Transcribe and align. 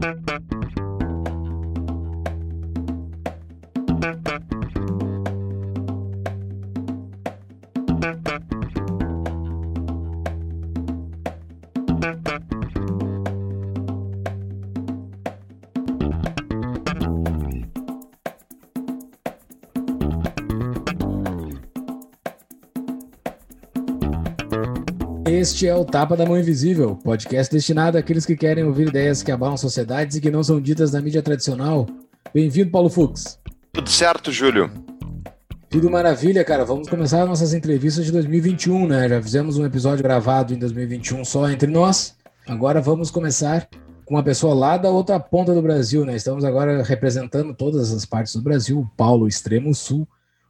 Thank 0.00 0.52
you. 0.52 0.59
Este 25.40 25.66
é 25.66 25.74
o 25.74 25.86
Tapa 25.86 26.18
da 26.18 26.26
Mão 26.26 26.38
Invisível, 26.38 26.96
podcast 26.96 27.50
destinado 27.50 27.96
àqueles 27.96 28.26
que 28.26 28.36
querem 28.36 28.62
ouvir 28.62 28.88
ideias 28.88 29.22
que 29.22 29.32
abalam 29.32 29.56
sociedades 29.56 30.14
e 30.14 30.20
que 30.20 30.30
não 30.30 30.44
são 30.44 30.60
ditas 30.60 30.92
na 30.92 31.00
mídia 31.00 31.22
tradicional. 31.22 31.86
Bem-vindo, 32.34 32.70
Paulo 32.70 32.90
Fux. 32.90 33.40
Tudo 33.72 33.88
certo, 33.88 34.30
Júlio? 34.30 34.70
Tudo 35.70 35.90
maravilha, 35.90 36.44
cara. 36.44 36.62
Vamos 36.62 36.90
começar 36.90 37.24
nossas 37.24 37.54
entrevistas 37.54 38.04
de 38.04 38.12
2021, 38.12 38.86
né? 38.86 39.08
Já 39.08 39.22
fizemos 39.22 39.56
um 39.56 39.64
episódio 39.64 40.02
gravado 40.02 40.52
em 40.52 40.58
2021 40.58 41.24
só 41.24 41.48
entre 41.48 41.70
nós. 41.70 42.14
Agora 42.46 42.82
vamos 42.82 43.10
começar 43.10 43.66
com 44.04 44.16
uma 44.16 44.22
pessoa 44.22 44.52
lá 44.52 44.76
da 44.76 44.90
outra 44.90 45.18
ponta 45.18 45.54
do 45.54 45.62
Brasil, 45.62 46.04
né? 46.04 46.16
Estamos 46.16 46.44
agora 46.44 46.82
representando 46.82 47.54
todas 47.54 47.90
as 47.94 48.04
partes 48.04 48.36
do 48.36 48.42
Brasil. 48.42 48.80
O 48.80 48.90
Paulo, 48.94 49.26
extremo 49.26 49.74
sul, 49.74 50.06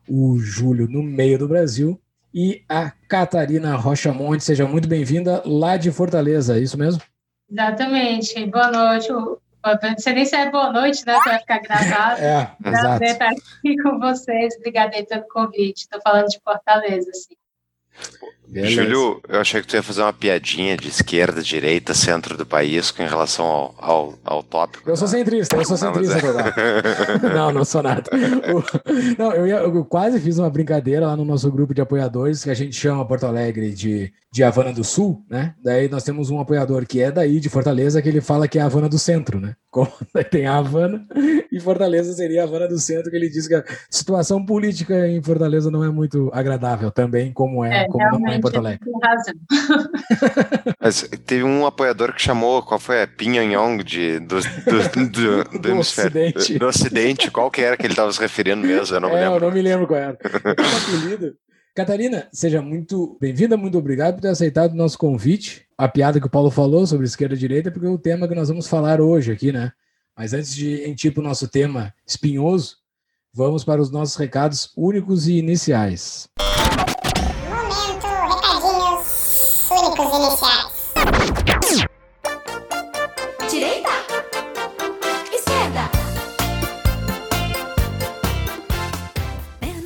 o 0.08 0.36
Júlio 0.40 0.88
no 0.88 1.00
meio 1.00 1.38
do 1.38 1.46
Brasil 1.46 1.96
e 2.32 2.62
a 2.68 2.90
Catarina 3.08 3.76
Rocha 3.76 4.12
Monte. 4.12 4.44
Seja 4.44 4.66
muito 4.66 4.88
bem-vinda 4.88 5.42
lá 5.44 5.76
de 5.76 5.90
Fortaleza, 5.90 6.56
é 6.56 6.60
isso 6.60 6.78
mesmo? 6.78 7.02
Exatamente. 7.50 8.46
Boa 8.46 8.70
noite. 8.70 9.10
Não 9.10 9.98
sei 9.98 10.12
nem 10.14 10.24
se 10.24 10.36
é 10.36 10.50
boa 10.50 10.72
noite, 10.72 11.04
né? 11.06 11.18
Vai 11.24 11.38
ficar 11.38 11.58
gravado. 11.58 12.20
é, 12.22 12.56
exato. 12.64 13.04
estar 13.04 13.30
aqui 13.30 13.76
com 13.82 13.98
vocês. 13.98 14.54
Obrigada 14.56 14.96
aí 14.96 15.04
pelo 15.04 15.28
convite. 15.28 15.82
Estou 15.82 16.00
falando 16.00 16.28
de 16.28 16.40
Fortaleza, 16.42 17.10
sim. 17.12 17.36
Beleza. 18.50 18.82
Júlio, 18.82 19.20
eu 19.28 19.40
achei 19.40 19.60
que 19.60 19.68
tu 19.68 19.76
ia 19.76 19.82
fazer 19.82 20.02
uma 20.02 20.12
piadinha 20.12 20.76
de 20.76 20.88
esquerda, 20.88 21.40
direita, 21.40 21.94
centro 21.94 22.36
do 22.36 22.44
país 22.44 22.90
com 22.90 23.04
relação 23.04 23.46
ao, 23.46 23.74
ao, 23.78 24.14
ao 24.24 24.42
tópico. 24.42 24.90
Eu 24.90 24.96
sou 24.96 25.06
centrista, 25.06 25.56
eu 25.56 25.64
sou 25.64 25.76
centrista. 25.76 26.20
Não, 26.20 26.40
é... 26.40 27.18
não, 27.34 27.52
não 27.52 27.64
sou 27.64 27.80
nada. 27.80 28.10
não, 29.16 29.32
eu, 29.32 29.46
ia, 29.46 29.56
eu, 29.58 29.84
quase 29.84 30.18
fiz 30.18 30.38
uma 30.38 30.50
brincadeira 30.50 31.06
lá 31.06 31.16
no 31.16 31.24
nosso 31.24 31.50
grupo 31.50 31.72
de 31.72 31.80
apoiadores, 31.80 32.42
que 32.42 32.50
a 32.50 32.54
gente 32.54 32.74
chama 32.74 33.06
Porto 33.06 33.24
Alegre 33.24 33.70
de, 33.72 34.12
de 34.32 34.42
Havana 34.42 34.72
do 34.72 34.82
Sul, 34.82 35.24
né? 35.30 35.54
Daí 35.62 35.88
nós 35.88 36.02
temos 36.02 36.28
um 36.28 36.40
apoiador 36.40 36.84
que 36.86 37.00
é 37.00 37.12
daí, 37.12 37.38
de 37.38 37.48
Fortaleza, 37.48 38.02
que 38.02 38.08
ele 38.08 38.20
fala 38.20 38.48
que 38.48 38.58
é 38.58 38.62
a 38.62 38.66
Havana 38.66 38.88
do 38.88 38.98
Centro, 38.98 39.38
né? 39.40 39.54
Como 39.70 39.90
tem 40.30 40.46
a 40.46 40.56
Havana 40.56 41.06
e 41.52 41.60
Fortaleza 41.60 42.12
seria 42.12 42.42
a 42.42 42.44
Havana 42.44 42.66
do 42.66 42.78
Centro, 42.78 43.10
que 43.10 43.16
ele 43.16 43.28
diz 43.28 43.46
que 43.46 43.54
a 43.54 43.64
situação 43.88 44.44
política 44.44 45.06
em 45.06 45.22
Fortaleza 45.22 45.70
não 45.70 45.84
é 45.84 45.90
muito 45.90 46.30
agradável 46.32 46.90
também, 46.90 47.32
como 47.32 47.64
é, 47.64 47.84
é 47.84 47.86
como 47.86 48.18
não 48.18 48.32
é 48.32 48.39
em 48.40 48.42
Porto 48.42 48.56
Alegre. 48.56 48.80
Tem 48.84 48.94
razão. 49.02 49.34
Mas 50.80 51.02
teve 51.24 51.44
um 51.44 51.64
apoiador 51.64 52.12
que 52.12 52.20
chamou, 52.20 52.62
qual 52.62 52.80
foi 52.80 53.02
a 53.02 53.06
Pinhonhong 53.06 53.82
de, 53.84 54.18
do, 54.20 54.40
do, 54.40 55.08
do, 55.08 55.44
do, 55.44 55.58
do 55.58 55.78
ocidente. 55.78 56.58
do 56.58 56.66
Ocidente, 56.66 57.30
qual 57.30 57.50
que 57.50 57.60
era 57.60 57.76
que 57.76 57.86
ele 57.86 57.92
estava 57.92 58.12
se 58.12 58.20
referindo 58.20 58.66
mesmo? 58.66 58.96
Eu 58.96 59.00
não 59.00 59.10
é, 59.10 59.12
me 59.12 59.20
lembro. 59.20 59.36
Eu 59.36 59.40
não 59.40 59.54
me 59.54 59.62
lembro 59.62 59.86
qual 59.86 60.00
era. 60.00 60.12
apelido. 60.12 61.36
Catarina, 61.74 62.28
seja 62.32 62.60
muito 62.60 63.16
bem-vinda, 63.20 63.56
muito 63.56 63.78
obrigado 63.78 64.16
por 64.16 64.22
ter 64.22 64.28
aceitado 64.28 64.72
o 64.72 64.76
nosso 64.76 64.98
convite. 64.98 65.66
A 65.78 65.88
piada 65.88 66.20
que 66.20 66.26
o 66.26 66.30
Paulo 66.30 66.50
falou 66.50 66.86
sobre 66.86 67.06
esquerda 67.06 67.34
e 67.34 67.38
direita, 67.38 67.70
porque 67.70 67.86
é 67.86 67.90
o 67.90 67.98
tema 67.98 68.26
que 68.26 68.34
nós 68.34 68.48
vamos 68.48 68.66
falar 68.66 69.00
hoje 69.00 69.30
aqui, 69.30 69.52
né? 69.52 69.72
Mas 70.16 70.34
antes 70.34 70.54
de 70.54 70.94
ir 70.94 71.10
para 71.12 71.20
o 71.20 71.24
nosso 71.24 71.48
tema 71.48 71.94
espinhoso, 72.06 72.76
vamos 73.32 73.64
para 73.64 73.80
os 73.80 73.90
nossos 73.90 74.16
recados 74.16 74.72
únicos 74.76 75.28
e 75.28 75.38
iniciais. 75.38 76.28
Iniciais. 80.26 80.90
Direita? 83.50 83.90
Esquerda? 85.32 85.90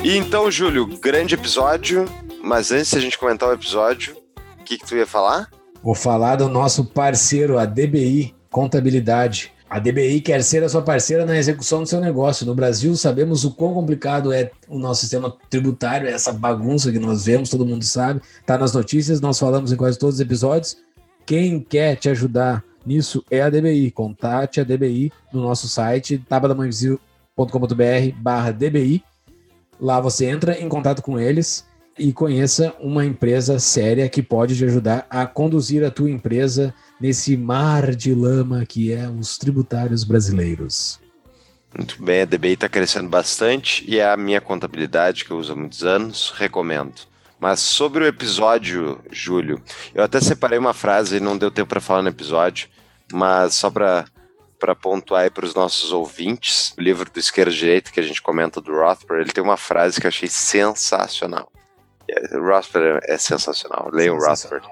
E 0.03 0.17
então, 0.17 0.51
Júlio, 0.51 0.87
grande 0.99 1.35
episódio, 1.35 2.07
mas 2.43 2.73
antes 2.73 2.91
de 2.91 2.99
a 2.99 3.01
gente 3.01 3.19
comentar 3.19 3.49
o 3.49 3.53
episódio, 3.53 4.17
o 4.61 4.65
que, 4.65 4.77
que 4.77 4.87
tu 4.87 4.97
ia 4.97 5.07
falar? 5.07 5.49
Vou 5.83 5.95
falar 5.95 6.37
do 6.37 6.49
nosso 6.49 6.85
parceiro, 6.85 7.59
a 7.59 7.65
DBI 7.65 8.35
Contabilidade. 8.51 9.54
A 9.75 9.81
DBI 9.81 10.21
quer 10.21 10.41
ser 10.45 10.63
a 10.63 10.69
sua 10.69 10.83
parceira 10.83 11.27
na 11.27 11.37
execução 11.37 11.83
do 11.83 11.89
seu 11.89 12.01
negócio. 12.01 12.47
No 12.47 12.55
Brasil, 12.55 12.95
sabemos 12.95 13.45
o 13.45 13.51
quão 13.51 13.75
complicado 13.75 14.33
é 14.33 14.53
o 14.69 14.79
nosso 14.79 15.01
sistema 15.01 15.37
tributário, 15.51 16.07
essa 16.07 16.33
bagunça 16.33 16.93
que 16.93 16.99
nós 17.01 17.25
vemos, 17.25 17.51
todo 17.51 17.67
mundo 17.67 17.85
sabe. 17.85 18.21
Está 18.39 18.57
nas 18.57 18.73
notícias, 18.73 19.21
nós 19.21 19.37
falamos 19.37 19.73
em 19.73 19.77
quase 19.77 19.99
todos 19.99 20.15
os 20.15 20.21
episódios. 20.21 20.77
Quem 21.27 21.59
quer 21.59 21.97
te 21.97 22.09
ajudar 22.09 22.63
nisso 22.87 23.25
é 23.29 23.43
a 23.43 23.51
DBI. 23.51 23.91
Contate 23.91 24.61
a 24.61 24.65
DBI 24.65 25.11
no 25.33 25.43
nosso 25.43 25.67
site, 25.67 26.19
tabadamanvisível.com.br 26.29 28.17
barra 28.19 28.53
DBI. 28.53 29.03
Lá 29.81 29.99
você 30.01 30.27
entra 30.27 30.57
em 30.57 30.69
contato 30.69 31.03
com 31.03 31.19
eles 31.19 31.65
e 31.99 32.13
conheça 32.13 32.75
uma 32.81 33.05
empresa 33.05 33.59
séria 33.59 34.09
que 34.09 34.23
pode 34.23 34.57
te 34.57 34.65
ajudar 34.65 35.07
a 35.09 35.27
conduzir 35.27 35.85
a 35.85 35.91
tua 35.91 36.11
empresa 36.11 36.75
nesse 37.01 37.37
mar 37.37 37.95
de 37.95 38.15
lama 38.15 38.65
que 38.67 38.93
é 38.93 39.09
os 39.09 39.39
tributários 39.39 40.05
brasileiros. 40.05 41.01
Muito 41.77 42.03
bem, 42.03 42.23
a 42.23 42.25
DBI 42.25 42.53
está 42.53 42.69
crescendo 42.69 43.09
bastante 43.09 43.85
e 43.89 43.99
é 43.99 44.09
a 44.09 44.17
minha 44.17 44.41
contabilidade 44.41 45.25
que 45.25 45.31
eu 45.31 45.39
uso 45.39 45.53
há 45.53 45.57
muitos 45.57 45.83
anos, 45.83 46.33
recomendo. 46.37 46.95
Mas 47.41 47.61
sobre 47.61 48.05
o 48.05 48.07
episódio, 48.07 49.01
Júlio, 49.11 49.61
eu 49.93 50.03
até 50.03 50.21
separei 50.21 50.59
uma 50.59 50.73
frase 50.73 51.17
e 51.17 51.21
não 51.21 51.37
deu 51.37 51.51
tempo 51.51 51.69
para 51.69 51.81
falar 51.81 52.03
no 52.03 52.09
episódio, 52.09 52.69
mas 53.13 53.55
só 53.55 53.71
para 53.71 54.07
para 54.57 54.75
pontuar 54.75 55.31
para 55.31 55.45
os 55.45 55.55
nossos 55.55 55.93
ouvintes, 55.93 56.73
o 56.79 56.81
livro 56.81 57.11
do 57.11 57.21
Esquerda 57.21 57.53
Direita 57.53 57.91
que 57.91 58.01
a 58.01 58.03
gente 58.03 58.23
comenta 58.23 58.63
do 58.63 58.73
Rothbard, 58.73 59.23
ele 59.23 59.33
tem 59.33 59.45
uma 59.45 59.59
frase 59.59 60.01
que 60.01 60.07
eu 60.07 60.09
achei 60.09 60.27
sensacional. 60.27 61.53
O 62.33 62.41
Rothbard 62.41 63.01
é 63.05 63.19
sensacional, 63.19 63.91
leiam 63.93 64.17
o 64.17 64.21
Rothbard. 64.21 64.67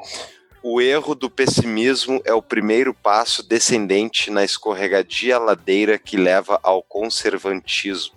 O 0.62 0.80
erro 0.80 1.14
do 1.16 1.28
pessimismo 1.28 2.20
é 2.25 2.32
o 2.32 2.41
primeiro 2.41 2.94
passo 2.94 3.42
descendente 3.42 4.30
na 4.30 4.44
escorregadia 4.44 5.36
ladeira 5.38 5.98
que 5.98 6.16
leva 6.16 6.60
ao 6.62 6.82
conservantismo. 6.82 8.14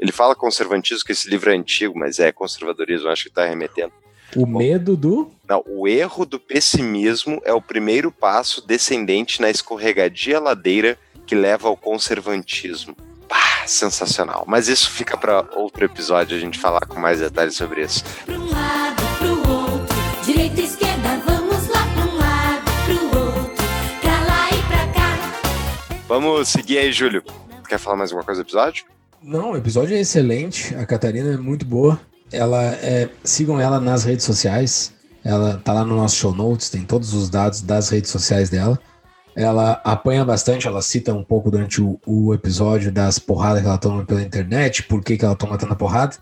Ele 0.00 0.10
fala 0.10 0.34
conservantismo, 0.34 1.04
que 1.04 1.12
esse 1.12 1.30
livro 1.30 1.50
é 1.50 1.54
antigo, 1.54 1.96
mas 1.96 2.18
é 2.18 2.32
conservadorismo, 2.32 3.08
acho 3.08 3.22
que 3.24 3.28
está 3.28 3.46
remetendo. 3.46 3.92
O 4.34 4.44
Bom, 4.44 4.58
medo 4.58 4.96
do? 4.96 5.30
Não, 5.48 5.62
o 5.66 5.86
erro 5.86 6.26
do 6.26 6.40
pessimismo 6.40 7.40
é 7.44 7.52
o 7.52 7.62
primeiro 7.62 8.10
passo 8.10 8.66
descendente 8.66 9.40
na 9.40 9.48
escorregadia 9.48 10.40
ladeira 10.40 10.98
que 11.24 11.36
leva 11.36 11.68
ao 11.68 11.76
conservantismo. 11.76 12.96
Sensacional. 13.66 14.44
Mas 14.46 14.68
isso 14.68 14.90
fica 14.90 15.16
para 15.16 15.44
outro 15.54 15.84
episódio 15.84 16.36
a 16.36 16.40
gente 16.40 16.58
falar 16.58 16.86
com 16.86 16.98
mais 16.98 17.20
detalhes 17.20 17.56
sobre 17.56 17.82
isso. 17.82 18.04
Pra 18.24 18.34
um 18.34 18.50
lado, 18.50 19.02
pro 19.18 19.52
outro, 19.52 19.96
direita, 20.24 20.60
esquerda, 20.60 21.20
vamos 21.26 21.44
Vamos 26.14 26.48
seguir 26.48 26.78
aí, 26.78 26.92
Júlio. 26.92 27.24
Quer 27.68 27.76
falar 27.76 27.96
mais 27.96 28.10
alguma 28.10 28.24
coisa 28.24 28.40
do 28.40 28.46
episódio? 28.46 28.84
Não, 29.20 29.50
o 29.50 29.56
episódio 29.56 29.96
é 29.96 30.00
excelente. 30.00 30.72
A 30.76 30.86
Catarina 30.86 31.34
é 31.34 31.36
muito 31.36 31.66
boa. 31.66 31.98
Ela 32.30 32.62
é, 32.62 33.08
sigam 33.24 33.60
ela 33.60 33.80
nas 33.80 34.04
redes 34.04 34.24
sociais. 34.24 34.92
Ela 35.24 35.60
tá 35.64 35.72
lá 35.72 35.84
no 35.84 35.96
nosso 35.96 36.14
show 36.14 36.32
notes, 36.32 36.70
tem 36.70 36.82
todos 36.82 37.14
os 37.14 37.28
dados 37.28 37.62
das 37.62 37.88
redes 37.88 38.10
sociais 38.10 38.48
dela. 38.48 38.78
Ela 39.36 39.80
apanha 39.84 40.24
bastante, 40.24 40.66
ela 40.66 40.80
cita 40.80 41.12
um 41.12 41.24
pouco 41.24 41.50
durante 41.50 41.82
o, 41.82 41.98
o 42.06 42.32
episódio 42.32 42.92
das 42.92 43.18
porradas 43.18 43.62
que 43.62 43.68
ela 43.68 43.78
toma 43.78 44.04
pela 44.04 44.22
internet, 44.22 44.84
por 44.84 45.02
que, 45.02 45.16
que 45.16 45.24
ela 45.24 45.34
toma 45.34 45.58
tanta 45.58 45.74
porrada. 45.74 46.16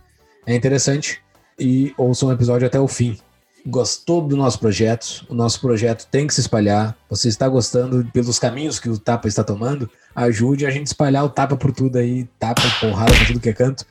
É 0.46 0.54
interessante. 0.54 1.20
E 1.58 1.92
ouçam 1.98 2.30
o 2.30 2.32
episódio 2.32 2.66
até 2.66 2.80
o 2.80 2.88
fim 2.88 3.18
gostou 3.66 4.26
do 4.26 4.36
nosso 4.36 4.58
projeto, 4.58 5.24
o 5.28 5.34
nosso 5.34 5.60
projeto 5.60 6.06
tem 6.10 6.26
que 6.26 6.34
se 6.34 6.40
espalhar. 6.40 6.96
Você 7.08 7.28
está 7.28 7.48
gostando 7.48 8.04
pelos 8.12 8.38
caminhos 8.38 8.78
que 8.78 8.88
o 8.88 8.98
Tapa 8.98 9.28
está 9.28 9.44
tomando? 9.44 9.88
Ajude 10.14 10.66
a 10.66 10.70
gente 10.70 10.82
a 10.82 10.84
espalhar 10.84 11.24
o 11.24 11.28
Tapa 11.28 11.56
por 11.56 11.72
tudo 11.72 11.98
aí, 11.98 12.24
Tapa, 12.38 12.62
porrada 12.80 13.12
por 13.12 13.26
tudo 13.26 13.40
que 13.40 13.48
é 13.48 13.52
canto. 13.52 13.86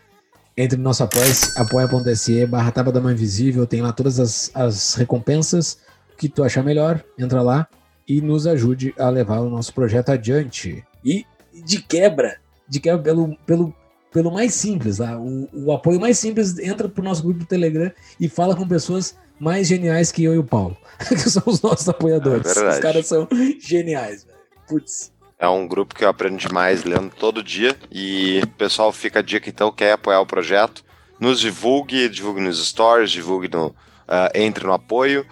Entre 0.56 0.78
no 0.78 0.84
nosso 0.84 1.04
apoia, 1.04 1.32
apoia.se 1.56 2.46
barra 2.46 2.72
Tapa 2.72 2.92
da 2.92 3.00
Mãe 3.00 3.14
Invisível, 3.14 3.66
tem 3.66 3.82
lá 3.82 3.94
todas 3.94 4.20
as, 4.20 4.52
as 4.54 4.96
recompensas 4.96 5.80
que 6.18 6.28
tu 6.28 6.44
achar 6.44 6.64
melhor, 6.64 7.04
entra 7.18 7.42
lá 7.42 7.68
e 8.12 8.20
nos 8.20 8.46
ajude 8.46 8.94
a 9.00 9.10
levar 9.10 9.40
o 9.40 9.50
nosso 9.50 9.74
projeto 9.74 10.10
adiante. 10.10 10.84
E 11.04 11.26
de 11.64 11.82
quebra, 11.82 12.38
de 12.68 12.78
quebra 12.82 13.02
pelo, 13.02 13.38
pelo, 13.46 13.74
pelo 14.12 14.32
mais 14.32 14.54
simples, 14.54 14.98
lá, 14.98 15.18
o, 15.18 15.48
o 15.54 15.72
apoio 15.72 15.98
mais 15.98 16.20
simples, 16.20 16.60
entra 16.60 16.90
pro 16.90 17.02
nosso 17.02 17.24
grupo 17.24 17.40
do 17.40 17.46
Telegram 17.46 17.90
e 18.20 18.28
fala 18.28 18.54
com 18.54 18.68
pessoas 18.68 19.16
mais 19.40 19.68
geniais 19.68 20.12
que 20.12 20.26
eu 20.26 20.36
e 20.36 20.38
o 20.38 20.44
Paulo, 20.44 20.76
que 21.08 21.18
são 21.18 21.42
os 21.46 21.62
nossos 21.62 21.88
apoiadores. 21.88 22.58
É 22.58 22.70
os 22.70 22.80
caras 22.80 23.06
são 23.06 23.30
geniais, 23.62 24.26
velho. 24.26 24.38
Putz. 24.68 25.14
É 25.40 25.48
um 25.48 25.66
grupo 25.66 25.96
que 25.96 26.04
eu 26.04 26.10
aprendo 26.10 26.38
demais 26.38 26.84
lendo 26.84 27.12
todo 27.16 27.42
dia. 27.42 27.76
E 27.90 28.44
pessoal, 28.58 28.92
fica 28.92 29.20
a 29.20 29.24
dica 29.24 29.50
então, 29.50 29.72
quer 29.72 29.94
apoiar 29.94 30.20
o 30.20 30.26
projeto, 30.26 30.84
nos 31.18 31.40
divulgue, 31.40 32.10
divulgue 32.10 32.42
nos 32.42 32.64
stories, 32.68 33.10
divulgue 33.10 33.48
no. 33.48 33.68
Uh, 34.02 34.28
entre 34.36 34.66
no 34.68 34.74
apoio. 34.74 35.26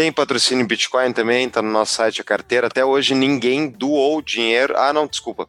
Tem 0.00 0.10
patrocínio 0.10 0.64
em 0.64 0.66
Bitcoin 0.66 1.12
também, 1.12 1.46
tá 1.50 1.60
no 1.60 1.70
nosso 1.70 1.96
site 1.96 2.22
a 2.22 2.24
carteira. 2.24 2.68
Até 2.68 2.82
hoje 2.82 3.14
ninguém 3.14 3.68
doou 3.68 4.22
dinheiro. 4.22 4.74
Ah, 4.74 4.94
não, 4.94 5.06
desculpa. 5.06 5.46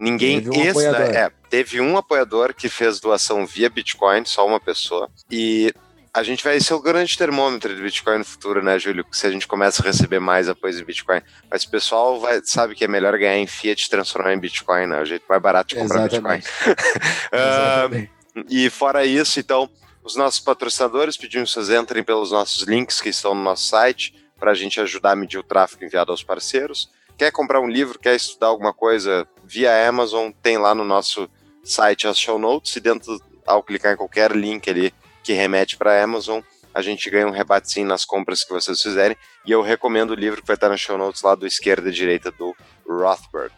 Ninguém. 0.00 0.40
Teve 0.40 0.58
um 0.58 0.62
esse, 0.62 0.86
apoiador. 0.86 1.14
é, 1.14 1.30
teve 1.50 1.80
um 1.82 1.98
apoiador 1.98 2.54
que 2.54 2.70
fez 2.70 2.98
doação 2.98 3.44
via 3.44 3.68
Bitcoin, 3.68 4.24
só 4.24 4.46
uma 4.46 4.58
pessoa. 4.58 5.10
E 5.30 5.70
a 6.14 6.22
gente 6.22 6.42
vai 6.42 6.58
ser 6.60 6.72
o 6.72 6.80
grande 6.80 7.14
termômetro 7.18 7.76
de 7.76 7.82
Bitcoin 7.82 8.16
no 8.16 8.24
futuro, 8.24 8.62
né, 8.62 8.78
Júlio? 8.78 9.04
Se 9.12 9.26
a 9.26 9.30
gente 9.30 9.46
começa 9.46 9.82
a 9.82 9.84
receber 9.84 10.18
mais 10.18 10.48
apoios 10.48 10.80
em 10.80 10.84
Bitcoin. 10.84 11.20
Mas 11.50 11.64
o 11.64 11.70
pessoal 11.70 12.18
vai, 12.18 12.40
sabe 12.42 12.74
que 12.74 12.84
é 12.84 12.88
melhor 12.88 13.18
ganhar 13.18 13.36
em 13.36 13.46
Fiat 13.46 13.84
e 13.84 13.90
transformar 13.90 14.32
em 14.32 14.38
Bitcoin, 14.38 14.86
né? 14.86 15.00
É 15.00 15.02
o 15.02 15.04
jeito 15.04 15.26
mais 15.28 15.42
barato 15.42 15.74
de 15.74 15.82
comprar 15.82 16.06
Exatamente. 16.06 16.46
Bitcoin. 16.46 16.74
Ah, 17.30 17.80
Exatamente. 17.84 18.10
e 18.48 18.70
fora 18.70 19.04
isso, 19.04 19.38
então, 19.38 19.68
os 20.04 20.16
nossos 20.16 20.38
patrocinadores 20.38 21.16
pedimos 21.16 21.54
que 21.54 21.60
vocês 21.60 21.80
entrem 21.80 22.04
pelos 22.04 22.30
nossos 22.30 22.62
links 22.62 23.00
que 23.00 23.08
estão 23.08 23.34
no 23.34 23.42
nosso 23.42 23.66
site 23.66 24.14
para 24.38 24.50
a 24.50 24.54
gente 24.54 24.78
ajudar 24.78 25.12
a 25.12 25.16
medir 25.16 25.38
o 25.38 25.42
tráfego 25.42 25.84
enviado 25.84 26.12
aos 26.12 26.22
parceiros. 26.22 26.90
Quer 27.16 27.30
comprar 27.30 27.60
um 27.60 27.68
livro, 27.68 27.98
quer 27.98 28.14
estudar 28.14 28.48
alguma 28.48 28.74
coisa 28.74 29.26
via 29.42 29.88
Amazon, 29.88 30.30
tem 30.42 30.58
lá 30.58 30.74
no 30.74 30.84
nosso 30.84 31.28
site 31.64 32.06
as 32.06 32.18
show 32.18 32.38
notes 32.38 32.76
e 32.76 32.80
dentro, 32.80 33.18
ao 33.46 33.62
clicar 33.62 33.94
em 33.94 33.96
qualquer 33.96 34.32
link 34.32 34.68
ali 34.68 34.92
que 35.22 35.32
remete 35.32 35.76
para 35.78 35.98
a 35.98 36.04
Amazon, 36.04 36.40
a 36.74 36.82
gente 36.82 37.08
ganha 37.08 37.26
um 37.26 37.30
rebatezinho 37.30 37.86
nas 37.86 38.04
compras 38.04 38.44
que 38.44 38.52
vocês 38.52 38.82
fizerem. 38.82 39.16
E 39.46 39.52
eu 39.52 39.62
recomendo 39.62 40.10
o 40.10 40.14
livro 40.14 40.42
que 40.42 40.46
vai 40.46 40.56
estar 40.56 40.68
nas 40.68 40.80
show 40.80 40.98
notes 40.98 41.22
lá 41.22 41.34
do 41.34 41.46
esquerda 41.46 41.88
e 41.88 41.92
direita 41.92 42.30
do 42.30 42.54
Rothbard. 42.86 43.54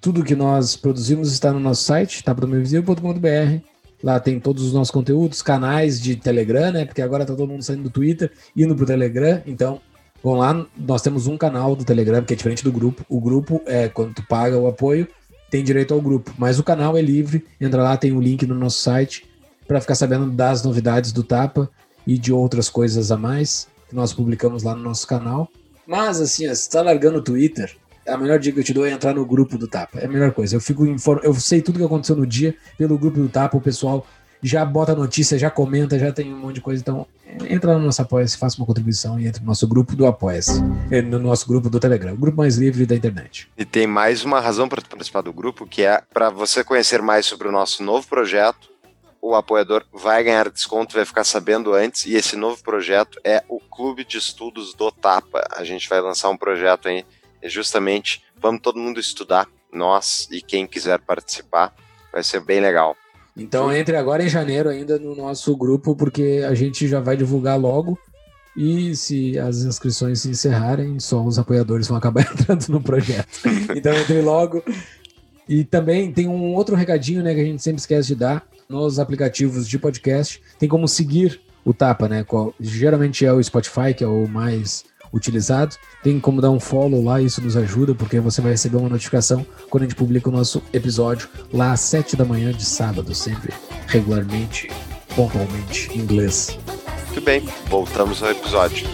Tudo 0.00 0.24
que 0.24 0.34
nós 0.34 0.76
produzimos 0.76 1.32
está 1.32 1.52
no 1.52 1.60
nosso 1.60 1.84
site, 1.84 2.22
tapadomeiovisível.com.br. 2.22 3.75
Lá 4.02 4.20
tem 4.20 4.38
todos 4.38 4.62
os 4.62 4.72
nossos 4.72 4.90
conteúdos, 4.90 5.42
canais 5.42 6.00
de 6.00 6.16
Telegram, 6.16 6.70
né? 6.70 6.84
Porque 6.84 7.02
agora 7.02 7.24
tá 7.24 7.34
todo 7.34 7.48
mundo 7.48 7.62
saindo 7.62 7.84
do 7.84 7.90
Twitter, 7.90 8.30
indo 8.54 8.74
pro 8.74 8.86
Telegram. 8.86 9.42
Então, 9.46 9.80
vão 10.22 10.34
lá, 10.34 10.66
nós 10.76 11.02
temos 11.02 11.26
um 11.26 11.36
canal 11.36 11.74
do 11.74 11.84
Telegram 11.84 12.22
que 12.22 12.34
é 12.34 12.36
diferente 12.36 12.62
do 12.62 12.72
grupo. 12.72 13.04
O 13.08 13.20
grupo 13.20 13.62
é 13.66 13.88
quando 13.88 14.14
tu 14.14 14.26
paga 14.26 14.58
o 14.58 14.66
apoio, 14.66 15.08
tem 15.50 15.64
direito 15.64 15.94
ao 15.94 16.00
grupo, 16.00 16.32
mas 16.36 16.58
o 16.58 16.64
canal 16.64 16.96
é 16.96 17.02
livre. 17.02 17.44
Entra 17.60 17.82
lá, 17.82 17.96
tem 17.96 18.12
o 18.12 18.20
link 18.20 18.46
no 18.46 18.54
nosso 18.54 18.80
site 18.80 19.26
para 19.66 19.80
ficar 19.80 19.94
sabendo 19.94 20.30
das 20.30 20.62
novidades 20.62 21.12
do 21.12 21.22
Tapa 21.22 21.70
e 22.06 22.18
de 22.18 22.32
outras 22.32 22.68
coisas 22.68 23.10
a 23.10 23.16
mais 23.16 23.66
que 23.88 23.94
nós 23.94 24.12
publicamos 24.12 24.62
lá 24.62 24.74
no 24.74 24.82
nosso 24.82 25.06
canal. 25.06 25.48
Mas 25.86 26.20
assim, 26.20 26.48
ó, 26.48 26.54
se 26.54 26.68
tá 26.68 26.82
largando 26.82 27.18
o 27.18 27.22
Twitter, 27.22 27.76
a 28.06 28.16
melhor 28.16 28.38
dica 28.38 28.54
que 28.54 28.60
eu 28.60 28.64
te 28.64 28.72
dou 28.72 28.86
é 28.86 28.90
entrar 28.90 29.14
no 29.14 29.24
grupo 29.24 29.58
do 29.58 29.66
Tapa. 29.66 29.98
É 29.98 30.06
a 30.06 30.08
melhor 30.08 30.32
coisa. 30.32 30.56
Eu 30.56 30.60
fico 30.60 30.86
inform... 30.86 31.20
eu 31.22 31.34
sei 31.34 31.60
tudo 31.60 31.78
que 31.78 31.84
aconteceu 31.84 32.16
no 32.16 32.26
dia 32.26 32.54
pelo 32.78 32.98
grupo 32.98 33.18
do 33.18 33.28
Tapa, 33.28 33.56
o 33.56 33.60
pessoal 33.60 34.06
já 34.42 34.64
bota 34.64 34.94
notícia, 34.94 35.38
já 35.38 35.50
comenta, 35.50 35.98
já 35.98 36.12
tem 36.12 36.32
um 36.32 36.38
monte 36.38 36.56
de 36.56 36.60
coisa. 36.60 36.80
Então, 36.80 37.06
entra 37.48 37.76
no 37.78 37.84
nosso 37.84 38.00
Apoia-se, 38.02 38.36
faça 38.36 38.56
uma 38.58 38.66
contribuição 38.66 39.18
e 39.18 39.26
entre 39.26 39.40
no 39.40 39.46
nosso 39.46 39.66
grupo 39.66 39.94
do 39.96 40.06
Apoia-se, 40.06 40.62
eh, 40.90 41.02
no 41.02 41.18
nosso 41.18 41.46
grupo 41.46 41.68
do 41.68 41.80
Telegram, 41.80 42.12
o 42.12 42.16
grupo 42.16 42.38
mais 42.38 42.56
livre 42.56 42.86
da 42.86 42.94
internet. 42.94 43.48
E 43.56 43.64
tem 43.64 43.86
mais 43.86 44.24
uma 44.24 44.40
razão 44.40 44.68
para 44.68 44.80
participar 44.82 45.22
do 45.22 45.32
grupo, 45.32 45.66
que 45.66 45.82
é 45.82 46.02
para 46.12 46.30
você 46.30 46.62
conhecer 46.62 47.02
mais 47.02 47.26
sobre 47.26 47.48
o 47.48 47.52
nosso 47.52 47.82
novo 47.82 48.06
projeto. 48.06 48.74
O 49.20 49.34
apoiador 49.34 49.84
vai 49.92 50.22
ganhar 50.22 50.48
desconto, 50.48 50.94
vai 50.94 51.04
ficar 51.04 51.24
sabendo 51.24 51.74
antes. 51.74 52.06
E 52.06 52.14
esse 52.14 52.36
novo 52.36 52.62
projeto 52.62 53.18
é 53.24 53.42
o 53.48 53.58
Clube 53.58 54.04
de 54.04 54.18
Estudos 54.18 54.72
do 54.72 54.92
Tapa. 54.92 55.44
A 55.56 55.64
gente 55.64 55.88
vai 55.88 56.00
lançar 56.00 56.28
um 56.28 56.36
projeto 56.36 56.86
aí, 56.86 57.04
é 57.42 57.48
justamente 57.48 58.22
vamos 58.40 58.60
todo 58.60 58.78
mundo 58.78 59.00
estudar, 59.00 59.48
nós 59.72 60.28
e 60.30 60.40
quem 60.40 60.66
quiser 60.66 60.98
participar. 61.00 61.74
Vai 62.12 62.22
ser 62.22 62.40
bem 62.40 62.60
legal. 62.60 62.96
Então 63.36 63.72
entre 63.72 63.96
agora 63.96 64.22
em 64.22 64.28
janeiro 64.28 64.68
ainda 64.68 64.98
no 64.98 65.14
nosso 65.14 65.54
grupo, 65.56 65.94
porque 65.94 66.44
a 66.48 66.54
gente 66.54 66.88
já 66.88 67.00
vai 67.00 67.16
divulgar 67.16 67.58
logo. 67.58 67.98
E 68.56 68.96
se 68.96 69.38
as 69.38 69.58
inscrições 69.58 70.20
se 70.20 70.30
encerrarem, 70.30 70.98
só 70.98 71.22
os 71.22 71.38
apoiadores 71.38 71.88
vão 71.88 71.98
acabar 71.98 72.22
entrando 72.32 72.66
no 72.68 72.80
projeto. 72.80 73.40
Então 73.74 73.92
entre 73.94 74.22
logo. 74.22 74.62
E 75.48 75.62
também 75.62 76.10
tem 76.10 76.26
um 76.26 76.54
outro 76.54 76.74
recadinho, 76.74 77.22
né, 77.22 77.34
que 77.34 77.40
a 77.40 77.44
gente 77.44 77.62
sempre 77.62 77.80
esquece 77.80 78.08
de 78.08 78.16
dar 78.16 78.44
nos 78.68 78.98
aplicativos 78.98 79.68
de 79.68 79.78
podcast. 79.78 80.42
Tem 80.58 80.68
como 80.68 80.88
seguir 80.88 81.40
o 81.64 81.74
Tapa, 81.74 82.08
né? 82.08 82.24
Qual, 82.24 82.54
geralmente 82.58 83.24
é 83.24 83.32
o 83.32 83.42
Spotify, 83.42 83.92
que 83.94 84.02
é 84.02 84.06
o 84.06 84.26
mais 84.26 84.84
utilizado. 85.16 85.76
Tem 86.02 86.20
como 86.20 86.40
dar 86.40 86.50
um 86.50 86.60
follow 86.60 87.02
lá, 87.02 87.20
isso 87.20 87.40
nos 87.40 87.56
ajuda, 87.56 87.94
porque 87.94 88.20
você 88.20 88.40
vai 88.40 88.52
receber 88.52 88.76
uma 88.76 88.88
notificação 88.88 89.44
quando 89.70 89.84
a 89.84 89.86
gente 89.86 89.96
publica 89.96 90.28
o 90.28 90.32
nosso 90.32 90.62
episódio 90.72 91.28
lá 91.52 91.72
às 91.72 91.80
7 91.80 92.16
da 92.16 92.24
manhã 92.24 92.52
de 92.52 92.64
sábado, 92.64 93.14
sempre 93.14 93.52
regularmente, 93.86 94.68
pontualmente, 95.14 95.90
em 95.92 96.00
inglês. 96.00 96.58
Muito 97.06 97.20
bem, 97.22 97.42
voltamos 97.68 98.22
ao 98.22 98.30
episódio. 98.30 98.86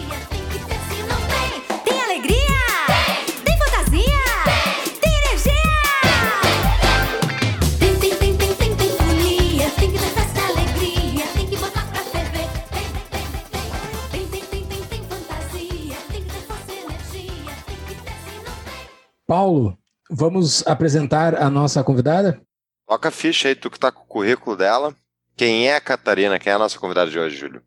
Paulo, 19.33 19.75
vamos 20.11 20.63
apresentar 20.67 21.33
a 21.33 21.49
nossa 21.49 21.83
convidada? 21.83 22.39
Toca 22.87 23.09
a 23.09 23.11
ficha 23.11 23.47
aí, 23.47 23.55
tu 23.55 23.67
que 23.67 23.79
tá 23.79 23.91
com 23.91 24.03
o 24.03 24.05
currículo 24.05 24.55
dela. 24.55 24.95
Quem 25.35 25.67
é 25.69 25.75
a 25.75 25.81
Catarina? 25.81 26.37
Quem 26.37 26.51
é 26.51 26.55
a 26.55 26.59
nossa 26.59 26.77
convidada 26.77 27.09
de 27.09 27.17
hoje, 27.17 27.37
Júlio? 27.37 27.63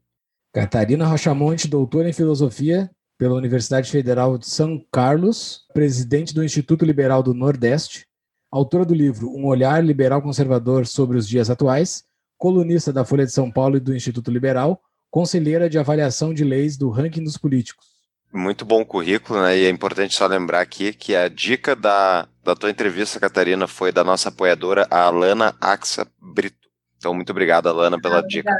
Catarina 0.54 1.08
Rochamonte, 1.08 1.66
doutora 1.66 2.08
em 2.08 2.12
filosofia 2.12 2.88
pela 3.18 3.34
Universidade 3.34 3.90
Federal 3.90 4.38
de 4.38 4.48
São 4.48 4.80
Carlos, 4.92 5.66
presidente 5.74 6.32
do 6.32 6.44
Instituto 6.44 6.84
Liberal 6.84 7.20
do 7.20 7.34
Nordeste, 7.34 8.06
autora 8.48 8.84
do 8.84 8.94
livro 8.94 9.28
Um 9.30 9.44
Olhar 9.46 9.82
Liberal 9.82 10.22
Conservador 10.22 10.86
sobre 10.86 11.18
os 11.18 11.26
Dias 11.26 11.50
Atuais, 11.50 12.04
colunista 12.38 12.92
da 12.92 13.04
Folha 13.04 13.26
de 13.26 13.32
São 13.32 13.50
Paulo 13.50 13.76
e 13.76 13.80
do 13.80 13.92
Instituto 13.92 14.30
Liberal, 14.30 14.80
conselheira 15.10 15.68
de 15.68 15.80
avaliação 15.80 16.32
de 16.32 16.44
leis 16.44 16.76
do 16.76 16.90
ranking 16.90 17.24
dos 17.24 17.36
políticos. 17.36 17.95
Muito 18.36 18.64
bom 18.64 18.84
currículo, 18.84 19.42
né? 19.42 19.56
E 19.56 19.64
é 19.64 19.70
importante 19.70 20.14
só 20.14 20.26
lembrar 20.26 20.60
aqui 20.60 20.92
que 20.92 21.16
a 21.16 21.28
dica 21.28 21.74
da, 21.74 22.28
da 22.44 22.54
tua 22.54 22.70
entrevista, 22.70 23.18
Catarina, 23.18 23.66
foi 23.66 23.90
da 23.90 24.04
nossa 24.04 24.28
apoiadora, 24.28 24.86
a 24.90 25.04
Alana 25.04 25.56
Axa 25.60 26.06
Brito. 26.20 26.68
Então, 26.98 27.14
muito 27.14 27.30
obrigado, 27.30 27.68
Alana, 27.68 28.00
pela 28.00 28.20
dica. 28.20 28.54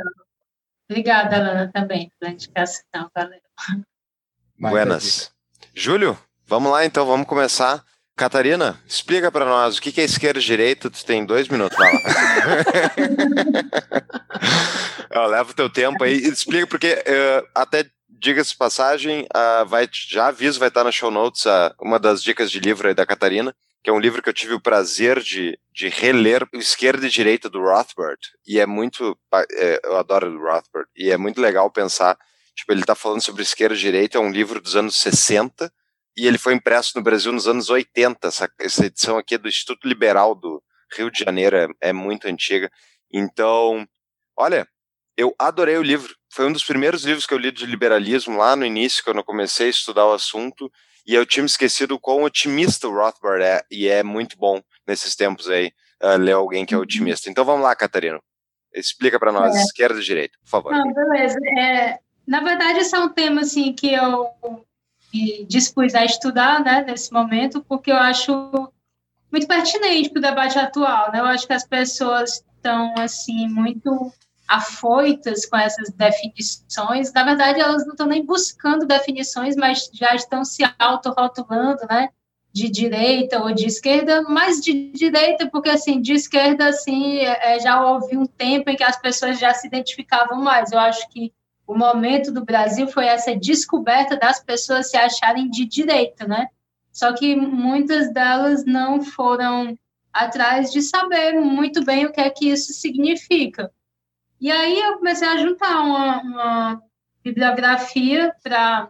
Obrigada, 0.89 1.39
Lana, 1.39 1.71
também, 1.73 2.11
pela 2.19 2.33
indicação. 2.33 3.11
Valeu. 3.15 3.41
Buenas. 4.59 5.31
Júlio, 5.75 6.17
vamos 6.47 6.73
lá 6.73 6.85
então, 6.85 7.05
vamos 7.05 7.27
começar. 7.27 7.85
Catarina, 8.17 8.81
explica 8.87 9.31
para 9.31 9.45
nós 9.45 9.77
o 9.77 9.83
que 9.83 10.01
é 10.01 10.05
esquerda 10.05 10.41
e 10.41 10.43
direita. 10.43 10.89
Tu 10.89 11.05
tem 11.05 11.27
dois 11.27 11.49
minutos. 11.49 11.77
Ó, 15.15 15.27
Leva 15.27 15.51
o 15.51 15.55
teu 15.55 15.69
tempo 15.69 16.03
aí 16.03 16.15
e 16.15 16.29
explica, 16.29 16.67
porque 16.67 17.03
eh, 17.05 17.45
até 17.55 17.85
diga-se 18.19 18.51
de 18.51 18.57
passagem, 18.57 19.27
ah, 19.35 19.65
vai, 19.65 19.89
já 19.93 20.29
aviso, 20.29 20.59
vai 20.59 20.69
estar 20.69 20.85
na 20.85 20.93
show 20.93 21.11
notes 21.11 21.47
ah, 21.47 21.75
uma 21.81 21.99
das 21.99 22.23
dicas 22.23 22.51
de 22.51 22.59
livro 22.59 22.89
aí 22.89 22.95
da 22.95 23.07
Catarina, 23.07 23.55
que 23.83 23.91
é 23.91 23.93
um 23.93 24.01
livro 24.01 24.23
que 24.23 24.29
eu 24.29 24.35
tive 24.35 24.55
o 24.55 24.61
prazer 24.61 25.21
de, 25.21 25.59
de 25.73 25.89
reler, 25.89 26.47
Esquerda 26.55 27.07
e 27.07 27.11
Direita 27.11 27.49
do 27.49 27.61
Rothbard, 27.61 28.19
e 28.47 28.59
é 28.59 28.67
muito, 28.67 29.17
é, 29.53 29.81
eu 29.85 29.97
adoro 29.97 30.29
o 30.29 30.43
Rothbard, 30.43 30.89
e 30.97 31.11
é 31.11 31.17
muito 31.17 31.41
legal 31.41 31.71
pensar, 31.71 32.19
tipo, 32.55 32.73
ele 32.73 32.81
está 32.81 32.95
falando 32.95 33.23
sobre 33.23 33.43
esquerda 33.43 33.77
e 33.77 33.79
direita, 33.79 34.19
é 34.19 34.21
um 34.21 34.33
livro 34.33 34.61
dos 34.61 34.75
anos 34.75 34.97
60, 34.97 35.73
e 36.17 36.27
ele 36.27 36.39
foi 36.39 36.55
impresso 36.55 36.93
no 36.97 37.03
Brasil 37.03 37.31
nos 37.31 37.47
anos 37.47 37.71
80, 37.71 38.27
essa, 38.27 38.51
essa 38.59 38.87
edição 38.87 39.19
aqui 39.19 39.37
é 39.37 39.39
do 39.39 39.49
Instituto 39.49 39.87
Liberal 39.87 40.35
do 40.35 40.63
Rio 40.97 41.11
de 41.11 41.21
Janeiro, 41.21 41.57
é, 41.57 41.69
é 41.81 41.93
muito 41.93 42.27
antiga, 42.27 42.71
então, 43.13 43.87
olha, 44.37 44.67
eu 45.17 45.35
adorei 45.39 45.77
o 45.77 45.83
livro. 45.83 46.15
Foi 46.31 46.47
um 46.47 46.53
dos 46.53 46.65
primeiros 46.65 47.05
livros 47.05 47.27
que 47.27 47.33
eu 47.33 47.39
li 47.39 47.51
de 47.51 47.65
liberalismo 47.65 48.37
lá 48.37 48.55
no 48.55 48.67
início, 48.67 49.03
quando 49.03 49.19
eu 49.19 49.25
comecei 49.25 49.69
a 49.69 49.71
estudar 49.71 50.07
o 50.07 50.13
assunto, 50.13 50.71
e 51.07 51.15
eu 51.15 51.25
tinha 51.25 51.43
me 51.43 51.49
esquecido 51.49 51.95
o 51.95 52.01
quão 52.01 52.23
otimista 52.23 52.89
o 52.89 52.95
Rothbard 52.95 53.43
é, 53.43 53.63
e 53.71 53.89
é 53.89 54.03
muito 54.03 54.37
bom 54.37 54.61
nesses 54.87 55.15
tempos 55.15 55.49
aí 55.49 55.73
uh, 56.03 56.17
ler 56.19 56.33
alguém 56.33 56.67
que 56.67 56.75
é 56.75 56.79
otimista. 56.79 57.31
Então 57.31 57.45
vamos 57.45 57.63
lá, 57.63 57.75
Catarina. 57.75 58.21
Explica 58.75 59.19
para 59.19 59.33
nós, 59.33 59.55
É. 59.57 59.63
esquerda 59.63 59.99
e 59.99 60.05
direita, 60.05 60.37
por 60.43 60.51
favor. 60.51 60.73
Não, 60.73 60.93
beleza. 60.93 61.39
É, 61.59 61.99
na 62.27 62.41
verdade, 62.41 62.81
esse 62.81 62.95
é 62.95 62.99
um 62.99 63.09
tema 63.09 63.41
assim, 63.41 63.73
que 63.73 63.95
eu 63.95 64.29
me 65.15 65.47
dispus 65.47 65.95
a 65.95 66.05
estudar 66.05 66.63
né, 66.63 66.85
nesse 66.87 67.13
momento, 67.13 67.65
porque 67.65 67.91
eu 67.91 67.97
acho 67.97 68.71
muito 69.31 69.47
pertinente 69.47 70.11
para 70.11 70.19
o 70.19 70.23
debate 70.23 70.59
atual. 70.59 71.11
Né? 71.13 71.21
Eu 71.21 71.27
acho 71.27 71.47
que 71.47 71.53
as 71.53 71.67
pessoas 71.67 72.45
estão 72.57 72.93
assim 72.99 73.49
muito 73.49 74.13
afoitas 74.49 75.47
com 75.47 75.57
essas 75.57 75.91
definições. 75.91 77.13
Na 77.13 77.25
verdade, 77.25 77.61
elas 77.61 77.85
não 77.85 77.93
estão 77.93 78.07
nem 78.07 78.25
buscando 78.25 78.87
definições, 78.87 79.57
mas 79.57 79.91
já 79.93 80.15
estão 80.15 80.45
se 80.45 80.63
autorrotulando, 80.79 81.87
né? 81.89 82.09
de 82.57 82.71
direita 82.71 83.43
ou 83.43 83.53
de 83.53 83.67
esquerda, 83.67 84.23
mas 84.23 84.63
de 84.63 84.91
direita, 84.91 85.47
porque 85.47 85.69
assim, 85.69 86.01
de 86.01 86.15
esquerda, 86.15 86.69
assim, 86.69 87.19
é, 87.19 87.61
já 87.61 87.85
houve 87.85 88.17
um 88.17 88.25
tempo 88.25 88.71
em 88.71 88.77
que 88.77 88.83
as 88.83 88.99
pessoas 88.99 89.39
já 89.39 89.53
se 89.53 89.67
identificavam 89.67 90.41
mais. 90.41 90.73
Eu 90.73 90.79
acho 90.79 91.07
que 91.11 91.35
o 91.67 91.77
momento 91.77 92.33
do 92.33 92.43
Brasil 92.43 92.89
foi 92.89 93.05
essa 93.05 93.37
descoberta 93.37 94.17
das 94.17 94.43
pessoas 94.43 94.89
se 94.89 94.97
acharem 94.97 95.51
de 95.51 95.67
direita, 95.67 96.27
né? 96.27 96.49
Só 96.91 97.13
que 97.13 97.37
muitas 97.37 98.11
delas 98.11 98.65
não 98.65 99.03
foram 99.03 99.79
atrás 100.11 100.73
de 100.73 100.81
saber 100.81 101.39
muito 101.39 101.85
bem 101.85 102.07
o 102.07 102.13
que 102.13 102.23
é 102.23 102.31
que 102.31 102.49
isso 102.49 102.73
significa. 102.73 103.71
E 104.41 104.51
aí 104.51 104.79
eu 104.79 104.99
comecei 104.99 105.27
a 105.27 105.37
juntar 105.39 105.81
uma, 105.83 106.21
uma 106.23 106.83
bibliografia 107.25 108.35
para 108.43 108.89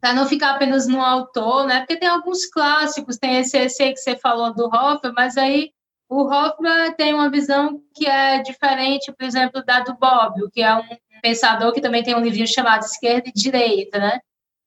para 0.00 0.12
não 0.12 0.26
ficar 0.26 0.50
apenas 0.50 0.86
no 0.86 1.00
autor, 1.00 1.66
né? 1.66 1.78
Porque 1.78 1.96
tem 1.96 2.06
alguns 2.10 2.44
clássicos, 2.44 3.16
tem 3.16 3.38
esse, 3.38 3.56
aí 3.56 3.94
que 3.94 3.96
você 3.96 4.14
falou 4.14 4.52
do 4.52 4.66
Hoffman, 4.66 5.14
mas 5.16 5.38
aí 5.38 5.70
o 6.10 6.24
Hoffman 6.24 6.92
tem 6.92 7.14
uma 7.14 7.30
visão 7.30 7.80
que 7.94 8.06
é 8.06 8.42
diferente, 8.42 9.10
por 9.10 9.24
exemplo, 9.24 9.64
da 9.64 9.80
do 9.80 9.96
Bob, 9.96 10.50
que 10.52 10.62
é 10.62 10.74
um 10.74 10.82
pensador 11.22 11.72
que 11.72 11.80
também 11.80 12.02
tem 12.02 12.14
um 12.14 12.20
livro 12.20 12.46
chamado 12.46 12.84
Esquerda 12.84 13.30
e 13.30 13.32
Direita, 13.32 13.98
né? 13.98 14.20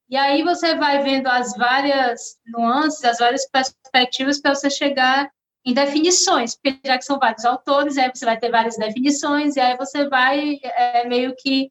E 0.10 0.18
aí 0.18 0.42
você 0.42 0.74
vai 0.74 1.04
vendo 1.04 1.28
as 1.28 1.56
várias 1.56 2.20
nuances, 2.48 3.04
as 3.04 3.20
várias 3.20 3.48
perspectivas 3.48 4.42
para 4.42 4.56
você 4.56 4.72
chegar 4.72 5.30
em 5.68 5.74
definições, 5.74 6.56
porque 6.56 6.80
já 6.86 6.98
que 6.98 7.04
são 7.04 7.20
vários 7.20 7.44
autores, 7.44 7.98
aí 7.98 8.10
você 8.10 8.24
vai 8.24 8.40
ter 8.40 8.50
várias 8.50 8.78
definições, 8.78 9.58
e 9.58 9.60
aí 9.60 9.76
você 9.76 10.08
vai 10.08 10.62
é, 10.64 11.06
meio 11.06 11.36
que 11.36 11.70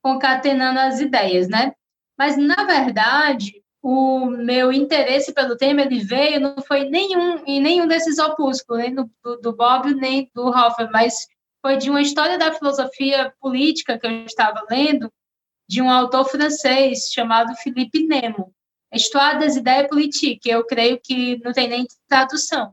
concatenando 0.00 0.78
as 0.78 1.00
ideias, 1.00 1.48
né? 1.48 1.72
Mas, 2.16 2.36
na 2.36 2.62
verdade, 2.64 3.60
o 3.82 4.26
meu 4.26 4.72
interesse 4.72 5.34
pelo 5.34 5.56
tema 5.56 5.82
ele 5.82 5.98
veio, 5.98 6.38
não 6.38 6.54
foi 6.62 6.88
nenhum, 6.88 7.42
em 7.44 7.60
nenhum 7.60 7.88
desses 7.88 8.20
opúsculos, 8.20 8.80
nem 8.80 8.94
do, 8.94 9.10
do, 9.42 9.52
Bob, 9.52 9.92
nem 9.94 10.30
do 10.32 10.46
Hoffman, 10.46 10.90
mas 10.92 11.26
foi 11.60 11.76
de 11.76 11.90
uma 11.90 12.00
história 12.00 12.38
da 12.38 12.52
filosofia 12.52 13.34
política 13.40 13.98
que 13.98 14.06
eu 14.06 14.24
estava 14.26 14.64
lendo, 14.70 15.12
de 15.68 15.82
um 15.82 15.90
autor 15.90 16.24
francês 16.26 17.10
chamado 17.12 17.52
Philippe 17.56 18.06
Nemo. 18.06 18.54
Histoire 18.92 19.40
des 19.40 19.56
idées 19.56 19.88
politiques, 19.88 20.52
eu 20.52 20.64
creio 20.64 21.00
que 21.02 21.40
não 21.42 21.52
tem 21.52 21.68
nem 21.68 21.84
tradução. 22.08 22.72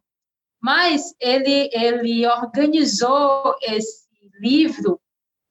Mas 0.61 1.15
ele, 1.19 1.69
ele 1.73 2.27
organizou 2.27 3.55
esse 3.61 4.07
livro 4.39 5.01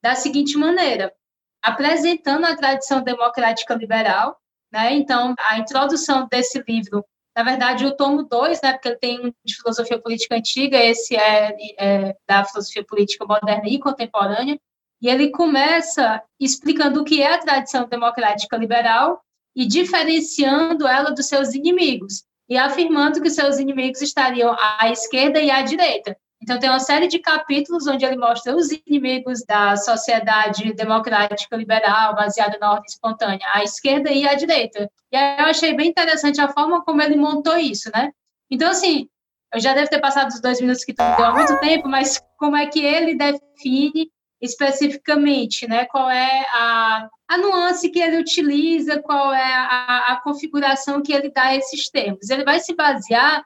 da 0.01 0.15
seguinte 0.15 0.57
maneira: 0.57 1.13
apresentando 1.61 2.45
a 2.45 2.55
tradição 2.55 3.03
democrática 3.03 3.73
liberal, 3.73 4.37
né? 4.71 4.93
Então, 4.93 5.35
a 5.37 5.59
introdução 5.59 6.27
desse 6.29 6.63
livro, 6.67 7.05
na 7.35 7.43
verdade, 7.43 7.85
o 7.85 7.95
tomo 7.95 8.23
2, 8.23 8.61
né, 8.61 8.73
porque 8.73 8.87
ele 8.87 8.97
tem 8.97 9.25
um 9.25 9.33
de 9.43 9.55
filosofia 9.55 9.99
política 10.01 10.35
antiga, 10.35 10.77
esse 10.77 11.15
é, 11.15 11.55
é 11.77 12.15
da 12.27 12.45
filosofia 12.45 12.85
política 12.85 13.25
moderna 13.25 13.67
e 13.67 13.79
contemporânea, 13.79 14.59
e 15.01 15.09
ele 15.09 15.31
começa 15.31 16.21
explicando 16.39 17.01
o 17.01 17.03
que 17.03 17.21
é 17.21 17.33
a 17.33 17.39
tradição 17.39 17.87
democrática 17.87 18.55
liberal 18.55 19.21
e 19.55 19.65
diferenciando 19.65 20.87
ela 20.87 21.11
dos 21.11 21.27
seus 21.27 21.53
inimigos, 21.53 22.23
e 22.51 22.57
afirmando 22.57 23.21
que 23.21 23.29
seus 23.29 23.59
inimigos 23.59 24.01
estariam 24.01 24.53
à 24.59 24.91
esquerda 24.91 25.39
e 25.39 25.49
à 25.49 25.61
direita. 25.61 26.17
Então, 26.43 26.59
tem 26.59 26.69
uma 26.69 26.81
série 26.81 27.07
de 27.07 27.17
capítulos 27.17 27.87
onde 27.87 28.03
ele 28.03 28.17
mostra 28.17 28.53
os 28.53 28.67
inimigos 28.69 29.45
da 29.45 29.77
sociedade 29.77 30.73
democrática 30.73 31.55
liberal, 31.55 32.13
baseada 32.13 32.57
na 32.59 32.71
ordem 32.71 32.87
espontânea, 32.89 33.47
a 33.53 33.63
esquerda 33.63 34.11
e 34.11 34.27
a 34.27 34.33
direita. 34.33 34.91
E 35.13 35.15
aí 35.15 35.39
eu 35.39 35.45
achei 35.45 35.73
bem 35.73 35.87
interessante 35.87 36.41
a 36.41 36.49
forma 36.49 36.83
como 36.83 37.01
ele 37.01 37.15
montou 37.15 37.55
isso, 37.55 37.89
né? 37.95 38.11
Então, 38.51 38.69
assim, 38.69 39.07
eu 39.53 39.61
já 39.61 39.73
devo 39.73 39.89
ter 39.89 40.01
passado 40.01 40.27
os 40.27 40.41
dois 40.41 40.59
minutos 40.59 40.83
que 40.83 40.91
deu 40.91 41.05
há 41.05 41.31
muito 41.33 41.57
tempo, 41.61 41.87
mas 41.87 42.21
como 42.37 42.57
é 42.57 42.65
que 42.65 42.83
ele 42.83 43.15
define 43.15 44.11
especificamente, 44.41 45.67
né? 45.67 45.85
Qual 45.85 46.09
é 46.09 46.45
a, 46.53 47.09
a 47.27 47.37
nuance 47.37 47.89
que 47.89 47.99
ele 47.99 48.17
utiliza, 48.17 49.01
qual 49.01 49.33
é 49.33 49.53
a, 49.53 50.13
a 50.13 50.21
configuração 50.21 51.01
que 51.01 51.13
ele 51.13 51.29
dá 51.29 51.43
a 51.43 51.55
esses 51.55 51.89
termos. 51.89 52.29
Ele 52.29 52.43
vai 52.43 52.59
se 52.59 52.73
basear 52.73 53.45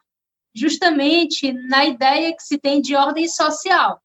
justamente 0.56 1.52
na 1.52 1.86
ideia 1.86 2.34
que 2.34 2.42
se 2.42 2.58
tem 2.58 2.82
de 2.82 2.96
ordem 2.96 3.28
social. 3.28 3.96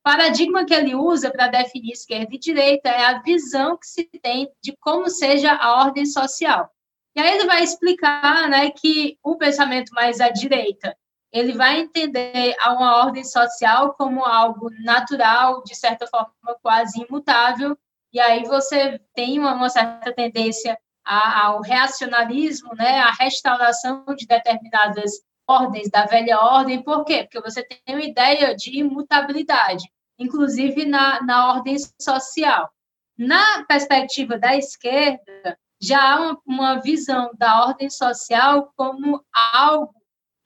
O 0.00 0.10
paradigma 0.10 0.64
que 0.64 0.72
ele 0.72 0.94
usa 0.94 1.30
para 1.30 1.48
definir 1.48 1.92
esquerda 1.92 2.32
e 2.32 2.38
direita 2.38 2.88
é 2.88 3.04
a 3.04 3.20
visão 3.20 3.76
que 3.76 3.86
se 3.86 4.04
tem 4.22 4.48
de 4.62 4.74
como 4.80 5.10
seja 5.10 5.52
a 5.52 5.84
ordem 5.84 6.06
social. 6.06 6.70
E 7.16 7.20
aí 7.20 7.34
ele 7.34 7.46
vai 7.46 7.64
explicar 7.64 8.48
né, 8.48 8.70
que 8.70 9.18
o 9.24 9.36
pensamento 9.36 9.92
mais 9.92 10.20
à 10.20 10.28
direita 10.28 10.96
ele 11.32 11.52
vai 11.52 11.80
entender 11.80 12.56
a 12.60 12.72
uma 12.72 12.96
ordem 13.04 13.24
social 13.24 13.94
como 13.94 14.24
algo 14.24 14.70
natural, 14.82 15.62
de 15.62 15.74
certa 15.74 16.06
forma 16.06 16.32
quase 16.62 17.02
imutável, 17.02 17.76
e 18.12 18.18
aí 18.18 18.44
você 18.44 19.00
tem 19.14 19.38
uma, 19.38 19.54
uma 19.54 19.68
certa 19.68 20.12
tendência 20.12 20.78
ao 21.04 21.62
reacionalismo, 21.62 22.74
né, 22.74 23.00
à 23.00 23.10
restauração 23.10 24.04
de 24.16 24.26
determinadas 24.26 25.12
ordens 25.46 25.88
da 25.90 26.04
velha 26.04 26.38
ordem, 26.38 26.82
por 26.82 27.04
quê? 27.04 27.24
Porque 27.24 27.40
você 27.40 27.62
tem 27.62 27.80
uma 27.88 28.04
ideia 28.04 28.54
de 28.54 28.78
imutabilidade, 28.78 29.84
inclusive 30.18 30.84
na, 30.84 31.22
na 31.22 31.54
ordem 31.54 31.76
social. 32.00 32.70
Na 33.16 33.64
perspectiva 33.64 34.38
da 34.38 34.54
esquerda, 34.54 35.58
já 35.80 36.12
há 36.14 36.20
uma, 36.20 36.40
uma 36.46 36.80
visão 36.80 37.30
da 37.34 37.64
ordem 37.64 37.88
social 37.88 38.70
como 38.76 39.24
algo 39.54 39.94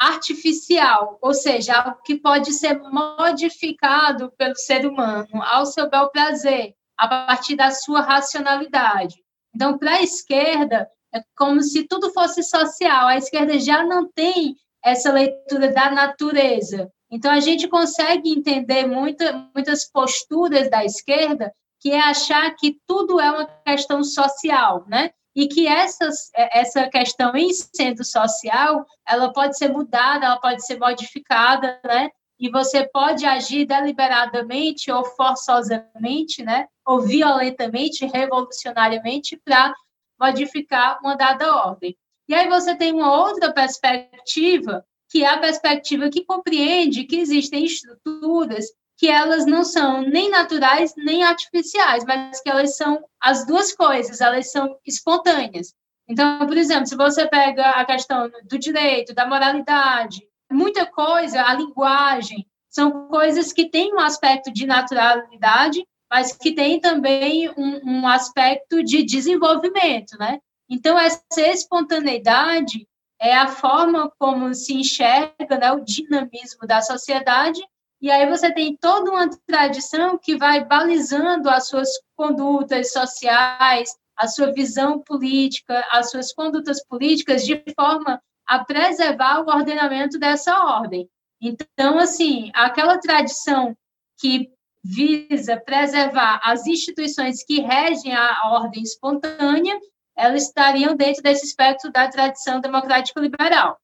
artificial, 0.02 1.16
ou 1.22 1.32
seja, 1.32 1.74
algo 1.76 2.02
que 2.04 2.16
pode 2.16 2.52
ser 2.52 2.80
modificado 2.80 4.32
pelo 4.36 4.56
ser 4.56 4.84
humano 4.84 5.42
ao 5.42 5.64
seu 5.64 5.88
bel 5.88 6.10
prazer, 6.10 6.74
a 6.98 7.06
partir 7.06 7.54
da 7.54 7.70
sua 7.70 8.00
racionalidade. 8.00 9.16
Então, 9.54 9.78
para 9.78 9.92
a 9.92 10.02
esquerda, 10.02 10.88
é 11.14 11.22
como 11.36 11.62
se 11.62 11.86
tudo 11.86 12.12
fosse 12.12 12.42
social. 12.42 13.06
A 13.06 13.16
esquerda 13.16 13.58
já 13.60 13.84
não 13.84 14.10
tem 14.10 14.56
essa 14.84 15.12
leitura 15.12 15.72
da 15.72 15.90
natureza. 15.90 16.90
Então, 17.10 17.30
a 17.30 17.38
gente 17.38 17.68
consegue 17.68 18.30
entender 18.30 18.86
muita, 18.86 19.50
muitas 19.54 19.88
posturas 19.88 20.68
da 20.68 20.84
esquerda, 20.84 21.52
que 21.80 21.90
é 21.90 22.00
achar 22.00 22.50
que 22.56 22.76
tudo 22.86 23.20
é 23.20 23.30
uma 23.30 23.44
questão 23.44 24.02
social, 24.02 24.84
né? 24.88 25.10
E 25.34 25.48
que 25.48 25.66
essas, 25.66 26.30
essa 26.34 26.88
questão 26.88 27.34
em 27.34 27.50
sendo 27.52 28.04
social, 28.04 28.84
ela 29.08 29.32
pode 29.32 29.56
ser 29.56 29.68
mudada, 29.68 30.26
ela 30.26 30.40
pode 30.40 30.64
ser 30.64 30.78
modificada, 30.78 31.80
né? 31.84 32.10
E 32.38 32.50
você 32.50 32.88
pode 32.88 33.24
agir 33.24 33.64
deliberadamente 33.64 34.90
ou 34.90 35.04
forçosamente, 35.04 36.42
né? 36.42 36.66
Ou 36.86 37.00
violentamente, 37.00 38.04
revolucionariamente, 38.04 39.40
para 39.44 39.72
modificar 40.20 40.98
uma 41.00 41.16
dada 41.16 41.54
ordem. 41.54 41.96
E 42.28 42.34
aí 42.34 42.48
você 42.48 42.74
tem 42.74 42.92
uma 42.92 43.16
outra 43.16 43.52
perspectiva, 43.52 44.84
que 45.08 45.24
é 45.24 45.28
a 45.28 45.38
perspectiva 45.38 46.08
que 46.08 46.24
compreende 46.24 47.04
que 47.04 47.16
existem 47.16 47.64
estruturas 47.64 48.66
que 49.02 49.08
elas 49.08 49.44
não 49.46 49.64
são 49.64 50.02
nem 50.02 50.30
naturais 50.30 50.94
nem 50.96 51.24
artificiais, 51.24 52.04
mas 52.04 52.40
que 52.40 52.48
elas 52.48 52.76
são 52.76 53.04
as 53.20 53.44
duas 53.44 53.74
coisas, 53.74 54.20
elas 54.20 54.52
são 54.52 54.78
espontâneas. 54.86 55.74
Então, 56.08 56.46
por 56.46 56.56
exemplo, 56.56 56.86
se 56.86 56.94
você 56.94 57.26
pega 57.26 57.70
a 57.70 57.84
questão 57.84 58.30
do 58.44 58.56
direito, 58.56 59.12
da 59.12 59.26
moralidade, 59.26 60.22
muita 60.48 60.86
coisa, 60.86 61.42
a 61.42 61.52
linguagem, 61.52 62.46
são 62.70 63.08
coisas 63.08 63.52
que 63.52 63.68
têm 63.68 63.92
um 63.92 63.98
aspecto 63.98 64.52
de 64.52 64.68
naturalidade, 64.68 65.84
mas 66.08 66.30
que 66.30 66.54
têm 66.54 66.80
também 66.80 67.50
um, 67.56 67.80
um 67.84 68.06
aspecto 68.06 68.84
de 68.84 69.02
desenvolvimento, 69.02 70.16
né? 70.16 70.38
Então, 70.70 70.96
essa 70.96 71.40
espontaneidade 71.40 72.86
é 73.20 73.34
a 73.36 73.48
forma 73.48 74.12
como 74.16 74.54
se 74.54 74.74
enxerga 74.74 75.58
né, 75.58 75.72
o 75.72 75.80
dinamismo 75.80 76.68
da 76.68 76.80
sociedade, 76.80 77.60
e 78.02 78.10
aí 78.10 78.28
você 78.28 78.52
tem 78.52 78.76
toda 78.76 79.10
uma 79.10 79.30
tradição 79.46 80.18
que 80.18 80.36
vai 80.36 80.64
balizando 80.64 81.48
as 81.48 81.68
suas 81.68 81.88
condutas 82.16 82.92
sociais, 82.92 83.94
a 84.16 84.26
sua 84.26 84.52
visão 84.52 84.98
política, 84.98 85.86
as 85.90 86.10
suas 86.10 86.34
condutas 86.34 86.84
políticas, 86.84 87.46
de 87.46 87.62
forma 87.74 88.20
a 88.46 88.64
preservar 88.64 89.40
o 89.40 89.48
ordenamento 89.48 90.18
dessa 90.18 90.52
ordem. 90.64 91.08
Então, 91.40 91.98
assim, 91.98 92.50
aquela 92.54 92.98
tradição 92.98 93.76
que 94.18 94.50
visa 94.84 95.56
preservar 95.60 96.40
as 96.42 96.66
instituições 96.66 97.44
que 97.44 97.60
regem 97.60 98.12
a 98.14 98.50
ordem 98.52 98.82
espontânea 98.82 99.78
elas 100.16 100.44
estariam 100.44 100.94
dentro 100.94 101.22
desse 101.22 101.46
espectro 101.46 101.90
da 101.90 102.08
tradição 102.08 102.60
democrático-liberal. 102.60 103.78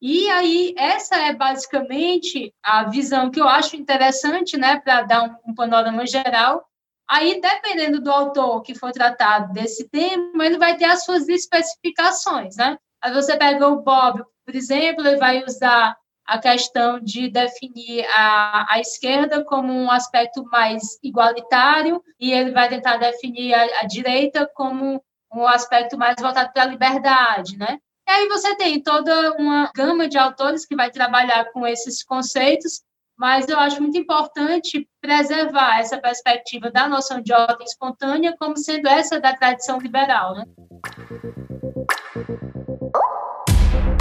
E 0.00 0.30
aí, 0.30 0.74
essa 0.76 1.16
é 1.16 1.34
basicamente 1.34 2.54
a 2.62 2.84
visão 2.84 3.30
que 3.30 3.40
eu 3.40 3.48
acho 3.48 3.76
interessante, 3.76 4.56
né, 4.56 4.80
para 4.80 5.02
dar 5.02 5.24
um, 5.24 5.50
um 5.50 5.54
panorama 5.54 6.06
geral. 6.06 6.64
Aí, 7.08 7.40
dependendo 7.40 8.00
do 8.00 8.10
autor 8.10 8.62
que 8.62 8.74
for 8.74 8.92
tratado 8.92 9.52
desse 9.52 9.88
tema, 9.88 10.44
ele 10.44 10.58
vai 10.58 10.76
ter 10.76 10.84
as 10.84 11.04
suas 11.04 11.28
especificações, 11.28 12.56
né? 12.56 12.78
Aí 13.02 13.12
você 13.12 13.36
pega 13.36 13.66
o 13.66 13.82
Bob, 13.82 14.22
por 14.44 14.54
exemplo, 14.54 15.06
ele 15.06 15.16
vai 15.16 15.42
usar 15.44 15.96
a 16.26 16.38
questão 16.38 17.00
de 17.00 17.30
definir 17.30 18.04
a, 18.14 18.74
a 18.74 18.80
esquerda 18.80 19.42
como 19.44 19.72
um 19.72 19.90
aspecto 19.90 20.44
mais 20.44 20.98
igualitário 21.02 22.02
e 22.20 22.32
ele 22.32 22.50
vai 22.50 22.68
tentar 22.68 22.98
definir 22.98 23.54
a, 23.54 23.80
a 23.80 23.86
direita 23.86 24.46
como 24.54 25.02
um 25.32 25.46
aspecto 25.46 25.96
mais 25.96 26.16
voltado 26.20 26.52
para 26.52 26.64
a 26.64 26.66
liberdade, 26.66 27.56
né? 27.56 27.78
E 28.08 28.10
aí 28.10 28.26
você 28.26 28.56
tem 28.56 28.82
toda 28.82 29.34
uma 29.34 29.70
gama 29.76 30.08
de 30.08 30.16
autores 30.16 30.64
que 30.64 30.74
vai 30.74 30.90
trabalhar 30.90 31.52
com 31.52 31.66
esses 31.66 32.02
conceitos, 32.02 32.80
mas 33.14 33.46
eu 33.48 33.58
acho 33.58 33.82
muito 33.82 33.98
importante 33.98 34.88
preservar 34.98 35.78
essa 35.78 35.98
perspectiva 35.98 36.70
da 36.70 36.88
noção 36.88 37.20
de 37.20 37.34
ordem 37.34 37.66
espontânea 37.66 38.34
como 38.38 38.56
sendo 38.56 38.88
essa 38.88 39.20
da 39.20 39.36
tradição 39.36 39.78
liberal, 39.78 40.34
né? 40.34 40.44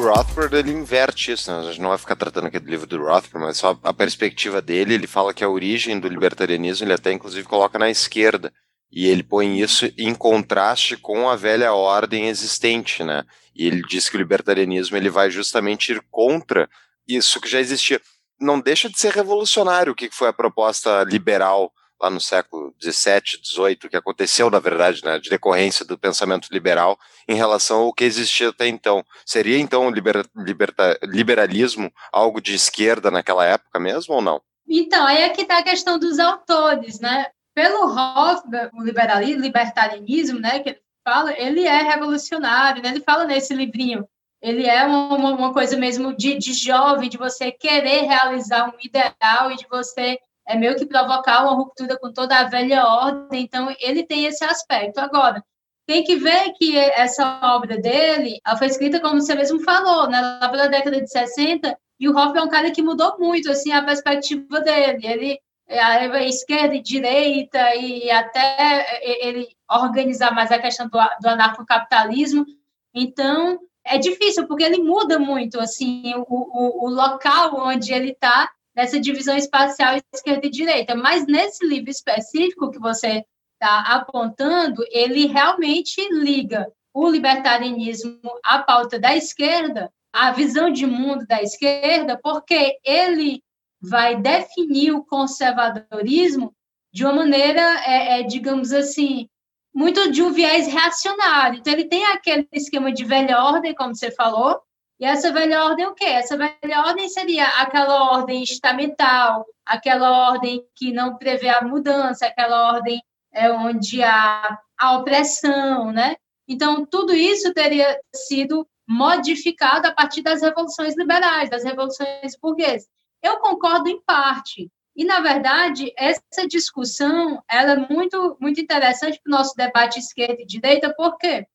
O 0.00 0.02
Rothbard 0.02 0.56
ele 0.56 0.72
inverte 0.72 1.32
isso, 1.32 1.52
né? 1.52 1.58
a 1.58 1.62
gente 1.64 1.80
não 1.82 1.90
vai 1.90 1.98
ficar 1.98 2.16
tratando 2.16 2.46
aqui 2.46 2.58
do 2.58 2.70
livro 2.70 2.86
do 2.86 2.96
Rothbard, 3.04 3.46
mas 3.46 3.58
só 3.58 3.78
a 3.82 3.92
perspectiva 3.92 4.62
dele, 4.62 4.94
ele 4.94 5.06
fala 5.06 5.34
que 5.34 5.44
a 5.44 5.48
origem 5.48 6.00
do 6.00 6.08
libertarianismo 6.08 6.86
ele 6.86 6.94
até 6.94 7.12
inclusive 7.12 7.46
coloca 7.46 7.78
na 7.78 7.90
esquerda, 7.90 8.50
e 8.90 9.06
ele 9.06 9.22
põe 9.22 9.60
isso 9.60 9.92
em 9.98 10.14
contraste 10.14 10.96
com 10.96 11.28
a 11.28 11.36
velha 11.36 11.74
ordem 11.74 12.28
existente, 12.28 13.04
né? 13.04 13.26
E 13.54 13.66
ele 13.66 13.82
diz 13.82 14.08
que 14.08 14.16
o 14.16 14.18
libertarianismo 14.18 14.96
ele 14.96 15.10
vai 15.10 15.30
justamente 15.30 15.92
ir 15.92 16.02
contra 16.10 16.66
isso 17.06 17.38
que 17.38 17.46
já 17.46 17.60
existia. 17.60 18.00
Não 18.40 18.58
deixa 18.58 18.88
de 18.88 18.98
ser 18.98 19.12
revolucionário 19.12 19.92
o 19.92 19.94
que 19.94 20.08
foi 20.10 20.28
a 20.28 20.32
proposta 20.32 21.04
liberal 21.04 21.70
lá 22.00 22.08
no 22.08 22.20
século 22.20 22.74
XVII, 22.82 23.42
XVIII, 23.44 23.90
que 23.90 23.96
aconteceu, 23.96 24.50
na 24.50 24.58
verdade, 24.58 25.04
né, 25.04 25.18
de 25.18 25.28
decorrência 25.28 25.84
do 25.84 25.98
pensamento 25.98 26.48
liberal 26.50 26.98
em 27.28 27.34
relação 27.34 27.82
ao 27.82 27.92
que 27.92 28.04
existia 28.04 28.48
até 28.48 28.66
então. 28.66 29.04
Seria, 29.24 29.58
então, 29.58 29.86
o 29.86 29.90
liber, 29.90 30.24
liberta, 30.34 30.98
liberalismo 31.02 31.92
algo 32.12 32.40
de 32.40 32.54
esquerda 32.54 33.10
naquela 33.10 33.44
época 33.44 33.78
mesmo 33.78 34.14
ou 34.14 34.22
não? 34.22 34.40
Então, 34.68 35.06
aí 35.06 35.22
é 35.22 35.28
que 35.28 35.42
está 35.42 35.58
a 35.58 35.62
questão 35.62 35.98
dos 35.98 36.18
autores, 36.18 37.00
né? 37.00 37.26
Pelo 37.54 37.84
Hoffman, 37.84 38.70
o 38.72 38.82
liberalismo, 38.82 39.42
libertarianismo, 39.42 40.38
né, 40.38 40.60
que 40.60 40.70
ele 40.70 40.80
fala, 41.04 41.32
ele 41.36 41.64
é 41.64 41.82
revolucionário, 41.82 42.82
né? 42.82 42.90
Ele 42.90 43.00
fala 43.00 43.24
nesse 43.24 43.52
livrinho, 43.52 44.06
ele 44.40 44.66
é 44.66 44.84
uma, 44.84 45.34
uma 45.34 45.52
coisa 45.52 45.76
mesmo 45.76 46.16
de, 46.16 46.38
de 46.38 46.54
jovem, 46.54 47.10
de 47.10 47.18
você 47.18 47.52
querer 47.52 48.02
realizar 48.02 48.68
um 48.68 48.78
ideal 48.80 49.50
e 49.50 49.56
de 49.56 49.66
você 49.68 50.18
é 50.46 50.56
meio 50.56 50.76
que 50.76 50.86
provocar 50.86 51.42
uma 51.42 51.54
ruptura 51.54 51.98
com 51.98 52.12
toda 52.12 52.36
a 52.38 52.44
velha 52.44 52.84
ordem, 52.86 53.42
então 53.42 53.74
ele 53.80 54.04
tem 54.04 54.24
esse 54.24 54.44
aspecto. 54.44 54.98
Agora, 54.98 55.44
tem 55.86 56.04
que 56.04 56.16
ver 56.16 56.52
que 56.52 56.76
essa 56.76 57.40
obra 57.54 57.78
dele 57.78 58.40
foi 58.58 58.66
escrita, 58.68 59.00
como 59.00 59.20
você 59.20 59.34
mesmo 59.34 59.60
falou, 59.60 60.08
né, 60.08 60.20
lá 60.20 60.48
pela 60.48 60.68
década 60.68 61.00
de 61.00 61.10
60, 61.10 61.76
e 61.98 62.08
o 62.08 62.16
Hoff 62.16 62.36
é 62.36 62.42
um 62.42 62.48
cara 62.48 62.70
que 62.70 62.82
mudou 62.82 63.18
muito 63.18 63.50
assim, 63.50 63.72
a 63.72 63.84
perspectiva 63.84 64.60
dele. 64.60 65.06
Ele 65.06 65.38
a 65.68 66.22
esquerda 66.24 66.74
e 66.74 66.82
direita, 66.82 67.76
e 67.76 68.10
até 68.10 69.00
ele 69.24 69.48
organizar 69.70 70.34
mais 70.34 70.50
a 70.50 70.58
questão 70.58 70.88
do, 70.88 70.98
do 71.20 71.28
anarcocapitalismo. 71.28 72.44
Então, 72.92 73.58
é 73.84 73.98
difícil, 73.98 74.46
porque 74.46 74.64
ele 74.64 74.82
muda 74.82 75.18
muito 75.18 75.60
assim 75.60 76.12
o, 76.16 76.24
o, 76.28 76.86
o 76.86 76.90
local 76.90 77.54
onde 77.56 77.92
ele 77.92 78.10
está 78.10 78.50
nessa 78.74 79.00
divisão 79.00 79.36
espacial 79.36 79.96
esquerda 80.14 80.46
e 80.46 80.50
direita. 80.50 80.94
Mas 80.94 81.26
nesse 81.26 81.66
livro 81.66 81.90
específico 81.90 82.70
que 82.70 82.78
você 82.78 83.24
está 83.54 83.80
apontando, 83.94 84.82
ele 84.90 85.26
realmente 85.26 86.00
liga 86.10 86.66
o 86.92 87.08
libertarianismo 87.08 88.18
à 88.44 88.58
pauta 88.60 88.98
da 88.98 89.14
esquerda, 89.14 89.92
à 90.12 90.32
visão 90.32 90.70
de 90.70 90.86
mundo 90.86 91.26
da 91.26 91.42
esquerda, 91.42 92.18
porque 92.22 92.78
ele 92.84 93.42
vai 93.80 94.20
definir 94.20 94.92
o 94.92 95.04
conservadorismo 95.04 96.54
de 96.92 97.04
uma 97.04 97.14
maneira, 97.14 97.60
é, 97.86 98.20
é, 98.20 98.22
digamos 98.24 98.72
assim, 98.72 99.28
muito 99.72 100.10
de 100.10 100.22
um 100.22 100.32
viés 100.32 100.66
reacionário. 100.66 101.60
Então, 101.60 101.72
ele 101.72 101.84
tem 101.84 102.04
aquele 102.06 102.46
esquema 102.52 102.92
de 102.92 103.04
velha 103.04 103.42
ordem, 103.42 103.74
como 103.74 103.94
você 103.94 104.10
falou, 104.10 104.60
e 105.00 105.04
essa 105.06 105.32
velha 105.32 105.64
ordem 105.64 105.86
o 105.86 105.94
quê? 105.94 106.04
Essa 106.04 106.36
velha 106.36 106.82
ordem 106.86 107.08
seria 107.08 107.46
aquela 107.60 108.12
ordem 108.12 108.42
estamental, 108.42 109.46
aquela 109.64 110.28
ordem 110.30 110.62
que 110.76 110.92
não 110.92 111.16
prevê 111.16 111.48
a 111.48 111.62
mudança, 111.62 112.26
aquela 112.26 112.74
ordem 112.74 113.02
é, 113.32 113.50
onde 113.50 114.02
há 114.02 114.58
a 114.78 114.98
opressão, 114.98 115.90
né? 115.90 116.16
Então, 116.46 116.84
tudo 116.84 117.14
isso 117.14 117.54
teria 117.54 117.98
sido 118.14 118.68
modificado 118.86 119.86
a 119.86 119.92
partir 119.92 120.20
das 120.20 120.42
revoluções 120.42 120.94
liberais, 120.96 121.48
das 121.48 121.64
revoluções 121.64 122.36
burguesas. 122.42 122.88
Eu 123.22 123.38
concordo 123.38 123.88
em 123.88 124.02
parte. 124.02 124.70
E, 124.94 125.04
na 125.04 125.20
verdade, 125.20 125.92
essa 125.96 126.46
discussão 126.46 127.42
ela 127.48 127.72
é 127.72 127.88
muito, 127.88 128.36
muito 128.38 128.60
interessante 128.60 129.18
para 129.22 129.32
o 129.32 129.38
nosso 129.38 129.54
debate 129.56 129.98
esquerda 129.98 130.42
e 130.42 130.46
direita, 130.46 130.92
por 130.94 131.16
quê? 131.16 131.46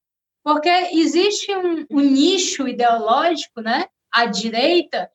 Porque 0.45 0.69
existe 0.69 1.51
um, 1.55 1.87
um 1.89 1.99
nicho 1.99 2.67
ideológico, 2.67 3.61
né, 3.61 3.87
à 4.13 4.27
direita, 4.27 5.09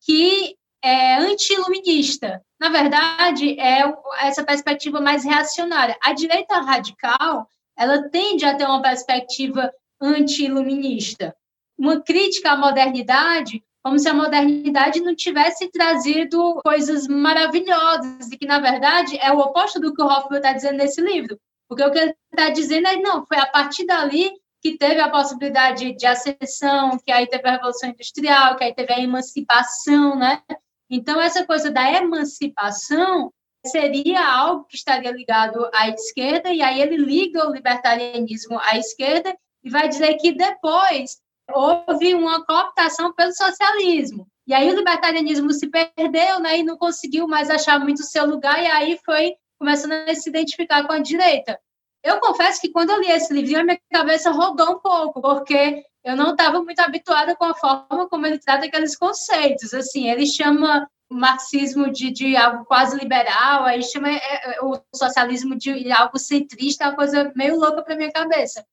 que 0.00 0.54
é 0.80 1.16
anti-iluminista. 1.16 2.40
Na 2.60 2.68
verdade, 2.68 3.58
é 3.58 3.82
essa 4.20 4.44
perspectiva 4.44 5.00
mais 5.00 5.24
reacionária. 5.24 5.98
A 6.00 6.12
direita 6.12 6.60
radical, 6.60 7.48
ela 7.76 8.08
tende 8.10 8.44
a 8.44 8.54
ter 8.54 8.64
uma 8.64 8.80
perspectiva 8.80 9.72
anti-iluminista. 10.00 11.34
Uma 11.76 12.00
crítica 12.00 12.52
à 12.52 12.56
modernidade, 12.56 13.64
como 13.82 13.98
se 13.98 14.08
a 14.08 14.14
modernidade 14.14 15.00
não 15.00 15.16
tivesse 15.16 15.68
trazido 15.68 16.60
coisas 16.62 17.08
maravilhosas, 17.08 18.30
e 18.30 18.38
que, 18.38 18.46
na 18.46 18.60
verdade, 18.60 19.18
é 19.18 19.32
o 19.32 19.40
oposto 19.40 19.80
do 19.80 19.92
que 19.92 20.00
o 20.00 20.06
Hoffman 20.06 20.38
está 20.38 20.52
dizendo 20.52 20.76
nesse 20.76 21.00
livro. 21.00 21.36
Porque 21.68 21.82
o 21.82 21.90
que 21.90 21.98
ele 21.98 22.14
está 22.32 22.50
dizendo 22.50 22.86
é, 22.86 22.96
não, 22.96 23.26
foi 23.26 23.38
a 23.38 23.46
partir 23.46 23.84
dali 23.84 24.30
que 24.62 24.76
teve 24.76 25.00
a 25.00 25.10
possibilidade 25.10 25.94
de 25.94 26.06
ascensão, 26.06 26.98
que 26.98 27.12
aí 27.12 27.26
teve 27.26 27.48
a 27.48 27.52
Revolução 27.52 27.90
Industrial, 27.90 28.56
que 28.56 28.64
aí 28.64 28.74
teve 28.74 28.92
a 28.92 29.00
emancipação, 29.00 30.16
né? 30.16 30.42
Então, 30.90 31.20
essa 31.20 31.44
coisa 31.44 31.70
da 31.70 31.90
emancipação 31.92 33.32
seria 33.66 34.24
algo 34.24 34.64
que 34.64 34.76
estaria 34.76 35.10
ligado 35.10 35.68
à 35.74 35.88
esquerda, 35.88 36.52
e 36.52 36.62
aí 36.62 36.80
ele 36.80 36.96
liga 36.96 37.48
o 37.48 37.52
libertarianismo 37.52 38.58
à 38.60 38.78
esquerda 38.78 39.36
e 39.64 39.70
vai 39.70 39.88
dizer 39.88 40.14
que 40.16 40.32
depois 40.32 41.18
houve 41.52 42.14
uma 42.14 42.44
cooptação 42.44 43.12
pelo 43.12 43.32
socialismo. 43.32 44.26
E 44.46 44.54
aí 44.54 44.70
o 44.70 44.76
libertarianismo 44.76 45.52
se 45.52 45.68
perdeu 45.68 46.38
né, 46.38 46.58
e 46.58 46.62
não 46.62 46.76
conseguiu 46.76 47.26
mais 47.26 47.50
achar 47.50 47.80
muito 47.80 48.04
seu 48.04 48.24
lugar, 48.26 48.62
e 48.62 48.66
aí 48.66 48.98
foi 49.04 49.34
começando 49.58 49.92
a 49.92 50.14
se 50.14 50.28
identificar 50.28 50.86
com 50.86 50.92
a 50.92 50.98
direita. 50.98 51.58
Eu 52.06 52.20
confesso 52.20 52.60
que 52.60 52.70
quando 52.70 52.90
eu 52.90 53.00
li 53.00 53.10
esse 53.10 53.34
livrinho, 53.34 53.62
a 53.62 53.64
minha 53.64 53.80
cabeça 53.92 54.30
rodou 54.30 54.76
um 54.76 54.78
pouco, 54.78 55.20
porque 55.20 55.82
eu 56.04 56.14
não 56.14 56.30
estava 56.30 56.62
muito 56.62 56.78
habituada 56.78 57.34
com 57.34 57.46
a 57.46 57.54
forma 57.54 58.08
como 58.08 58.24
ele 58.24 58.38
trata 58.38 58.64
aqueles 58.64 58.96
conceitos. 58.96 59.74
Assim, 59.74 60.08
ele 60.08 60.24
chama 60.24 60.88
o 61.10 61.16
marxismo 61.16 61.90
de, 61.90 62.12
de 62.12 62.36
algo 62.36 62.64
quase 62.64 62.96
liberal, 62.96 63.64
aí 63.64 63.82
chama 63.82 64.08
é, 64.08 64.56
é, 64.56 64.60
o 64.62 64.80
socialismo 64.94 65.56
de 65.56 65.90
algo 65.90 66.16
centrista, 66.16 66.84
é 66.84 66.88
uma 66.88 66.94
coisa 66.94 67.32
meio 67.34 67.58
louca 67.58 67.82
para 67.82 67.96
minha 67.96 68.12
cabeça. 68.12 68.64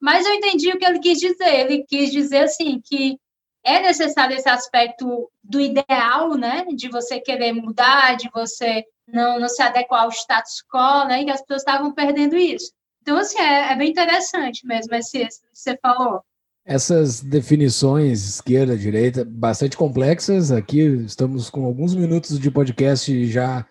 Mas 0.00 0.24
eu 0.24 0.32
entendi 0.32 0.70
o 0.72 0.78
que 0.78 0.86
ele 0.86 0.98
quis 0.98 1.18
dizer. 1.18 1.60
Ele 1.60 1.84
quis 1.86 2.10
dizer 2.10 2.44
assim 2.44 2.80
que 2.82 3.18
é 3.64 3.80
necessário 3.80 4.36
esse 4.36 4.48
aspecto 4.48 5.30
do 5.42 5.60
ideal, 5.60 6.34
né, 6.36 6.64
de 6.74 6.88
você 6.88 7.20
querer 7.20 7.52
mudar, 7.52 8.16
de 8.16 8.30
você 8.32 8.84
não, 9.06 9.38
não 9.38 9.48
se 9.48 9.62
adequar 9.62 10.04
ao 10.04 10.10
status 10.10 10.62
quo, 10.72 11.06
né, 11.06 11.22
e 11.22 11.30
as 11.30 11.40
pessoas 11.40 11.62
estavam 11.62 11.92
perdendo 11.92 12.36
isso. 12.36 12.72
Então, 13.02 13.16
assim, 13.16 13.38
é, 13.38 13.72
é 13.72 13.76
bem 13.76 13.90
interessante 13.90 14.66
mesmo 14.66 14.94
esse, 14.94 15.18
esse 15.18 15.40
que 15.40 15.48
você 15.52 15.78
falou. 15.80 16.20
Essas 16.64 17.20
definições 17.20 18.28
esquerda, 18.28 18.76
direita, 18.76 19.24
bastante 19.24 19.74
complexas. 19.74 20.52
Aqui 20.52 20.80
estamos 20.80 21.48
com 21.48 21.64
alguns 21.64 21.94
minutos 21.94 22.38
de 22.38 22.50
podcast 22.50 23.10
e 23.10 23.26
já 23.26 23.66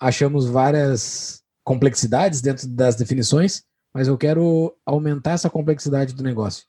achamos 0.00 0.48
várias 0.48 1.40
complexidades 1.62 2.40
dentro 2.40 2.66
das 2.66 2.96
definições, 2.96 3.62
mas 3.94 4.08
eu 4.08 4.18
quero 4.18 4.76
aumentar 4.84 5.32
essa 5.32 5.48
complexidade 5.48 6.14
do 6.14 6.24
negócio. 6.24 6.64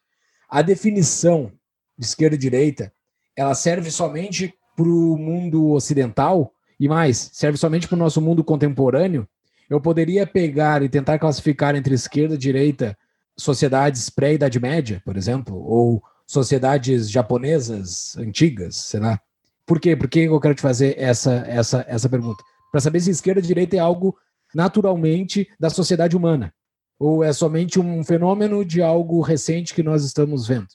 A 0.48 0.62
definição 0.62 1.52
de 1.98 2.06
esquerda 2.06 2.36
e 2.36 2.40
direita, 2.40 2.92
ela 3.36 3.54
serve 3.54 3.90
somente 3.92 4.54
para 4.76 4.88
o 4.88 5.18
mundo 5.18 5.72
ocidental 5.72 6.54
E 6.80 6.88
mais, 6.88 7.30
serve 7.34 7.58
somente 7.58 7.88
para 7.88 7.96
o 7.96 8.00
nosso 8.00 8.20
mundo 8.20 8.44
contemporâneo. 8.44 9.28
Eu 9.70 9.80
poderia 9.80 10.28
pegar 10.28 10.84
e 10.84 10.90
tentar 10.90 11.20
classificar 11.20 11.76
entre 11.76 11.94
esquerda 11.94 12.36
e 12.36 12.38
direita 12.38 12.98
sociedades 13.38 14.10
pré-Idade 14.10 14.60
Média, 14.60 15.02
por 15.06 15.16
exemplo, 15.16 15.56
ou 15.56 16.04
sociedades 16.28 17.10
japonesas 17.10 18.18
antigas, 18.18 18.76
sei 18.76 19.00
lá. 19.00 19.20
Por 19.66 19.80
quê? 19.80 19.96
Por 19.96 20.10
que 20.10 20.22
eu 20.22 20.40
quero 20.40 20.56
te 20.56 20.62
fazer 20.62 20.96
essa, 20.98 21.46
essa, 21.48 21.86
essa 21.88 22.10
pergunta? 22.10 22.44
Para 22.72 22.82
saber 22.82 23.00
se 23.00 23.12
esquerda 23.12 23.40
e 23.40 23.44
direita 23.44 23.76
é 23.76 23.80
algo 23.80 24.18
naturalmente 24.54 25.48
da 25.60 25.70
sociedade 25.70 26.16
humana, 26.16 26.54
ou 27.00 27.24
é 27.24 27.32
somente 27.34 27.80
um 27.80 28.04
fenômeno 28.04 28.64
de 28.66 28.82
algo 28.82 29.22
recente 29.22 29.74
que 29.74 29.84
nós 29.84 30.04
estamos 30.04 30.48
vendo. 30.48 30.68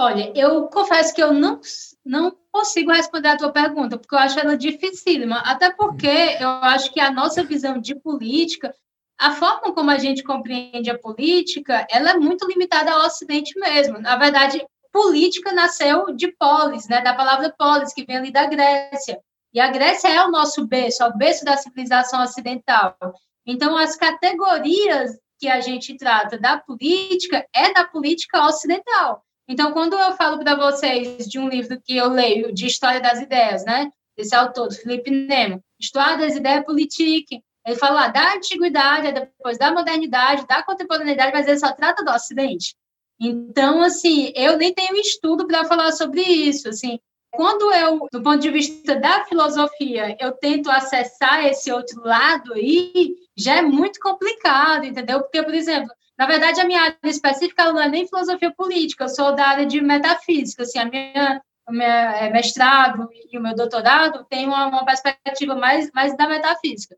Olha, 0.00 0.32
eu 0.34 0.66
confesso 0.68 1.14
que 1.14 1.22
eu 1.22 1.30
não, 1.30 1.60
não 2.02 2.34
consigo 2.50 2.90
responder 2.90 3.28
a 3.28 3.36
tua 3.36 3.52
pergunta, 3.52 3.98
porque 3.98 4.14
eu 4.14 4.18
acho 4.18 4.40
ela 4.40 4.56
dificílima, 4.56 5.40
até 5.40 5.70
porque 5.70 6.38
eu 6.40 6.48
acho 6.48 6.90
que 6.90 6.98
a 6.98 7.10
nossa 7.10 7.44
visão 7.44 7.78
de 7.78 7.94
política, 7.94 8.74
a 9.18 9.32
forma 9.32 9.74
como 9.74 9.90
a 9.90 9.98
gente 9.98 10.22
compreende 10.24 10.88
a 10.88 10.98
política, 10.98 11.86
ela 11.90 12.12
é 12.12 12.16
muito 12.16 12.48
limitada 12.48 12.90
ao 12.90 13.04
Ocidente 13.04 13.52
mesmo. 13.60 13.98
Na 13.98 14.16
verdade, 14.16 14.66
política 14.90 15.52
nasceu 15.52 16.14
de 16.16 16.28
polis, 16.32 16.88
né, 16.88 17.02
da 17.02 17.12
palavra 17.12 17.54
polis, 17.58 17.92
que 17.92 18.06
vem 18.06 18.16
ali 18.16 18.32
da 18.32 18.46
Grécia. 18.46 19.20
E 19.52 19.60
a 19.60 19.68
Grécia 19.68 20.08
é 20.08 20.24
o 20.24 20.30
nosso 20.30 20.66
berço, 20.66 21.02
é 21.02 21.08
o 21.08 21.16
berço 21.18 21.44
da 21.44 21.58
civilização 21.58 22.22
ocidental. 22.22 22.96
Então, 23.44 23.76
as 23.76 23.96
categorias 23.96 25.18
que 25.38 25.46
a 25.46 25.60
gente 25.60 25.94
trata 25.98 26.38
da 26.38 26.56
política 26.56 27.46
é 27.54 27.70
da 27.74 27.84
política 27.84 28.46
ocidental. 28.46 29.22
Então, 29.50 29.72
quando 29.72 29.98
eu 29.98 30.12
falo 30.12 30.38
para 30.38 30.54
vocês 30.54 31.26
de 31.26 31.36
um 31.36 31.48
livro 31.48 31.76
que 31.82 31.96
eu 31.96 32.08
leio, 32.08 32.54
de 32.54 32.66
História 32.66 33.00
das 33.00 33.20
Ideias, 33.20 33.64
né, 33.64 33.90
desse 34.16 34.32
autor, 34.32 34.72
Felipe 34.72 35.10
Nemo, 35.10 35.60
História 35.76 36.16
das 36.18 36.36
Ideias 36.36 36.64
Políticas, 36.64 37.40
ele 37.66 37.76
fala 37.76 38.02
lá 38.02 38.08
da 38.08 38.34
antiguidade, 38.34 39.10
depois 39.10 39.58
da 39.58 39.72
modernidade, 39.72 40.46
da 40.46 40.62
contemporaneidade, 40.62 41.32
mas 41.32 41.48
ele 41.48 41.58
só 41.58 41.72
trata 41.72 42.04
do 42.04 42.12
Ocidente. 42.12 42.76
Então, 43.20 43.82
assim, 43.82 44.32
eu 44.36 44.56
nem 44.56 44.72
tenho 44.72 44.94
estudo 44.94 45.44
para 45.48 45.64
falar 45.64 45.90
sobre 45.90 46.22
isso, 46.22 46.68
assim. 46.68 47.00
Quando 47.32 47.72
eu, 47.74 48.06
do 48.12 48.22
ponto 48.22 48.38
de 48.38 48.50
vista 48.52 48.94
da 48.94 49.24
filosofia, 49.24 50.16
eu 50.20 50.30
tento 50.30 50.70
acessar 50.70 51.44
esse 51.46 51.72
outro 51.72 52.00
lado 52.04 52.54
aí, 52.54 53.16
já 53.36 53.56
é 53.56 53.62
muito 53.62 53.98
complicado, 53.98 54.84
entendeu? 54.84 55.20
Porque, 55.20 55.42
por 55.42 55.54
exemplo, 55.54 55.90
na 56.20 56.26
verdade, 56.26 56.60
a 56.60 56.66
minha 56.66 56.82
área 56.82 56.98
específica 57.04 57.72
não 57.72 57.80
é 57.80 57.88
nem 57.88 58.06
filosofia 58.06 58.52
política, 58.54 59.04
eu 59.04 59.08
sou 59.08 59.34
da 59.34 59.46
área 59.46 59.64
de 59.64 59.80
metafísica, 59.80 60.64
assim, 60.64 60.78
a 60.78 60.84
minha, 60.84 61.40
o 61.66 61.72
meu 61.72 61.86
é, 61.86 62.28
mestrado 62.28 63.08
e 63.32 63.38
o 63.38 63.40
meu 63.40 63.54
doutorado 63.54 64.26
tem 64.28 64.46
uma, 64.46 64.66
uma 64.66 64.84
perspectiva 64.84 65.54
mais, 65.54 65.90
mais 65.94 66.14
da 66.18 66.28
metafísica. 66.28 66.94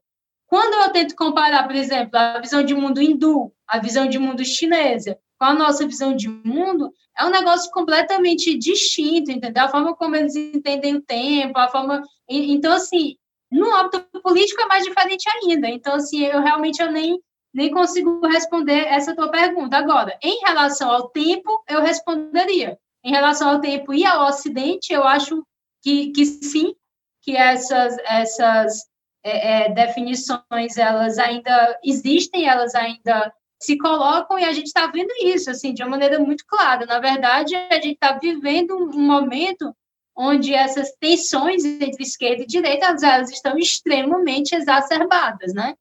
Quando 0.49 0.75
eu 0.75 0.91
tento 0.91 1.15
comparar, 1.15 1.69
por 1.69 1.77
exemplo, 1.77 2.19
a 2.19 2.41
visão 2.41 2.65
de 2.65 2.75
mundo 2.75 3.01
hindu, 3.01 3.53
a 3.69 3.79
visão 3.79 4.09
de 4.09 4.19
mundo 4.19 4.45
chinesa, 4.45 5.17
com 5.39 5.45
a 5.45 5.55
nossa 5.55 5.87
visão 5.87 6.17
de 6.17 6.29
mundo, 6.29 6.93
é 7.17 7.25
um 7.25 7.31
negócio 7.31 7.71
completamente 7.71 8.59
distinto, 8.59 9.31
entendeu? 9.31 9.67
A 9.67 9.69
forma 9.69 9.95
como 9.95 10.17
eles 10.17 10.35
entendem 10.35 10.97
o 10.97 11.01
tempo, 11.01 11.57
a 11.61 11.69
forma... 11.69 12.03
Então, 12.29 12.73
assim, 12.73 13.15
no 13.53 13.73
âmbito 13.73 14.05
político 14.21 14.63
é 14.63 14.67
mais 14.67 14.83
diferente 14.83 15.27
ainda. 15.29 15.69
Então, 15.69 15.95
assim, 15.95 16.25
eu 16.25 16.43
realmente 16.43 16.83
eu 16.83 16.91
nem 16.91 17.21
nem 17.53 17.71
consigo 17.71 18.27
responder 18.27 18.87
essa 18.87 19.15
tua 19.15 19.31
pergunta. 19.31 19.77
Agora, 19.77 20.19
em 20.23 20.41
relação 20.45 20.91
ao 20.91 21.09
tempo, 21.09 21.63
eu 21.69 21.81
responderia. 21.83 22.79
Em 23.05 23.11
relação 23.11 23.51
ao 23.51 23.61
tempo 23.61 23.93
e 23.93 24.05
ao 24.05 24.29
Ocidente, 24.29 24.93
eu 24.93 25.03
acho 25.05 25.45
que, 25.83 26.11
que 26.13 26.25
sim, 26.25 26.75
que 27.21 27.37
essas, 27.37 27.97
essas 28.05 28.85
é, 29.25 29.65
é, 29.65 29.73
definições, 29.73 30.77
elas 30.77 31.19
ainda 31.19 31.79
existem, 31.85 32.49
elas 32.49 32.75
ainda 32.75 33.33
se 33.61 33.79
colocam 33.79 34.39
e 34.39 34.45
a 34.45 34.53
gente 34.53 34.67
está 34.67 34.87
vendo 34.89 35.13
isso, 35.23 35.51
assim, 35.51 35.73
de 35.73 35.83
uma 35.83 35.91
maneira 35.91 36.19
muito 36.19 36.45
clara. 36.47 36.85
Na 36.87 36.99
verdade, 36.99 37.55
a 37.55 37.75
gente 37.75 37.93
está 37.93 38.19
vivendo 38.19 38.77
um 38.77 39.01
momento 39.01 39.75
onde 40.17 40.53
essas 40.53 40.93
tensões 41.01 41.65
entre 41.65 42.03
esquerda 42.03 42.43
e 42.43 42.47
direita, 42.47 42.87
elas 42.87 43.31
estão 43.31 43.57
extremamente 43.57 44.55
exacerbadas, 44.55 45.55
né? 45.55 45.75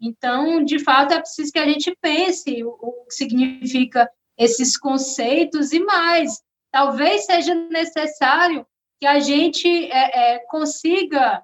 Então, 0.00 0.64
de 0.64 0.78
fato, 0.78 1.14
é 1.14 1.20
preciso 1.20 1.52
que 1.52 1.58
a 1.58 1.66
gente 1.66 1.96
pense 2.00 2.62
o, 2.64 3.04
que 3.08 3.14
significa 3.14 4.10
esses 4.36 4.76
conceitos 4.76 5.72
e 5.72 5.80
mais. 5.80 6.42
Talvez 6.72 7.24
seja 7.24 7.54
necessário 7.54 8.66
que 9.00 9.06
a 9.06 9.20
gente 9.20 9.68
é, 9.68 10.34
é, 10.34 10.38
consiga 10.46 11.42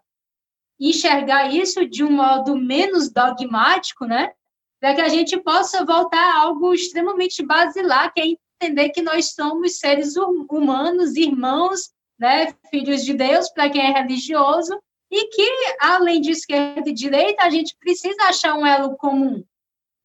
enxergar 0.79 1.55
isso 1.55 1.87
de 1.87 2.03
um 2.03 2.11
modo 2.11 2.57
menos 2.57 3.11
dogmático, 3.11 4.07
né? 4.07 4.33
Para 4.81 4.95
que 4.95 5.01
a 5.03 5.09
gente 5.09 5.37
possa 5.39 5.85
voltar 5.85 6.19
a 6.19 6.41
algo 6.41 6.73
extremamente 6.73 7.45
basilar, 7.45 8.13
que 8.13 8.21
é 8.21 8.25
entender 8.63 8.89
que 8.91 9.03
nós 9.03 9.33
somos 9.33 9.79
seres 9.79 10.17
hum, 10.17 10.47
humanos, 10.51 11.17
irmãos, 11.17 11.91
né? 12.19 12.55
Filhos 12.71 13.05
de 13.05 13.15
Deus, 13.15 13.51
para 13.51 13.69
quem 13.71 13.83
é 13.83 13.93
religioso, 13.93 14.81
e 15.11 15.29
que, 15.29 15.77
além 15.81 16.21
de 16.21 16.31
esquerda 16.31 16.89
e 16.89 16.95
direita, 16.95 17.45
a 17.45 17.51
gente 17.51 17.77
precisa 17.79 18.23
achar 18.25 18.55
um 18.55 18.67
elo 18.67 18.97
comum, 18.97 19.43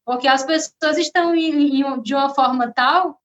porque 0.04 0.26
as 0.26 0.44
pessoas 0.44 0.98
estão 0.98 1.34
em, 1.34 1.80
em, 1.80 2.02
de 2.02 2.14
uma 2.14 2.30
forma 2.30 2.72
tal, 2.72 3.20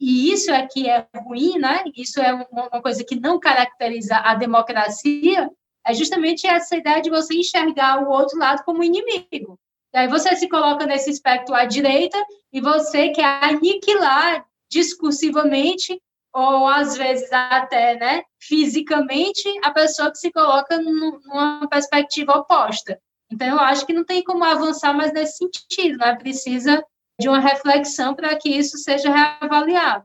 e 0.00 0.32
isso 0.32 0.50
é 0.50 0.66
que 0.66 0.88
é 0.88 1.06
ruim, 1.14 1.58
né? 1.58 1.84
Isso 1.94 2.20
é 2.20 2.32
uma 2.50 2.82
coisa 2.82 3.04
que 3.04 3.20
não 3.20 3.38
caracteriza 3.38 4.16
a 4.16 4.34
democracia, 4.34 5.50
é 5.86 5.94
justamente 5.94 6.46
essa 6.46 6.76
ideia 6.76 7.00
de 7.02 7.10
você 7.10 7.34
enxergar 7.34 8.02
o 8.02 8.10
outro 8.10 8.38
lado 8.38 8.64
como 8.64 8.82
inimigo. 8.82 9.58
E 9.92 9.98
aí 9.98 10.08
você 10.08 10.34
se 10.36 10.48
coloca 10.48 10.86
nesse 10.86 11.10
espectro 11.10 11.54
à 11.54 11.64
direita 11.64 12.18
e 12.52 12.60
você 12.60 13.10
quer 13.10 13.44
aniquilar 13.44 14.46
discursivamente 14.70 16.00
ou 16.32 16.66
às 16.66 16.96
vezes 16.96 17.30
até, 17.32 17.98
né, 17.98 18.22
fisicamente, 18.38 19.48
a 19.64 19.70
pessoa 19.70 20.10
que 20.10 20.18
se 20.18 20.30
coloca 20.32 20.80
numa 20.80 21.68
perspectiva 21.68 22.32
oposta. 22.32 22.98
Então, 23.32 23.46
eu 23.48 23.60
acho 23.60 23.86
que 23.86 23.92
não 23.92 24.04
tem 24.04 24.22
como 24.22 24.44
avançar 24.44 24.92
mais 24.92 25.12
nesse 25.12 25.38
sentido, 25.38 25.98
né? 25.98 26.16
Precisa 26.16 26.82
de 27.18 27.28
uma 27.28 27.38
reflexão 27.38 28.14
para 28.14 28.34
que 28.36 28.48
isso 28.48 28.76
seja 28.78 29.10
reavaliado. 29.10 30.04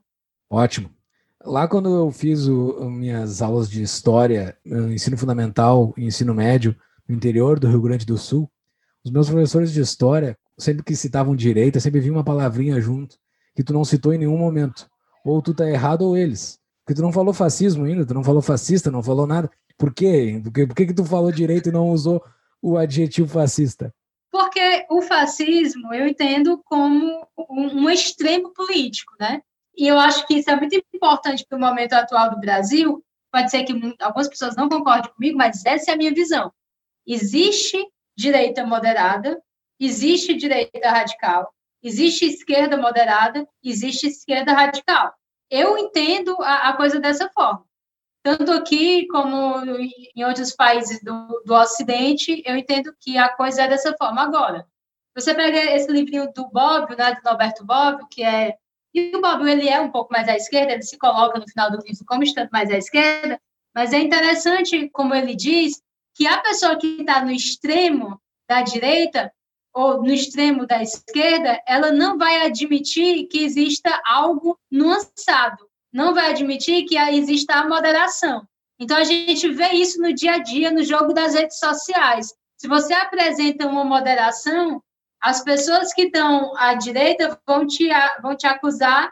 Ótimo. 0.50 0.92
Lá 1.44 1.68
quando 1.68 1.96
eu 1.96 2.12
fiz 2.12 2.48
o, 2.48 2.90
minhas 2.90 3.42
aulas 3.42 3.70
de 3.70 3.82
história, 3.82 4.58
ensino 4.66 5.18
fundamental 5.18 5.94
e 5.98 6.06
ensino 6.06 6.34
médio 6.34 6.76
no 7.08 7.16
interior 7.16 7.60
do 7.60 7.68
Rio 7.68 7.82
Grande 7.82 8.06
do 8.06 8.18
Sul, 8.18 8.50
os 9.04 9.12
meus 9.12 9.30
professores 9.30 9.72
de 9.72 9.82
história, 9.82 10.38
sempre 10.58 10.84
que 10.84 10.96
citavam 10.96 11.36
direita, 11.36 11.80
sempre 11.80 12.00
vinha 12.00 12.14
uma 12.14 12.24
palavrinha 12.24 12.80
junto 12.82 13.18
que 13.56 13.64
tu 13.64 13.74
não 13.74 13.86
citou 13.86 14.14
em 14.14 14.18
nenhum 14.18 14.38
momento 14.38 14.90
ou 15.26 15.42
tu 15.42 15.54
tá 15.54 15.68
errado 15.68 16.04
ou 16.04 16.16
eles. 16.16 16.60
Porque 16.86 16.96
tu 16.96 17.02
não 17.02 17.12
falou 17.12 17.34
fascismo 17.34 17.86
ainda, 17.86 18.06
tu 18.06 18.14
não 18.14 18.24
falou 18.24 18.44
fascista, 18.44 18.92
não 18.92 19.02
falou 19.02 19.26
nada. 19.26 19.50
Por 19.76 19.92
quê? 19.94 20.40
Por 20.44 20.54
que, 20.54 20.68
por 20.68 20.76
que, 20.76 20.86
que 20.86 20.94
tu 20.94 21.04
falou 21.04 21.32
direito 21.32 21.70
e 21.70 21.72
não 21.72 21.90
usou 21.90 22.24
o 22.62 22.78
adjetivo 22.78 23.28
fascista? 23.28 23.94
Porque 24.32 24.86
o 24.90 25.02
fascismo 25.02 25.94
eu 25.94 26.08
entendo 26.08 26.62
como 26.66 27.28
um, 27.50 27.84
um 27.84 27.90
extremo 27.90 28.54
político, 28.54 29.14
né? 29.20 29.42
E 29.76 29.88
eu 29.88 29.98
acho 29.98 30.26
que 30.28 30.36
isso 30.36 30.50
é 30.50 30.56
muito 30.56 30.80
importante 30.94 31.46
para 31.48 31.58
o 31.58 31.62
momento 31.62 31.94
atual 31.94 32.30
do 32.30 32.40
Brasil. 32.40 33.04
Pode 33.32 33.50
ser 33.50 33.64
que 33.64 33.74
algumas 34.00 34.30
pessoas 34.30 34.56
não 34.56 34.70
concordem 34.70 35.12
comigo, 35.12 35.38
mas 35.38 35.66
essa 35.66 35.92
é 35.92 35.94
a 35.94 35.98
minha 35.98 36.14
visão. 36.14 36.52
Existe 37.06 37.78
direita 38.16 38.66
moderada, 38.66 39.42
existe 39.80 40.34
direita 40.36 40.90
radical, 40.90 41.52
Existe 41.86 42.26
esquerda 42.26 42.78
moderada, 42.78 43.48
existe 43.64 44.08
esquerda 44.08 44.54
radical. 44.54 45.14
Eu 45.52 45.78
entendo 45.78 46.36
a, 46.42 46.70
a 46.70 46.74
coisa 46.74 47.00
dessa 47.00 47.30
forma. 47.30 47.64
Tanto 48.24 48.52
aqui 48.54 49.06
como 49.06 49.64
em 50.16 50.26
outros 50.26 50.52
países 50.56 51.00
do, 51.04 51.44
do 51.46 51.54
Ocidente, 51.54 52.42
eu 52.44 52.58
entendo 52.58 52.92
que 53.00 53.20
a 53.20 53.30
coisa 53.30 53.62
é 53.62 53.68
dessa 53.68 53.96
forma. 54.00 54.24
Agora, 54.24 54.66
você 55.16 55.36
pega 55.36 55.76
esse 55.76 55.92
livrinho 55.92 56.34
do 56.34 56.50
Bob, 56.50 56.96
né, 56.96 57.14
do 57.14 57.22
Norberto 57.24 57.64
Bob, 57.64 58.08
que 58.10 58.24
é 58.24 58.58
e 58.92 59.16
o 59.16 59.22
Bob, 59.22 59.48
ele 59.48 59.70
é 59.70 59.80
um 59.80 59.92
pouco 59.92 60.12
mais 60.12 60.28
à 60.28 60.36
esquerda, 60.36 60.72
ele 60.72 60.82
se 60.82 60.98
coloca 60.98 61.38
no 61.38 61.48
final 61.48 61.70
do 61.70 61.84
livro 61.86 62.04
como 62.08 62.24
estando 62.24 62.50
mais 62.50 62.72
à 62.72 62.78
esquerda, 62.78 63.40
mas 63.76 63.94
é 63.94 64.00
interessante, 64.00 64.90
como 64.90 65.14
ele 65.14 65.36
diz, 65.36 65.84
que 66.16 66.26
a 66.26 66.38
pessoa 66.38 66.78
que 66.78 67.02
está 67.02 67.24
no 67.24 67.30
extremo 67.30 68.20
da 68.50 68.62
direita, 68.62 69.32
ou 69.76 70.02
no 70.02 70.14
extremo 70.14 70.66
da 70.66 70.82
esquerda, 70.82 71.62
ela 71.68 71.92
não 71.92 72.18
vai 72.18 72.46
admitir 72.46 73.28
que 73.28 73.44
exista 73.44 74.02
algo 74.08 74.58
nuançado, 74.72 75.70
não 75.92 76.14
vai 76.14 76.32
admitir 76.32 76.86
que 76.86 76.98
exista 76.98 77.56
a 77.56 77.68
moderação. 77.68 78.48
Então, 78.80 78.96
a 78.96 79.04
gente 79.04 79.50
vê 79.50 79.72
isso 79.72 80.02
no 80.02 80.14
dia 80.14 80.36
a 80.36 80.38
dia, 80.38 80.72
no 80.72 80.82
jogo 80.82 81.14
das 81.14 81.34
redes 81.34 81.60
sociais. 81.60 82.34
Se 82.58 82.70
você 82.70 82.94
apresenta 82.94 83.68
uma 83.68 83.84
moderação, 83.84 84.82
as 85.22 85.44
pessoas 85.44 85.94
que 85.94 86.04
estão 86.04 86.56
à 86.58 86.74
direita 86.76 87.38
vão 87.46 87.68
te, 87.68 87.90
vão 88.22 88.36
te 88.36 88.48
acusar 88.48 89.12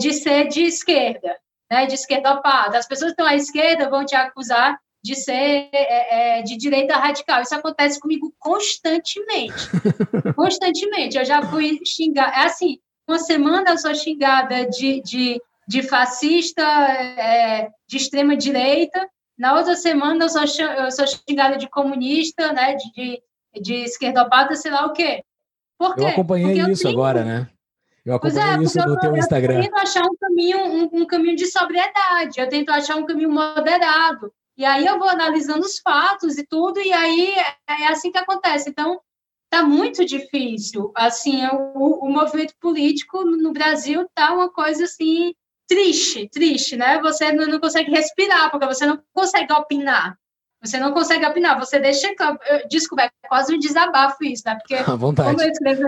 de 0.00 0.12
ser 0.12 0.46
de 0.46 0.62
esquerda, 0.62 1.36
né, 1.70 1.86
de 1.86 1.94
esquerdopada. 1.94 2.78
As 2.78 2.86
pessoas 2.86 3.12
que 3.12 3.20
estão 3.20 3.26
à 3.26 3.34
esquerda 3.34 3.90
vão 3.90 4.04
te 4.04 4.14
acusar 4.14 4.78
de 5.04 5.14
ser 5.14 5.68
é, 5.70 6.38
é, 6.38 6.42
de 6.42 6.56
direita 6.56 6.96
radical. 6.96 7.42
Isso 7.42 7.54
acontece 7.54 8.00
comigo 8.00 8.34
constantemente. 8.38 9.68
constantemente. 10.34 11.18
Eu 11.18 11.26
já 11.26 11.42
fui 11.42 11.78
xingar. 11.84 12.32
É 12.34 12.46
assim, 12.46 12.78
uma 13.06 13.18
semana 13.18 13.72
eu 13.72 13.76
sou 13.78 13.94
xingada 13.94 14.64
de, 14.66 15.02
de, 15.02 15.42
de 15.68 15.82
fascista, 15.82 16.62
é, 16.62 17.68
de 17.86 17.98
extrema 17.98 18.34
direita. 18.34 19.06
Na 19.38 19.54
outra 19.58 19.76
semana 19.76 20.24
eu 20.24 20.28
sou, 20.30 20.42
eu 20.42 20.90
sou 20.90 21.04
xingada 21.06 21.58
de 21.58 21.68
comunista, 21.68 22.54
né? 22.54 22.74
De, 22.74 22.90
de, 22.92 23.22
de 23.60 23.74
esquerdopata, 23.84 24.54
sei 24.56 24.70
lá 24.70 24.86
o 24.86 24.92
quê. 24.94 25.22
Por 25.78 25.94
quê? 25.96 26.00
Eu 26.02 26.08
acompanhei 26.08 26.46
Porque 26.54 26.60
eu 26.62 26.72
isso 26.72 26.82
tenho- 26.84 26.94
agora, 26.94 27.24
né? 27.24 27.46
Eu 28.06 28.18
Pois 28.20 28.36
é, 28.36 28.40
acompanhei 28.40 28.66
isso 28.66 28.78
no 28.78 28.94
eu, 28.94 28.98
teu 29.00 29.10
eu 29.10 29.16
Instagram. 29.18 29.60
tento 29.62 29.76
achar 29.76 30.04
um 30.04 30.16
caminho, 30.18 30.58
um, 30.58 30.88
um 31.02 31.06
caminho 31.06 31.36
de 31.36 31.46
sobriedade, 31.46 32.38
eu 32.40 32.48
tento 32.48 32.70
achar 32.70 32.96
um 32.96 33.04
caminho 33.04 33.30
moderado. 33.30 34.32
E 34.56 34.64
aí 34.64 34.86
eu 34.86 34.98
vou 34.98 35.08
analisando 35.08 35.60
os 35.66 35.78
fatos 35.80 36.38
e 36.38 36.46
tudo, 36.46 36.80
e 36.80 36.92
aí 36.92 37.34
é 37.34 37.54
é 37.84 37.86
assim 37.88 38.10
que 38.12 38.18
acontece. 38.18 38.70
Então, 38.70 39.00
tá 39.50 39.62
muito 39.62 40.04
difícil. 40.04 40.92
Assim, 40.94 41.44
o, 41.46 42.04
o 42.06 42.10
movimento 42.10 42.54
político 42.60 43.24
no 43.24 43.52
Brasil 43.52 44.06
tá 44.14 44.32
uma 44.32 44.50
coisa 44.50 44.84
assim 44.84 45.34
triste, 45.68 46.28
triste, 46.28 46.76
né? 46.76 47.00
Você 47.00 47.32
não, 47.32 47.46
não 47.46 47.58
consegue 47.60 47.90
respirar, 47.90 48.50
porque 48.50 48.66
você 48.66 48.86
não 48.86 49.02
consegue 49.12 49.52
opinar. 49.52 50.16
Você 50.62 50.78
não 50.78 50.92
consegue 50.92 51.26
opinar, 51.26 51.58
você 51.58 51.78
deixa. 51.78 52.08
eu- 52.08 52.68
Desculpa, 52.68 53.04
é 53.04 53.10
quase 53.28 53.54
um 53.54 53.58
desabafo 53.58 54.24
isso, 54.24 54.42
né? 54.46 54.56
Porque 54.56 54.74
À 54.90 54.94
vontade. 54.96 55.30
como 55.30 55.42
eu 55.42 55.50
escrevo. 55.50 55.82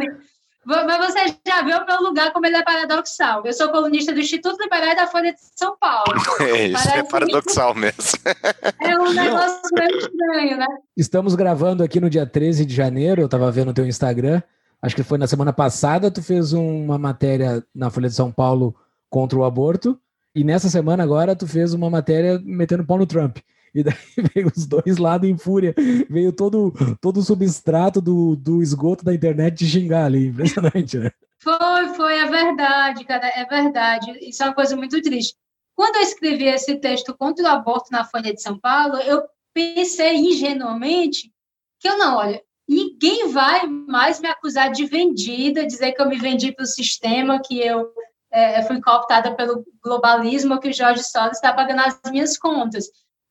Mas 0.66 1.12
você 1.14 1.36
já 1.46 1.62
viu 1.62 1.78
o 1.78 1.86
meu 1.86 2.02
lugar 2.02 2.32
como 2.32 2.44
ele 2.44 2.56
é 2.56 2.62
paradoxal. 2.62 3.42
Eu 3.44 3.52
sou 3.52 3.68
colunista 3.68 4.12
do 4.12 4.18
Instituto 4.18 4.60
Liberal 4.60 4.96
da 4.96 5.06
Folha 5.06 5.32
de 5.32 5.38
São 5.54 5.76
Paulo. 5.78 6.04
É, 6.42 6.66
isso 6.66 6.88
é 6.88 6.90
Parece- 6.90 7.08
paradoxal 7.10 7.74
mesmo. 7.74 8.02
É 8.82 8.98
um 8.98 9.12
negócio 9.12 9.60
meio 9.72 9.98
estranho, 9.98 10.56
né? 10.58 10.66
Estamos 10.96 11.34
gravando 11.34 11.82
aqui 11.84 12.00
no 12.00 12.10
dia 12.10 12.26
13 12.26 12.64
de 12.66 12.74
janeiro, 12.74 13.22
eu 13.22 13.28
tava 13.28 13.50
vendo 13.50 13.70
o 13.70 13.74
teu 13.74 13.86
Instagram. 13.86 14.42
Acho 14.82 14.94
que 14.96 15.02
foi 15.02 15.18
na 15.18 15.26
semana 15.26 15.52
passada, 15.52 16.10
tu 16.10 16.22
fez 16.22 16.52
uma 16.52 16.98
matéria 16.98 17.64
na 17.74 17.88
Folha 17.90 18.08
de 18.08 18.14
São 18.14 18.30
Paulo 18.32 18.74
contra 19.08 19.38
o 19.38 19.44
aborto. 19.44 19.98
E 20.34 20.44
nessa 20.44 20.68
semana 20.68 21.02
agora 21.02 21.34
tu 21.34 21.46
fez 21.46 21.72
uma 21.72 21.88
matéria 21.88 22.40
metendo 22.44 22.84
pau 22.84 22.98
no 22.98 23.06
Trump. 23.06 23.38
E 23.76 23.82
daí 23.82 23.94
veio 24.34 24.50
os 24.54 24.66
dois 24.66 24.96
lados 24.96 25.28
em 25.28 25.36
fúria. 25.36 25.74
Veio 26.08 26.32
todo, 26.32 26.72
todo 26.98 27.20
o 27.20 27.22
substrato 27.22 28.00
do, 28.00 28.34
do 28.34 28.62
esgoto 28.62 29.04
da 29.04 29.14
internet 29.14 29.54
de 29.54 29.66
xingar 29.66 30.06
ali. 30.06 30.28
Impressionante, 30.28 30.98
né? 30.98 31.10
Foi, 31.38 31.88
foi, 31.94 32.18
é 32.18 32.26
verdade, 32.26 33.04
cara, 33.04 33.28
é 33.28 33.44
verdade. 33.44 34.18
Isso 34.22 34.42
é 34.42 34.46
uma 34.46 34.54
coisa 34.54 34.74
muito 34.74 35.00
triste. 35.02 35.36
Quando 35.74 35.96
eu 35.96 36.02
escrevi 36.02 36.46
esse 36.46 36.76
texto 36.76 37.14
contra 37.14 37.44
o 37.44 37.48
aborto 37.48 37.92
na 37.92 38.04
Folha 38.04 38.32
de 38.32 38.40
São 38.40 38.58
Paulo, 38.58 38.96
eu 38.96 39.22
pensei 39.52 40.16
ingenuamente 40.16 41.30
que 41.78 41.86
eu 41.86 41.98
não, 41.98 42.16
olha, 42.16 42.42
ninguém 42.66 43.28
vai 43.28 43.66
mais 43.66 44.18
me 44.18 44.28
acusar 44.28 44.72
de 44.72 44.86
vendida, 44.86 45.66
dizer 45.66 45.92
que 45.92 46.00
eu 46.00 46.08
me 46.08 46.18
vendi 46.18 46.50
para 46.50 46.62
o 46.62 46.66
sistema, 46.66 47.42
que 47.44 47.60
eu 47.60 47.92
é, 48.32 48.62
fui 48.62 48.80
cooptada 48.80 49.34
pelo 49.34 49.64
globalismo, 49.82 50.58
que 50.58 50.70
o 50.70 50.72
Jorge 50.72 51.04
Soros 51.04 51.36
está 51.36 51.52
pagando 51.52 51.80
as 51.80 52.00
minhas 52.10 52.38
contas. 52.38 52.86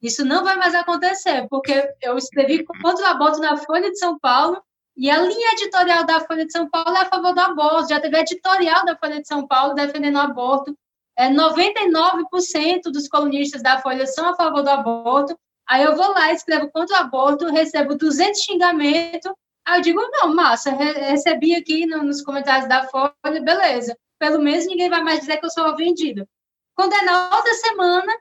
Isso 0.05 0.23
não 0.23 0.43
vai 0.43 0.55
mais 0.55 0.75
acontecer, 0.75 1.47
porque 1.49 1.91
eu 1.99 2.15
escrevi 2.15 2.63
contra 2.63 3.07
o 3.07 3.09
aborto 3.09 3.39
na 3.39 3.57
Folha 3.57 3.89
de 3.89 3.97
São 3.97 4.19
Paulo 4.19 4.61
e 4.95 5.09
a 5.09 5.17
linha 5.17 5.53
editorial 5.53 6.05
da 6.05 6.19
Folha 6.19 6.45
de 6.45 6.51
São 6.51 6.69
Paulo 6.69 6.95
é 6.95 7.01
a 7.01 7.09
favor 7.09 7.33
do 7.33 7.39
aborto. 7.39 7.89
Já 7.89 7.99
teve 7.99 8.15
editorial 8.19 8.85
da 8.85 8.95
Folha 8.95 9.19
de 9.19 9.27
São 9.27 9.47
Paulo 9.47 9.73
defendendo 9.73 10.17
o 10.17 10.19
aborto. 10.19 10.77
É, 11.17 11.27
99% 11.27 12.83
dos 12.91 13.07
colunistas 13.07 13.63
da 13.63 13.81
Folha 13.81 14.05
são 14.05 14.29
a 14.29 14.35
favor 14.35 14.61
do 14.61 14.69
aborto. 14.69 15.35
Aí 15.67 15.81
eu 15.81 15.95
vou 15.95 16.11
lá, 16.11 16.31
escrevo 16.31 16.69
contra 16.71 16.97
o 16.97 16.99
aborto, 16.99 17.47
recebo 17.47 17.95
200 17.95 18.39
xingamentos. 18.41 19.31
Aí 19.65 19.79
eu 19.79 19.81
digo, 19.81 20.01
não, 20.11 20.35
massa, 20.35 20.69
re 20.69 20.91
recebi 20.91 21.55
aqui 21.55 21.87
no, 21.87 22.03
nos 22.03 22.21
comentários 22.21 22.69
da 22.69 22.83
Folha, 22.83 23.41
beleza. 23.41 23.97
Pelo 24.19 24.37
menos 24.37 24.67
ninguém 24.67 24.87
vai 24.87 25.01
mais 25.01 25.21
dizer 25.21 25.37
que 25.37 25.47
eu 25.47 25.49
sou 25.49 25.75
vendida. 25.75 26.27
Quando 26.75 26.93
é 26.93 27.01
na 27.01 27.35
outra 27.35 27.53
semana, 27.55 28.13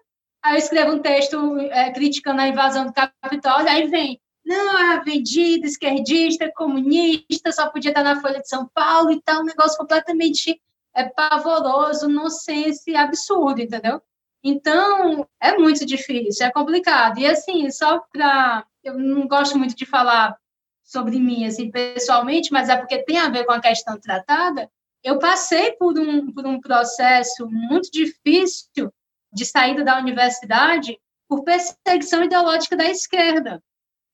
aí 0.44 0.54
eu 0.54 0.58
escrevo 0.58 0.92
um 0.92 0.98
texto 0.98 1.58
é, 1.58 1.90
criticando 1.90 2.42
a 2.42 2.48
invasão 2.48 2.86
do 2.86 2.92
Capitólio, 2.92 3.68
aí 3.68 3.88
vem, 3.88 4.20
não, 4.44 4.92
é 4.92 5.00
vendida, 5.02 5.66
esquerdista, 5.66 6.52
comunista, 6.54 7.50
só 7.50 7.70
podia 7.70 7.90
estar 7.90 8.04
na 8.04 8.20
Folha 8.20 8.40
de 8.40 8.48
São 8.48 8.68
Paulo 8.74 9.10
e 9.10 9.22
tal, 9.22 9.40
um 9.40 9.44
negócio 9.44 9.78
completamente 9.78 10.60
é, 10.94 11.04
pavoroso, 11.04 12.08
nonsense, 12.08 12.94
absurdo, 12.94 13.62
entendeu? 13.62 14.02
Então, 14.42 15.26
é 15.40 15.56
muito 15.56 15.86
difícil, 15.86 16.46
é 16.46 16.52
complicado. 16.52 17.18
E 17.18 17.26
assim, 17.26 17.70
só 17.70 18.00
para. 18.12 18.66
Eu 18.82 18.98
não 18.98 19.26
gosto 19.26 19.56
muito 19.56 19.74
de 19.74 19.86
falar 19.86 20.36
sobre 20.82 21.18
mim, 21.18 21.46
assim, 21.46 21.70
pessoalmente, 21.70 22.52
mas 22.52 22.68
é 22.68 22.76
porque 22.76 23.02
tem 23.02 23.18
a 23.18 23.30
ver 23.30 23.46
com 23.46 23.52
a 23.52 23.60
questão 23.60 23.98
tratada. 23.98 24.70
Eu 25.02 25.18
passei 25.18 25.72
por 25.72 25.98
um, 25.98 26.30
por 26.30 26.46
um 26.46 26.60
processo 26.60 27.48
muito 27.50 27.90
difícil 27.90 28.92
de 29.34 29.44
saída 29.44 29.84
da 29.84 29.98
universidade 29.98 30.98
por 31.28 31.42
perseguição 31.42 32.22
ideológica 32.22 32.76
da 32.76 32.84
esquerda. 32.84 33.62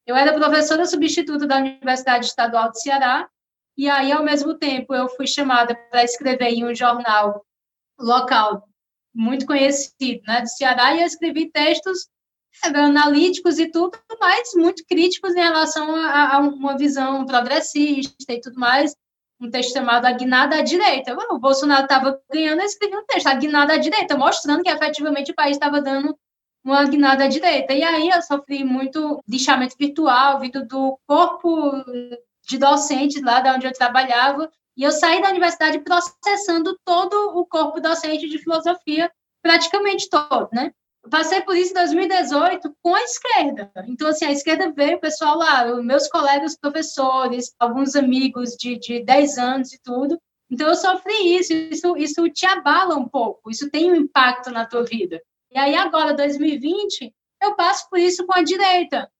Eu 0.06 0.16
era 0.16 0.32
professora 0.32 0.86
substituta 0.86 1.46
da 1.46 1.58
Universidade 1.58 2.26
Estadual 2.26 2.70
do 2.70 2.78
Ceará, 2.78 3.28
e 3.76 3.88
aí, 3.88 4.12
ao 4.12 4.24
mesmo 4.24 4.54
tempo, 4.54 4.94
eu 4.94 5.08
fui 5.08 5.26
chamada 5.26 5.74
para 5.74 6.04
escrever 6.04 6.48
em 6.48 6.64
um 6.64 6.74
jornal 6.74 7.44
local 7.98 8.66
muito 9.14 9.46
conhecido 9.46 10.22
né, 10.26 10.42
do 10.42 10.48
Ceará, 10.48 10.94
e 10.94 11.00
eu 11.00 11.06
escrevi 11.06 11.50
textos 11.50 12.08
analíticos 12.64 13.58
e 13.58 13.70
tudo, 13.70 13.98
mas 14.20 14.52
muito 14.54 14.84
críticos 14.86 15.34
em 15.34 15.40
relação 15.40 15.94
a, 15.94 16.36
a 16.36 16.38
uma 16.38 16.76
visão 16.76 17.24
progressista 17.24 18.32
e 18.32 18.40
tudo 18.40 18.58
mais. 18.58 18.94
Um 19.40 19.50
texto 19.50 19.72
chamado 19.72 20.04
A 20.04 20.12
Guinada 20.12 20.56
à 20.56 20.62
Direita. 20.62 21.16
O 21.30 21.38
Bolsonaro 21.38 21.84
estava 21.84 22.20
ganhando, 22.30 22.62
escrevi 22.62 22.96
um 22.96 23.04
texto, 23.06 23.26
A 23.26 23.34
Guinada 23.34 23.72
à 23.74 23.76
Direita, 23.78 24.16
mostrando 24.16 24.62
que 24.62 24.70
efetivamente 24.70 25.32
o 25.32 25.34
país 25.34 25.56
estava 25.56 25.80
dando 25.80 26.14
uma 26.64 26.84
guinada 26.84 27.24
à 27.24 27.28
direita. 27.28 27.72
E 27.72 27.82
aí 27.82 28.08
eu 28.08 28.22
sofri 28.22 28.64
muito 28.64 29.22
lixamento 29.26 29.76
virtual, 29.78 30.38
vindo 30.40 30.66
do 30.66 30.98
corpo 31.06 31.72
de 32.46 32.58
docentes 32.58 33.22
lá 33.22 33.40
da 33.40 33.54
onde 33.54 33.66
eu 33.66 33.72
trabalhava, 33.72 34.50
e 34.76 34.82
eu 34.82 34.90
saí 34.90 35.20
da 35.20 35.30
universidade 35.30 35.78
processando 35.80 36.78
todo 36.84 37.38
o 37.38 37.46
corpo 37.46 37.80
docente 37.80 38.28
de 38.28 38.38
filosofia, 38.38 39.10
praticamente 39.42 40.08
todo, 40.08 40.48
né? 40.52 40.72
Passei 41.08 41.40
por 41.40 41.56
isso 41.56 41.70
em 41.70 41.74
2018 41.74 42.76
com 42.82 42.94
a 42.94 43.02
esquerda. 43.02 43.72
Então, 43.88 44.08
assim, 44.08 44.26
a 44.26 44.32
esquerda 44.32 44.70
veio, 44.70 44.98
o 44.98 45.00
pessoal 45.00 45.38
lá, 45.38 45.64
meus 45.82 46.08
colegas 46.08 46.58
professores, 46.58 47.54
alguns 47.58 47.96
amigos 47.96 48.50
de, 48.50 48.78
de 48.78 49.02
10 49.02 49.38
anos 49.38 49.72
e 49.72 49.80
tudo. 49.82 50.20
Então, 50.50 50.68
eu 50.68 50.74
sofri 50.74 51.36
isso, 51.36 51.52
isso, 51.52 51.96
isso 51.96 52.28
te 52.28 52.44
abala 52.44 52.96
um 52.96 53.08
pouco, 53.08 53.50
isso 53.50 53.70
tem 53.70 53.90
um 53.90 53.94
impacto 53.94 54.50
na 54.50 54.66
tua 54.66 54.84
vida. 54.84 55.20
E 55.50 55.58
aí, 55.58 55.74
agora, 55.74 56.12
2020, 56.12 57.14
eu 57.42 57.54
passo 57.54 57.88
por 57.88 57.98
isso 57.98 58.26
com 58.26 58.34
a 58.34 58.42
direita, 58.42 59.10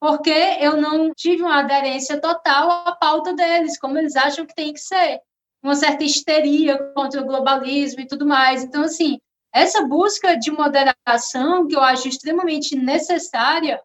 porque 0.00 0.30
eu 0.30 0.76
não 0.80 1.12
tive 1.12 1.42
uma 1.42 1.60
aderência 1.60 2.20
total 2.20 2.70
à 2.70 2.92
pauta 2.92 3.34
deles, 3.34 3.78
como 3.78 3.98
eles 3.98 4.16
acham 4.16 4.46
que 4.46 4.54
tem 4.54 4.72
que 4.72 4.80
ser. 4.80 5.20
Uma 5.62 5.74
certa 5.74 6.04
histeria 6.04 6.78
contra 6.94 7.20
o 7.20 7.24
globalismo 7.24 8.00
e 8.00 8.06
tudo 8.06 8.24
mais. 8.24 8.62
Então, 8.62 8.84
assim, 8.84 9.18
essa 9.56 9.82
busca 9.86 10.36
de 10.36 10.50
moderação, 10.50 11.66
que 11.66 11.74
eu 11.74 11.80
acho 11.80 12.06
extremamente 12.08 12.76
necessária, 12.76 13.80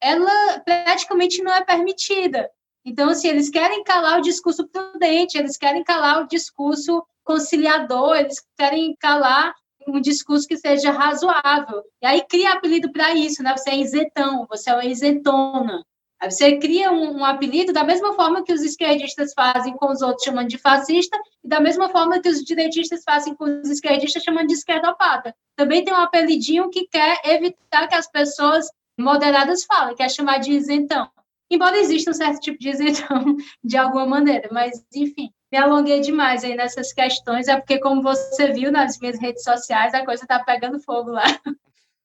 ela 0.00 0.60
praticamente 0.60 1.42
não 1.42 1.52
é 1.52 1.64
permitida. 1.64 2.48
Então, 2.84 3.10
assim, 3.10 3.26
eles 3.26 3.50
querem 3.50 3.82
calar 3.82 4.20
o 4.20 4.22
discurso 4.22 4.68
prudente, 4.68 5.36
eles 5.36 5.56
querem 5.56 5.82
calar 5.82 6.22
o 6.22 6.28
discurso 6.28 7.04
conciliador, 7.24 8.14
eles 8.14 8.40
querem 8.56 8.94
calar 9.00 9.52
um 9.88 10.00
discurso 10.00 10.46
que 10.46 10.56
seja 10.56 10.92
razoável. 10.92 11.82
E 12.00 12.06
aí 12.06 12.24
cria 12.28 12.52
apelido 12.52 12.92
para 12.92 13.12
isso, 13.12 13.42
né? 13.42 13.56
Você 13.56 13.70
é 13.70 13.78
isentão, 13.78 14.46
você 14.48 14.70
é 14.70 14.74
uma 14.74 14.84
isentona. 14.84 15.84
Você 16.22 16.56
cria 16.58 16.90
um, 16.90 17.18
um, 17.18 17.24
apelido 17.24 17.72
da 17.72 17.84
mesma 17.84 18.14
forma 18.14 18.42
que 18.42 18.52
os 18.52 18.62
esquerdistas 18.62 19.32
fazem 19.34 19.74
com 19.76 19.90
os 19.90 20.00
outros 20.02 20.24
chamando 20.24 20.48
de 20.48 20.58
fascista 20.58 21.16
e 21.44 21.48
da 21.48 21.60
mesma 21.60 21.88
forma 21.90 22.20
que 22.20 22.28
os 22.28 22.42
direitistas 22.42 23.02
fazem 23.04 23.34
com 23.34 23.44
os 23.44 23.68
esquerdistas 23.68 24.22
chamando 24.22 24.48
de 24.48 24.54
esquerdopata. 24.54 25.34
Também 25.54 25.84
tem 25.84 25.92
um 25.92 25.98
apelidinho 25.98 26.70
que 26.70 26.86
quer 26.88 27.20
evitar 27.24 27.86
que 27.86 27.94
as 27.94 28.10
pessoas 28.10 28.66
moderadas 28.98 29.64
falem, 29.64 29.94
quer 29.94 30.10
chamar 30.10 30.38
de 30.38 30.52
isentão. 30.52 31.08
Embora 31.50 31.78
exista 31.78 32.10
um 32.10 32.14
certo 32.14 32.40
tipo 32.40 32.58
de 32.58 32.70
isentão 32.70 33.36
de 33.62 33.76
alguma 33.76 34.06
maneira, 34.06 34.48
mas 34.50 34.84
enfim 34.94 35.30
me 35.50 35.58
alonguei 35.58 36.00
demais 36.00 36.44
aí 36.44 36.54
nessas 36.54 36.92
questões, 36.92 37.48
é 37.48 37.56
porque, 37.56 37.78
como 37.78 38.02
você 38.02 38.52
viu 38.52 38.72
nas 38.72 38.98
minhas 38.98 39.18
redes 39.18 39.42
sociais, 39.42 39.94
a 39.94 40.04
coisa 40.04 40.26
tá 40.26 40.42
pegando 40.42 40.80
fogo 40.80 41.10
lá. 41.10 41.24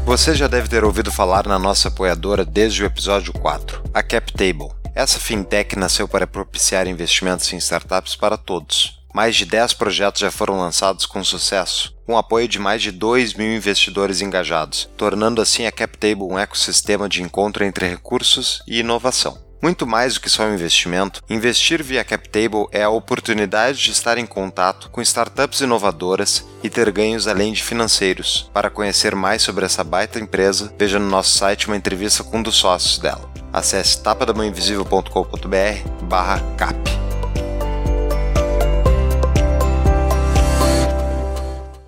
Você 0.05 0.35
já 0.35 0.49
deve 0.49 0.69
ter 0.69 0.85
ouvido 0.85 1.13
falar 1.13 1.47
na 1.47 1.59
nossa 1.61 1.87
apoiadora 1.87 2.45
desde 2.45 2.83
o 2.83 2.87
episódio 2.87 3.33
4, 3.33 3.85
a 3.95 4.03
CapTable. 4.03 4.73
Essa 4.95 5.21
fintech 5.21 5.79
nasceu 5.79 6.09
para 6.09 6.27
propiciar 6.27 6.89
investimentos 6.89 7.51
em 7.53 7.57
startups 7.57 8.17
para 8.17 8.37
todos. 8.37 9.01
Mais 9.15 9.37
de 9.37 9.47
10 9.47 9.75
projetos 9.75 10.21
já 10.21 10.31
foram 10.31 10.59
lançados 10.59 11.07
com 11.07 11.23
sucesso, 11.23 11.95
com 12.05 12.19
apoio 12.19 12.49
de 12.49 12.59
mais 12.59 12.83
de 12.83 12.91
2 12.91 13.35
mil 13.35 13.55
investidores 13.55 14.21
engajados, 14.21 14.89
tornando 14.97 15.41
assim 15.41 15.67
a 15.67 15.73
CapTable 15.73 16.25
um 16.25 16.39
ecossistema 16.39 17.09
de 17.09 17.23
encontro 17.23 17.65
entre 17.65 17.89
recursos 17.89 18.61
e 18.67 18.81
inovação. 18.81 19.39
Muito 19.63 19.87
mais 19.87 20.15
do 20.15 20.21
que 20.21 20.29
só 20.29 20.43
um 20.43 20.55
investimento, 20.55 21.23
investir 21.31 21.85
via 21.85 22.03
CapTable 22.03 22.67
é 22.73 22.83
a 22.83 22.91
oportunidade 22.91 23.79
de 23.79 23.93
estar 23.93 24.19
em 24.19 24.27
contato 24.27 24.91
com 24.91 25.01
startups 25.01 25.61
inovadoras 25.61 26.45
e 26.65 26.69
ter 26.69 26.91
ganhos 26.91 27.29
além 27.29 27.53
de 27.53 27.63
financeiros. 27.63 28.51
Para 28.53 28.69
conhecer 28.69 29.15
mais 29.15 29.41
sobre 29.41 29.65
essa 29.65 29.85
baita 29.85 30.19
empresa, 30.19 30.75
veja 30.77 30.99
no 30.99 31.09
nosso 31.09 31.39
site 31.39 31.69
uma 31.69 31.77
entrevista 31.77 32.25
com 32.25 32.39
um 32.39 32.43
dos 32.43 32.57
sócios 32.57 32.99
dela. 32.99 33.31
Acesse 33.53 34.03
tapadamãoinvisível.com.br 34.03 36.07
barra 36.09 36.41
cap. 36.57 36.77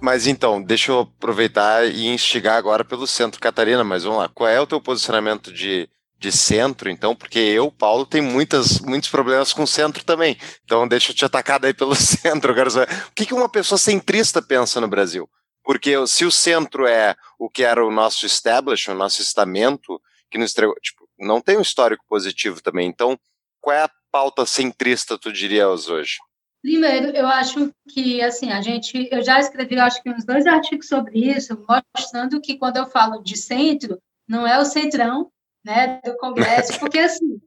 Mas 0.00 0.28
então, 0.28 0.62
deixa 0.62 0.92
eu 0.92 1.00
aproveitar 1.00 1.86
e 1.86 2.06
instigar 2.06 2.56
agora 2.56 2.84
pelo 2.84 3.04
centro, 3.04 3.40
Catarina, 3.40 3.82
mas 3.82 4.04
vamos 4.04 4.20
lá. 4.20 4.28
Qual 4.28 4.48
é 4.48 4.60
o 4.60 4.66
teu 4.66 4.80
posicionamento 4.80 5.52
de 5.52 5.88
de 6.18 6.32
centro, 6.32 6.88
então, 6.88 7.14
porque 7.14 7.38
eu, 7.38 7.70
Paulo, 7.70 8.06
tenho 8.06 8.24
muitas, 8.24 8.80
muitos 8.80 9.10
problemas 9.10 9.52
com 9.52 9.66
centro 9.66 10.04
também. 10.04 10.38
Então, 10.64 10.88
deixa 10.88 11.12
eu 11.12 11.16
te 11.16 11.24
atacar 11.24 11.60
daí 11.60 11.74
pelo 11.74 11.94
centro. 11.96 12.50
Eu 12.52 12.54
quero 12.54 12.70
saber, 12.70 12.92
o 13.08 13.12
que, 13.12 13.34
uma 13.34 13.48
pessoa 13.48 13.78
centrista 13.78 14.40
pensa 14.40 14.80
no 14.80 14.88
Brasil? 14.88 15.28
Porque 15.62 15.94
se 16.06 16.24
o 16.24 16.30
centro 16.30 16.86
é 16.86 17.14
o 17.38 17.48
que 17.48 17.62
era 17.62 17.84
o 17.84 17.90
nosso 17.90 18.26
establishment, 18.26 18.94
o 18.94 18.98
nosso 18.98 19.22
estamento, 19.22 20.00
que 20.30 20.38
nos 20.38 20.52
tipo, 20.52 21.08
não 21.18 21.40
tem 21.40 21.56
um 21.56 21.62
histórico 21.62 22.04
positivo 22.08 22.62
também. 22.62 22.88
Então, 22.88 23.18
qual 23.60 23.76
é 23.76 23.82
a 23.82 23.90
pauta 24.12 24.46
centrista, 24.46 25.18
tu 25.18 25.32
dirias 25.32 25.88
hoje? 25.88 26.18
Primeiro, 26.62 27.08
eu 27.14 27.26
acho 27.26 27.70
que, 27.90 28.22
assim, 28.22 28.50
a 28.50 28.62
gente, 28.62 29.08
eu 29.12 29.22
já 29.22 29.38
escrevi, 29.38 29.78
acho 29.78 30.02
que 30.02 30.08
uns 30.08 30.24
dois 30.24 30.46
artigos 30.46 30.88
sobre 30.88 31.30
isso, 31.30 31.62
mostrando 31.94 32.40
que 32.40 32.56
quando 32.56 32.78
eu 32.78 32.86
falo 32.86 33.22
de 33.22 33.36
centro, 33.36 33.98
não 34.26 34.46
é 34.46 34.58
o 34.58 34.64
centrão, 34.64 35.30
né, 35.64 36.00
do 36.04 36.16
Congresso, 36.16 36.78
porque 36.80 36.98
assim, 36.98 37.40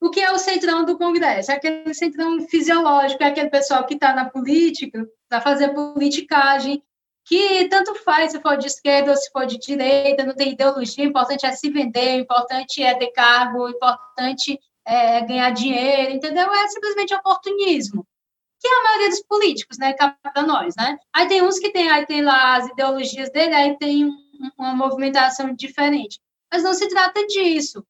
o 0.00 0.10
que 0.10 0.20
é 0.20 0.30
o 0.32 0.38
centrão 0.38 0.84
do 0.84 0.96
Congresso? 0.96 1.50
É 1.50 1.54
aquele 1.54 1.94
centrão 1.94 2.40
fisiológico, 2.48 3.22
é 3.22 3.26
aquele 3.26 3.50
pessoal 3.50 3.84
que 3.84 3.94
está 3.94 4.14
na 4.14 4.28
política, 4.28 5.06
para 5.28 5.40
fazer 5.40 5.74
politicagem, 5.74 6.82
que 7.24 7.68
tanto 7.68 7.94
faz 7.96 8.30
se 8.32 8.40
for 8.40 8.56
de 8.56 8.66
esquerda 8.66 9.10
ou 9.10 9.16
se 9.16 9.30
for 9.32 9.46
de 9.46 9.58
direita, 9.58 10.24
não 10.24 10.34
tem 10.34 10.52
ideologia, 10.52 11.04
o 11.04 11.08
importante 11.08 11.44
é 11.44 11.52
se 11.52 11.68
vender, 11.70 12.18
o 12.18 12.22
importante 12.22 12.82
é 12.82 12.94
ter 12.94 13.10
cargo, 13.10 13.64
o 13.64 13.68
importante 13.68 14.60
é 14.86 15.20
ganhar 15.22 15.50
dinheiro, 15.50 16.12
entendeu? 16.12 16.52
É 16.52 16.68
simplesmente 16.68 17.14
oportunismo. 17.14 18.06
Que 18.60 18.68
é 18.68 18.78
a 18.78 18.82
maioria 18.84 19.08
dos 19.10 19.22
políticos, 19.24 19.76
né, 19.76 19.92
para 19.94 20.42
nós, 20.42 20.74
né? 20.76 20.96
Aí 21.12 21.26
tem 21.26 21.42
uns 21.42 21.58
que 21.58 21.70
tem, 21.70 21.90
aí 21.90 22.06
tem 22.06 22.22
lá 22.22 22.56
as 22.56 22.68
ideologias 22.68 23.30
dele, 23.30 23.54
aí 23.54 23.76
tem 23.76 24.06
um, 24.06 24.16
uma 24.56 24.74
movimentação 24.74 25.52
diferente 25.52 26.20
mas 26.52 26.62
não 26.62 26.74
se 26.74 26.88
trata 26.88 27.26
disso. 27.26 27.84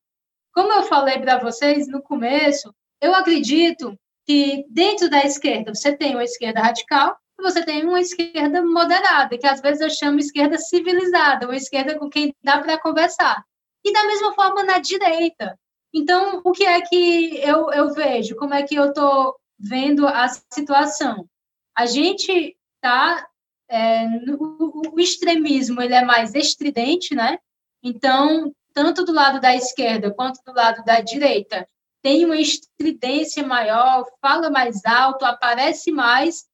Como 0.53 0.73
eu 0.73 0.83
falei 0.85 1.19
para 1.19 1.39
vocês 1.39 1.87
no 1.87 2.03
começo, 2.03 2.75
eu 3.01 3.15
acredito 3.15 3.99
que 4.27 4.65
dentro 4.69 5.09
da 5.09 5.25
esquerda 5.25 5.75
você 5.75 5.97
tem 5.97 6.15
uma 6.15 6.25
esquerda 6.25 6.61
radical 6.61 7.17
e 7.39 7.43
você 7.43 7.65
tem 7.65 7.85
uma 7.85 8.01
esquerda 8.01 8.63
moderada, 8.63 9.37
que 9.39 9.47
às 9.47 9.61
vezes 9.61 9.81
eu 9.81 9.91
chamo 9.91 10.19
esquerda 10.19 10.59
civilizada, 10.59 11.47
uma 11.47 11.57
esquerda 11.57 11.99
com 11.99 12.09
quem 12.09 12.35
dá 12.43 12.61
para 12.61 12.81
conversar. 12.81 13.45
E 13.85 13.93
da 13.93 14.05
mesma 14.07 14.35
forma 14.35 14.65
na 14.65 14.79
direita. 14.79 15.59
Então, 15.95 16.41
o 16.45 16.53
que 16.53 16.65
é 16.65 16.81
que 16.81 17.39
eu, 17.43 17.71
eu 17.71 17.93
vejo? 17.93 18.35
Como 18.37 18.55
é 18.55 18.63
que 18.63 18.75
eu 18.75 18.87
estou 18.87 19.37
vendo 19.59 20.07
a 20.07 20.29
situação? 20.53 21.29
A 21.77 21.87
gente 21.87 22.57
está. 22.75 23.27
É, 23.69 24.07
o, 24.39 24.95
o 24.95 25.01
extremismo 25.01 25.83
ele 25.83 25.95
é 25.95 26.05
mais 26.05 26.35
estridente, 26.35 27.15
né? 27.15 27.39
Então, 27.83 28.55
tanto 28.73 29.05
do 29.05 29.13
lado 29.13 29.41
da 29.41 29.55
esquerda 29.55 30.13
quanto 30.13 30.43
do 30.45 30.53
lado 30.53 30.85
da 30.85 31.01
direita, 31.01 31.69
tem 32.03 32.25
uma 32.25 32.37
estridência 32.37 33.45
maior, 33.45 34.07
fala 34.21 34.51
mais 34.51 34.85
alto, 34.85 35.25
aparece 35.25 35.91
mais 35.91 36.47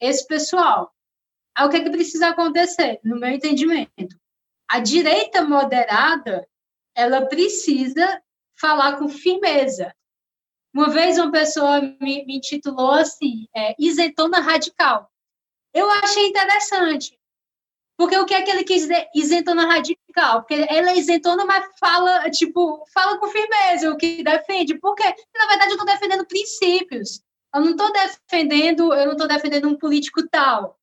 esse 0.00 0.26
pessoal. 0.26 0.92
Aí 1.56 1.66
o 1.66 1.70
que, 1.70 1.76
é 1.76 1.84
que 1.84 1.90
precisa 1.90 2.28
acontecer, 2.28 3.00
no 3.04 3.18
meu 3.18 3.30
entendimento? 3.30 4.18
A 4.68 4.80
direita 4.80 5.44
moderada, 5.44 6.46
ela 6.94 7.26
precisa 7.26 8.20
falar 8.58 8.98
com 8.98 9.08
firmeza. 9.08 9.94
Uma 10.74 10.90
vez 10.90 11.18
uma 11.18 11.30
pessoa 11.30 11.80
me, 11.80 12.24
me 12.26 12.36
intitulou 12.36 12.92
assim, 12.92 13.46
é, 13.54 13.74
isentona 13.78 14.40
radical. 14.40 15.10
Eu 15.72 15.90
achei 15.90 16.26
interessante, 16.26 17.15
porque 17.96 18.16
o 18.18 18.26
que 18.26 18.34
é 18.34 18.42
que 18.42 18.50
ele 18.50 18.64
quis 18.64 18.82
dizer 18.82 19.08
isentona 19.14 19.66
radical? 19.66 20.42
Porque 20.42 20.66
ela 20.68 20.90
é 20.90 20.98
isentona, 20.98 21.46
mas 21.46 21.66
fala, 21.80 22.30
tipo, 22.30 22.84
fala 22.92 23.18
com 23.18 23.28
firmeza 23.28 23.90
o 23.90 23.96
que 23.96 24.22
defende. 24.22 24.78
Porque, 24.78 25.02
na 25.02 25.46
verdade, 25.46 25.70
eu 25.70 25.76
estou 25.76 25.86
defendendo 25.86 26.26
princípios. 26.26 27.22
Eu 27.54 27.62
não 27.62 27.70
estou 27.70 27.90
defendendo, 27.92 28.92
eu 28.92 29.06
não 29.06 29.12
estou 29.12 29.26
defendendo 29.26 29.68
um 29.68 29.78
político 29.78 30.28
tal. 30.28 30.78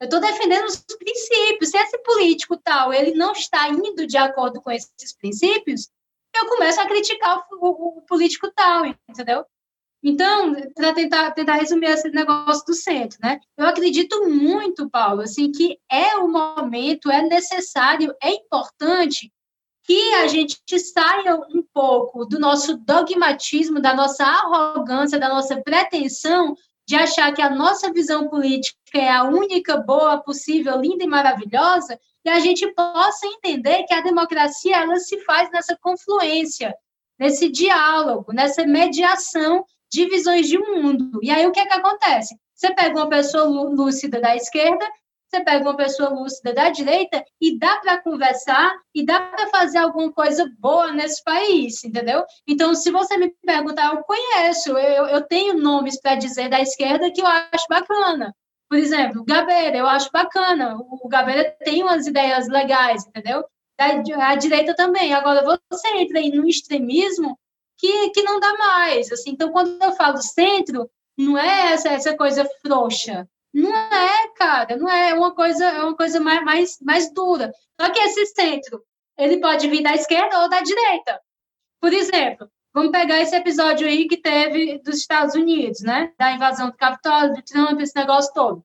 Eu 0.00 0.04
estou 0.04 0.20
defendendo 0.20 0.66
os 0.66 0.76
princípios. 0.76 1.70
Se 1.70 1.78
esse 1.78 1.98
político 1.98 2.56
tal, 2.58 2.92
ele 2.92 3.12
não 3.14 3.32
está 3.32 3.68
indo 3.68 4.06
de 4.06 4.16
acordo 4.16 4.60
com 4.62 4.70
esses 4.70 5.16
princípios, 5.18 5.90
eu 6.34 6.46
começo 6.46 6.80
a 6.80 6.86
criticar 6.86 7.44
o, 7.50 7.66
o, 7.66 7.98
o 7.98 8.02
político 8.02 8.52
tal, 8.54 8.84
entendeu? 9.08 9.44
Então, 10.08 10.54
para 10.72 10.94
tentar, 10.94 11.32
tentar 11.32 11.54
resumir 11.54 11.86
esse 11.86 12.08
negócio 12.10 12.64
do 12.64 12.74
centro, 12.74 13.18
né? 13.20 13.40
Eu 13.58 13.66
acredito 13.66 14.28
muito, 14.28 14.88
Paulo, 14.88 15.22
assim, 15.22 15.50
que 15.50 15.80
é 15.90 16.14
o 16.14 16.28
momento, 16.28 17.10
é 17.10 17.22
necessário, 17.22 18.14
é 18.22 18.30
importante 18.30 19.32
que 19.82 20.14
a 20.14 20.28
gente 20.28 20.60
saia 20.78 21.34
um 21.34 21.60
pouco 21.74 22.24
do 22.24 22.38
nosso 22.38 22.76
dogmatismo, 22.76 23.80
da 23.80 23.94
nossa 23.94 24.24
arrogância, 24.24 25.18
da 25.18 25.28
nossa 25.28 25.60
pretensão 25.60 26.54
de 26.86 26.94
achar 26.94 27.34
que 27.34 27.42
a 27.42 27.50
nossa 27.50 27.92
visão 27.92 28.28
política 28.28 28.76
é 28.94 29.10
a 29.10 29.24
única 29.24 29.76
boa, 29.76 30.22
possível, 30.22 30.80
linda 30.80 31.02
e 31.02 31.08
maravilhosa, 31.08 31.98
e 32.24 32.30
a 32.30 32.38
gente 32.38 32.64
possa 32.74 33.26
entender 33.26 33.82
que 33.88 33.94
a 33.94 34.02
democracia 34.02 34.76
ela 34.76 35.00
se 35.00 35.18
faz 35.24 35.50
nessa 35.50 35.76
confluência, 35.76 36.72
nesse 37.18 37.48
diálogo, 37.48 38.32
nessa 38.32 38.64
mediação 38.64 39.64
de 39.96 40.06
visões 40.10 40.46
de 40.46 40.58
mundo. 40.58 41.18
E 41.22 41.30
aí 41.30 41.46
o 41.46 41.52
que 41.52 41.58
é 41.58 41.64
que 41.64 41.72
acontece? 41.72 42.36
Você 42.54 42.74
pega 42.74 42.94
uma 42.94 43.08
pessoa 43.08 43.44
lúcida 43.44 44.20
da 44.20 44.36
esquerda, 44.36 44.86
você 45.26 45.42
pega 45.42 45.64
uma 45.64 45.76
pessoa 45.76 46.10
lúcida 46.10 46.52
da 46.52 46.68
direita 46.68 47.24
e 47.40 47.58
dá 47.58 47.78
para 47.78 48.02
conversar 48.02 48.74
e 48.94 49.04
dá 49.06 49.20
para 49.20 49.48
fazer 49.48 49.78
alguma 49.78 50.12
coisa 50.12 50.46
boa 50.58 50.92
nesse 50.92 51.24
país, 51.24 51.82
entendeu? 51.82 52.24
Então, 52.46 52.74
se 52.74 52.90
você 52.90 53.16
me 53.16 53.34
perguntar, 53.44 53.94
eu 53.94 54.02
conheço, 54.02 54.76
eu, 54.76 55.06
eu 55.06 55.22
tenho 55.22 55.54
nomes 55.54 55.98
para 55.98 56.14
dizer 56.14 56.50
da 56.50 56.60
esquerda 56.60 57.10
que 57.10 57.22
eu 57.22 57.26
acho 57.26 57.66
bacana. 57.68 58.34
Por 58.68 58.78
exemplo, 58.78 59.24
Gabeira, 59.24 59.78
eu 59.78 59.86
acho 59.86 60.10
bacana. 60.12 60.76
O 60.78 61.08
Gabeira 61.08 61.56
tem 61.64 61.82
umas 61.82 62.06
ideias 62.06 62.48
legais, 62.48 63.06
entendeu? 63.06 63.44
A 63.78 64.36
direita 64.36 64.74
também. 64.74 65.14
Agora, 65.14 65.42
você 65.70 65.88
entra 65.96 66.18
aí 66.18 66.30
no 66.30 66.46
extremismo, 66.46 67.38
que, 67.78 68.10
que 68.10 68.22
não 68.22 68.40
dá 68.40 68.56
mais. 68.56 69.10
Assim. 69.12 69.30
Então, 69.30 69.50
quando 69.52 69.82
eu 69.82 69.92
falo 69.92 70.18
centro, 70.18 70.90
não 71.16 71.38
é 71.38 71.72
essa, 71.72 71.88
essa 71.88 72.16
coisa 72.16 72.48
frouxa. 72.62 73.28
Não 73.52 73.74
é, 73.74 74.28
cara, 74.36 74.76
não 74.76 74.88
é, 74.88 75.10
é 75.10 75.14
uma 75.14 75.34
coisa, 75.34 75.64
é 75.64 75.82
uma 75.82 75.96
coisa 75.96 76.20
mais, 76.20 76.44
mais, 76.44 76.78
mais 76.80 77.12
dura. 77.12 77.52
Só 77.80 77.90
que 77.90 77.98
esse 78.00 78.26
centro, 78.26 78.82
ele 79.16 79.40
pode 79.40 79.68
vir 79.68 79.82
da 79.82 79.94
esquerda 79.94 80.42
ou 80.42 80.48
da 80.48 80.60
direita. 80.60 81.20
Por 81.80 81.92
exemplo, 81.92 82.50
vamos 82.74 82.92
pegar 82.92 83.20
esse 83.20 83.34
episódio 83.34 83.86
aí 83.86 84.06
que 84.08 84.18
teve 84.18 84.78
dos 84.78 84.96
Estados 84.96 85.34
Unidos, 85.34 85.80
né? 85.80 86.12
Da 86.18 86.32
invasão 86.32 86.68
do 86.68 86.76
Capitólio, 86.76 87.34
do 87.34 87.42
Trump, 87.42 87.80
esse 87.80 87.96
negócio 87.96 88.32
todo. 88.34 88.64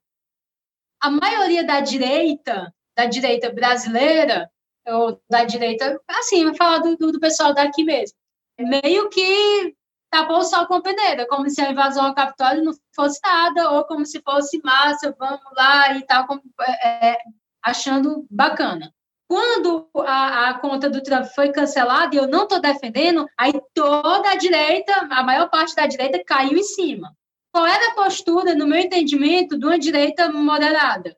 A 0.99 1.09
maioria 1.09 1.63
da 1.63 1.79
direita, 1.79 2.73
da 2.95 3.05
direita 3.05 3.49
brasileira, 3.49 4.51
ou 4.87 5.21
da 5.29 5.43
direita, 5.43 6.01
assim, 6.07 6.45
vou 6.45 6.55
falar 6.55 6.79
do, 6.79 6.95
do 6.97 7.19
pessoal 7.19 7.53
daqui 7.53 7.83
mesmo, 7.83 8.17
meio 8.61 9.09
que 9.09 9.75
tapou 10.11 10.39
o 10.39 10.43
sol 10.43 10.67
com 10.67 10.75
a 10.75 10.81
peneira, 10.81 11.25
como 11.25 11.49
se 11.49 11.61
a 11.61 11.71
invasão 11.71 12.05
ao 12.05 12.13
Capitólio 12.13 12.63
não 12.63 12.73
fosse 12.93 13.19
nada, 13.23 13.71
ou 13.71 13.85
como 13.85 14.05
se 14.05 14.21
fosse 14.21 14.61
massa, 14.63 15.15
vamos 15.17 15.39
lá 15.55 15.95
e 15.95 16.05
tal, 16.05 16.27
como, 16.27 16.41
é, 16.61 17.11
é 17.11 17.17
achando 17.63 18.27
bacana. 18.29 18.93
Quando 19.27 19.89
a, 19.95 20.49
a, 20.49 20.59
conta 20.59 20.89
do 20.89 21.01
Trump 21.01 21.25
foi 21.33 21.53
cancelada, 21.53 22.13
e 22.13 22.17
eu 22.17 22.27
não 22.27 22.43
estou 22.43 22.59
defendendo, 22.59 23.25
aí 23.37 23.53
toda 23.73 24.29
a 24.29 24.35
direita, 24.35 24.93
a 25.09 25.23
maior 25.23 25.49
parte 25.49 25.73
da 25.73 25.87
direita 25.87 26.21
caiu 26.25 26.57
em 26.57 26.63
cima. 26.63 27.15
Qual 27.53 27.65
era 27.65 27.91
a 27.91 27.95
postura, 27.95 28.53
no 28.53 28.67
meu 28.67 28.79
entendimento, 28.79 29.57
de 29.57 29.65
uma 29.65 29.79
direita 29.79 30.29
moderada? 30.29 31.15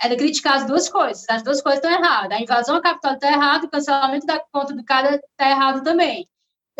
Era 0.00 0.16
criticar 0.16 0.54
as 0.56 0.66
duas 0.66 0.88
coisas. 0.88 1.26
As 1.28 1.42
duas 1.42 1.60
coisas 1.60 1.84
estão 1.84 1.92
erradas. 1.92 2.38
A 2.38 2.40
invasão 2.40 2.76
ao 2.76 2.82
Capitólio 2.82 3.16
está 3.16 3.28
errado, 3.28 3.64
o 3.64 3.70
cancelamento 3.70 4.26
da 4.26 4.40
conta 4.50 4.74
do 4.74 4.82
cara 4.82 5.16
está 5.16 5.50
errado 5.50 5.82
também 5.82 6.26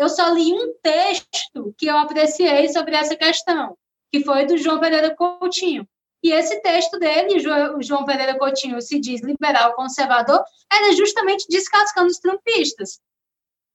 eu 0.01 0.09
só 0.09 0.29
li 0.29 0.51
um 0.51 0.73
texto 0.81 1.73
que 1.77 1.85
eu 1.85 1.97
apreciei 1.97 2.69
sobre 2.69 2.95
essa 2.95 3.15
questão, 3.15 3.77
que 4.11 4.23
foi 4.23 4.45
do 4.45 4.57
João 4.57 4.79
Pereira 4.79 5.15
Coutinho. 5.15 5.87
E 6.23 6.31
esse 6.31 6.59
texto 6.61 6.99
dele, 6.99 7.39
João 7.39 8.05
Pereira 8.05 8.37
Coutinho 8.37 8.81
se 8.81 8.99
diz 8.99 9.21
liberal 9.21 9.73
conservador, 9.73 10.43
era 10.71 10.93
justamente 10.93 11.45
descascando 11.49 12.07
os 12.07 12.19
trumpistas, 12.19 12.99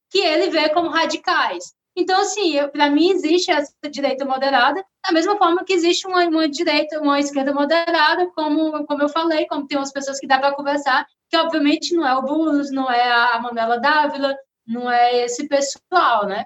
que 0.09 0.19
ele 0.19 0.49
vê 0.49 0.69
como 0.69 0.89
radicais. 0.89 1.73
Então, 1.95 2.21
assim, 2.21 2.55
para 2.71 2.89
mim 2.89 3.09
existe 3.09 3.49
essa 3.51 3.73
direita 3.89 4.23
moderada, 4.23 4.85
da 5.05 5.11
mesma 5.11 5.37
forma 5.37 5.63
que 5.63 5.73
existe 5.73 6.07
uma, 6.07 6.25
uma 6.25 6.47
direita, 6.47 7.01
uma 7.01 7.19
esquerda 7.19 7.53
moderada, 7.53 8.29
como, 8.35 8.85
como 8.85 9.01
eu 9.01 9.09
falei, 9.09 9.47
como 9.47 9.65
tem 9.65 9.77
umas 9.77 9.91
pessoas 9.91 10.19
que 10.19 10.27
dá 10.27 10.37
para 10.37 10.53
conversar, 10.53 11.05
que 11.29 11.35
obviamente 11.37 11.95
não 11.95 12.05
é 12.05 12.15
o 12.15 12.21
Boulos, 12.21 12.71
não 12.71 12.89
é 12.89 13.11
a 13.11 13.39
Manuela 13.39 13.79
Dávila, 13.79 14.37
não 14.67 14.89
é 14.91 15.23
esse 15.25 15.47
pessoal, 15.47 16.27
né? 16.27 16.45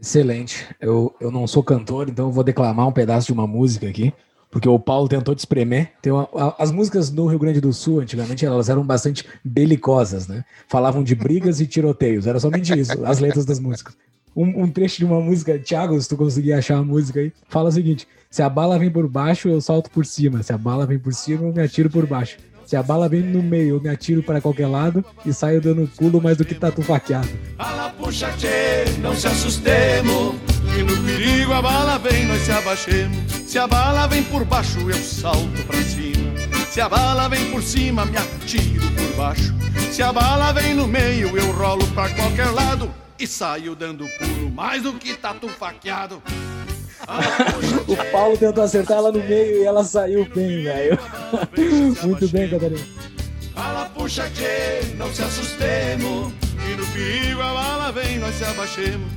Excelente. 0.00 0.66
Eu, 0.80 1.14
eu 1.20 1.30
não 1.30 1.46
sou 1.46 1.62
cantor, 1.62 2.08
então 2.08 2.26
eu 2.26 2.32
vou 2.32 2.44
declamar 2.44 2.86
um 2.86 2.92
pedaço 2.92 3.26
de 3.26 3.32
uma 3.32 3.46
música 3.46 3.88
aqui, 3.88 4.12
porque 4.50 4.68
o 4.68 4.78
Paulo 4.78 5.08
tentou 5.08 5.34
te 5.34 5.38
espremer. 5.38 5.92
Tem 6.02 6.12
uma, 6.12 6.28
a- 6.34 6.54
as 6.62 6.70
músicas 6.70 7.10
no 7.10 7.26
Rio 7.26 7.38
Grande 7.38 7.60
do 7.60 7.72
Sul, 7.72 8.00
antigamente, 8.00 8.44
elas 8.44 8.68
eram 8.68 8.84
bastante 8.84 9.24
belicosas, 9.44 10.28
né? 10.28 10.44
Falavam 10.68 11.02
de 11.02 11.14
brigas 11.14 11.60
e 11.60 11.66
tiroteios, 11.66 12.26
era 12.26 12.38
somente 12.38 12.78
isso, 12.78 13.04
as 13.04 13.18
letras 13.20 13.44
das 13.46 13.58
músicas. 13.58 13.96
Um, 14.36 14.64
um 14.64 14.70
trecho 14.70 14.98
de 14.98 15.04
uma 15.06 15.18
música, 15.18 15.58
Thiago, 15.58 15.98
se 15.98 16.08
tu 16.10 16.16
conseguir 16.16 16.52
achar 16.52 16.76
a 16.76 16.82
música 16.82 17.20
aí, 17.20 17.32
fala 17.48 17.70
o 17.70 17.72
seguinte: 17.72 18.06
se 18.30 18.42
a 18.42 18.50
bala 18.50 18.78
vem 18.78 18.90
por 18.90 19.08
baixo, 19.08 19.48
eu 19.48 19.62
salto 19.62 19.90
por 19.90 20.04
cima. 20.04 20.42
Se 20.42 20.52
a 20.52 20.58
bala 20.58 20.84
vem 20.86 20.98
por 20.98 21.14
cima, 21.14 21.44
eu 21.48 21.54
me 21.54 21.62
atiro 21.62 21.88
por 21.88 22.06
baixo. 22.06 22.36
Se 22.66 22.74
a 22.74 22.82
bala 22.82 23.08
vem 23.08 23.22
no 23.22 23.40
meio, 23.40 23.76
eu 23.76 23.80
me 23.80 23.88
atiro 23.88 24.24
para 24.24 24.40
qualquer 24.40 24.66
lado 24.66 25.04
e 25.24 25.32
saio 25.32 25.60
dando 25.60 25.88
pulo 25.96 26.20
mais 26.20 26.36
do 26.36 26.44
que 26.44 26.52
tatu 26.52 26.82
faqueado. 26.82 27.28
Fala, 27.56 27.90
puxa, 27.90 28.28
tchê, 28.32 28.84
não 28.98 29.14
se 29.14 29.28
assustemos. 29.28 30.34
Que 30.74 30.82
no 30.82 31.00
perigo 31.04 31.52
a 31.52 31.62
bala 31.62 31.96
vem, 31.98 32.26
nós 32.26 32.42
se 32.42 32.50
abaixemos. 32.50 33.16
Se 33.46 33.56
a 33.56 33.68
bala 33.68 34.08
vem 34.08 34.24
por 34.24 34.44
baixo, 34.44 34.80
eu 34.90 34.96
salto 34.96 35.64
pra 35.64 35.80
cima. 35.80 36.32
Se 36.68 36.80
a 36.80 36.88
bala 36.88 37.28
vem 37.28 37.52
por 37.52 37.62
cima, 37.62 38.04
me 38.04 38.16
atiro 38.16 38.90
por 38.90 39.16
baixo. 39.16 39.54
Se 39.92 40.02
a 40.02 40.12
bala 40.12 40.52
vem 40.52 40.74
no 40.74 40.88
meio, 40.88 41.38
eu 41.38 41.52
rolo 41.52 41.86
pra 41.92 42.10
qualquer 42.10 42.50
lado. 42.50 42.92
E 43.16 43.28
saio 43.28 43.76
dando 43.76 44.08
pulo 44.18 44.50
mais 44.50 44.82
do 44.82 44.92
que 44.94 45.14
tatu 45.14 45.48
faqueado. 45.48 46.20
O 47.88 48.12
Paulo 48.12 48.36
tentou 48.36 48.64
acertar 48.64 48.98
ela 48.98 49.12
no 49.12 49.22
meio 49.22 49.62
e 49.62 49.64
ela 49.64 49.84
saiu 49.84 50.24
bem, 50.34 50.64
velho. 50.64 50.98
Muito 52.02 52.28
bem, 52.28 52.48
Catarina. 52.48 52.84
Fala, 53.54 53.88
puxa, 53.90 54.28
tchê, 54.30 54.94
não 54.96 55.12
se 55.12 55.22
assustemos. 55.22 56.32
Que 56.64 56.76
no 56.76 56.86
perigo 56.92 57.40
a 57.40 57.54
bala 57.54 57.92
vem, 57.92 58.18
nós 58.18 58.34
se 58.34 58.44
abaixemos. 58.44 59.12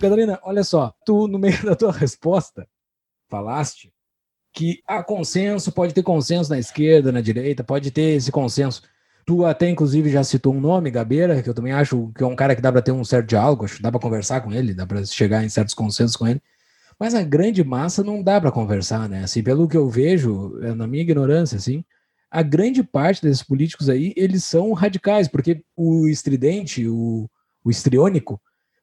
Catarina, 0.00 0.38
olha 0.42 0.62
só, 0.62 0.92
tu 1.06 1.26
no 1.26 1.38
meio 1.38 1.60
da 1.64 1.74
tua 1.74 1.90
resposta 1.92 2.68
falaste 3.30 3.93
que 4.54 4.80
há 4.86 5.02
consenso, 5.02 5.72
pode 5.72 5.92
ter 5.92 6.02
consenso 6.04 6.48
na 6.48 6.58
esquerda, 6.58 7.10
na 7.10 7.20
direita, 7.20 7.64
pode 7.64 7.90
ter 7.90 8.16
esse 8.16 8.30
consenso. 8.30 8.82
Tu 9.26 9.44
até 9.44 9.68
inclusive 9.68 10.08
já 10.10 10.22
citou 10.22 10.54
um 10.54 10.60
nome, 10.60 10.90
Gabeira, 10.90 11.42
que 11.42 11.50
eu 11.50 11.54
também 11.54 11.72
acho 11.72 12.12
que 12.14 12.22
é 12.22 12.26
um 12.26 12.36
cara 12.36 12.54
que 12.54 12.62
dá 12.62 12.70
para 12.70 12.80
ter 12.80 12.92
um 12.92 13.04
certo 13.04 13.26
diálogo, 13.26 13.64
acho 13.64 13.76
que 13.76 13.82
dá 13.82 13.90
para 13.90 14.00
conversar 14.00 14.40
com 14.42 14.52
ele, 14.52 14.72
dá 14.72 14.86
para 14.86 15.04
chegar 15.04 15.42
em 15.44 15.48
certos 15.48 15.74
consensos 15.74 16.16
com 16.16 16.28
ele. 16.28 16.40
Mas 16.98 17.14
a 17.14 17.22
grande 17.22 17.64
massa 17.64 18.04
não 18.04 18.22
dá 18.22 18.40
para 18.40 18.52
conversar, 18.52 19.08
né? 19.08 19.24
Assim, 19.24 19.42
pelo 19.42 19.66
que 19.66 19.76
eu 19.76 19.88
vejo, 19.90 20.56
é, 20.62 20.72
na 20.74 20.86
minha 20.86 21.02
ignorância, 21.02 21.56
assim, 21.56 21.84
a 22.30 22.42
grande 22.42 22.84
parte 22.84 23.22
desses 23.22 23.42
políticos 23.42 23.88
aí, 23.88 24.12
eles 24.16 24.44
são 24.44 24.72
radicais, 24.72 25.26
porque 25.26 25.64
o 25.76 26.06
estridente, 26.06 26.86
o, 26.86 27.28
o 27.64 27.70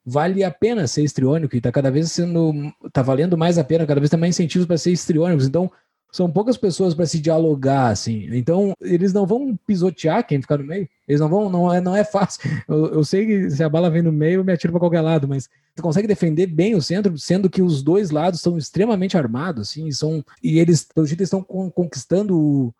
vale 0.06 0.43
a 0.43 0.52
pena 0.52 0.88
ser 0.88 1.04
estriônico 1.04 1.56
e 1.56 1.62
tá 1.62 1.72
cada 1.72 1.91
vez 1.91 2.12
sendo, 2.12 2.54
tá 2.91 3.02
valendo 3.02 3.38
mais 3.38 3.58
a 3.58 3.64
pena, 3.64 3.86
cada 3.86 3.99
vez 3.99 4.10
tem 4.10 4.20
mais 4.20 4.36
incentivos 4.36 4.66
para 4.66 4.78
ser 4.78 4.91
estriônicos. 4.91 5.45
Então, 5.47 5.72
são 6.12 6.30
poucas 6.30 6.58
pessoas 6.58 6.93
para 6.93 7.06
se 7.06 7.20
dialogar, 7.20 7.88
assim. 7.88 8.28
Então, 8.36 8.74
eles 8.82 9.14
não 9.14 9.26
vão 9.26 9.58
pisotear 9.66 10.28
quem 10.28 10.41
ficar 10.41 10.58
no 10.58 10.66
meio. 10.66 10.89
Eles 11.08 11.22
não 11.22 11.30
vão, 11.30 11.49
não 11.49 11.74
é, 11.74 11.80
não 11.80 11.95
é 11.95 12.04
fácil. 12.04 12.41
Eu, 12.68 12.95
eu 12.95 13.04
sei 13.06 13.26
que 13.26 13.49
se 13.49 13.64
a 13.64 13.70
bala 13.70 13.89
vem 13.89 14.02
no 14.02 14.12
meio, 14.12 14.41
eu 14.41 14.43
me 14.43 14.52
atiro 14.52 14.74
para 14.74 14.82
qualquer 14.82 14.99
lado, 14.99 15.26
mas 15.26 15.47
você 15.74 15.82
consegue 15.82 16.10
defender 16.10 16.47
bem 16.47 16.76
o 16.76 16.82
centro, 16.82 17.18
sendo 17.18 17.49
que 17.49 17.62
os 17.62 17.82
dois 17.82 18.10
lados 18.10 18.41
são 18.41 18.58
extremamente 18.58 19.18
armados, 19.18 19.70
assim, 19.70 19.88
e 19.88 19.93
são 19.93 20.24
e 20.43 20.60
eles, 20.60 20.84
pelo 20.84 21.08
jeito, 21.08 21.24
estão 21.24 21.41
con- 21.41 21.72
conquistando 21.72 22.76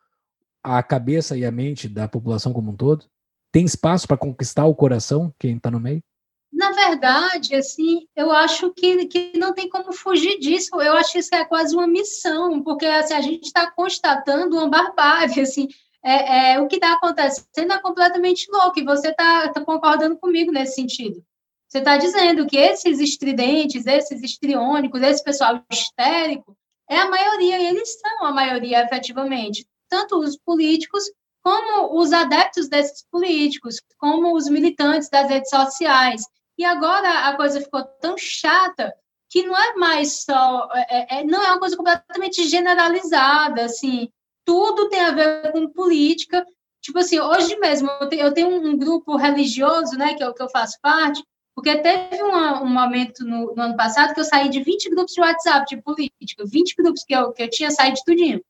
a 0.62 0.84
cabeça 0.84 1.38
e 1.38 1.46
a 1.46 1.52
mente 1.52 1.88
da 1.88 2.10
população 2.10 2.52
como 2.52 2.72
um 2.72 2.76
todo. 2.76 3.06
Tem 3.50 3.64
espaço 3.64 4.08
para 4.08 4.18
conquistar 4.18 4.66
o 4.66 4.76
coração 4.76 5.34
quem 5.40 5.56
está 5.56 5.72
no 5.72 5.80
meio. 5.80 6.04
Na 6.52 6.72
verdade, 6.72 7.56
assim, 7.56 8.08
eu 8.16 8.30
acho 8.30 8.74
que, 8.74 9.06
que 9.08 9.38
não 9.38 9.54
tem 9.54 9.70
como 9.70 9.94
fugir 9.94 10.38
disso. 10.38 10.70
Eu 10.82 10.94
acho 10.94 11.14
que 11.14 11.20
isso 11.20 11.34
é 11.34 11.46
quase 11.46 11.74
uma 11.76 11.88
missão, 11.88 12.62
porque 12.62 12.86
assim, 12.86 13.14
a 13.14 13.22
gente 13.22 13.46
está 13.46 13.72
constatando 13.72 14.58
uma 14.58 14.68
barbárie, 14.68 15.42
assim. 15.42 15.68
É, 16.04 16.54
é, 16.54 16.60
o 16.60 16.68
que 16.68 16.76
está 16.76 16.94
acontecendo 16.94 17.72
é 17.72 17.80
completamente 17.80 18.48
louco, 18.52 18.80
e 18.80 18.84
você 18.84 19.10
está 19.10 19.54
concordando 19.66 20.18
comigo 20.18 20.52
nesse 20.52 20.76
sentido. 20.76 21.24
Você 21.68 21.78
está 21.78 21.96
dizendo 21.96 22.46
que 22.48 22.58
esses 22.58 23.00
estridentes, 23.00 23.86
esses 23.86 24.22
estriônicos, 24.22 25.02
esse 25.02 25.24
pessoal 25.24 25.64
histérico, 25.72 26.58
é 26.90 26.98
a 26.98 27.10
maioria, 27.10 27.60
e 27.60 27.68
eles 27.68 27.98
são 27.98 28.26
a 28.26 28.32
maioria, 28.34 28.84
efetivamente. 28.84 29.66
Tanto 29.88 30.20
os 30.20 30.38
políticos, 30.38 31.04
como 31.42 31.98
os 31.98 32.12
adeptos 32.12 32.68
desses 32.68 33.06
políticos, 33.10 33.78
como 33.98 34.36
os 34.36 34.50
militantes 34.50 35.10
das 35.10 35.30
redes 35.30 35.50
sociais. 35.50 36.24
E 36.58 36.66
agora 36.66 37.28
a 37.28 37.36
coisa 37.36 37.62
ficou 37.62 37.84
tão 38.02 38.18
chata 38.18 38.94
que 39.30 39.44
não 39.44 39.58
é 39.58 39.76
mais 39.76 40.24
só, 40.24 40.68
é, 40.74 41.20
é, 41.20 41.24
não 41.24 41.42
é 41.42 41.52
uma 41.52 41.60
coisa 41.60 41.78
completamente 41.78 42.44
generalizada, 42.50 43.64
assim, 43.64 44.10
tudo 44.46 44.90
tem 44.90 45.00
a 45.00 45.12
ver 45.12 45.52
com 45.54 45.70
política. 45.70 46.46
Tipo 46.82 47.00
assim, 47.00 47.20
hoje 47.20 47.56
mesmo 47.58 47.90
eu 48.12 48.34
tenho, 48.34 48.50
um 48.50 48.78
grupo 48.78 49.16
religioso, 49.16 49.98
né, 49.98 50.16
que 50.16 50.24
eu, 50.24 50.34
que 50.34 50.44
eu 50.44 50.50
faço 50.50 50.78
parte, 50.82 51.24
porque 51.56 51.78
teve 51.78 52.22
uma, 52.24 52.62
um 52.62 52.70
momento 52.70 53.24
no, 53.24 53.56
no 53.56 53.62
ano 53.62 53.78
passado 53.78 54.14
que 54.14 54.20
eu 54.20 54.26
saí 54.26 54.50
de 54.50 54.62
20 54.62 54.90
grupos 54.90 55.14
de 55.14 55.22
WhatsApp 55.22 55.66
de 55.68 55.82
política, 55.82 56.44
20 56.46 56.76
grupos 56.76 57.04
que 57.04 57.14
eu, 57.14 57.32
que 57.32 57.44
eu 57.44 57.50
tinha 57.50 57.72
saído 57.72 57.96
de 57.96 58.04
tudinho. 58.04 58.42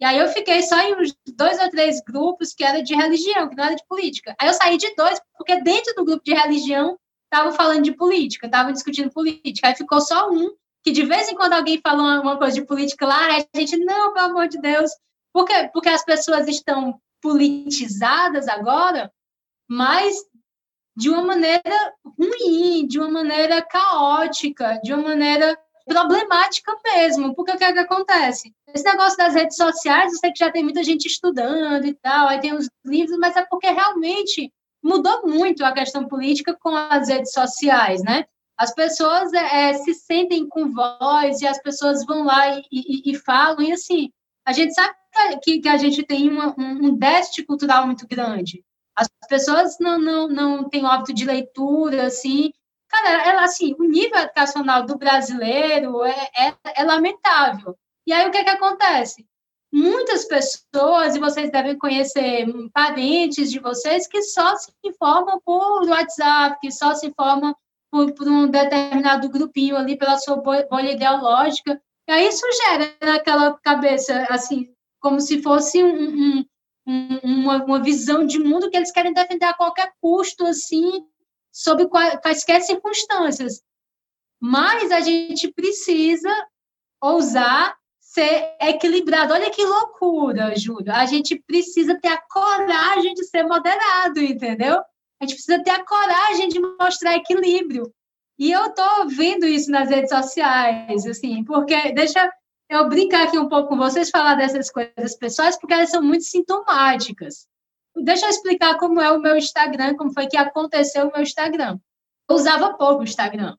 E 0.00 0.04
aí 0.04 0.18
eu 0.18 0.28
fiquei 0.28 0.62
só 0.62 0.78
em 0.80 0.94
uns 1.00 1.14
dois 1.34 1.58
ou 1.60 1.70
três 1.70 2.00
grupos 2.02 2.52
que 2.52 2.64
era 2.64 2.82
de 2.82 2.94
religião, 2.94 3.48
que 3.48 3.56
não 3.56 3.64
era 3.64 3.74
de 3.74 3.86
política. 3.88 4.34
Aí 4.38 4.48
eu 4.48 4.54
saí 4.54 4.76
de 4.76 4.94
dois, 4.94 5.20
porque 5.36 5.60
dentro 5.62 5.94
do 5.94 6.04
grupo 6.04 6.22
de 6.24 6.34
religião 6.34 6.98
estavam 7.32 7.52
falando 7.52 7.82
de 7.82 7.92
política, 7.92 8.46
estavam 8.46 8.72
discutindo 8.72 9.10
política. 9.10 9.68
Aí 9.68 9.76
ficou 9.76 10.00
só 10.00 10.30
um, 10.30 10.50
que 10.82 10.92
de 10.92 11.04
vez 11.04 11.28
em 11.28 11.34
quando 11.34 11.52
alguém 11.52 11.80
fala 11.80 12.02
uma, 12.02 12.20
uma 12.20 12.38
coisa 12.38 12.54
de 12.54 12.66
política 12.66 13.06
lá, 13.06 13.28
a 13.36 13.58
gente, 13.58 13.76
não, 13.76 14.12
pelo 14.12 14.26
amor 14.26 14.48
de 14.48 14.58
Deus. 14.60 14.90
Por 15.32 15.44
quê? 15.44 15.68
Porque 15.72 15.88
as 15.88 16.04
pessoas 16.04 16.48
estão 16.48 17.00
politizadas 17.20 18.48
agora, 18.48 19.12
mas 19.68 20.16
de 20.96 21.10
uma 21.10 21.22
maneira 21.22 21.94
ruim, 22.18 22.86
de 22.86 22.98
uma 22.98 23.10
maneira 23.10 23.60
caótica, 23.60 24.80
de 24.82 24.94
uma 24.94 25.02
maneira 25.02 25.58
problemática 25.86 26.74
mesmo. 26.84 27.34
Porque 27.34 27.52
o 27.52 27.58
que, 27.58 27.64
é 27.64 27.72
que 27.72 27.78
acontece? 27.78 28.54
Esse 28.74 28.84
negócio 28.84 29.16
das 29.18 29.34
redes 29.34 29.56
sociais, 29.56 30.12
eu 30.12 30.18
sei 30.18 30.32
que 30.32 30.38
já 30.38 30.50
tem 30.50 30.64
muita 30.64 30.82
gente 30.82 31.06
estudando 31.06 31.84
e 31.84 31.94
tal, 31.94 32.28
aí 32.28 32.40
tem 32.40 32.54
os 32.54 32.68
livros, 32.84 33.18
mas 33.18 33.36
é 33.36 33.44
porque 33.44 33.68
realmente 33.68 34.52
mudou 34.86 35.26
muito 35.26 35.64
a 35.64 35.72
questão 35.72 36.06
política 36.06 36.56
com 36.58 36.74
as 36.74 37.08
redes 37.08 37.32
sociais, 37.32 38.02
né? 38.02 38.24
As 38.56 38.72
pessoas 38.72 39.32
é, 39.32 39.74
se 39.74 39.92
sentem 39.92 40.48
com 40.48 40.72
voz 40.72 41.42
e 41.42 41.46
as 41.46 41.60
pessoas 41.60 42.06
vão 42.06 42.24
lá 42.24 42.56
e, 42.56 42.62
e, 42.72 43.10
e 43.12 43.14
falam, 43.16 43.60
e 43.60 43.72
assim, 43.72 44.10
a 44.46 44.52
gente 44.52 44.72
sabe 44.72 44.94
que, 45.42 45.60
que 45.60 45.68
a 45.68 45.76
gente 45.76 46.02
tem 46.04 46.30
uma, 46.30 46.54
um, 46.56 46.86
um 46.86 46.96
déficit 46.96 47.44
cultural 47.44 47.84
muito 47.84 48.06
grande. 48.06 48.64
As 48.96 49.08
pessoas 49.28 49.76
não, 49.78 49.98
não, 49.98 50.28
não 50.28 50.68
têm 50.70 50.86
hábito 50.86 51.12
de 51.12 51.24
leitura, 51.26 52.06
assim. 52.06 52.50
Cara, 52.88 53.28
ela, 53.28 53.44
assim, 53.44 53.74
o 53.78 53.84
nível 53.84 54.18
educacional 54.18 54.86
do 54.86 54.96
brasileiro 54.96 56.02
é, 56.04 56.30
é, 56.34 56.54
é 56.76 56.84
lamentável. 56.84 57.76
E 58.06 58.12
aí, 58.12 58.26
o 58.26 58.30
que, 58.30 58.38
é 58.38 58.44
que 58.44 58.50
acontece? 58.50 59.26
Muitas 59.72 60.24
pessoas, 60.24 61.16
e 61.16 61.18
vocês 61.18 61.50
devem 61.50 61.76
conhecer 61.76 62.46
parentes 62.72 63.50
de 63.50 63.58
vocês, 63.58 64.06
que 64.06 64.22
só 64.22 64.56
se 64.56 64.72
informam 64.84 65.40
por 65.44 65.88
WhatsApp, 65.88 66.58
que 66.60 66.70
só 66.70 66.94
se 66.94 67.06
informam 67.08 67.54
por, 67.90 68.12
por 68.12 68.28
um 68.28 68.48
determinado 68.48 69.28
grupinho 69.28 69.76
ali, 69.76 69.96
pela 69.96 70.18
sua 70.18 70.36
bolha 70.36 70.92
ideológica. 70.92 71.80
E 72.08 72.12
aí 72.12 72.28
isso 72.28 72.46
gera 72.64 72.94
naquela 73.02 73.58
cabeça, 73.58 74.26
assim, 74.30 74.72
como 75.00 75.20
se 75.20 75.42
fosse 75.42 75.82
um, 75.82 76.44
um, 76.86 77.18
uma, 77.22 77.64
uma 77.64 77.82
visão 77.82 78.24
de 78.24 78.38
mundo 78.38 78.70
que 78.70 78.76
eles 78.76 78.92
querem 78.92 79.12
defender 79.12 79.46
a 79.46 79.54
qualquer 79.54 79.92
custo, 80.00 80.46
assim, 80.46 81.04
sob 81.52 81.88
quaisquer 82.22 82.62
circunstâncias. 82.62 83.62
Mas 84.40 84.92
a 84.92 85.00
gente 85.00 85.52
precisa 85.52 86.30
ousar 87.00 87.76
ser 88.16 88.56
equilibrado. 88.58 89.34
Olha 89.34 89.50
que 89.50 89.62
loucura, 89.62 90.56
Júlio. 90.56 90.90
A 90.90 91.04
gente 91.04 91.38
precisa 91.46 92.00
ter 92.00 92.08
a 92.08 92.22
coragem 92.30 93.12
de 93.12 93.24
ser 93.24 93.42
moderado, 93.42 94.20
entendeu? 94.20 94.78
A 95.20 95.24
gente 95.24 95.34
precisa 95.34 95.62
ter 95.62 95.70
a 95.70 95.84
coragem 95.84 96.48
de 96.48 96.58
mostrar 96.58 97.14
equilíbrio. 97.14 97.92
E 98.38 98.50
eu 98.50 98.66
estou 98.66 99.06
vendo 99.08 99.44
isso 99.44 99.70
nas 99.70 99.90
redes 99.90 100.10
sociais, 100.10 101.04
assim, 101.04 101.44
porque 101.44 101.92
deixa 101.92 102.30
eu 102.70 102.88
brincar 102.88 103.24
aqui 103.24 103.38
um 103.38 103.48
pouco 103.48 103.68
com 103.68 103.76
vocês, 103.76 104.08
falar 104.08 104.34
dessas 104.34 104.70
coisas 104.70 105.16
pessoais, 105.18 105.58
porque 105.58 105.74
elas 105.74 105.90
são 105.90 106.02
muito 106.02 106.24
sintomáticas. 106.24 107.46
Deixa 107.94 108.26
eu 108.26 108.30
explicar 108.30 108.78
como 108.78 109.00
é 109.00 109.10
o 109.10 109.20
meu 109.20 109.36
Instagram, 109.36 109.94
como 109.94 110.12
foi 110.12 110.26
que 110.26 110.36
aconteceu 110.36 111.06
o 111.06 111.12
meu 111.12 111.22
Instagram. 111.22 111.78
Eu 112.28 112.36
usava 112.36 112.74
pouco 112.74 113.00
o 113.00 113.04
Instagram. 113.04 113.56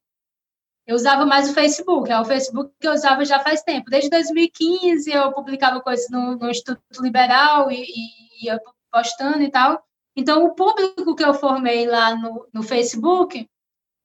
Eu 0.87 0.95
usava 0.95 1.25
mais 1.25 1.49
o 1.49 1.53
Facebook, 1.53 2.09
é 2.09 2.17
o 2.17 2.23
Facebook 2.23 2.71
que 2.79 2.87
eu 2.87 2.93
usava 2.93 3.25
já 3.25 3.39
faz 3.41 3.61
tempo. 3.61 3.89
Desde 3.89 4.09
2015 4.09 5.11
eu 5.11 5.33
publicava 5.33 5.81
coisas 5.81 6.09
no, 6.09 6.37
no 6.37 6.49
Instituto 6.49 7.03
Liberal 7.03 7.69
e, 7.69 7.83
e 7.83 8.45
ia 8.45 8.57
postando 8.89 9.43
e 9.43 9.51
tal. 9.51 9.83
Então, 10.15 10.45
o 10.45 10.55
público 10.55 11.13
que 11.13 11.23
eu 11.23 11.33
formei 11.33 11.85
lá 11.85 12.15
no, 12.15 12.47
no 12.53 12.63
Facebook 12.63 13.47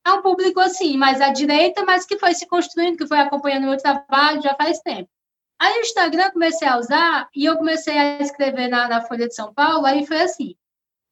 é 0.04 0.12
um 0.12 0.22
público 0.22 0.58
assim, 0.58 0.96
mais 0.96 1.20
à 1.20 1.28
direita, 1.28 1.84
mas 1.84 2.04
que 2.04 2.18
foi 2.18 2.34
se 2.34 2.46
construindo, 2.46 2.98
que 2.98 3.06
foi 3.06 3.18
acompanhando 3.18 3.64
o 3.64 3.68
meu 3.68 3.78
trabalho 3.78 4.42
já 4.42 4.54
faz 4.54 4.80
tempo. 4.80 5.08
Aí 5.60 5.78
o 5.78 5.82
Instagram 5.82 6.24
eu 6.24 6.32
comecei 6.32 6.66
a 6.66 6.76
usar 6.76 7.28
e 7.34 7.44
eu 7.44 7.56
comecei 7.56 7.96
a 7.96 8.20
escrever 8.20 8.68
na, 8.68 8.88
na 8.88 9.02
Folha 9.02 9.28
de 9.28 9.34
São 9.34 9.54
Paulo, 9.54 9.86
aí 9.86 10.04
foi 10.04 10.20
assim, 10.20 10.56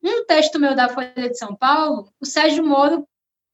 um 0.02 0.26
texto 0.26 0.58
meu 0.58 0.74
da 0.74 0.88
Folha 0.88 1.12
de 1.14 1.38
São 1.38 1.54
Paulo, 1.54 2.12
o 2.20 2.26
Sérgio 2.26 2.66
Moro 2.66 3.06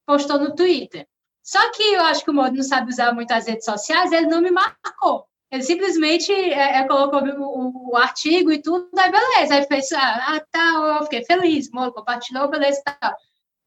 postou 0.07 0.39
no 0.39 0.55
Twitter. 0.55 1.07
Só 1.47 1.71
que 1.71 1.81
eu 1.93 2.01
acho 2.01 2.25
que 2.25 2.29
o 2.29 2.33
Moro 2.33 2.53
não 2.53 2.61
sabe 2.61 2.91
usar 2.91 3.13
muito 3.13 3.31
as 3.31 3.47
redes 3.47 3.63
sociais, 3.63 4.11
ele 4.11 4.27
não 4.27 4.41
me 4.41 4.51
marcou. 4.51 5.25
Ele 5.49 5.63
simplesmente 5.63 6.29
é, 6.29 6.79
é, 6.79 6.83
colocou 6.85 7.21
o, 7.21 7.91
o, 7.91 7.95
artigo 7.95 8.51
e 8.51 8.61
tudo, 8.61 8.89
aí 8.99 9.09
beleza. 9.09 9.55
Aí 9.55 9.65
fez, 9.65 9.89
ah, 9.93 10.45
tá, 10.51 10.97
eu 10.99 11.03
fiquei 11.05 11.23
feliz, 11.23 11.71
Moro 11.71 11.93
compartilhou, 11.93 12.49
beleza, 12.49 12.81
tal. 12.83 13.15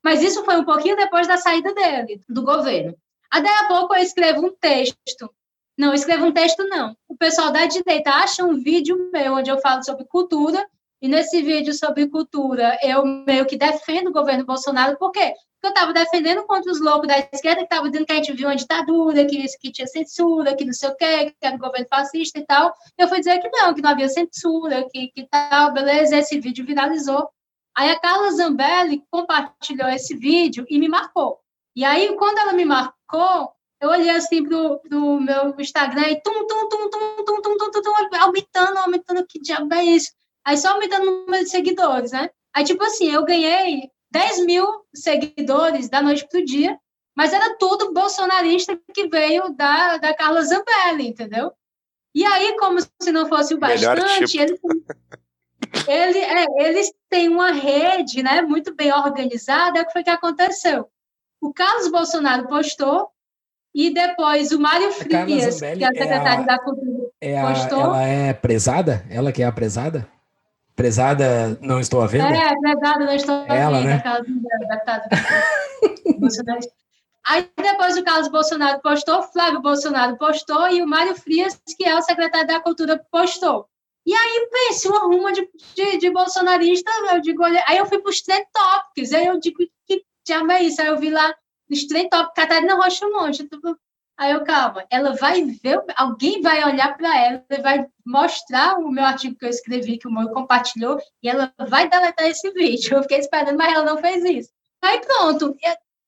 Mas 0.04 0.22
isso 0.22 0.44
foi 0.44 0.58
um 0.58 0.64
pouquinho 0.64 0.94
depois 0.94 1.26
da 1.26 1.38
saída 1.38 1.72
dele, 1.72 2.20
do 2.28 2.42
governo. 2.42 2.94
Aí, 3.32 3.42
daí 3.42 3.54
a 3.60 3.68
pouco, 3.68 3.94
eu 3.94 4.02
escrevo 4.02 4.44
um 4.44 4.54
texto. 4.54 5.32
Não, 5.78 5.94
escrevo 5.94 6.26
um 6.26 6.32
texto, 6.32 6.62
não. 6.68 6.94
O 7.08 7.16
pessoal 7.16 7.50
da 7.50 7.64
direita 7.64 8.10
acha 8.10 8.44
um 8.44 8.62
vídeo 8.62 9.08
meu 9.10 9.36
onde 9.36 9.50
eu 9.50 9.58
falo 9.58 9.82
sobre 9.82 10.04
cultura, 10.04 10.68
e 11.00 11.08
nesse 11.08 11.40
vídeo 11.40 11.72
sobre 11.72 12.06
cultura, 12.08 12.78
eu 12.82 13.06
meio 13.06 13.46
que 13.46 13.56
defendo 13.56 14.08
o 14.08 14.12
governo 14.12 14.44
Bolsonaro, 14.44 14.98
por 14.98 15.12
quê? 15.12 15.32
Porque 15.60 15.66
eu 15.66 15.70
estava 15.70 15.92
defendendo 15.92 16.42
contra 16.44 16.72
os 16.72 16.80
loucos 16.80 17.06
da 17.06 17.18
esquerda, 17.18 17.58
que 17.58 17.64
estavam 17.64 17.90
dizendo 17.90 18.06
que 18.06 18.12
a 18.12 18.16
gente 18.16 18.32
viu 18.32 18.48
uma 18.48 18.56
ditadura, 18.56 19.26
que, 19.26 19.44
que 19.60 19.70
tinha 19.70 19.86
censura, 19.86 20.56
que 20.56 20.64
não 20.64 20.72
sei 20.72 20.88
o 20.88 20.96
quê, 20.96 21.34
que 21.38 21.46
era 21.46 21.54
um 21.54 21.58
governo 21.58 21.86
fascista 21.86 22.38
e 22.38 22.46
tal. 22.46 22.72
Eu 22.96 23.06
fui 23.08 23.18
dizer 23.18 23.38
que 23.40 23.48
não, 23.50 23.74
que 23.74 23.82
não 23.82 23.90
havia 23.90 24.08
censura, 24.08 24.86
que, 24.90 25.08
que 25.08 25.28
tal, 25.30 25.74
beleza, 25.74 26.16
esse 26.16 26.40
vídeo 26.40 26.64
viralizou. 26.64 27.28
Aí 27.76 27.90
a 27.90 28.00
Carla 28.00 28.30
Zambelli 28.32 29.04
compartilhou 29.10 29.88
esse 29.88 30.16
vídeo 30.16 30.64
e 30.68 30.78
me 30.78 30.88
marcou. 30.88 31.38
E 31.76 31.84
aí, 31.84 32.16
quando 32.16 32.38
ela 32.38 32.54
me 32.54 32.64
marcou, 32.64 33.52
eu 33.82 33.90
olhei 33.90 34.10
assim 34.10 34.42
pro, 34.42 34.78
pro 34.80 35.20
meu 35.20 35.54
Instagram 35.58 36.08
e 36.08 36.22
tum, 36.22 36.46
tum, 36.46 36.68
tum, 36.68 36.90
tum, 36.90 37.24
tum, 37.24 37.42
tum, 37.42 37.58
tum, 37.58 37.70
tum, 37.70 37.82
tum, 37.82 38.16
aumentando, 38.18 38.78
aumentando, 38.78 39.26
que 39.26 39.38
diabo 39.38 39.74
é 39.74 39.84
isso? 39.84 40.10
Aí 40.42 40.56
só 40.56 40.70
aumentando 40.70 41.02
o 41.02 41.26
número 41.26 41.44
de 41.44 41.50
seguidores, 41.50 42.12
né? 42.12 42.30
Aí, 42.54 42.64
tipo 42.64 42.82
assim, 42.82 43.10
eu 43.10 43.24
ganhei 43.24 43.90
10 44.10 44.44
mil 44.44 44.66
seguidores 44.94 45.88
da 45.88 46.02
noite 46.02 46.26
pro 46.28 46.44
dia, 46.44 46.78
mas 47.16 47.32
era 47.32 47.56
tudo 47.58 47.92
bolsonarista 47.92 48.78
que 48.94 49.08
veio 49.08 49.50
da, 49.50 49.98
da 49.98 50.14
Carla 50.14 50.42
Zambelli, 50.42 51.08
entendeu? 51.08 51.52
E 52.14 52.24
aí, 52.24 52.56
como 52.58 52.80
se 52.80 53.12
não 53.12 53.28
fosse 53.28 53.54
o 53.54 53.58
bastante, 53.58 54.24
tipo. 54.24 54.68
ele, 55.86 56.18
ele, 56.18 56.18
é, 56.18 56.46
eles 56.68 56.92
têm 57.08 57.28
uma 57.28 57.52
rede 57.52 58.22
né, 58.22 58.42
muito 58.42 58.74
bem 58.74 58.92
organizada. 58.92 59.80
O 59.80 59.86
que 59.86 59.92
foi 59.92 60.02
que 60.02 60.10
aconteceu? 60.10 60.88
O 61.40 61.52
Carlos 61.52 61.90
Bolsonaro 61.90 62.48
postou 62.48 63.08
e 63.74 63.94
depois 63.94 64.50
o 64.50 64.58
Mário 64.58 64.90
Frias, 64.92 65.60
que 65.60 65.84
é 65.84 65.86
a 65.86 65.92
secretária 65.92 66.40
é 66.40 66.42
a, 66.42 66.42
da 66.42 66.58
Cultura, 66.58 67.10
é 67.20 67.40
a, 67.40 67.46
postou. 67.46 67.80
Ela 67.80 68.02
é 68.02 68.32
presada? 68.32 69.04
Ela 69.08 69.30
que 69.30 69.42
é 69.42 69.46
a 69.46 69.52
presada? 69.52 70.08
Prezada, 70.80 71.58
não 71.60 71.78
estou 71.78 72.00
a 72.00 72.06
ver? 72.06 72.22
É, 72.22 72.58
prezada, 72.58 73.04
não 73.04 73.12
estou 73.12 73.34
a 73.46 73.54
Ela, 73.54 73.82
né? 73.82 74.02
Bolsonaro. 76.18 76.60
Aí 77.26 77.50
depois 77.54 77.98
o 77.98 78.02
Carlos 78.02 78.28
Bolsonaro 78.28 78.80
postou, 78.80 79.22
Flávio 79.24 79.60
Bolsonaro 79.60 80.16
postou 80.16 80.70
e 80.70 80.80
o 80.80 80.86
Mário 80.86 81.14
Frias, 81.14 81.60
que 81.76 81.84
é 81.84 81.94
o 81.94 82.00
secretário 82.00 82.46
da 82.46 82.60
Cultura, 82.60 82.98
postou. 83.12 83.66
E 84.06 84.14
aí, 84.14 84.48
pense, 84.50 84.88
uma 84.88 85.00
ruma 85.00 85.30
de, 85.34 85.46
de, 85.76 85.98
de 85.98 86.10
bolsonarista, 86.10 86.90
eu 87.12 87.20
digo, 87.20 87.42
olha, 87.44 87.62
aí 87.68 87.76
eu 87.76 87.84
fui 87.84 87.98
para 87.98 88.08
os 88.08 88.22
trend 88.22 88.46
topics, 88.50 89.12
aí 89.12 89.26
eu 89.26 89.38
digo, 89.38 89.58
que 89.86 90.02
diabo 90.26 90.50
é 90.50 90.62
isso? 90.62 90.80
Aí 90.80 90.88
eu 90.88 90.98
vi 90.98 91.10
lá 91.10 91.34
nos 91.68 91.84
trend 91.84 92.08
topics, 92.08 92.32
Catarina 92.34 92.74
Rocha 92.74 93.06
Monte, 93.06 93.46
Aí 94.20 94.32
eu, 94.32 94.44
calma, 94.44 94.84
ela 94.90 95.16
vai 95.16 95.42
ver, 95.42 95.82
alguém 95.96 96.42
vai 96.42 96.62
olhar 96.62 96.94
para 96.94 97.18
ela, 97.18 97.42
vai 97.62 97.86
mostrar 98.04 98.78
o 98.78 98.90
meu 98.90 99.02
artigo 99.02 99.34
que 99.34 99.46
eu 99.46 99.48
escrevi, 99.48 99.96
que 99.96 100.06
o 100.06 100.10
Moro 100.10 100.28
compartilhou, 100.30 100.98
e 101.22 101.28
ela 101.30 101.50
vai 101.58 101.88
deletar 101.88 102.26
esse 102.26 102.50
vídeo. 102.52 102.98
Eu 102.98 103.02
fiquei 103.02 103.16
esperando, 103.16 103.56
mas 103.56 103.72
ela 103.72 103.82
não 103.82 103.96
fez 103.96 104.22
isso. 104.22 104.50
Aí 104.82 105.00
pronto. 105.00 105.56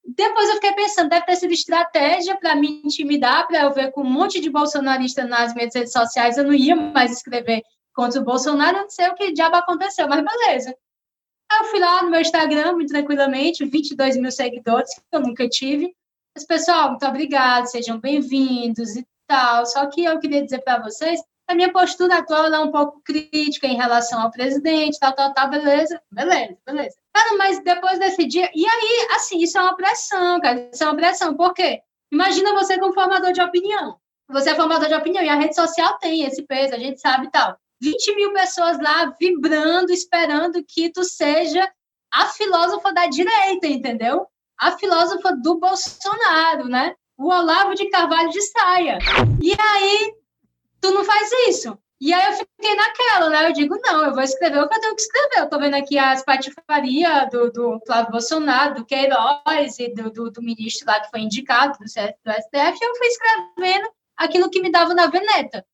Depois 0.04 0.46
eu 0.46 0.56
fiquei 0.56 0.74
pensando, 0.74 1.08
deve 1.08 1.24
ter 1.24 1.36
sido 1.36 1.54
estratégia 1.54 2.36
para 2.36 2.54
me 2.54 2.82
intimidar, 2.84 3.46
para 3.46 3.62
eu 3.62 3.72
ver 3.72 3.90
com 3.92 4.02
um 4.02 4.10
monte 4.10 4.40
de 4.40 4.50
bolsonarista 4.50 5.24
nas 5.24 5.54
minhas 5.54 5.74
redes 5.74 5.92
sociais, 5.92 6.36
eu 6.36 6.44
não 6.44 6.52
ia 6.52 6.76
mais 6.76 7.12
escrever 7.12 7.62
contra 7.94 8.20
o 8.20 8.24
Bolsonaro, 8.24 8.76
eu 8.76 8.82
não 8.82 8.90
sei 8.90 9.08
o 9.08 9.14
que 9.14 9.32
diabo 9.32 9.56
aconteceu, 9.56 10.06
mas 10.06 10.22
beleza. 10.22 10.76
Aí 11.50 11.60
eu 11.60 11.64
fui 11.64 11.80
lá 11.80 12.02
no 12.02 12.10
meu 12.10 12.20
Instagram, 12.20 12.74
muito 12.74 12.90
tranquilamente, 12.90 13.64
22 13.64 14.18
mil 14.18 14.30
seguidores, 14.30 14.92
que 14.94 15.16
eu 15.16 15.20
nunca 15.20 15.48
tive. 15.48 15.94
Mas, 16.34 16.46
pessoal, 16.46 16.90
muito 16.90 17.06
obrigado, 17.06 17.66
sejam 17.66 18.00
bem-vindos 18.00 18.96
e 18.96 19.06
tal. 19.26 19.66
Só 19.66 19.86
que 19.86 20.02
eu 20.02 20.18
queria 20.18 20.42
dizer 20.42 20.60
para 20.60 20.82
vocês, 20.82 21.20
a 21.46 21.54
minha 21.54 21.70
postura 21.70 22.18
atual 22.18 22.46
é 22.46 22.58
um 22.58 22.70
pouco 22.70 23.02
crítica 23.04 23.66
em 23.66 23.76
relação 23.76 24.22
ao 24.22 24.30
presidente, 24.30 24.98
tal, 24.98 25.12
tal, 25.14 25.34
tal, 25.34 25.50
beleza, 25.50 26.00
beleza, 26.10 26.56
beleza. 26.64 26.96
Cara, 27.12 27.36
mas 27.36 27.62
depois 27.62 27.98
desse 27.98 28.24
dia, 28.24 28.50
e 28.54 28.64
aí, 28.64 29.08
assim, 29.14 29.42
isso 29.42 29.58
é 29.58 29.60
uma 29.60 29.76
pressão, 29.76 30.40
cara, 30.40 30.70
isso 30.72 30.82
é 30.82 30.86
uma 30.86 30.96
pressão, 30.96 31.36
por 31.36 31.52
quê? 31.52 31.82
Imagina 32.10 32.54
você 32.54 32.78
como 32.78 32.94
formador 32.94 33.32
de 33.32 33.42
opinião. 33.42 33.98
Você 34.30 34.50
é 34.50 34.54
formador 34.54 34.88
de 34.88 34.94
opinião 34.94 35.22
e 35.22 35.28
a 35.28 35.36
rede 35.36 35.54
social 35.54 35.98
tem 35.98 36.24
esse 36.24 36.42
peso, 36.46 36.74
a 36.74 36.78
gente 36.78 36.98
sabe 36.98 37.26
e 37.26 37.30
tal. 37.30 37.58
20 37.82 38.14
mil 38.14 38.32
pessoas 38.32 38.80
lá 38.80 39.14
vibrando, 39.20 39.92
esperando 39.92 40.64
que 40.66 40.90
tu 40.90 41.04
seja 41.04 41.70
a 42.10 42.26
filósofa 42.26 42.90
da 42.92 43.06
direita, 43.06 43.66
entendeu? 43.66 44.26
A 44.62 44.78
filósofa 44.78 45.34
do 45.34 45.58
Bolsonaro, 45.58 46.68
né? 46.68 46.94
O 47.18 47.26
Olavo 47.26 47.74
de 47.74 47.90
Carvalho 47.90 48.30
de 48.30 48.40
Saia. 48.42 48.98
E 49.42 49.52
aí, 49.60 50.14
tu 50.80 50.92
não 50.92 51.04
faz 51.04 51.30
isso. 51.48 51.76
E 52.00 52.12
aí 52.12 52.32
eu 52.32 52.32
fiquei 52.32 52.74
naquela, 52.76 53.28
né? 53.28 53.48
Eu 53.48 53.52
digo, 53.52 53.76
não, 53.82 54.04
eu 54.04 54.14
vou 54.14 54.22
escrever 54.22 54.60
o 54.60 54.68
que 54.68 54.76
eu 54.76 54.80
tenho 54.80 54.94
que 54.94 55.02
escrever. 55.02 55.38
Eu 55.38 55.48
tô 55.48 55.58
vendo 55.58 55.74
aqui 55.74 55.98
as 55.98 56.24
patifarias 56.24 57.28
do, 57.30 57.50
do 57.50 57.80
Flávio 57.84 58.12
Bolsonaro, 58.12 58.76
do 58.76 58.84
Queiroz 58.84 59.78
e 59.80 59.92
do, 59.94 60.10
do, 60.10 60.30
do, 60.30 60.42
ministro 60.42 60.86
lá 60.86 61.00
que 61.00 61.10
foi 61.10 61.20
indicado 61.20 61.76
do, 61.78 61.88
STF, 61.88 62.78
eu 62.80 62.96
fui 62.96 63.06
escrevendo 63.08 63.88
aquilo 64.16 64.50
que 64.50 64.62
me 64.62 64.70
dava 64.70 64.94
na 64.94 65.08
veneta. 65.08 65.66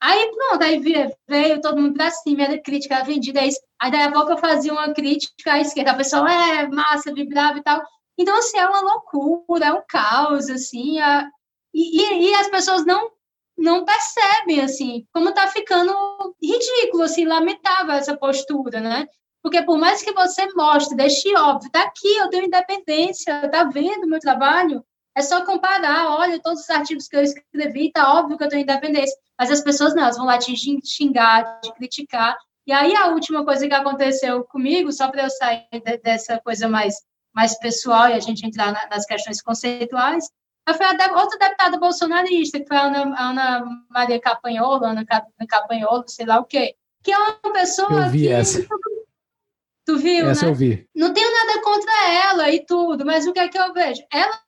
Aí, 0.00 0.30
pronto, 0.32 0.62
aí 0.62 0.80
veio, 1.28 1.60
todo 1.60 1.80
mundo 1.80 1.94
pra 1.94 2.10
cima, 2.10 2.42
era 2.42 2.60
crítica, 2.60 2.96
era 2.96 3.04
vendida, 3.04 3.40
aí, 3.40 3.50
aí 3.80 3.90
daí 3.90 4.02
a 4.02 4.12
pouco 4.12 4.32
eu 4.32 4.38
fazia 4.38 4.72
uma 4.72 4.92
crítica 4.92 5.54
à 5.54 5.60
esquerda, 5.60 5.92
a 5.92 5.96
pessoa, 5.96 6.30
é, 6.30 6.68
massa, 6.68 7.12
vibrava 7.12 7.58
e 7.58 7.62
tal. 7.62 7.82
Então, 8.18 8.36
assim, 8.38 8.58
é 8.58 8.66
uma 8.66 8.80
loucura, 8.80 9.66
é 9.66 9.72
um 9.72 9.82
caos, 9.88 10.48
assim, 10.48 11.00
a, 11.00 11.28
e, 11.72 12.30
e, 12.30 12.34
as 12.34 12.48
pessoas 12.48 12.84
não 12.86 13.10
não 13.56 13.84
percebem, 13.84 14.60
assim, 14.60 15.06
como 15.12 15.28
está 15.28 15.46
ficando 15.46 15.94
ridículo, 16.42 17.04
assim, 17.04 17.24
lamentável 17.24 17.92
essa 17.92 18.16
postura, 18.16 18.80
né? 18.80 19.06
Porque 19.42 19.62
por 19.62 19.78
mais 19.78 20.02
que 20.02 20.12
você 20.12 20.52
mostre, 20.54 20.96
deixe 20.96 21.34
óbvio, 21.36 21.70
tá 21.70 21.82
aqui, 21.82 22.16
eu 22.16 22.28
tenho 22.30 22.46
independência, 22.46 23.48
tá 23.50 23.62
vendo 23.64 24.08
meu 24.08 24.18
trabalho, 24.18 24.84
é 25.16 25.22
só 25.22 25.44
comparar, 25.44 26.08
olha, 26.10 26.40
todos 26.40 26.62
os 26.62 26.70
artigos 26.70 27.06
que 27.06 27.16
eu 27.16 27.22
escrevi, 27.22 27.92
tá 27.92 28.18
óbvio 28.18 28.36
que 28.36 28.44
eu 28.44 28.48
tenho 28.48 28.62
independência. 28.62 29.16
Mas 29.38 29.50
as 29.50 29.62
pessoas 29.62 29.94
não, 29.94 30.02
elas 30.02 30.16
vão 30.16 30.26
lá 30.26 30.38
te 30.38 30.54
xingar, 30.84 31.60
te 31.60 31.72
criticar. 31.74 32.36
E 32.66 32.72
aí 32.72 32.96
a 32.96 33.08
última 33.08 33.44
coisa 33.44 33.68
que 33.68 33.74
aconteceu 33.74 34.42
comigo, 34.44 34.90
só 34.90 35.08
para 35.08 35.24
eu 35.24 35.30
sair 35.30 35.68
dessa 36.02 36.40
coisa 36.40 36.66
mais 36.66 36.96
mais 37.34 37.58
pessoal 37.58 38.08
e 38.08 38.12
a 38.12 38.20
gente 38.20 38.46
entrar 38.46 38.72
na, 38.72 38.86
nas 38.88 39.04
questões 39.04 39.42
conceituais, 39.42 40.28
foi 40.72 40.86
a 40.86 41.20
outra 41.20 41.38
deputada 41.38 41.78
bolsonarista, 41.78 42.58
que 42.58 42.66
foi 42.66 42.76
a 42.76 42.84
Ana, 42.84 43.20
Ana 43.20 43.64
Maria 43.90 44.20
Capanholo, 44.20 44.84
Ana 44.84 45.04
Capanholo, 45.46 46.04
sei 46.06 46.24
lá 46.24 46.38
o 46.38 46.44
quê, 46.44 46.74
que 47.02 47.12
é 47.12 47.18
uma 47.18 47.52
pessoa 47.52 48.06
eu 48.06 48.10
vi 48.10 48.22
que... 48.22 48.28
Essa. 48.28 48.66
Tu 49.86 49.98
viu, 49.98 50.30
essa 50.30 50.46
né? 50.46 50.50
eu 50.50 50.54
vi. 50.54 50.88
Não 50.94 51.12
tenho 51.12 51.30
nada 51.30 51.60
contra 51.60 52.10
ela 52.10 52.50
e 52.50 52.64
tudo, 52.64 53.04
mas 53.04 53.26
o 53.26 53.34
que 53.34 53.38
é 53.38 53.48
que 53.48 53.58
eu 53.58 53.74
vejo? 53.74 54.02
Ela 54.10 54.40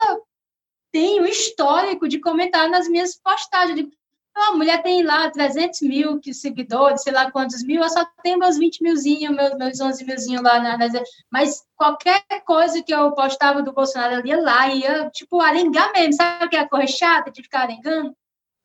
tem 0.91 1.21
um 1.21 1.27
histórico 1.27 2.09
de 2.09 2.19
comentar 2.19 2.71
nas 2.71 2.89
minhas 2.89 3.21
postagens. 3.21 3.87
De, 4.37 4.41
Então, 4.43 4.57
mulher 4.59 4.83
tem 4.83 5.03
lá 5.03 5.31
300 5.31 5.81
mil 5.81 6.21
seguidores, 6.33 7.03
sei 7.03 7.13
lá 7.13 7.31
quantos 7.31 7.63
mil, 7.65 7.83
eu 7.83 7.89
só 7.89 8.05
tenho 8.23 8.39
meus 8.39 8.59
20 8.59 8.83
milzinho, 8.83 9.33
meus, 9.33 9.57
meus 9.57 9.81
11 9.81 10.05
milzinho 10.05 10.43
lá. 10.43 10.59
Na, 10.61 10.77
nas- 10.77 10.93
mas 11.31 11.65
qualquer 11.77 12.23
coisa 12.45 12.83
que 12.83 12.93
eu 12.95 13.13
postava 13.13 13.63
do 13.63 13.73
Bolsonaro, 13.73 14.17
eu 14.17 14.27
ia 14.27 14.41
lá 14.41 14.69
ia, 14.69 15.11
tipo, 15.11 15.41
arengar 15.41 15.93
mesmo. 15.93 16.15
Sabe 16.15 16.49
que 16.51 16.57
é 16.57 16.61
a 16.61 16.69
correr 16.69 16.87
chata 16.89 17.31
de 17.31 17.43
ficar 17.43 17.63
arengando? 17.63 18.15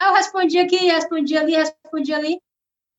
Aí 0.02 0.10
eu 0.10 0.14
respondia 0.14 0.64
aqui, 0.64 0.78
respondia 0.78 1.42
ali, 1.42 1.54
respondia 1.56 2.18
ali. 2.18 2.40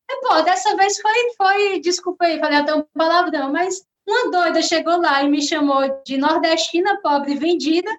E, 0.09 0.21
pô, 0.21 0.41
dessa 0.43 0.75
vez 0.75 0.99
foi, 1.01 1.33
foi 1.37 1.79
desculpa 1.81 2.25
aí, 2.25 2.39
falei 2.39 2.59
até 2.59 2.73
um 2.75 2.83
palavrão, 2.93 3.51
mas 3.51 3.83
uma 4.07 4.31
doida 4.31 4.61
chegou 4.61 4.97
lá 5.01 5.23
e 5.23 5.29
me 5.29 5.41
chamou 5.41 5.81
de 6.05 6.17
nordestina 6.17 6.99
pobre 7.01 7.35
vendida. 7.35 7.89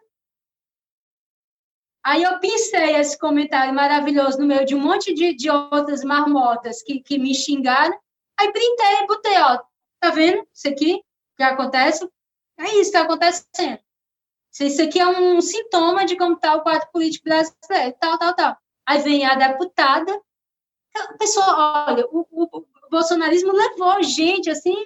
Aí 2.04 2.22
eu 2.22 2.38
pensei 2.38 2.96
esse 2.96 3.18
comentário 3.18 3.74
maravilhoso 3.74 4.38
no 4.38 4.46
meio 4.46 4.66
de 4.66 4.74
um 4.74 4.80
monte 4.80 5.14
de, 5.14 5.34
de 5.34 5.50
outras 5.50 6.04
marmotas 6.04 6.82
que, 6.82 7.00
que 7.00 7.18
me 7.18 7.34
xingaram. 7.34 7.98
Aí 8.38 8.52
printei 8.52 9.06
botei, 9.06 9.38
ó, 9.38 9.58
tá 10.00 10.10
vendo 10.10 10.46
isso 10.52 10.68
aqui 10.68 11.02
que 11.36 11.42
acontece? 11.42 12.08
É 12.58 12.64
isso 12.64 12.72
que 12.74 12.80
está 12.80 13.02
acontecendo. 13.02 13.80
Isso 14.60 14.82
aqui 14.82 15.00
é 15.00 15.06
um 15.06 15.40
sintoma 15.40 16.04
de 16.04 16.16
como 16.16 16.34
está 16.34 16.54
o 16.54 16.62
quadro 16.62 16.88
político 16.92 17.24
brasileiro, 17.24 17.96
tal, 17.98 18.18
tal, 18.18 18.34
tal. 18.34 18.56
Aí 18.86 19.00
vem 19.00 19.26
a 19.26 19.34
deputada, 19.34 20.20
a 20.96 21.14
pessoa, 21.14 21.86
olha, 21.88 22.06
o, 22.06 22.26
o, 22.30 22.44
o 22.58 22.66
bolsonarismo 22.90 23.52
levou 23.52 24.00
gente, 24.02 24.48
assim, 24.48 24.76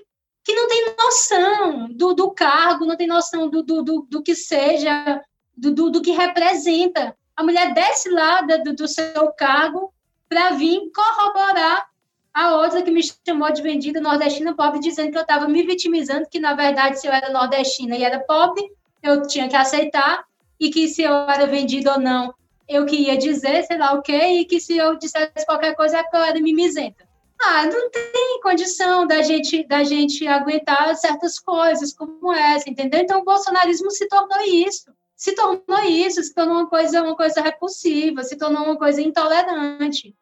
que 0.43 0.55
não 0.55 0.69
tem 0.69 0.95
noção 0.97 1.89
do, 1.93 2.15
do 2.15 2.31
cargo, 2.31 2.87
não 2.87 2.97
tem 2.97 3.07
noção 3.07 3.51
do, 3.51 3.63
do, 3.63 3.83
do, 3.83 4.07
do 4.09 4.23
que 4.23 4.35
seja, 4.35 5.23
do, 5.59 5.75
do, 5.75 5.91
do 5.91 6.03
que 6.03 6.13
representa. 6.13 7.15
A 7.37 7.43
mulher 7.43 7.75
desce 7.75 8.09
lá 8.11 8.41
do, 8.43 8.75
do 8.75 8.89
seu 8.89 9.33
cargo 9.37 9.93
para 10.29 10.51
vir 10.51 10.91
corroborar 10.95 11.87
a 12.33 12.57
outra 12.57 12.83
que 12.83 12.91
me 12.91 13.01
chamou 13.27 13.53
de 13.53 13.63
vendida 13.63 14.01
nordestina 14.01 14.55
pobre, 14.55 14.79
dizendo 14.79 15.11
que 15.11 15.19
eu 15.19 15.23
estava 15.23 15.49
me 15.49 15.63
vitimizando, 15.65 16.29
que 16.31 16.39
na 16.39 16.55
verdade, 16.55 17.01
se 17.01 17.07
eu 17.07 17.13
era 17.13 17.33
nordestina 17.33 17.97
e 17.97 18.05
era 18.05 18.21
pobre, 18.21 18.63
eu 19.03 19.27
tinha 19.27 19.49
que 19.49 19.57
aceitar, 19.57 20.25
e 20.61 20.71
que 20.71 20.89
se 20.89 21.03
eu 21.03 21.13
era 21.13 21.47
vendida 21.47 21.95
ou 21.95 22.01
não, 22.01 22.33
eu 22.69 22.85
que 22.85 22.97
ia 22.97 23.17
dizer, 23.17 23.65
sei 23.65 23.79
lá 23.79 23.93
o 23.93 24.03
quê, 24.03 24.41
e 24.41 24.45
que 24.45 24.61
se 24.61 24.77
eu 24.77 24.97
dissesse 24.97 25.47
qualquer 25.47 25.75
coisa 25.75 25.99
é 25.99 26.05
eu 26.13 26.23
era 26.23 26.41
mimizenta. 26.41 27.09
Ah, 27.41 27.65
não 27.67 27.91
tem 27.91 28.41
condição 28.43 29.07
da 29.07 29.23
gente, 29.23 29.67
da 29.67 29.85
gente 29.85 30.27
aguentar 30.27 30.95
certas 30.97 31.39
coisas 31.39 31.93
como 31.93 32.33
essa, 32.33 32.69
entendeu? 32.69 33.01
Então 33.01 33.21
o 33.21 33.25
bolsonarismo 33.25 33.91
se 33.91 34.09
tornou 34.09 34.41
isso. 34.43 34.93
Se 35.19 35.35
tornou 35.35 35.81
isso, 35.85 36.23
se 36.23 36.33
tornou 36.33 36.59
uma 36.59 36.69
coisa, 36.69 37.03
uma 37.03 37.17
coisa 37.17 37.41
repulsiva, 37.41 38.23
se 38.23 38.37
tornou 38.37 38.63
uma 38.63 38.77
coisa 38.77 39.03
intolerante. 39.03 40.15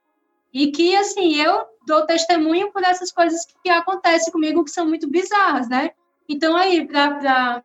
E 0.51 0.73
que, 0.73 0.97
assim, 0.97 1.37
eu 1.37 1.67
dou 1.87 2.07
testemunho 2.07 2.73
por 2.73 2.83
essas 2.83 3.13
coisas 3.13 3.47
que 3.63 3.69
acontecem 3.69 4.33
comigo, 4.33 4.65
que 4.65 4.71
são 4.71 4.87
muito 4.87 5.07
bizarras, 5.07 5.69
né? 5.69 5.91
Então, 6.27 6.57
aí, 6.57 6.87
para 6.87 7.63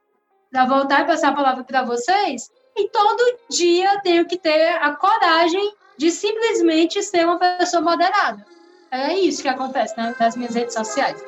voltar 0.68 1.04
e 1.04 1.06
passar 1.06 1.30
a 1.30 1.36
palavra 1.36 1.64
para 1.64 1.84
vocês, 1.84 2.52
e 2.76 2.90
todo 2.90 3.38
dia 3.50 3.94
eu 3.94 4.02
tenho 4.02 4.26
que 4.26 4.38
ter 4.38 4.76
a 4.82 4.94
coragem 4.94 5.74
de 5.96 6.12
simplesmente 6.12 7.02
ser 7.02 7.26
uma 7.26 7.40
pessoa 7.40 7.82
moderada. 7.82 8.46
É 8.92 9.18
isso 9.18 9.42
que 9.42 9.48
acontece 9.48 9.96
né, 9.96 10.14
nas 10.20 10.36
minhas 10.36 10.54
redes 10.54 10.74
sociais. 10.74 11.24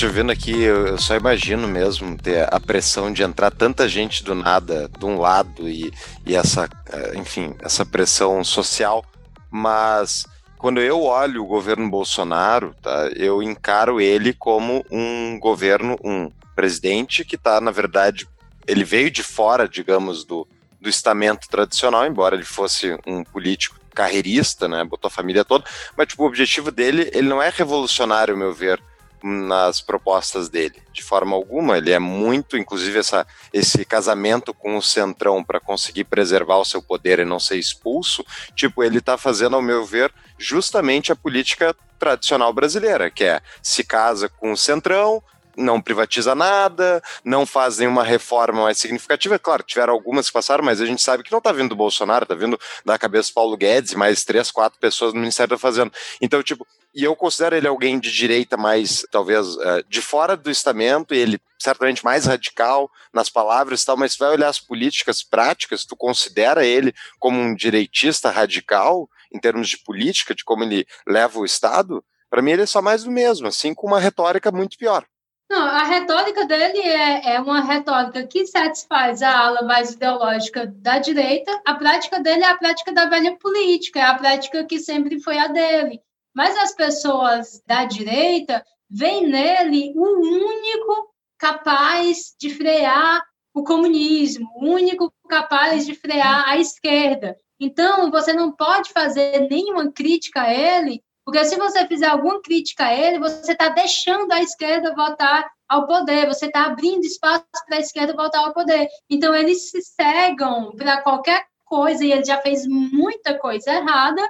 Te 0.00 0.08
vendo 0.08 0.32
aqui, 0.32 0.62
eu 0.62 0.86
eu 0.86 0.98
só 0.98 1.14
imagino 1.14 1.68
mesmo 1.68 2.16
ter 2.16 2.48
a 2.50 2.58
pressão 2.58 3.12
de 3.12 3.22
entrar 3.22 3.50
tanta 3.50 3.86
gente 3.86 4.24
do 4.24 4.34
nada 4.34 4.90
de 4.98 5.04
um 5.04 5.18
lado 5.18 5.68
e, 5.68 5.92
e 6.24 6.34
essa, 6.34 6.70
eh, 6.90 7.12
enfim, 7.16 7.54
essa 7.60 7.84
pressão 7.84 8.42
social. 8.42 9.04
Mas 9.50 10.26
quando 10.56 10.80
eu 10.80 11.02
olho 11.02 11.42
o 11.42 11.46
governo 11.46 11.90
Bolsonaro, 11.90 12.74
tá, 12.80 13.10
eu 13.14 13.42
encaro 13.42 14.00
ele 14.00 14.32
como 14.32 14.82
um 14.90 15.38
governo, 15.38 15.98
um 16.02 16.32
presidente 16.56 17.22
que 17.22 17.36
está, 17.36 17.60
na 17.60 17.70
verdade, 17.70 18.26
ele 18.66 18.84
veio 18.84 19.10
de 19.10 19.22
fora, 19.22 19.68
digamos, 19.68 20.24
do, 20.24 20.48
do 20.80 20.88
estamento 20.88 21.46
tradicional, 21.46 22.06
embora 22.06 22.34
ele 22.34 22.44
fosse 22.44 22.98
um 23.06 23.22
político 23.22 23.78
carreirista, 23.94 24.66
né, 24.66 24.82
botou 24.82 25.08
a 25.08 25.12
família 25.12 25.44
toda, 25.44 25.66
mas 25.94 26.08
tipo, 26.08 26.22
o 26.22 26.26
objetivo 26.26 26.70
dele, 26.70 27.10
ele 27.12 27.28
não 27.28 27.42
é 27.42 27.50
revolucionário, 27.50 28.32
ao 28.32 28.40
meu 28.40 28.54
ver, 28.54 28.80
nas 29.22 29.80
propostas 29.80 30.48
dele, 30.48 30.82
de 30.92 31.02
forma 31.02 31.36
alguma. 31.36 31.78
Ele 31.78 31.92
é 31.92 31.98
muito, 31.98 32.56
inclusive, 32.56 32.98
essa, 32.98 33.26
esse 33.52 33.84
casamento 33.84 34.54
com 34.54 34.76
o 34.76 34.82
Centrão 34.82 35.44
para 35.44 35.60
conseguir 35.60 36.04
preservar 36.04 36.56
o 36.56 36.64
seu 36.64 36.82
poder 36.82 37.18
e 37.18 37.24
não 37.24 37.38
ser 37.38 37.56
expulso. 37.56 38.24
Tipo, 38.54 38.82
ele 38.82 38.98
está 38.98 39.16
fazendo, 39.18 39.56
ao 39.56 39.62
meu 39.62 39.84
ver, 39.84 40.12
justamente 40.38 41.12
a 41.12 41.16
política 41.16 41.74
tradicional 41.98 42.52
brasileira, 42.52 43.10
que 43.10 43.24
é 43.24 43.40
se 43.62 43.84
casa 43.84 44.28
com 44.28 44.52
o 44.52 44.56
Centrão, 44.56 45.22
não 45.56 45.80
privatiza 45.80 46.34
nada, 46.34 47.02
não 47.24 47.44
faz 47.44 47.78
nenhuma 47.78 48.02
reforma 48.02 48.62
mais 48.62 48.78
significativa. 48.78 49.38
Claro, 49.38 49.62
tiveram 49.62 49.92
algumas 49.92 50.26
que 50.26 50.32
passaram, 50.32 50.64
mas 50.64 50.80
a 50.80 50.86
gente 50.86 51.02
sabe 51.02 51.22
que 51.22 51.30
não 51.30 51.38
está 51.38 51.52
vindo 51.52 51.70
do 51.70 51.76
Bolsonaro, 51.76 52.24
está 52.24 52.34
vindo 52.34 52.58
da 52.84 52.98
cabeça 52.98 53.30
do 53.30 53.34
Paulo 53.34 53.56
Guedes 53.56 53.94
mais 53.94 54.24
três, 54.24 54.50
quatro 54.50 54.78
pessoas 54.78 55.12
no 55.12 55.20
Ministério 55.20 55.50
da 55.50 55.58
Fazenda. 55.58 55.92
Então, 56.20 56.42
tipo, 56.42 56.66
e 56.94 57.04
eu 57.04 57.14
considero 57.14 57.56
ele 57.56 57.68
alguém 57.68 57.98
de 57.98 58.10
direita 58.10 58.56
mais, 58.56 59.06
talvez, 59.10 59.56
eh, 59.58 59.84
de 59.88 60.02
fora 60.02 60.36
do 60.36 60.50
estamento, 60.50 61.14
ele 61.14 61.40
certamente 61.58 62.04
mais 62.04 62.26
radical 62.26 62.90
nas 63.12 63.28
palavras 63.28 63.82
e 63.82 63.86
tal, 63.86 63.96
mas 63.96 64.12
se 64.12 64.18
vai 64.18 64.30
olhar 64.30 64.48
as 64.48 64.58
políticas 64.58 65.22
práticas, 65.22 65.84
tu 65.84 65.96
considera 65.96 66.64
ele 66.64 66.92
como 67.18 67.38
um 67.38 67.54
direitista 67.54 68.30
radical 68.30 69.08
em 69.32 69.38
termos 69.38 69.68
de 69.68 69.78
política, 69.78 70.34
de 70.34 70.44
como 70.44 70.64
ele 70.64 70.86
leva 71.06 71.38
o 71.38 71.44
Estado? 71.44 72.04
Para 72.28 72.42
mim 72.42 72.52
ele 72.52 72.62
é 72.62 72.66
só 72.66 72.82
mais 72.82 73.04
do 73.04 73.10
mesmo, 73.10 73.46
assim, 73.46 73.74
com 73.74 73.86
uma 73.86 74.00
retórica 74.00 74.50
muito 74.50 74.76
pior. 74.76 75.04
Não, 75.50 75.66
a 75.66 75.82
retórica 75.82 76.46
dele 76.46 76.78
é, 76.78 77.34
é 77.34 77.40
uma 77.40 77.60
retórica 77.60 78.24
que 78.24 78.46
satisfaz 78.46 79.20
a 79.20 79.36
ala 79.36 79.62
mais 79.62 79.92
ideológica 79.92 80.64
da 80.66 80.98
direita. 80.98 81.60
A 81.64 81.74
prática 81.74 82.20
dele 82.20 82.44
é 82.44 82.48
a 82.48 82.56
prática 82.56 82.92
da 82.92 83.06
velha 83.06 83.36
política, 83.36 83.98
é 83.98 84.04
a 84.04 84.14
prática 84.14 84.64
que 84.64 84.78
sempre 84.78 85.20
foi 85.20 85.38
a 85.38 85.48
dele. 85.48 86.00
Mas 86.34 86.56
as 86.56 86.74
pessoas 86.74 87.62
da 87.66 87.84
direita 87.84 88.64
veem 88.88 89.26
nele 89.26 89.92
o 89.96 90.20
único 90.20 91.10
capaz 91.38 92.34
de 92.38 92.50
frear 92.50 93.22
o 93.54 93.64
comunismo, 93.64 94.48
o 94.56 94.66
único 94.66 95.12
capaz 95.28 95.86
de 95.86 95.94
frear 95.94 96.48
a 96.48 96.56
esquerda. 96.58 97.36
Então, 97.58 98.10
você 98.10 98.32
não 98.32 98.52
pode 98.52 98.90
fazer 98.92 99.48
nenhuma 99.50 99.90
crítica 99.92 100.42
a 100.42 100.54
ele, 100.54 101.02
porque 101.24 101.44
se 101.44 101.56
você 101.56 101.86
fizer 101.86 102.06
alguma 102.06 102.40
crítica 102.40 102.86
a 102.86 102.94
ele, 102.94 103.18
você 103.18 103.52
está 103.52 103.68
deixando 103.68 104.32
a 104.32 104.40
esquerda 104.40 104.94
voltar 104.94 105.46
ao 105.68 105.86
poder, 105.86 106.26
você 106.26 106.46
está 106.46 106.64
abrindo 106.64 107.04
espaço 107.04 107.44
para 107.66 107.76
a 107.76 107.80
esquerda 107.80 108.14
voltar 108.14 108.40
ao 108.40 108.52
poder. 108.52 108.88
Então, 109.08 109.34
eles 109.34 109.70
se 109.70 109.82
cegam 109.82 110.72
para 110.76 111.02
qualquer 111.02 111.44
coisa, 111.64 112.04
e 112.04 112.12
ele 112.12 112.24
já 112.24 112.38
fez 112.38 112.66
muita 112.66 113.38
coisa 113.38 113.72
errada, 113.72 114.22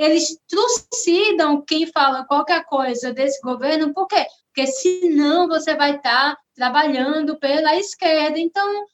eles 0.00 0.40
trucidam 0.48 1.62
quem 1.62 1.86
fala 1.86 2.24
qualquer 2.24 2.64
coisa 2.64 3.12
desse 3.12 3.38
governo, 3.42 3.92
por 3.92 4.06
quê? 4.06 4.24
Porque 4.46 4.66
senão 4.66 5.46
você 5.46 5.74
vai 5.74 5.96
estar 5.96 6.38
trabalhando 6.54 7.38
pela 7.38 7.76
esquerda. 7.76 8.38
Então, 8.38 8.86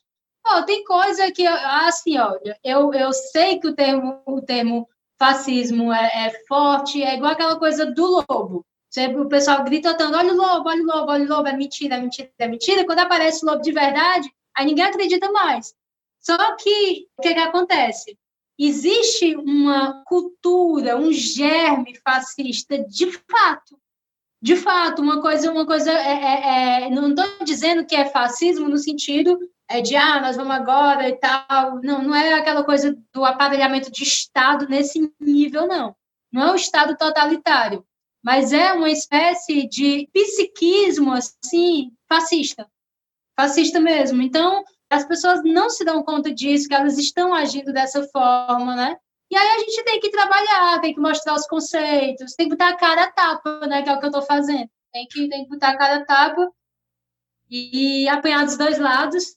ó, 0.44 0.62
tem 0.62 0.82
coisa 0.82 1.30
que, 1.30 1.46
assim, 1.46 2.18
olha, 2.18 2.58
eu, 2.64 2.92
eu 2.92 3.12
sei 3.12 3.60
que 3.60 3.68
o 3.68 3.74
termo, 3.74 4.20
o 4.26 4.42
termo 4.42 4.88
fascismo 5.16 5.92
é, 5.92 6.26
é 6.26 6.44
forte, 6.48 7.02
é 7.02 7.14
igual 7.14 7.32
aquela 7.32 7.56
coisa 7.56 7.86
do 7.86 8.24
lobo. 8.28 8.66
Sempre 8.90 9.20
o 9.20 9.28
pessoal 9.28 9.62
grita 9.62 9.96
olha 10.00 10.32
o 10.32 10.36
lobo, 10.36 10.68
olha 10.68 10.82
o 10.82 10.86
lobo, 10.86 11.12
olha 11.12 11.24
o 11.24 11.28
lobo, 11.28 11.48
é 11.48 11.56
mentira, 11.56 11.96
é 11.96 12.00
mentira, 12.00 12.30
é 12.36 12.48
mentira. 12.48 12.84
Quando 12.84 12.98
aparece 12.98 13.44
o 13.44 13.48
lobo 13.48 13.62
de 13.62 13.70
verdade, 13.70 14.28
aí 14.56 14.66
ninguém 14.66 14.84
acredita 14.84 15.30
mais. 15.30 15.72
Só 16.18 16.36
que, 16.56 17.06
o 17.16 17.22
que, 17.22 17.32
que 17.32 17.40
acontece? 17.40 18.18
Existe 18.58 19.36
uma 19.36 20.02
cultura, 20.04 20.96
um 20.96 21.12
germe 21.12 21.94
fascista 22.02 22.78
de 22.78 23.12
fato. 23.12 23.78
De 24.40 24.56
fato, 24.56 25.02
uma 25.02 25.20
coisa, 25.20 25.50
uma 25.50 25.66
coisa 25.66 25.90
é, 25.90 25.94
é, 25.94 26.82
é 26.84 26.90
não 26.90 27.10
estou 27.10 27.44
dizendo 27.44 27.84
que 27.84 27.96
é 27.96 28.04
fascismo 28.06 28.68
no 28.68 28.78
sentido 28.78 29.38
é 29.68 29.80
de 29.80 29.96
ah, 29.96 30.20
nós 30.20 30.36
vamos 30.36 30.54
agora 30.54 31.08
e 31.08 31.16
tal. 31.16 31.80
Não, 31.82 32.02
não 32.02 32.14
é 32.14 32.34
aquela 32.34 32.64
coisa 32.64 32.96
do 33.12 33.24
aparelhamento 33.24 33.90
de 33.90 34.02
Estado 34.04 34.68
nesse 34.68 35.12
nível, 35.20 35.66
não. 35.66 35.94
Não 36.32 36.42
é 36.48 36.52
o 36.52 36.56
Estado 36.56 36.96
totalitário, 36.96 37.84
mas 38.22 38.52
é 38.52 38.72
uma 38.72 38.90
espécie 38.90 39.68
de 39.68 40.08
psiquismo 40.12 41.12
assim 41.12 41.92
fascista, 42.08 42.68
fascista 43.36 43.80
mesmo. 43.80 44.22
Então 44.22 44.64
as 44.90 45.04
pessoas 45.04 45.42
não 45.44 45.68
se 45.68 45.84
dão 45.84 46.02
conta 46.02 46.32
disso, 46.32 46.68
que 46.68 46.74
elas 46.74 46.96
estão 46.98 47.34
agindo 47.34 47.72
dessa 47.72 48.02
forma, 48.08 48.74
né? 48.76 48.96
E 49.30 49.36
aí 49.36 49.48
a 49.56 49.58
gente 49.58 49.82
tem 49.84 49.98
que 49.98 50.10
trabalhar, 50.10 50.80
tem 50.80 50.94
que 50.94 51.00
mostrar 51.00 51.34
os 51.34 51.46
conceitos, 51.46 52.34
tem 52.34 52.48
que 52.48 52.54
botar 52.54 52.68
a 52.70 52.76
cara 52.76 53.04
a 53.04 53.10
tapa, 53.10 53.66
né? 53.66 53.82
Que 53.82 53.88
é 53.88 53.92
o 53.92 53.98
que 53.98 54.04
eu 54.04 54.10
estou 54.10 54.22
fazendo. 54.22 54.68
Tem 54.92 55.06
que, 55.10 55.28
tem 55.28 55.44
que 55.44 55.50
botar 55.50 55.70
a 55.70 55.76
cara 55.76 55.96
a 55.96 56.04
tapa 56.04 56.48
e, 57.50 58.04
e 58.04 58.08
apanhar 58.08 58.44
dos 58.44 58.56
dois 58.56 58.78
lados. 58.78 59.36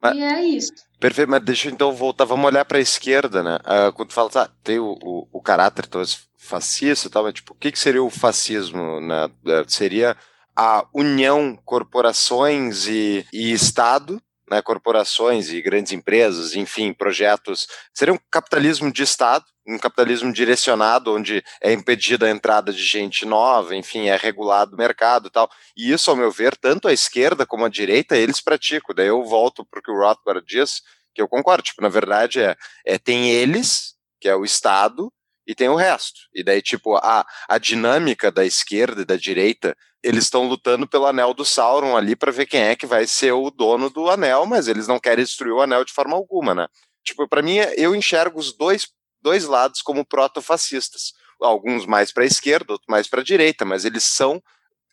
Mas- 0.00 0.16
E 0.16 0.22
é 0.22 0.44
isso. 0.44 0.72
Perfeito, 1.00 1.28
mas 1.28 1.44
deixa 1.44 1.68
eu 1.68 1.72
então 1.72 1.92
voltar, 1.92 2.24
vamos 2.24 2.46
olhar 2.46 2.64
para 2.64 2.78
a 2.78 2.80
esquerda, 2.80 3.42
né? 3.42 3.58
Ah, 3.64 3.90
quando 3.90 4.08
tu 4.10 4.14
fala, 4.14 4.30
tá, 4.30 4.48
tem 4.62 4.78
o, 4.78 4.96
o, 5.02 5.28
o 5.32 5.42
caráter 5.42 5.86
talvez 5.86 6.28
fascista 6.36 7.08
e 7.08 7.10
tal, 7.10 7.24
mas 7.24 7.34
tipo, 7.34 7.54
o 7.54 7.56
que, 7.56 7.72
que 7.72 7.78
seria 7.78 8.02
o 8.02 8.10
fascismo? 8.10 9.00
Né? 9.00 9.28
Seria 9.66 10.16
a 10.56 10.86
união 10.94 11.58
corporações 11.64 12.86
e, 12.86 13.26
e 13.32 13.52
Estado, 13.52 14.22
né? 14.50 14.60
corporações 14.60 15.48
e 15.48 15.62
grandes 15.62 15.92
empresas, 15.92 16.54
enfim, 16.54 16.92
projetos. 16.92 17.66
Seria 17.94 18.12
um 18.12 18.18
capitalismo 18.30 18.92
de 18.92 19.02
Estado, 19.02 19.44
um 19.66 19.78
capitalismo 19.78 20.32
direcionado, 20.32 21.14
onde 21.14 21.42
é 21.60 21.72
impedida 21.72 22.26
a 22.26 22.30
entrada 22.30 22.72
de 22.72 22.84
gente 22.84 23.24
nova, 23.24 23.74
enfim, 23.74 24.08
é 24.08 24.16
regulado 24.16 24.74
o 24.74 24.78
mercado 24.78 25.28
e 25.28 25.30
tal. 25.30 25.48
E 25.76 25.90
isso, 25.90 26.10
ao 26.10 26.16
meu 26.16 26.30
ver, 26.30 26.56
tanto 26.56 26.88
a 26.88 26.92
esquerda 26.92 27.46
como 27.46 27.64
a 27.64 27.68
direita, 27.68 28.16
eles 28.16 28.40
praticam. 28.40 28.94
Daí 28.94 29.06
eu 29.06 29.24
volto 29.24 29.64
para 29.64 29.80
o 29.80 29.82
que 29.82 29.90
o 29.90 29.98
Rothbard 29.98 30.44
diz, 30.46 30.82
que 31.14 31.22
eu 31.22 31.28
concordo. 31.28 31.62
Tipo, 31.62 31.82
na 31.82 31.88
verdade, 31.88 32.40
é, 32.40 32.56
é 32.84 32.98
tem 32.98 33.30
eles, 33.30 33.94
que 34.20 34.28
é 34.28 34.36
o 34.36 34.44
Estado, 34.44 35.12
e 35.46 35.54
tem 35.54 35.68
o 35.68 35.74
resto. 35.74 36.20
E 36.34 36.42
daí, 36.44 36.62
tipo, 36.62 36.96
a, 36.96 37.26
a 37.48 37.58
dinâmica 37.58 38.30
da 38.30 38.44
esquerda 38.44 39.02
e 39.02 39.04
da 39.04 39.16
direita, 39.16 39.76
eles 40.02 40.24
estão 40.24 40.46
lutando 40.46 40.86
pelo 40.86 41.06
anel 41.06 41.34
do 41.34 41.44
Sauron 41.44 41.96
ali 41.96 42.16
para 42.16 42.32
ver 42.32 42.46
quem 42.46 42.62
é 42.62 42.76
que 42.76 42.86
vai 42.86 43.06
ser 43.06 43.32
o 43.32 43.50
dono 43.50 43.90
do 43.90 44.10
anel, 44.10 44.46
mas 44.46 44.68
eles 44.68 44.86
não 44.86 44.98
querem 44.98 45.24
destruir 45.24 45.52
o 45.52 45.60
anel 45.60 45.84
de 45.84 45.92
forma 45.92 46.16
alguma, 46.16 46.54
né? 46.54 46.68
Tipo, 47.04 47.28
para 47.28 47.42
mim, 47.42 47.56
eu 47.76 47.94
enxergo 47.94 48.38
os 48.38 48.56
dois, 48.56 48.88
dois 49.20 49.44
lados 49.44 49.82
como 49.82 50.04
proto-fascistas. 50.04 51.12
Alguns 51.40 51.86
mais 51.86 52.12
para 52.12 52.22
a 52.22 52.26
esquerda, 52.26 52.72
outros 52.72 52.88
mais 52.88 53.08
para 53.08 53.20
a 53.20 53.24
direita, 53.24 53.64
mas 53.64 53.84
eles 53.84 54.04
são 54.04 54.40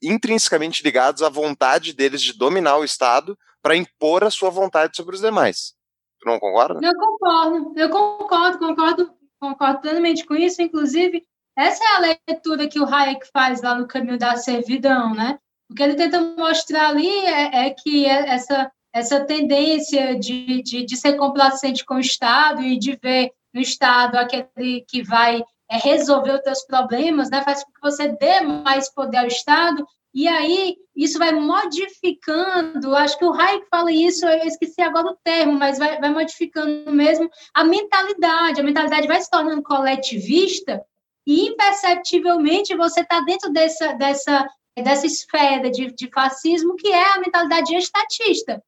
intrinsecamente 0.02 0.82
ligados 0.82 1.22
à 1.22 1.30
vontade 1.30 1.94
deles 1.94 2.22
de 2.22 2.34
dominar 2.34 2.78
o 2.78 2.84
Estado 2.84 3.38
para 3.62 3.76
impor 3.76 4.24
a 4.24 4.32
sua 4.32 4.50
vontade 4.50 4.96
sobre 4.96 5.16
os 5.16 5.22
demais. 5.22 5.74
Tu 6.20 6.28
não 6.28 6.40
concorda? 6.40 6.80
Eu 6.82 6.94
concordo, 6.96 7.74
eu 7.80 7.90
concordo, 7.90 8.60
concordo, 8.60 9.14
concordo 9.40 9.82
plenamente 9.82 10.26
com 10.26 10.36
isso. 10.36 10.62
Inclusive, 10.62 11.24
essa 11.58 11.84
é 11.84 11.88
a 11.96 12.00
leitura 12.30 12.68
que 12.68 12.80
o 12.80 12.86
Hayek 12.86 13.28
faz 13.34 13.62
lá 13.62 13.76
no 13.76 13.88
Caminho 13.88 14.18
da 14.18 14.36
Servidão, 14.38 15.14
né? 15.14 15.38
O 15.70 15.76
que 15.76 15.84
ele 15.84 15.96
tenta 15.96 16.20
mostrar 16.20 16.90
ali 16.90 17.08
é, 17.08 17.68
é 17.68 17.70
que 17.70 18.06
essa, 18.06 18.72
essa 18.94 19.24
tendência 19.26 20.18
de, 20.18 20.64
de, 20.64 20.86
de 20.86 20.98
ser 20.98 21.14
complacente 21.14 21.86
com 21.86 21.96
o 21.96 22.00
Estado 22.00 22.62
e 22.64 22.78
de 22.78 22.98
ver 23.02 23.32
no 23.54 23.62
Estado 23.62 24.16
aquele 24.18 24.82
que 24.88 25.04
vai 25.04 25.44
é, 25.70 25.78
resolver 25.78 26.32
os 26.32 26.42
teus 26.42 26.66
problemas, 26.66 27.30
né? 27.30 27.44
Faz 27.44 27.64
com 27.64 27.72
que 27.72 27.82
você 27.82 28.08
dê 28.08 28.42
mais 28.42 28.92
poder 28.92 29.18
ao 29.18 29.28
Estado 29.28 29.86
e 30.14 30.28
aí 30.28 30.76
isso 30.96 31.20
vai 31.20 31.32
modificando, 31.32 32.96
acho 32.96 33.18
que 33.18 33.26
o 33.26 33.34
Hayek 33.34 33.68
fala 33.70 33.92
isso, 33.92 34.26
eu 34.26 34.48
esqueci 34.48 34.82
agora 34.82 35.08
o 35.08 35.18
termo, 35.24 35.54
mas 35.54 35.78
vai, 35.78 36.00
vai 36.00 36.10
modificando 36.10 36.92
mesmo 36.92 37.30
a 37.54 37.64
mentalidade, 37.64 38.60
a 38.60 38.64
mentalidade 38.64 39.08
vai 39.08 39.22
se 39.22 39.30
tornando 39.30 39.64
coletivista 39.64 40.84
e 41.26 41.48
imperceptivelmente 41.48 42.76
você 42.76 43.02
está 43.02 43.22
dentro 43.22 43.52
dessa, 43.52 43.94
dessa, 43.94 44.50
dessa 44.76 45.06
esfera 45.06 45.70
de, 45.70 45.94
de 45.94 46.10
fascismo 46.12 46.76
que 46.76 46.88
é 46.88 47.14
a 47.14 47.20
mentalidade 47.20 47.76
estatista, 47.76 48.64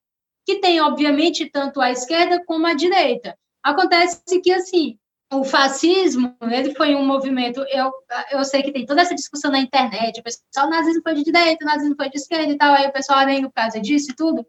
que 0.46 0.60
tem, 0.60 0.80
obviamente, 0.80 1.50
tanto 1.50 1.82
a 1.82 1.92
esquerda 1.92 2.44
como 2.46 2.68
a 2.68 2.74
direita. 2.74 3.36
Acontece 3.64 4.22
que, 4.42 4.52
assim, 4.52 4.98
o 5.34 5.46
fascismo, 5.46 6.36
ele 6.42 6.76
foi 6.76 6.94
um 6.94 7.06
movimento, 7.06 7.64
eu, 7.70 7.92
eu 8.32 8.44
sei 8.44 8.62
que 8.62 8.72
tem 8.72 8.86
toda 8.86 9.02
essa 9.02 9.16
discussão 9.16 9.50
na 9.50 9.60
internet, 9.60 10.20
o 10.20 10.24
pessoal, 10.24 10.68
o 10.68 10.70
nazismo 10.70 11.02
foi 11.02 11.14
de 11.14 11.24
direita, 11.24 11.64
o 11.64 11.68
nazismo 11.68 11.96
foi 11.96 12.10
de 12.10 12.18
esquerda 12.18 12.52
e 12.52 12.58
tal, 12.58 12.76
aí 12.76 12.88
o 12.88 12.92
pessoal 12.92 13.26
nem 13.26 13.42
por 13.42 13.54
causa 13.54 13.80
disso 13.80 14.12
e 14.12 14.16
tudo, 14.16 14.46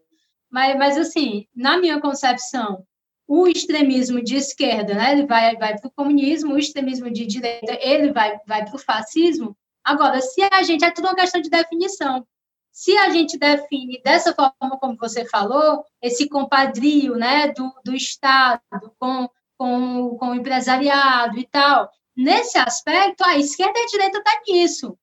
mas, 0.51 0.77
mas 0.77 0.99
assim, 0.99 1.47
na 1.55 1.79
minha 1.79 2.01
concepção, 2.01 2.85
o 3.29 3.47
extremismo 3.47 4.23
de 4.23 4.35
esquerda, 4.35 4.95
né, 4.95 5.13
ele 5.13 5.25
vai, 5.25 5.57
vai 5.57 5.79
para 5.79 5.87
o 5.87 5.93
comunismo, 5.93 6.55
o 6.55 6.59
extremismo 6.59 7.11
de 7.11 7.27
direita, 7.27 7.79
ele 7.81 8.13
vai, 8.13 8.39
vai 8.47 8.65
para 8.65 8.75
o 8.75 8.79
fascismo. 8.79 9.57
Agora, 9.85 10.21
se 10.21 10.43
a 10.43 10.63
gente, 10.65 10.85
é 10.85 10.91
tudo 10.91 11.07
uma 11.07 11.15
questão 11.15 11.41
de 11.41 11.49
definição, 11.49 12.27
se 12.73 12.97
a 12.99 13.09
gente 13.11 13.39
define 13.39 14.01
dessa 14.03 14.35
forma 14.35 14.79
como 14.79 14.97
você 14.97 15.25
falou, 15.27 15.85
esse 16.03 16.29
compadrio, 16.29 17.15
né, 17.15 17.53
do, 17.53 17.73
do 17.85 17.95
Estado 17.95 18.61
com 18.99 19.29
com, 19.63 20.17
com 20.19 20.31
o 20.31 20.35
empresariado 20.35 21.39
e 21.39 21.47
tal. 21.47 21.89
Nesse 22.17 22.59
aspecto, 22.59 23.23
a 23.25 23.39
esquerda 23.39 23.79
e 23.79 23.83
a 23.83 23.87
direita 23.87 24.19
está 24.19 24.41
nisso. 24.49 24.99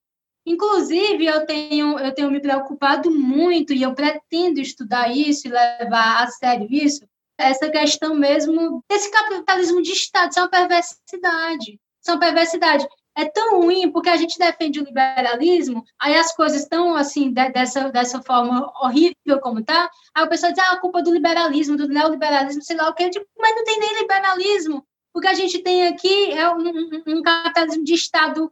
Inclusive, 0.46 1.26
eu 1.26 1.46
tenho, 1.46 1.98
eu 1.98 2.14
tenho 2.14 2.30
me 2.30 2.42
preocupado 2.42 3.10
muito 3.10 3.72
e 3.72 3.84
eu 3.84 3.94
pretendo 3.94 4.60
estudar 4.60 5.16
isso 5.16 5.48
e 5.48 5.52
levar 5.52 6.24
a 6.24 6.28
sério 6.28 6.68
isso, 6.70 7.08
essa 7.38 7.70
questão 7.70 8.14
mesmo 8.16 8.84
desse 8.90 9.10
capitalismo 9.10 9.82
de 9.82 9.92
Estado, 9.92 10.32
isso 10.32 10.40
é 10.40 10.42
uma 10.42 10.50
perversidade. 10.50 11.80
Isso 12.02 12.10
é 12.10 12.12
uma 12.12 12.20
perversidade. 12.20 12.88
É 13.18 13.26
tão 13.26 13.62
ruim 13.62 13.92
porque 13.92 14.10
a 14.10 14.16
gente 14.16 14.38
defende 14.38 14.80
o 14.80 14.84
liberalismo, 14.84 15.84
aí 16.00 16.16
as 16.16 16.34
coisas 16.34 16.62
estão 16.62 16.96
assim, 16.96 17.34
de, 17.34 17.50
dessa, 17.50 17.90
dessa 17.90 18.22
forma 18.22 18.72
horrível 18.82 19.40
como 19.42 19.64
tá, 19.64 19.90
aí 20.16 20.24
o 20.24 20.30
pessoal 20.30 20.54
diz, 20.54 20.64
ah, 20.64 20.72
a 20.72 20.80
culpa 20.80 21.00
é 21.00 21.04
do 21.04 21.14
liberalismo, 21.14 21.76
do 21.76 21.88
neoliberalismo, 21.88 22.62
sei 22.62 22.78
lá 22.78 22.90
o 22.90 22.94
que, 22.94 23.04
eu 23.04 23.10
digo, 23.10 23.26
mas 23.38 23.56
não 23.56 23.64
tem 23.64 23.80
nem 23.80 24.00
liberalismo, 24.00 24.86
porque 25.12 25.28
a 25.28 25.34
gente 25.34 25.60
tem 25.60 25.88
aqui 25.88 26.32
é 26.32 26.50
um, 26.50 26.62
um, 26.62 27.04
um 27.08 27.22
capitalismo 27.22 27.84
de 27.84 27.94
Estado 27.94 28.52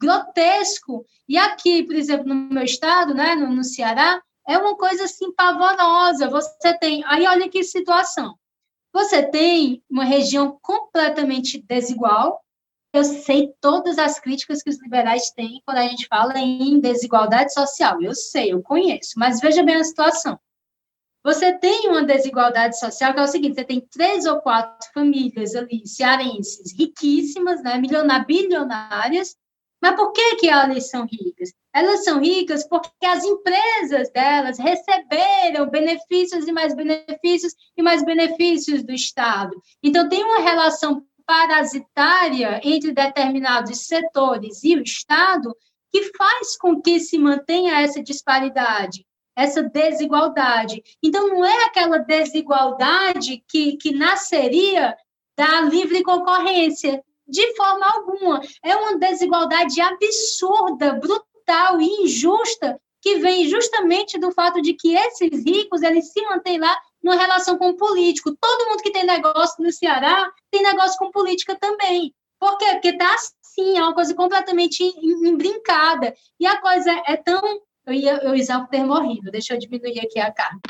grotesco, 0.00 1.04
e 1.28 1.38
aqui, 1.38 1.82
por 1.82 1.94
exemplo, 1.94 2.28
no 2.28 2.34
meu 2.34 2.64
estado, 2.64 3.14
né, 3.14 3.34
no, 3.34 3.48
no 3.48 3.64
Ceará, 3.64 4.22
é 4.46 4.58
uma 4.58 4.76
coisa 4.76 5.04
assim 5.04 5.32
pavorosa, 5.32 6.28
você 6.28 6.78
tem, 6.78 7.02
aí 7.06 7.26
olha 7.26 7.48
que 7.48 7.64
situação, 7.64 8.36
você 8.92 9.22
tem 9.22 9.82
uma 9.90 10.04
região 10.04 10.56
completamente 10.62 11.60
desigual, 11.66 12.43
eu 12.94 13.02
sei 13.02 13.52
todas 13.60 13.98
as 13.98 14.20
críticas 14.20 14.62
que 14.62 14.70
os 14.70 14.80
liberais 14.80 15.30
têm 15.30 15.60
quando 15.66 15.78
a 15.78 15.88
gente 15.88 16.06
fala 16.06 16.38
em 16.38 16.78
desigualdade 16.78 17.52
social. 17.52 18.00
Eu 18.00 18.14
sei, 18.14 18.52
eu 18.52 18.62
conheço, 18.62 19.18
mas 19.18 19.40
veja 19.40 19.64
bem 19.64 19.74
a 19.74 19.84
situação. 19.84 20.38
Você 21.24 21.58
tem 21.58 21.88
uma 21.88 22.04
desigualdade 22.04 22.78
social 22.78 23.12
que 23.12 23.18
é 23.18 23.22
o 23.24 23.26
seguinte: 23.26 23.56
você 23.56 23.64
tem 23.64 23.80
três 23.80 24.26
ou 24.26 24.40
quatro 24.40 24.88
famílias 24.92 25.56
ali, 25.56 25.84
cearenses, 25.84 26.72
riquíssimas, 26.78 27.60
né, 27.64 27.78
milionárias, 27.78 28.26
bilionárias, 28.26 29.36
mas 29.82 29.96
por 29.96 30.12
que, 30.12 30.36
que 30.36 30.48
elas 30.48 30.88
são 30.88 31.04
ricas? 31.04 31.52
Elas 31.74 32.04
são 32.04 32.20
ricas 32.20 32.66
porque 32.68 33.04
as 33.04 33.24
empresas 33.24 34.08
delas 34.12 34.56
receberam 34.56 35.68
benefícios 35.68 36.46
e 36.46 36.52
mais 36.52 36.74
benefícios 36.76 37.54
e 37.76 37.82
mais 37.82 38.04
benefícios 38.04 38.84
do 38.84 38.92
Estado. 38.92 39.50
Então, 39.82 40.08
tem 40.08 40.22
uma 40.22 40.38
relação 40.38 41.04
parasitária 41.26 42.60
entre 42.62 42.92
determinados 42.92 43.86
setores 43.86 44.62
e 44.62 44.76
o 44.76 44.82
Estado 44.82 45.54
que 45.90 46.12
faz 46.16 46.56
com 46.56 46.80
que 46.80 46.98
se 46.98 47.16
mantenha 47.18 47.80
essa 47.80 48.02
disparidade, 48.02 49.06
essa 49.36 49.62
desigualdade. 49.62 50.82
Então, 51.02 51.28
não 51.28 51.44
é 51.44 51.64
aquela 51.64 51.98
desigualdade 51.98 53.44
que, 53.48 53.76
que 53.76 53.94
nasceria 53.94 54.96
da 55.36 55.60
livre 55.60 56.02
concorrência, 56.02 57.02
de 57.26 57.54
forma 57.56 57.86
alguma. 57.86 58.40
É 58.62 58.76
uma 58.76 58.98
desigualdade 58.98 59.80
absurda, 59.80 60.94
brutal 60.94 61.80
e 61.80 62.04
injusta 62.04 62.80
que 63.00 63.18
vem 63.18 63.46
justamente 63.46 64.18
do 64.18 64.32
fato 64.32 64.62
de 64.62 64.72
que 64.74 64.96
esses 64.96 65.44
ricos 65.44 65.82
eles 65.82 66.10
se 66.10 66.22
mantêm 66.22 66.58
lá 66.58 66.76
numa 67.04 67.16
relação 67.16 67.58
com 67.58 67.68
o 67.68 67.76
político. 67.76 68.34
Todo 68.40 68.70
mundo 68.70 68.82
que 68.82 68.90
tem 68.90 69.04
negócio 69.04 69.62
no 69.62 69.70
Ceará 69.70 70.30
tem 70.50 70.62
negócio 70.62 70.98
com 70.98 71.10
política 71.10 71.54
também. 71.54 72.14
Por 72.40 72.56
quê? 72.56 72.64
Porque 72.72 72.96
tá 72.96 73.14
assim, 73.14 73.76
é 73.76 73.82
uma 73.82 73.94
coisa 73.94 74.14
completamente 74.14 74.82
embrincada. 74.82 76.14
E 76.40 76.46
a 76.46 76.58
coisa 76.60 76.90
é 77.06 77.16
tão. 77.16 77.60
Eu 77.86 77.92
ia 77.92 78.14
eu 78.24 78.32
usar 78.32 78.60
o 78.60 78.66
termo 78.66 78.94
horrível, 78.94 79.30
deixa 79.30 79.52
eu 79.52 79.58
diminuir 79.58 80.00
aqui 80.00 80.18
a 80.18 80.32
carne. 80.32 80.60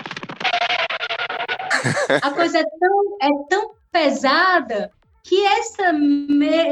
A 2.20 2.30
coisa 2.32 2.58
é 2.58 2.64
tão, 2.64 3.16
é 3.22 3.28
tão 3.48 3.70
pesada 3.92 4.90
que 5.22 5.46
essa, 5.46 5.92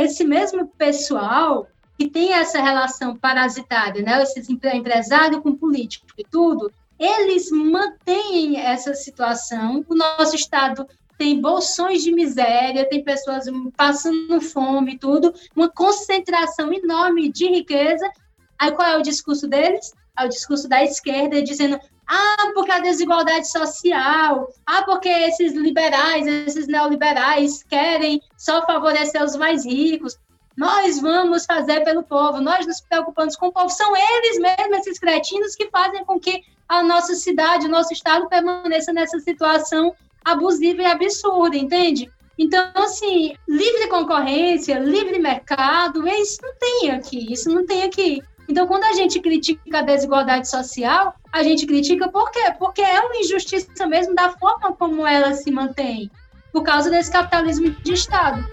esse 0.00 0.24
mesmo 0.24 0.66
pessoal 0.76 1.68
que 1.96 2.08
tem 2.08 2.32
essa 2.32 2.60
relação 2.60 3.16
parasitária, 3.16 4.02
né? 4.02 4.20
Esses 4.22 4.48
empresários 4.48 5.40
com 5.40 5.54
político 5.54 6.06
e 6.18 6.24
tudo, 6.24 6.72
eles 6.99 7.51
mantêm 7.51 8.59
essa 8.59 8.95
situação. 8.95 9.84
O 9.88 9.95
nosso 9.95 10.36
Estado 10.36 10.86
tem 11.18 11.40
bolsões 11.40 12.03
de 12.03 12.12
miséria, 12.12 12.88
tem 12.88 13.05
pessoas 13.05 13.45
passando 13.76 14.40
fome 14.40 14.95
e 14.95 14.99
tudo, 14.99 15.32
uma 15.55 15.68
concentração 15.68 16.72
enorme 16.72 17.30
de 17.30 17.47
riqueza. 17.47 18.11
Aí 18.59 18.72
qual 18.72 18.88
é 18.88 18.99
o 18.99 19.03
discurso 19.03 19.47
deles? 19.47 19.93
É 20.18 20.24
o 20.24 20.28
discurso 20.28 20.68
da 20.68 20.82
esquerda 20.82 21.43
dizendo 21.43 21.78
ah, 22.07 22.51
porque 22.55 22.70
a 22.70 22.80
desigualdade 22.80 23.51
social, 23.51 24.53
ah, 24.66 24.82
porque 24.82 25.09
esses 25.09 25.55
liberais, 25.55 26.26
esses 26.26 26.66
neoliberais 26.66 27.62
querem 27.62 28.20
só 28.36 28.64
favorecer 28.66 29.22
os 29.22 29.36
mais 29.36 29.64
ricos. 29.64 30.18
Nós 30.57 31.01
vamos 31.01 31.47
fazer 31.47 31.80
pelo 31.82 32.03
povo, 32.03 32.40
nós 32.40 32.66
nos 32.66 32.80
preocupamos 32.80 33.36
com 33.36 33.47
o 33.47 33.53
povo. 33.53 33.70
São 33.70 33.97
eles 33.97 34.38
mesmos, 34.38 34.78
esses 34.80 34.99
cretinos, 34.99 35.55
que 35.55 35.70
fazem 35.70 36.05
com 36.05 36.20
que 36.20 36.43
a 36.68 36.82
nossa 36.82 37.14
cidade, 37.14 37.66
o 37.66 37.70
nosso 37.70 37.92
estado 37.92 38.28
permaneça 38.28 38.92
nessa 38.92 39.18
situação 39.20 39.94
abusiva 40.24 40.82
e 40.82 40.86
absurda, 40.86 41.56
entende? 41.56 42.10
Então, 42.38 42.70
assim, 42.74 43.36
livre 43.48 43.88
concorrência, 43.88 44.78
livre 44.78 45.18
mercado, 45.18 46.06
isso 46.08 46.38
não 46.42 46.54
tem 46.58 46.90
aqui, 46.90 47.32
isso 47.32 47.50
não 47.50 47.66
tem 47.66 47.82
aqui. 47.82 48.22
Então, 48.48 48.66
quando 48.66 48.84
a 48.84 48.92
gente 48.92 49.20
critica 49.20 49.78
a 49.78 49.82
desigualdade 49.82 50.48
social, 50.48 51.14
a 51.32 51.42
gente 51.42 51.66
critica 51.66 52.08
por 52.08 52.30
quê? 52.30 52.52
Porque 52.58 52.80
é 52.82 53.00
uma 53.00 53.16
injustiça 53.16 53.86
mesmo 53.86 54.14
da 54.14 54.30
forma 54.30 54.72
como 54.72 55.06
ela 55.06 55.34
se 55.34 55.50
mantém, 55.50 56.10
por 56.52 56.62
causa 56.62 56.90
desse 56.90 57.10
capitalismo 57.10 57.70
de 57.70 57.92
Estado. 57.92 58.44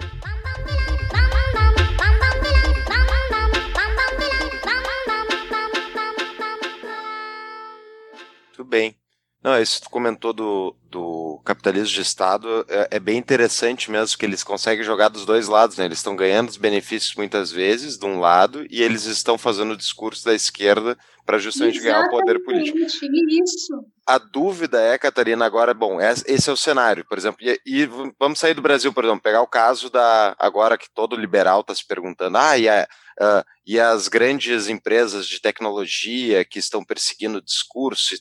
Bem. 8.70 8.96
Não, 9.42 9.60
isso 9.62 9.82
tu 9.82 9.90
comentou 9.90 10.34
do, 10.34 10.76
do 10.90 11.42
capitalismo 11.46 11.96
de 11.96 12.02
Estado 12.02 12.66
é, 12.68 12.98
é 12.98 13.00
bem 13.00 13.18
interessante 13.18 13.90
mesmo, 13.90 14.18
que 14.18 14.26
eles 14.26 14.44
conseguem 14.44 14.84
jogar 14.84 15.08
dos 15.08 15.26
dois 15.26 15.48
lados, 15.48 15.78
né? 15.78 15.86
Eles 15.86 16.00
estão 16.00 16.16
ganhando 16.16 16.50
os 16.50 16.58
benefícios 16.58 17.16
muitas 17.16 17.50
vezes 17.50 17.98
de 17.98 18.06
um 18.06 18.20
lado 18.20 18.66
e 18.70 18.84
eles 18.84 19.06
estão 19.06 19.38
fazendo 19.38 19.72
o 19.72 19.78
discurso 19.78 20.26
da 20.26 20.34
esquerda 20.34 20.98
para 21.30 21.38
justamente 21.38 21.80
ganhar 21.80 22.06
o 22.06 22.10
poder 22.10 22.40
político. 22.44 22.76
Exatamente, 22.76 23.44
Isso. 23.44 23.86
A 24.08 24.18
dúvida 24.18 24.82
é, 24.82 24.98
Catarina, 24.98 25.46
agora, 25.46 25.76
bom, 25.76 26.02
es- 26.02 26.24
esse 26.26 26.50
é 26.50 26.54
o 26.54 26.58
cenário, 26.58 27.06
por 27.08 27.20
exemplo, 27.20 27.38
e, 27.46 27.62
e 27.64 27.86
vamos 28.20 28.40
sair 28.40 28.56
do 28.56 28.64
Brasil, 28.64 28.92
por 28.92 29.04
exemplo, 29.06 29.22
pegar 29.22 29.44
o 29.44 29.48
caso 29.48 29.92
da, 29.92 30.36
agora 30.40 30.76
que 30.76 30.90
todo 30.92 31.16
liberal 31.16 31.62
está 31.62 31.76
se 31.76 31.86
perguntando, 31.86 32.36
ah, 32.36 32.58
e, 32.58 32.68
a- 32.68 32.88
ah, 33.22 33.46
e 33.64 33.80
as 33.80 34.08
grandes 34.08 34.68
empresas 34.70 35.28
de 35.28 35.40
tecnologia 35.40 36.44
que 36.44 36.58
estão 36.58 36.84
perseguindo 36.84 37.38
o 37.38 37.44
discurso, 37.44 38.16
e, 38.16 38.20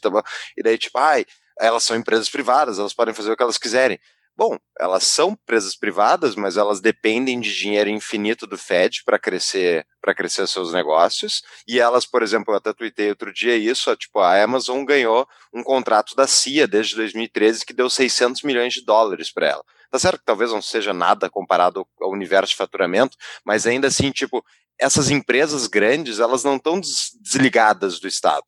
e 0.58 0.62
daí 0.62 0.76
tipo, 0.76 0.98
ai, 0.98 1.24
elas 1.58 1.84
são 1.84 1.96
empresas 1.96 2.28
privadas, 2.28 2.78
elas 2.78 2.92
podem 2.92 3.14
fazer 3.14 3.32
o 3.32 3.36
que 3.38 3.42
elas 3.42 3.56
quiserem. 3.56 3.98
Bom, 4.38 4.56
elas 4.78 5.02
são 5.02 5.30
empresas 5.30 5.74
privadas, 5.74 6.36
mas 6.36 6.56
elas 6.56 6.80
dependem 6.80 7.40
de 7.40 7.52
dinheiro 7.52 7.90
infinito 7.90 8.46
do 8.46 8.56
Fed 8.56 9.02
para 9.04 9.18
crescer, 9.18 9.84
para 10.00 10.14
crescer 10.14 10.46
seus 10.46 10.72
negócios. 10.72 11.42
E 11.66 11.80
elas, 11.80 12.06
por 12.06 12.22
exemplo, 12.22 12.54
eu 12.54 12.58
até 12.58 12.72
tuitei 12.72 13.08
outro 13.08 13.32
dia 13.32 13.56
isso, 13.56 13.96
tipo, 13.96 14.20
a 14.20 14.40
Amazon 14.40 14.84
ganhou 14.84 15.26
um 15.52 15.64
contrato 15.64 16.14
da 16.14 16.28
CIA 16.28 16.68
desde 16.68 16.94
2013 16.94 17.66
que 17.66 17.72
deu 17.72 17.90
600 17.90 18.42
milhões 18.42 18.74
de 18.74 18.84
dólares 18.84 19.32
para 19.32 19.48
ela. 19.48 19.64
Tá 19.90 19.98
certo 19.98 20.20
que 20.20 20.24
talvez 20.26 20.52
não 20.52 20.62
seja 20.62 20.92
nada 20.94 21.28
comparado 21.28 21.84
ao- 22.00 22.12
universo 22.12 22.52
de 22.52 22.56
faturamento, 22.58 23.16
mas 23.44 23.66
ainda 23.66 23.88
assim, 23.88 24.12
tipo, 24.12 24.44
essas 24.78 25.10
empresas 25.10 25.66
grandes, 25.66 26.20
elas 26.20 26.44
não 26.44 26.54
estão 26.54 26.78
des- 26.78 27.10
desligadas 27.20 27.98
do 27.98 28.06
Estado. 28.06 28.46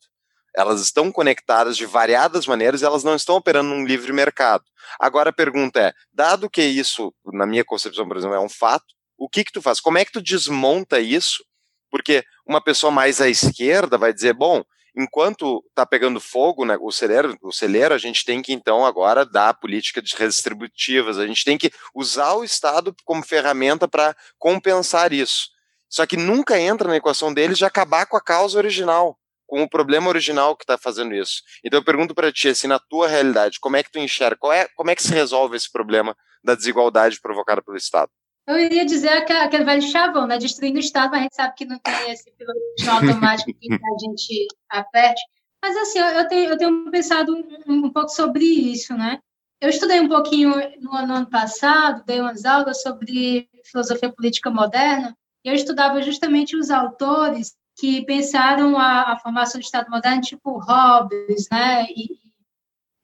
Elas 0.55 0.81
estão 0.81 1.11
conectadas 1.11 1.77
de 1.77 1.85
variadas 1.85 2.45
maneiras 2.45 2.81
e 2.81 2.85
elas 2.85 3.03
não 3.03 3.15
estão 3.15 3.35
operando 3.35 3.69
num 3.69 3.85
livre 3.85 4.11
mercado. 4.11 4.63
Agora 4.99 5.29
a 5.29 5.33
pergunta 5.33 5.79
é, 5.79 5.93
dado 6.13 6.49
que 6.49 6.61
isso, 6.61 7.13
na 7.25 7.45
minha 7.45 7.63
concepção, 7.63 8.07
por 8.07 8.17
exemplo, 8.17 8.35
é 8.35 8.39
um 8.39 8.49
fato, 8.49 8.85
o 9.17 9.29
que 9.29 9.43
que 9.43 9.51
tu 9.51 9.61
faz? 9.61 9.79
Como 9.79 9.97
é 9.97 10.05
que 10.05 10.11
tu 10.11 10.21
desmonta 10.21 10.99
isso? 10.99 11.43
Porque 11.89 12.23
uma 12.45 12.61
pessoa 12.61 12.91
mais 12.91 13.21
à 13.21 13.29
esquerda 13.29 13.97
vai 13.97 14.13
dizer, 14.13 14.33
bom, 14.33 14.63
enquanto 14.95 15.63
está 15.69 15.85
pegando 15.85 16.19
fogo 16.19 16.65
né, 16.65 16.77
o, 16.79 16.91
celeiro, 16.91 17.37
o 17.41 17.51
celeiro, 17.51 17.93
a 17.93 17.97
gente 17.97 18.25
tem 18.25 18.41
que 18.41 18.53
então 18.53 18.85
agora 18.85 19.25
dar 19.25 19.53
políticas 19.53 20.11
redistributivas, 20.13 21.17
a 21.17 21.27
gente 21.27 21.43
tem 21.43 21.57
que 21.57 21.71
usar 21.95 22.33
o 22.33 22.43
Estado 22.43 22.95
como 23.05 23.23
ferramenta 23.23 23.87
para 23.87 24.15
compensar 24.37 25.13
isso. 25.13 25.49
Só 25.89 26.05
que 26.05 26.15
nunca 26.15 26.59
entra 26.59 26.87
na 26.87 26.97
equação 26.97 27.33
deles 27.33 27.57
de 27.57 27.65
acabar 27.65 28.05
com 28.05 28.15
a 28.15 28.21
causa 28.21 28.57
original, 28.57 29.17
com 29.51 29.63
o 29.63 29.69
problema 29.69 30.07
original 30.07 30.55
que 30.55 30.63
está 30.63 30.77
fazendo 30.77 31.13
isso. 31.13 31.43
Então 31.61 31.81
eu 31.81 31.83
pergunto 31.83 32.15
para 32.15 32.31
ti, 32.31 32.47
assim, 32.47 32.67
na 32.67 32.79
tua 32.79 33.09
realidade, 33.09 33.59
como 33.59 33.75
é 33.75 33.83
que 33.83 33.91
tu 33.91 33.99
enxerga, 33.99 34.37
qual 34.39 34.53
é, 34.53 34.65
como 34.77 34.89
é 34.89 34.95
que 34.95 35.03
se 35.03 35.13
resolve 35.13 35.57
esse 35.57 35.69
problema 35.69 36.15
da 36.41 36.55
desigualdade 36.55 37.19
provocada 37.19 37.61
pelo 37.61 37.75
Estado? 37.75 38.09
Eu 38.47 38.57
iria 38.57 38.85
dizer 38.85 39.09
aquele, 39.09 39.65
velho 39.65 39.81
chavão, 39.81 40.25
né? 40.25 40.37
Destruindo 40.37 40.77
o 40.77 40.79
Estado, 40.79 41.11
mas 41.11 41.19
a 41.19 41.23
gente 41.23 41.35
sabe 41.35 41.53
que 41.55 41.65
não 41.65 41.77
tem 41.79 42.11
esse 42.11 42.31
piloto 42.31 42.59
automático 42.89 43.51
que 43.59 43.73
a 43.73 43.99
gente 43.99 44.47
aperte. 44.69 45.21
Mas, 45.61 45.75
assim, 45.75 45.99
eu, 45.99 46.27
tenho, 46.29 46.49
eu 46.51 46.57
tenho 46.57 46.89
pensado 46.89 47.33
um, 47.67 47.85
um 47.85 47.91
pouco 47.91 48.09
sobre 48.09 48.45
isso, 48.45 48.93
né? 48.93 49.19
Eu 49.59 49.69
estudei 49.69 49.99
um 49.99 50.07
pouquinho 50.07 50.53
no, 50.79 50.91
no 51.05 51.13
ano 51.13 51.29
passado, 51.29 52.05
dei 52.05 52.21
umas 52.21 52.45
aulas 52.45 52.81
sobre 52.81 53.49
filosofia 53.65 54.11
política 54.11 54.49
moderna, 54.49 55.15
e 55.43 55.49
eu 55.49 55.53
estudava 55.53 56.01
justamente 56.01 56.55
os 56.55 56.71
autores 56.71 57.53
que 57.77 58.05
pensaram 58.05 58.77
a, 58.77 59.13
a 59.13 59.19
formação 59.19 59.59
do 59.59 59.63
Estado 59.63 59.89
moderno, 59.89 60.21
tipo 60.21 60.57
Hobbes, 60.59 61.47
né? 61.51 61.85
E, 61.89 62.19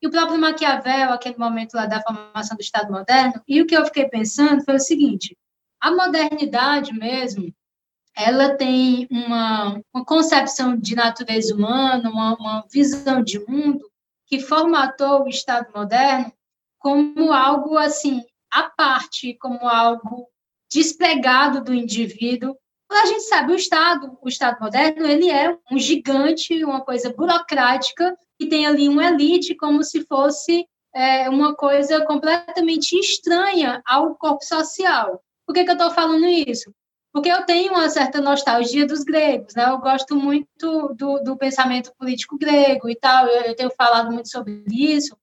e 0.01 0.07
o 0.07 0.11
próprio 0.11 0.38
Maquiavel, 0.38 1.11
aquele 1.11 1.38
momento 1.38 1.74
lá 1.74 1.86
da 1.86 2.01
formação 2.01 2.55
do 2.55 2.61
Estado 2.61 2.91
moderno, 2.91 3.41
e 3.47 3.61
o 3.61 3.65
que 3.65 3.76
eu 3.76 3.86
fiquei 3.86 4.07
pensando 4.07 4.63
foi 4.63 4.76
o 4.76 4.80
seguinte: 4.80 5.38
a 5.82 5.91
modernidade 5.91 6.93
mesmo, 6.93 7.53
ela 8.15 8.55
tem 8.55 9.07
uma, 9.11 9.82
uma 9.93 10.05
concepção 10.05 10.76
de 10.76 10.95
natureza 10.95 11.53
humana, 11.53 12.09
uma, 12.09 12.36
uma 12.36 12.65
visão 12.72 13.24
de 13.24 13.39
mundo 13.47 13.89
que 14.26 14.39
formatou 14.39 15.24
o 15.24 15.30
Estado 15.30 15.72
moderno 15.74 16.32
como 16.80 17.32
algo 17.32 17.78
assim 17.78 18.24
à 18.51 18.63
parte, 18.70 19.36
como 19.36 19.68
algo 19.68 20.28
despregado 20.72 21.63
do 21.63 21.74
indivíduo. 21.74 22.55
A 22.89 23.05
gente 23.05 23.23
sabe 23.23 23.51
o 23.51 23.55
Estado, 23.55 24.17
o 24.21 24.29
Estado 24.29 24.59
moderno, 24.61 25.05
ele 25.05 25.29
é 25.29 25.57
um 25.71 25.77
gigante, 25.77 26.63
uma 26.63 26.81
coisa 26.81 27.13
burocrática 27.13 28.17
que 28.39 28.47
tem 28.47 28.65
ali 28.65 28.88
uma 28.88 29.05
elite 29.07 29.55
como 29.55 29.83
se 29.83 30.05
fosse 30.05 30.65
é, 30.95 31.29
uma 31.29 31.53
coisa 31.55 32.03
completamente 32.05 32.97
estranha 32.97 33.81
ao 33.85 34.15
corpo 34.15 34.43
social. 34.43 35.21
Por 35.45 35.53
que, 35.53 35.63
que 35.63 35.69
eu 35.69 35.75
estou 35.75 35.91
falando 35.91 36.25
isso? 36.25 36.73
Porque 37.13 37.29
eu 37.29 37.45
tenho 37.45 37.73
uma 37.73 37.89
certa 37.89 38.21
nostalgia 38.21 38.85
dos 38.85 39.03
gregos, 39.03 39.55
né? 39.55 39.69
Eu 39.69 39.79
gosto 39.79 40.15
muito 40.15 40.93
do, 40.95 41.19
do 41.19 41.38
pensamento 41.38 41.91
político 41.97 42.38
grego 42.38 42.89
e 42.89 42.95
tal, 42.95 43.27
eu, 43.27 43.41
eu 43.43 43.55
tenho 43.55 43.71
falado 43.71 44.11
muito 44.11 44.29
sobre 44.29 44.63
isso. 44.69 45.17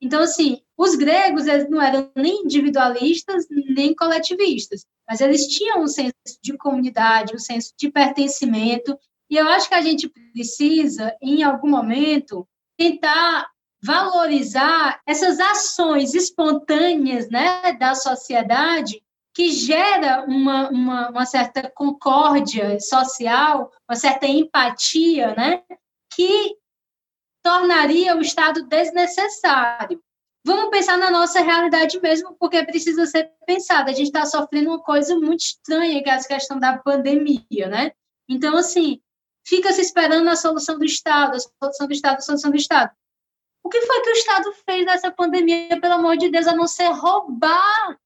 Então, 0.00 0.22
assim, 0.22 0.60
os 0.76 0.94
gregos 0.94 1.46
eles 1.46 1.68
não 1.70 1.80
eram 1.80 2.10
nem 2.14 2.42
individualistas, 2.42 3.46
nem 3.50 3.94
coletivistas, 3.94 4.84
mas 5.08 5.20
eles 5.20 5.46
tinham 5.46 5.82
um 5.82 5.86
senso 5.86 6.14
de 6.42 6.56
comunidade, 6.56 7.34
um 7.34 7.38
senso 7.38 7.72
de 7.78 7.90
pertencimento, 7.90 8.98
e 9.30 9.36
eu 9.36 9.48
acho 9.48 9.68
que 9.68 9.74
a 9.74 9.82
gente 9.82 10.08
precisa, 10.08 11.16
em 11.20 11.42
algum 11.42 11.68
momento, 11.68 12.46
tentar 12.76 13.48
valorizar 13.82 15.00
essas 15.06 15.38
ações 15.38 16.14
espontâneas 16.14 17.28
né, 17.28 17.72
da 17.74 17.94
sociedade 17.94 19.02
que 19.34 19.52
gera 19.52 20.24
uma, 20.26 20.70
uma, 20.70 21.10
uma 21.10 21.26
certa 21.26 21.70
concórdia 21.70 22.80
social, 22.80 23.70
uma 23.88 23.96
certa 23.96 24.26
empatia, 24.26 25.34
né, 25.34 25.62
que 26.14 26.56
tornaria 27.42 28.16
o 28.16 28.20
Estado 28.20 28.66
desnecessário. 28.66 30.02
Vamos 30.46 30.70
pensar 30.70 30.96
na 30.96 31.10
nossa 31.10 31.40
realidade 31.40 32.00
mesmo, 32.00 32.36
porque 32.38 32.64
precisa 32.64 33.04
ser 33.04 33.32
pensado. 33.44 33.90
A 33.90 33.92
gente 33.92 34.06
está 34.06 34.24
sofrendo 34.24 34.70
uma 34.70 34.80
coisa 34.80 35.18
muito 35.18 35.40
estranha, 35.40 36.00
que 36.00 36.08
é 36.08 36.12
a 36.12 36.22
questão 36.22 36.56
da 36.60 36.78
pandemia, 36.78 37.66
né? 37.68 37.90
Então, 38.28 38.56
assim, 38.56 39.00
fica 39.44 39.72
se 39.72 39.80
esperando 39.80 40.28
a 40.28 40.36
solução 40.36 40.78
do 40.78 40.84
Estado, 40.84 41.34
a 41.34 41.40
solução 41.40 41.88
do 41.88 41.92
Estado, 41.92 42.18
a 42.18 42.20
solução 42.20 42.52
do 42.52 42.56
Estado. 42.56 42.92
O 43.64 43.68
que 43.68 43.80
foi 43.80 44.00
que 44.02 44.10
o 44.10 44.12
Estado 44.12 44.52
fez 44.64 44.86
nessa 44.86 45.10
pandemia, 45.10 45.80
pelo 45.80 45.94
amor 45.94 46.16
de 46.16 46.30
Deus, 46.30 46.46
a 46.46 46.54
não 46.54 46.68
ser 46.68 46.92
roubar? 46.92 47.98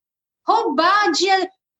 Roubar 0.48 1.10
de 1.12 1.26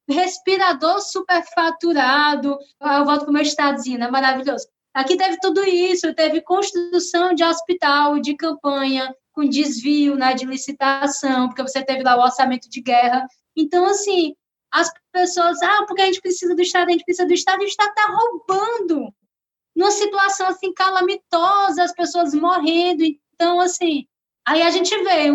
respirador 0.06 1.00
superfaturado. 1.00 2.58
Eu 2.82 3.06
volto 3.06 3.22
para 3.22 3.30
o 3.30 3.32
meu 3.32 3.40
estadozinho, 3.40 3.98
né? 3.98 4.10
Maravilhoso. 4.10 4.68
Aqui 4.92 5.16
teve 5.16 5.38
tudo 5.40 5.64
isso, 5.64 6.12
teve 6.12 6.42
construção 6.42 7.32
de 7.32 7.42
hospital, 7.44 8.18
de 8.18 8.36
campanha, 8.36 9.14
com 9.40 9.48
desvio 9.48 10.16
né, 10.16 10.34
de 10.34 10.44
licitação, 10.44 11.48
porque 11.48 11.62
você 11.62 11.82
teve 11.82 12.02
lá 12.02 12.14
o 12.14 12.20
orçamento 12.20 12.68
de 12.68 12.82
guerra. 12.82 13.26
Então, 13.56 13.86
assim, 13.86 14.34
as 14.70 14.92
pessoas, 15.10 15.62
ah, 15.62 15.84
porque 15.86 16.02
a 16.02 16.06
gente 16.06 16.20
precisa 16.20 16.54
do 16.54 16.60
Estado, 16.60 16.88
a 16.88 16.92
gente 16.92 17.04
precisa 17.04 17.26
do 17.26 17.32
Estado, 17.32 17.60
o 17.62 17.64
Estado 17.64 17.88
está 17.88 18.06
roubando. 18.12 19.14
Numa 19.74 19.90
situação 19.90 20.46
assim 20.48 20.74
calamitosa, 20.74 21.82
as 21.82 21.94
pessoas 21.94 22.34
morrendo. 22.34 23.02
Então, 23.34 23.60
assim, 23.60 24.06
Aí 24.50 24.62
a 24.62 24.70
gente 24.70 24.92
vê, 25.04 25.28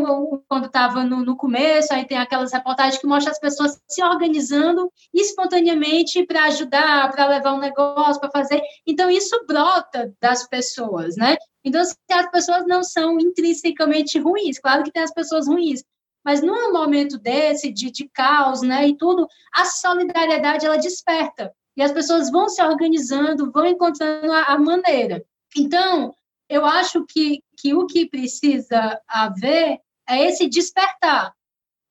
quando 0.45 0.65
estava 0.65 1.05
no, 1.05 1.23
no 1.23 1.37
começo, 1.37 1.93
aí 1.93 2.05
tem 2.05 2.17
aquelas 2.17 2.51
reportagens 2.51 2.99
que 2.99 3.07
mostram 3.07 3.31
as 3.31 3.39
pessoas 3.39 3.81
se 3.87 4.03
organizando 4.03 4.91
espontaneamente 5.13 6.25
para 6.25 6.43
ajudar, 6.47 7.09
para 7.13 7.25
levar 7.29 7.53
um 7.53 7.59
negócio, 7.59 8.19
para 8.19 8.29
fazer. 8.29 8.61
Então, 8.85 9.09
isso 9.09 9.45
brota 9.47 10.13
das 10.21 10.45
pessoas, 10.49 11.15
né? 11.15 11.37
Então, 11.63 11.81
se 11.85 11.95
as 12.11 12.29
pessoas 12.29 12.67
não 12.67 12.83
são 12.83 13.17
intrinsecamente 13.17 14.19
ruins, 14.19 14.59
claro 14.59 14.83
que 14.83 14.91
tem 14.91 15.03
as 15.03 15.13
pessoas 15.13 15.47
ruins, 15.47 15.81
mas 16.21 16.41
num 16.41 16.73
momento 16.73 17.17
desse, 17.17 17.71
de, 17.71 17.89
de 17.89 18.09
caos, 18.09 18.63
né, 18.63 18.85
e 18.85 18.97
tudo, 18.97 19.25
a 19.53 19.63
solidariedade, 19.63 20.65
ela 20.65 20.77
desperta. 20.77 21.53
E 21.77 21.81
as 21.81 21.93
pessoas 21.93 22.29
vão 22.29 22.49
se 22.49 22.61
organizando, 22.61 23.49
vão 23.49 23.65
encontrando 23.65 24.29
a, 24.29 24.43
a 24.43 24.59
maneira. 24.59 25.23
Então, 25.55 26.13
eu 26.49 26.65
acho 26.65 27.05
que, 27.05 27.41
que 27.57 27.73
o 27.73 27.85
que 27.85 28.09
precisa 28.09 28.99
haver 29.07 29.79
é 30.07 30.25
esse 30.25 30.47
despertar. 30.47 31.33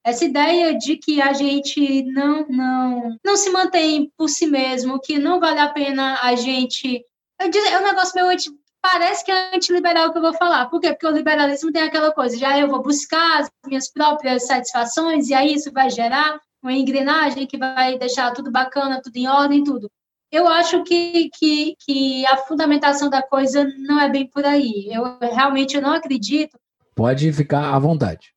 Essa 0.04 0.24
ideia 0.24 0.76
de 0.76 0.96
que 0.96 1.20
a 1.20 1.32
gente 1.32 2.02
não, 2.04 2.46
não, 2.46 3.16
não 3.24 3.36
se 3.36 3.50
mantém 3.50 4.12
por 4.16 4.28
si 4.28 4.46
mesmo, 4.46 5.00
que 5.00 5.18
não 5.18 5.40
vale 5.40 5.58
a 5.58 5.72
pena 5.72 6.18
a 6.22 6.34
gente. 6.34 7.02
eu 7.40 7.66
É 7.66 7.80
um 7.80 7.84
negócio 7.84 8.14
meio 8.14 8.28
anti, 8.28 8.50
parece 8.82 9.24
que 9.24 9.32
é 9.32 9.56
antiliberal 9.56 10.12
que 10.12 10.18
eu 10.18 10.22
vou 10.22 10.34
falar. 10.34 10.66
Por 10.66 10.78
quê? 10.78 10.90
Porque 10.90 11.06
o 11.06 11.10
liberalismo 11.10 11.72
tem 11.72 11.82
aquela 11.82 12.12
coisa, 12.12 12.36
já 12.36 12.58
eu 12.58 12.68
vou 12.68 12.82
buscar 12.82 13.40
as 13.40 13.50
minhas 13.66 13.90
próprias 13.90 14.46
satisfações, 14.46 15.30
e 15.30 15.34
aí 15.34 15.54
isso 15.54 15.72
vai 15.72 15.88
gerar 15.88 16.38
uma 16.62 16.72
engrenagem 16.72 17.46
que 17.46 17.56
vai 17.56 17.98
deixar 17.98 18.32
tudo 18.32 18.50
bacana, 18.50 19.00
tudo 19.02 19.16
em 19.16 19.26
ordem, 19.26 19.64
tudo. 19.64 19.90
Eu 20.34 20.48
acho 20.48 20.82
que, 20.82 21.30
que, 21.30 21.76
que 21.78 22.26
a 22.26 22.36
fundamentação 22.38 23.08
da 23.08 23.22
coisa 23.22 23.64
não 23.78 24.00
é 24.00 24.08
bem 24.08 24.28
por 24.28 24.44
aí. 24.44 24.88
Eu 24.90 25.18
realmente 25.20 25.76
eu 25.76 25.82
não 25.82 25.92
acredito 25.92 26.58
Pode 26.94 27.32
ficar 27.32 27.74
à 27.74 27.78
vontade. 27.78 28.32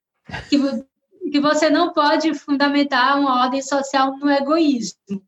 que, 0.49 0.57
que 1.31 1.39
você 1.39 1.69
não 1.69 1.93
pode 1.93 2.33
fundamentar 2.33 3.19
uma 3.19 3.43
ordem 3.43 3.61
social 3.61 4.17
no 4.17 4.29
egoísmo. 4.29 5.23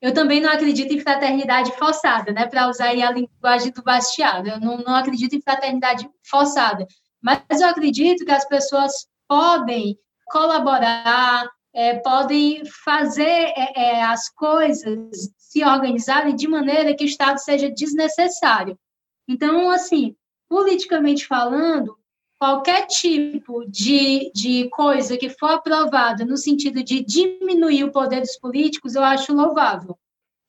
Eu 0.00 0.12
também 0.12 0.40
não 0.40 0.50
acredito 0.50 0.92
em 0.92 0.98
fraternidade 0.98 1.70
forçada, 1.78 2.32
né? 2.32 2.46
Para 2.46 2.68
usar 2.68 2.88
a 2.88 3.12
linguagem 3.12 3.70
do 3.70 3.82
Bastiado. 3.84 4.48
Eu 4.48 4.60
não, 4.60 4.78
não 4.78 4.96
acredito 4.96 5.36
em 5.36 5.40
fraternidade 5.40 6.08
forçada. 6.28 6.86
Mas 7.22 7.60
eu 7.60 7.68
acredito 7.68 8.24
que 8.24 8.32
as 8.32 8.44
pessoas 8.46 8.92
podem 9.28 9.96
colaborar, 10.26 11.48
é, 11.74 11.98
podem 11.98 12.62
fazer 12.64 13.22
é, 13.22 13.72
é, 13.76 14.02
as 14.02 14.28
coisas 14.28 15.32
se 15.38 15.64
organizarem 15.64 16.36
de 16.36 16.46
maneira 16.46 16.94
que 16.94 17.04
o 17.04 17.06
Estado 17.06 17.38
seja 17.38 17.70
desnecessário. 17.70 18.78
Então, 19.26 19.70
assim, 19.70 20.14
politicamente 20.48 21.26
falando, 21.26 21.96
qualquer 22.38 22.86
tipo 22.86 23.64
de, 23.70 24.30
de 24.34 24.68
coisa 24.70 25.16
que 25.16 25.30
for 25.30 25.50
aprovada 25.50 26.24
no 26.24 26.36
sentido 26.36 26.82
de 26.82 27.02
diminuir 27.04 27.84
o 27.84 27.92
poder 27.92 28.20
dos 28.20 28.36
políticos, 28.36 28.94
eu 28.94 29.02
acho 29.04 29.32
louvável. 29.32 29.96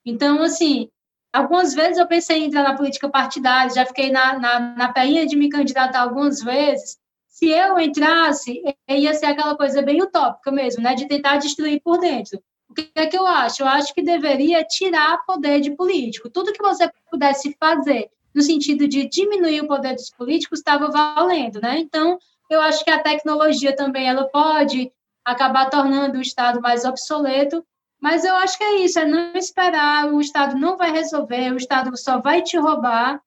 Então, 0.05 0.41
assim, 0.41 0.89
algumas 1.31 1.73
vezes 1.73 1.97
eu 1.97 2.07
pensei 2.07 2.39
em 2.39 2.45
entrar 2.45 2.63
na 2.63 2.75
política 2.75 3.07
partidária, 3.07 3.73
já 3.73 3.85
fiquei 3.85 4.11
na, 4.11 4.37
na, 4.37 4.59
na 4.75 4.91
peinha 4.91 5.25
de 5.25 5.37
me 5.37 5.49
candidatar 5.49 6.01
algumas 6.01 6.41
vezes. 6.41 6.97
Se 7.33 7.49
eu 7.49 7.79
entrasse, 7.79 8.61
ia 8.87 9.11
ser 9.15 9.25
aquela 9.25 9.57
coisa 9.57 9.81
bem 9.81 9.99
utópica 10.03 10.51
mesmo, 10.51 10.83
né, 10.83 10.93
de 10.93 11.07
tentar 11.07 11.37
destruir 11.37 11.81
por 11.81 11.97
dentro. 11.97 12.39
O 12.69 12.75
que 12.75 12.91
é 12.93 13.07
que 13.07 13.17
eu 13.17 13.25
acho? 13.25 13.63
Eu 13.63 13.67
acho 13.67 13.91
que 13.91 14.03
deveria 14.03 14.63
tirar 14.63 15.25
poder 15.25 15.59
de 15.59 15.71
político. 15.71 16.29
Tudo 16.29 16.53
que 16.53 16.61
você 16.61 16.87
pudesse 17.09 17.57
fazer 17.59 18.11
no 18.35 18.43
sentido 18.43 18.87
de 18.87 19.09
diminuir 19.09 19.61
o 19.61 19.67
poder 19.67 19.95
dos 19.95 20.11
políticos 20.11 20.59
estava 20.59 20.91
valendo, 20.91 21.59
né? 21.59 21.79
Então, 21.79 22.19
eu 22.51 22.61
acho 22.61 22.85
que 22.85 22.91
a 22.91 23.01
tecnologia 23.01 23.75
também 23.75 24.07
ela 24.07 24.25
pode 24.29 24.93
acabar 25.25 25.71
tornando 25.71 26.19
o 26.19 26.21
Estado 26.21 26.61
mais 26.61 26.85
obsoleto, 26.85 27.65
mas 27.99 28.23
eu 28.23 28.35
acho 28.35 28.59
que 28.59 28.63
é 28.63 28.75
isso, 28.81 28.99
é 28.99 29.05
não 29.05 29.33
esperar, 29.33 30.05
o 30.13 30.21
Estado 30.21 30.55
não 30.55 30.77
vai 30.77 30.91
resolver, 30.91 31.51
o 31.51 31.57
Estado 31.57 31.97
só 31.97 32.19
vai 32.19 32.43
te 32.43 32.57
roubar. 32.57 33.19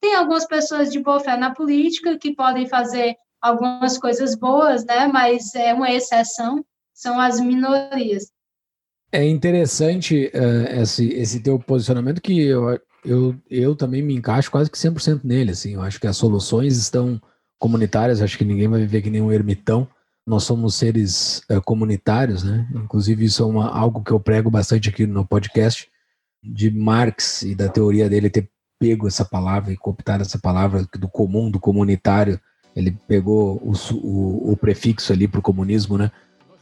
Tem 0.00 0.16
algumas 0.16 0.46
pessoas 0.46 0.90
de 0.90 0.98
boa 0.98 1.20
fé 1.20 1.36
na 1.36 1.54
política 1.54 2.18
que 2.18 2.34
podem 2.34 2.66
fazer 2.66 3.16
algumas 3.42 3.98
coisas 3.98 4.34
boas, 4.36 4.84
né? 4.84 5.06
Mas 5.08 5.54
é 5.54 5.74
uma 5.74 5.90
exceção, 5.90 6.64
são 6.94 7.18
as 7.20 7.40
minorias. 7.40 8.30
É 9.10 9.26
interessante 9.26 10.30
eh, 10.32 10.80
esse, 10.80 11.08
esse 11.08 11.40
teu 11.40 11.58
posicionamento 11.58 12.22
que 12.22 12.40
eu, 12.40 12.80
eu, 13.04 13.36
eu 13.50 13.76
também 13.76 14.00
me 14.00 14.14
encaixo 14.14 14.50
quase 14.50 14.70
que 14.70 14.78
100% 14.78 15.20
nele, 15.22 15.50
assim, 15.50 15.74
eu 15.74 15.82
acho 15.82 16.00
que 16.00 16.06
as 16.06 16.16
soluções 16.16 16.78
estão 16.78 17.20
comunitárias, 17.58 18.22
acho 18.22 18.38
que 18.38 18.44
ninguém 18.44 18.68
vai 18.68 18.80
viver 18.80 19.02
que 19.02 19.10
nem 19.10 19.20
um 19.20 19.30
ermitão, 19.30 19.86
nós 20.26 20.44
somos 20.44 20.76
seres 20.76 21.42
eh, 21.50 21.60
comunitários, 21.60 22.42
né, 22.42 22.66
inclusive 22.74 23.26
isso 23.26 23.42
é 23.42 23.46
uma, 23.46 23.68
algo 23.68 24.02
que 24.02 24.12
eu 24.12 24.18
prego 24.18 24.50
bastante 24.50 24.88
aqui 24.88 25.06
no 25.06 25.26
podcast, 25.26 25.90
de 26.42 26.70
Marx 26.70 27.42
e 27.42 27.54
da 27.54 27.68
teoria 27.68 28.08
dele 28.08 28.30
ter 28.30 28.50
pego 28.78 29.06
essa 29.06 29.24
palavra 29.24 29.72
e 29.72 29.76
cooptado 29.76 30.22
essa 30.22 30.40
palavra 30.40 30.84
do 30.98 31.08
comum, 31.08 31.48
do 31.48 31.60
comunitário, 31.60 32.40
ele 32.74 32.96
pegou 33.06 33.56
o, 33.56 33.72
o, 33.94 34.52
o 34.52 34.56
prefixo 34.56 35.12
ali 35.12 35.28
para 35.28 35.40
o 35.40 35.42
comunismo, 35.42 35.98
né, 35.98 36.10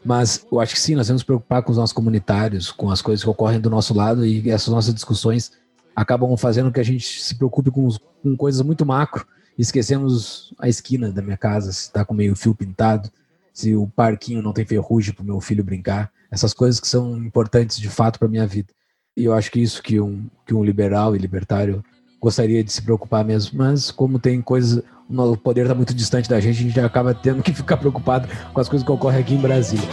mas 0.05 0.47
eu 0.51 0.61
acho 0.61 0.75
que 0.75 0.81
sim, 0.81 0.95
nós 0.95 1.07
temos 1.07 1.23
que 1.23 1.27
preocupar 1.27 1.63
com 1.63 1.71
os 1.71 1.77
nossos 1.77 1.93
comunitários, 1.93 2.73
com 2.73 2.91
as 2.91 3.03
coisas 3.03 3.23
que 3.23 3.31
ocorrem 3.31 3.61
do 3.61 3.69
nosso 3.69 3.93
lado 3.93 4.25
e 4.25 4.51
essas 4.51 4.69
nossas 4.69 4.95
discussões 4.95 5.53
acabam 5.95 6.35
fazendo 6.37 6.73
que 6.73 6.81
a 6.81 6.85
gente 6.85 7.23
se 7.23 7.35
preocupe 7.35 7.71
com, 7.71 7.89
com 8.23 8.37
coisas 8.37 8.63
muito 8.63 8.87
macro. 8.87 9.27
Esquecemos 9.59 10.55
a 10.59 10.69
esquina 10.69 11.11
da 11.11 11.21
minha 11.21 11.37
casa, 11.37 11.71
se 11.73 11.83
está 11.83 12.05
com 12.05 12.15
meio 12.15 12.35
fio 12.35 12.55
pintado, 12.55 13.11
se 13.53 13.75
o 13.75 13.87
parquinho 13.89 14.41
não 14.41 14.55
tem 14.55 14.65
ferrugem 14.65 15.13
para 15.13 15.23
o 15.23 15.27
meu 15.27 15.41
filho 15.41 15.63
brincar, 15.63 16.11
essas 16.31 16.55
coisas 16.55 16.81
que 16.81 16.89
são 16.89 17.19
importantes 17.19 17.77
de 17.77 17.89
fato 17.91 18.19
para 18.19 18.29
minha 18.29 18.47
vida. 18.47 18.73
E 19.15 19.25
eu 19.25 19.35
acho 19.35 19.51
que 19.51 19.61
isso 19.61 19.83
que 19.83 20.01
um, 20.01 20.27
que 20.47 20.55
um 20.55 20.65
liberal 20.65 21.15
e 21.15 21.19
libertário 21.19 21.85
gostaria 22.21 22.63
de 22.63 22.73
se 22.73 22.83
preocupar 22.83 23.25
mesmo, 23.25 23.59
mas 23.59 23.91
como 23.91 24.19
tem 24.19 24.43
coisas, 24.43 24.83
o 25.09 25.37
poder 25.37 25.63
está 25.63 25.75
muito 25.75 25.95
distante 25.95 26.29
da 26.29 26.39
gente, 26.39 26.59
a 26.59 26.63
gente 26.63 26.81
acaba 26.81 27.15
tendo 27.15 27.43
que 27.43 27.53
ficar 27.55 27.79
preocupado 27.79 28.29
com 28.53 28.61
as 28.61 28.69
coisas 28.69 28.85
que 28.85 28.93
ocorrem 28.93 29.21
aqui 29.21 29.35
em 29.35 29.39
Brasília. 29.39 29.89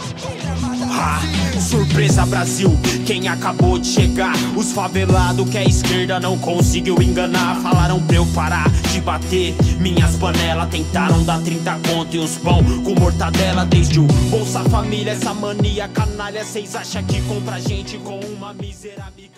Ah, 1.00 1.20
surpresa 1.60 2.26
Brasil, 2.26 2.70
quem 3.06 3.28
acabou 3.28 3.78
de 3.78 3.86
chegar? 3.86 4.34
Os 4.56 4.72
favelados 4.72 5.48
que 5.48 5.56
a 5.56 5.64
esquerda 5.64 6.18
não 6.18 6.36
conseguiu 6.38 7.00
enganar. 7.00 7.60
Falaram 7.62 8.04
pra 8.04 8.16
eu 8.16 8.26
parar 8.34 8.68
de 8.92 9.00
bater 9.00 9.54
minhas 9.78 10.16
panelas. 10.16 10.68
Tentaram 10.70 11.22
dar 11.24 11.40
30 11.40 11.78
conto 11.88 12.16
e 12.16 12.18
uns 12.18 12.36
pão 12.38 12.64
com 12.82 12.98
mortadela. 12.98 13.64
Desde 13.64 14.00
o 14.00 14.04
Bolsa 14.28 14.64
Família, 14.64 15.12
essa 15.12 15.32
mania 15.32 15.86
canalha. 15.88 16.44
Cês 16.44 16.74
acham 16.74 17.04
que 17.04 17.22
compra 17.22 17.60
gente 17.60 17.96
com 17.98 18.18
uma 18.18 18.50
amiga? 18.50 18.68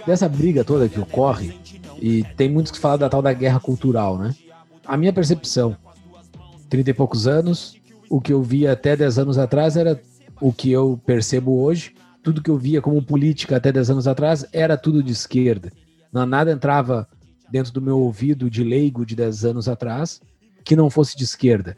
dessa 0.06 0.28
briga 0.28 0.64
toda 0.64 0.88
que 0.88 0.98
ocorre, 0.98 1.54
e 2.00 2.24
tem 2.36 2.48
muitos 2.48 2.72
que 2.72 2.78
falam 2.78 2.98
da 2.98 3.08
tal 3.08 3.20
da 3.20 3.32
guerra 3.32 3.60
cultural, 3.60 4.18
né? 4.18 4.34
A 4.86 4.96
minha 4.96 5.12
percepção, 5.12 5.76
30 6.68 6.90
e 6.90 6.94
poucos 6.94 7.26
anos, 7.26 7.76
o 8.08 8.20
que 8.20 8.32
eu 8.32 8.42
via 8.42 8.72
até 8.72 8.96
10 8.96 9.18
anos 9.18 9.38
atrás 9.38 9.76
era 9.76 10.00
o 10.40 10.52
que 10.52 10.70
eu 10.70 11.00
percebo 11.04 11.60
hoje. 11.60 11.94
Tudo 12.22 12.42
que 12.42 12.50
eu 12.50 12.56
via 12.56 12.80
como 12.80 13.02
política 13.02 13.56
até 13.56 13.70
10 13.70 13.90
anos 13.90 14.08
atrás 14.08 14.44
era 14.52 14.76
tudo 14.76 15.02
de 15.02 15.12
esquerda. 15.12 15.70
Nada 16.12 16.50
entrava 16.50 17.06
dentro 17.50 17.72
do 17.72 17.80
meu 17.80 17.98
ouvido 17.98 18.50
de 18.50 18.64
leigo 18.64 19.04
de 19.04 19.14
10 19.14 19.44
anos 19.44 19.68
atrás 19.68 20.20
que 20.64 20.74
não 20.74 20.90
fosse 20.90 21.16
de 21.16 21.24
esquerda. 21.24 21.76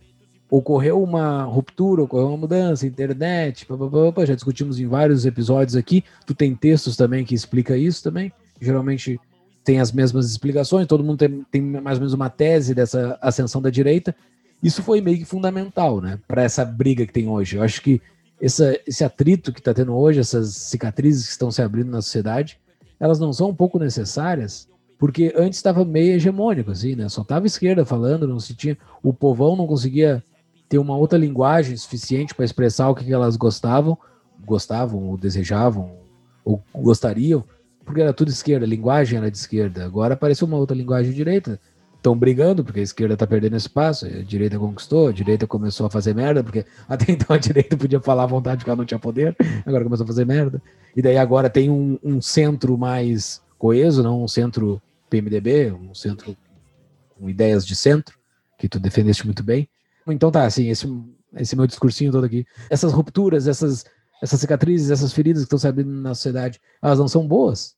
Ocorreu 0.51 1.03
uma 1.03 1.45
ruptura, 1.45 2.03
ocorreu 2.03 2.29
uma 2.29 2.37
mudança, 2.37 2.87
internet, 2.87 3.65
pá, 3.65 3.77
pá, 3.77 4.13
pá, 4.13 4.25
já 4.25 4.35
discutimos 4.35 4.79
em 4.79 4.87
vários 4.87 5.25
episódios 5.25 5.77
aqui. 5.77 6.05
Tu 6.27 6.35
tem 6.35 6.55
textos 6.55 6.97
também 6.97 7.25
que 7.25 7.35
explica 7.35 7.77
isso 7.77 8.03
também. 8.03 8.33
Geralmente 8.61 9.19
tem 9.65 9.81
as 9.81 9.93
mesmas 9.93 10.31
explicações, 10.31 10.87
todo 10.87 11.05
mundo 11.05 11.19
tem, 11.19 11.47
tem 11.51 11.63
mais 11.63 11.99
ou 11.99 12.01
menos 12.01 12.13
uma 12.13 12.29
tese 12.29 12.75
dessa 12.75 13.19
ascensão 13.21 13.63
da 13.63 13.71
direita. 13.71 14.15
Isso 14.63 14.83
foi 14.83 15.01
meio 15.01 15.19
que 15.19 15.25
fundamental, 15.25 16.01
né, 16.01 16.19
para 16.27 16.43
essa 16.43 16.65
briga 16.65 17.07
que 17.07 17.13
tem 17.13 17.29
hoje. 17.29 17.57
Eu 17.57 17.63
acho 17.63 17.81
que 17.83 18.01
essa, 18.41 18.79
esse 18.87 19.05
atrito 19.05 19.53
que 19.53 19.61
está 19.61 19.73
tendo 19.73 19.95
hoje, 19.95 20.21
essas 20.21 20.55
cicatrizes 20.55 21.27
que 21.27 21.33
estão 21.33 21.51
se 21.51 21.63
abrindo 21.63 21.91
na 21.91 22.03
sociedade, 22.03 22.59
elas 22.99 23.19
não 23.19 23.33
são 23.33 23.51
um 23.51 23.55
pouco 23.55 23.79
necessárias, 23.79 24.69
porque 24.99 25.33
antes 25.37 25.59
estava 25.59 25.85
meio 25.85 26.15
hegemônico, 26.15 26.71
assim, 26.71 26.95
né? 26.95 27.09
Só 27.09 27.25
tava 27.25 27.47
esquerda 27.47 27.85
falando, 27.85 28.29
não 28.29 28.39
se 28.39 28.55
tinha. 28.55 28.79
O 29.03 29.13
povão 29.13 29.57
não 29.57 29.67
conseguia 29.67 30.23
ter 30.69 30.79
uma 30.79 30.97
outra 30.97 31.19
linguagem 31.19 31.77
suficiente 31.77 32.35
para 32.35 32.45
expressar 32.45 32.89
o 32.89 32.95
que, 32.95 33.05
que 33.05 33.13
elas 33.13 33.37
gostavam, 33.37 33.99
gostavam, 34.45 35.09
ou 35.09 35.17
desejavam, 35.17 35.93
ou 36.45 36.63
gostariam, 36.75 37.45
porque 37.85 38.01
era 38.01 38.13
tudo 38.13 38.29
esquerda, 38.29 38.65
a 38.65 38.69
linguagem 38.69 39.19
era 39.19 39.31
de 39.31 39.37
esquerda. 39.37 39.85
Agora 39.85 40.15
apareceu 40.15 40.47
uma 40.47 40.57
outra 40.57 40.77
linguagem 40.77 41.11
de 41.11 41.17
direita. 41.17 41.61
Estão 41.97 42.17
brigando 42.17 42.65
porque 42.65 42.81
a 42.81 42.83
esquerda 42.83 43.15
está 43.15 43.27
perdendo 43.27 43.57
espaço, 43.57 44.07
a 44.07 44.23
direita 44.23 44.59
conquistou, 44.59 45.09
a 45.09 45.13
direita 45.13 45.47
começou 45.47 45.87
a 45.87 45.91
fazer 45.91 46.13
merda, 46.15 46.43
porque 46.43 46.67
até 46.89 47.13
então 47.13 47.35
a 47.35 47.39
direita 47.39 47.77
podia 47.77 48.01
falar 48.01 48.25
à 48.25 48.27
vontade 48.27 48.59
porque 48.59 48.71
ela 48.71 48.77
não 48.77 48.85
tinha 48.85 48.99
poder, 48.99 49.37
agora 49.65 49.85
começou 49.85 50.03
a 50.05 50.07
fazer 50.09 50.27
merda. 50.27 50.61
E 50.97 51.01
daí 51.01 51.17
agora 51.17 51.49
tem 51.49 51.71
um, 51.71 51.99
um 52.03 52.21
centro 52.21 52.77
mais 52.77 53.41
coeso, 53.57 54.03
não 54.03 54.25
um 54.25 54.29
centro 54.29 54.83
PMDB, 55.09 55.71
um 55.71 55.95
centro 55.95 56.37
com 57.17 57.31
ideias 57.31 57.65
de 57.65 57.77
centro, 57.77 58.19
que 58.59 58.69
tu 58.69 58.81
defendeste 58.81 59.25
muito 59.25 59.45
bem. 59.45 59.69
Então 60.09 60.31
tá, 60.31 60.45
assim, 60.45 60.69
esse, 60.71 60.89
esse 61.37 61.55
meu 61.55 61.69
discursinho 61.69 62.11
todo 62.11 62.25
aqui. 62.25 62.45
Essas 62.69 62.93
rupturas, 62.93 63.47
essas, 63.47 63.85
essas 64.23 64.41
cicatrizes, 64.41 64.91
essas 64.91 65.13
feridas 65.13 65.43
que 65.43 65.47
estão 65.47 65.59
se 65.59 65.67
abrindo 65.67 65.91
na 65.91 66.15
sociedade, 66.15 66.61
elas 66.81 66.99
não 66.99 67.09
são 67.09 67.27
boas? 67.27 67.77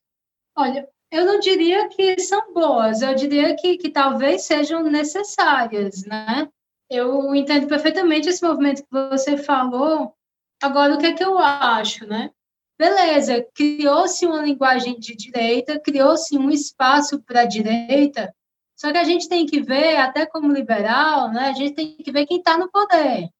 Olha, 0.54 0.86
eu 1.10 1.24
não 1.24 1.40
diria 1.40 1.88
que 1.88 2.20
são 2.20 2.52
boas, 2.52 3.00
eu 3.00 3.14
diria 3.14 3.56
que, 3.56 3.78
que 3.78 3.88
talvez 3.88 4.42
sejam 4.42 4.82
necessárias, 4.82 6.04
né? 6.04 6.46
Eu 6.90 7.34
entendo 7.34 7.66
perfeitamente 7.66 8.28
esse 8.28 8.46
movimento 8.46 8.82
que 8.82 8.90
você 8.90 9.38
falou. 9.38 10.14
Agora, 10.62 10.94
o 10.94 10.98
que 10.98 11.06
é 11.06 11.12
que 11.14 11.24
eu 11.24 11.38
acho, 11.38 12.06
né? 12.06 12.30
Beleza, 12.78 13.46
criou-se 13.54 14.26
uma 14.26 14.42
linguagem 14.42 14.98
de 14.98 15.16
direita, 15.16 15.80
criou-se 15.80 16.36
um 16.36 16.50
espaço 16.50 17.22
para 17.22 17.42
a 17.42 17.46
direita, 17.46 18.34
só 18.76 18.92
que 18.92 18.98
a 18.98 19.04
gente 19.04 19.28
tem 19.28 19.46
que 19.46 19.62
ver, 19.62 19.96
até 19.96 20.26
como 20.26 20.52
liberal, 20.52 21.30
né? 21.32 21.48
A 21.48 21.52
gente 21.52 21.74
tem 21.74 21.96
que 21.96 22.12
ver 22.12 22.26
quem 22.26 22.38
está 22.38 22.58
no 22.58 22.70
poder. 22.70 23.30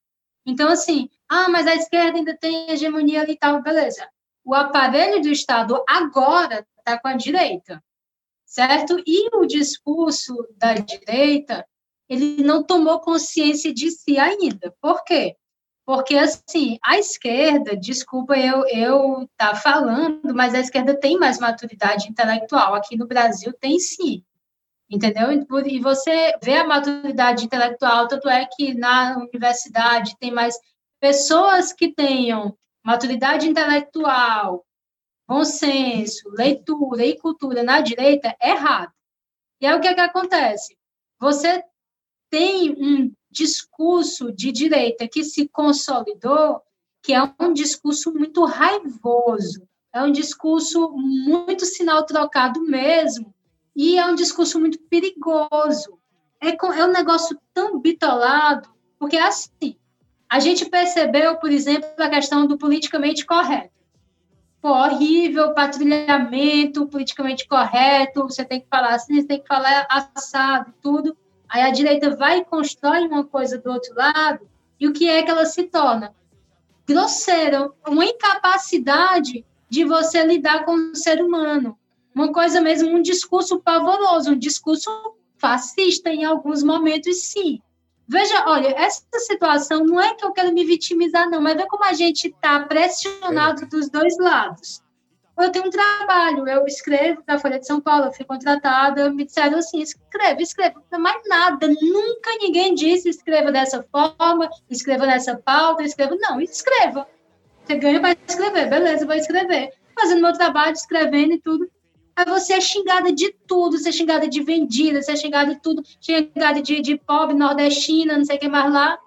Então, 0.45 0.69
assim, 0.69 1.09
ah, 1.35 1.49
mas 1.49 1.67
a 1.67 1.75
esquerda 1.75 2.17
ainda 2.17 2.37
tem 2.37 2.69
hegemonia 2.69 3.21
ali 3.21 3.33
e 3.33 3.37
tal, 3.37 3.61
beleza. 3.61 4.07
O 4.43 4.53
aparelho 4.53 5.21
do 5.21 5.29
Estado 5.29 5.83
agora 5.87 6.65
está 6.77 6.99
com 6.99 7.07
a 7.07 7.13
direita, 7.15 7.83
certo? 8.45 9.01
E 9.05 9.35
o 9.35 9.45
discurso 9.45 10.35
da 10.55 10.75
direita, 10.75 11.65
ele 12.07 12.43
não 12.43 12.63
tomou 12.63 13.01
consciência 13.01 13.73
de 13.73 13.91
si 13.91 14.17
ainda. 14.17 14.73
Por 14.79 15.03
quê? 15.03 15.35
Porque, 15.85 16.15
assim, 16.15 16.79
a 16.83 16.97
esquerda, 16.97 17.75
desculpa 17.75 18.37
eu 18.37 18.65
eu 18.67 19.29
tá 19.37 19.55
falando, 19.55 20.33
mas 20.33 20.55
a 20.55 20.59
esquerda 20.59 20.99
tem 20.99 21.17
mais 21.17 21.39
maturidade 21.39 22.09
intelectual. 22.09 22.73
Aqui 22.73 22.97
no 22.97 23.07
Brasil 23.07 23.53
tem 23.53 23.77
sim, 23.79 24.23
entendeu? 24.89 25.31
E 25.65 25.79
você 25.79 26.33
vê 26.41 26.57
a 26.57 26.67
maturidade 26.67 27.45
intelectual, 27.45 28.07
tanto 28.07 28.29
é 28.29 28.45
que 28.45 28.73
na 28.73 29.17
universidade 29.17 30.15
tem 30.19 30.31
mais 30.31 30.55
pessoas 30.99 31.73
que 31.73 31.93
tenham 31.93 32.57
maturidade 32.83 33.47
intelectual, 33.47 34.65
bom 35.27 35.43
senso, 35.43 36.29
leitura 36.29 37.05
e 37.05 37.17
cultura 37.17 37.63
na 37.63 37.81
direita, 37.81 38.35
é 38.39 38.51
errado. 38.51 38.91
E 39.59 39.65
aí 39.65 39.75
o 39.75 39.81
que, 39.81 39.87
é 39.87 39.93
que 39.93 40.01
acontece? 40.01 40.77
Você 41.19 41.63
tem 42.29 42.71
um 42.71 43.11
discurso 43.31 44.31
de 44.31 44.51
direita 44.51 45.07
que 45.07 45.23
se 45.23 45.47
consolidou, 45.47 46.61
que 47.01 47.13
é 47.13 47.21
um 47.39 47.53
discurso 47.53 48.13
muito 48.13 48.45
raivoso, 48.45 49.67
é 49.93 50.01
um 50.01 50.11
discurso 50.11 50.89
muito 50.91 51.65
sinal 51.65 52.05
trocado 52.05 52.61
mesmo, 52.61 53.33
e 53.75 53.97
é 53.97 54.05
um 54.05 54.15
discurso 54.15 54.59
muito 54.59 54.79
perigoso. 54.89 55.99
É, 56.41 56.49
é 56.49 56.85
um 56.85 56.91
negócio 56.91 57.39
tão 57.53 57.79
bitolado, 57.79 58.69
porque 58.99 59.17
assim, 59.17 59.77
a 60.29 60.39
gente 60.39 60.65
percebeu, 60.65 61.37
por 61.37 61.51
exemplo, 61.51 61.89
a 61.97 62.09
questão 62.09 62.47
do 62.47 62.57
politicamente 62.57 63.25
correto. 63.25 63.73
Pô, 64.61 64.69
horrível, 64.69 65.53
patrulhamento, 65.53 66.87
politicamente 66.87 67.47
correto, 67.47 68.23
você 68.23 68.43
tem 68.43 68.61
que 68.61 68.67
falar 68.67 68.95
assim, 68.95 69.21
você 69.21 69.27
tem 69.27 69.39
que 69.39 69.47
falar 69.47 69.87
assado, 69.89 70.73
tudo. 70.81 71.15
Aí 71.47 71.61
a 71.61 71.71
direita 71.71 72.15
vai 72.15 72.39
e 72.39 72.45
constrói 72.45 73.05
uma 73.05 73.23
coisa 73.23 73.57
do 73.59 73.71
outro 73.71 73.93
lado, 73.95 74.47
e 74.79 74.87
o 74.87 74.93
que 74.93 75.07
é 75.07 75.21
que 75.21 75.29
ela 75.29 75.45
se 75.45 75.63
torna? 75.63 76.13
Grosseira, 76.87 77.71
uma 77.87 78.05
incapacidade 78.05 79.45
de 79.69 79.85
você 79.85 80.23
lidar 80.23 80.65
com 80.65 80.73
o 80.73 80.95
ser 80.95 81.21
humano. 81.21 81.77
Uma 82.13 82.31
coisa 82.31 82.61
mesmo, 82.61 82.89
um 82.89 83.01
discurso 83.01 83.59
pavoroso, 83.59 84.31
um 84.31 84.37
discurso 84.37 84.89
fascista 85.37 86.09
em 86.09 86.23
alguns 86.23 86.63
momentos, 86.63 87.23
sim. 87.23 87.59
Veja, 88.07 88.43
olha, 88.47 88.69
essa 88.77 89.03
situação 89.17 89.83
não 89.83 89.99
é 89.99 90.13
que 90.13 90.23
eu 90.23 90.31
quero 90.31 90.53
me 90.53 90.63
vitimizar, 90.63 91.29
não, 91.29 91.41
mas 91.41 91.55
vê 91.55 91.65
como 91.65 91.83
a 91.83 91.93
gente 91.93 92.27
está 92.27 92.59
pressionado 92.59 93.65
dos 93.67 93.89
dois 93.89 94.17
lados. 94.19 94.83
Eu 95.37 95.51
tenho 95.51 95.65
um 95.65 95.69
trabalho, 95.69 96.47
eu 96.47 96.65
escrevo 96.65 97.21
na 97.27 97.37
Folha 97.37 97.59
de 97.59 97.67
São 97.67 97.81
Paulo, 97.81 98.05
eu 98.05 98.13
fui 98.13 98.23
contratada, 98.23 99.09
me 99.09 99.25
disseram 99.25 99.57
assim, 99.57 99.81
escreve, 99.81 100.43
escreva, 100.43 100.81
não 100.89 100.99
mais 100.99 101.21
nada, 101.27 101.67
nunca 101.67 102.29
ninguém 102.39 102.73
disse 102.73 103.09
escreva 103.09 103.51
dessa 103.51 103.83
forma, 103.91 104.49
escreva 104.69 105.05
nessa 105.05 105.35
pauta, 105.35 105.83
escreva, 105.83 106.15
não, 106.15 106.39
escreva. 106.39 107.05
Você 107.65 107.75
ganha 107.75 107.99
para 107.99 108.15
escrever, 108.25 108.69
beleza, 108.69 109.05
vou 109.05 109.15
escrever. 109.15 109.73
Fazendo 109.99 110.21
meu 110.21 110.33
trabalho, 110.33 110.73
escrevendo 110.73 111.33
e 111.33 111.41
tudo. 111.41 111.69
Aí 112.15 112.25
você 112.25 112.53
é 112.53 112.61
xingada 112.61 113.11
de 113.11 113.33
tudo, 113.45 113.77
você 113.77 113.89
é 113.89 113.91
xingada 113.91 114.27
de 114.27 114.41
vendida, 114.41 115.01
você 115.01 115.11
é 115.11 115.15
xingada 115.17 115.53
de 115.53 115.61
tudo, 115.61 115.83
xingada 115.99 116.61
de, 116.61 116.79
de 116.79 116.97
pobre, 116.97 117.35
nordestina, 117.35 118.17
não 118.17 118.23
sei 118.23 118.37
o 118.37 118.39
que 118.39 118.47
mais 118.47 118.71
lá. 118.71 118.97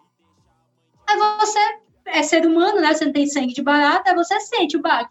Aí 1.06 1.16
você 1.38 1.58
é 2.04 2.22
ser 2.22 2.46
humano, 2.46 2.80
né? 2.80 2.92
Você 2.92 3.06
não 3.06 3.12
tem 3.12 3.26
sangue 3.26 3.54
de 3.54 3.62
barata, 3.62 4.10
aí 4.10 4.16
você 4.16 4.38
sente 4.40 4.76
o 4.76 4.82
baque. 4.82 5.10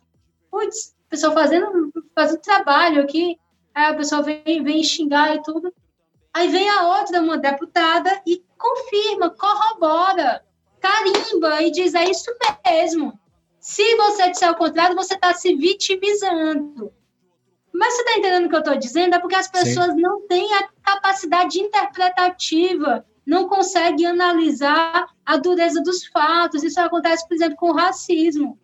Putz, 0.52 0.96
a 1.08 1.10
pessoa 1.10 1.34
fazendo, 1.34 1.92
fazendo 2.14 2.42
trabalho 2.42 3.02
aqui, 3.02 3.40
aí 3.74 3.86
a 3.86 3.96
pessoa 3.96 4.22
vem, 4.22 4.64
vem 4.64 4.84
xingar 4.84 5.36
e 5.36 5.42
tudo. 5.42 5.74
Aí 6.34 6.50
vem 6.50 6.70
a 6.70 7.00
outra, 7.00 7.20
uma 7.20 7.38
deputada, 7.38 8.22
e 8.28 8.44
confirma, 8.60 9.32
corrobora, 9.32 10.46
carimba 10.80 11.64
e 11.64 11.72
diz: 11.72 11.96
é 11.96 12.08
isso 12.08 12.32
mesmo. 12.64 13.20
Se 13.60 13.96
você 13.96 14.30
disser 14.30 14.52
o 14.52 14.56
contrário, 14.56 14.96
você 14.96 15.16
está 15.16 15.34
se 15.34 15.56
vitimizando. 15.56 16.94
Mas 17.78 17.94
você 17.94 18.02
está 18.02 18.18
entendendo 18.18 18.46
o 18.48 18.50
que 18.50 18.56
eu 18.56 18.60
estou 18.60 18.76
dizendo? 18.76 19.16
É 19.16 19.20
porque 19.20 19.36
as 19.36 19.48
pessoas 19.48 19.96
não 19.96 20.28
têm 20.28 20.52
a 20.56 20.68
capacidade 20.82 21.60
interpretativa, 21.60 23.06
não 23.24 23.48
conseguem 23.48 24.08
analisar 24.08 25.08
a 25.24 25.38
dureza 25.38 25.80
dos 25.84 26.08
fatos. 26.08 26.64
Isso 26.64 26.82
acontece, 26.82 27.28
por 27.28 27.36
exemplo, 27.36 27.56
com 27.56 27.70
o 27.70 27.76
racismo. 27.76 28.58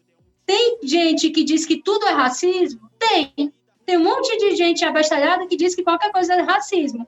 Tem 0.47 0.80
gente 0.82 1.30
que 1.30 1.43
diz 1.43 1.64
que 1.64 1.78
tudo 1.84 2.07
é 2.07 2.11
racismo? 2.11 2.89
Tem. 2.97 3.53
Tem 3.86 3.97
um 3.97 4.03
monte 4.03 4.36
de 4.38 4.55
gente 4.55 4.84
abestalhada 4.84 5.45
que 5.45 5.57
diz 5.57 5.76
que 5.76 5.84
qualquer 5.84 6.11
coisa 6.11 6.34
é 6.34 6.41
racismo. 6.41 7.07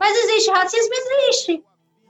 Mas 0.00 0.16
existe 0.24 0.50
racismo? 0.50 0.92
Existe. 0.92 1.64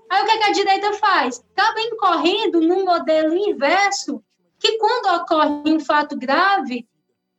Aí 0.08 0.22
o 0.22 0.24
que, 0.24 0.32
é 0.32 0.38
que 0.38 0.44
a 0.44 0.52
direita 0.52 0.92
faz? 0.94 1.44
Acaba 1.54 1.80
incorrendo 1.82 2.62
num 2.62 2.86
modelo 2.86 3.36
inverso, 3.36 4.24
que 4.58 4.78
quando 4.78 5.20
ocorre 5.20 5.70
um 5.70 5.80
fato 5.80 6.16
grave, 6.16 6.88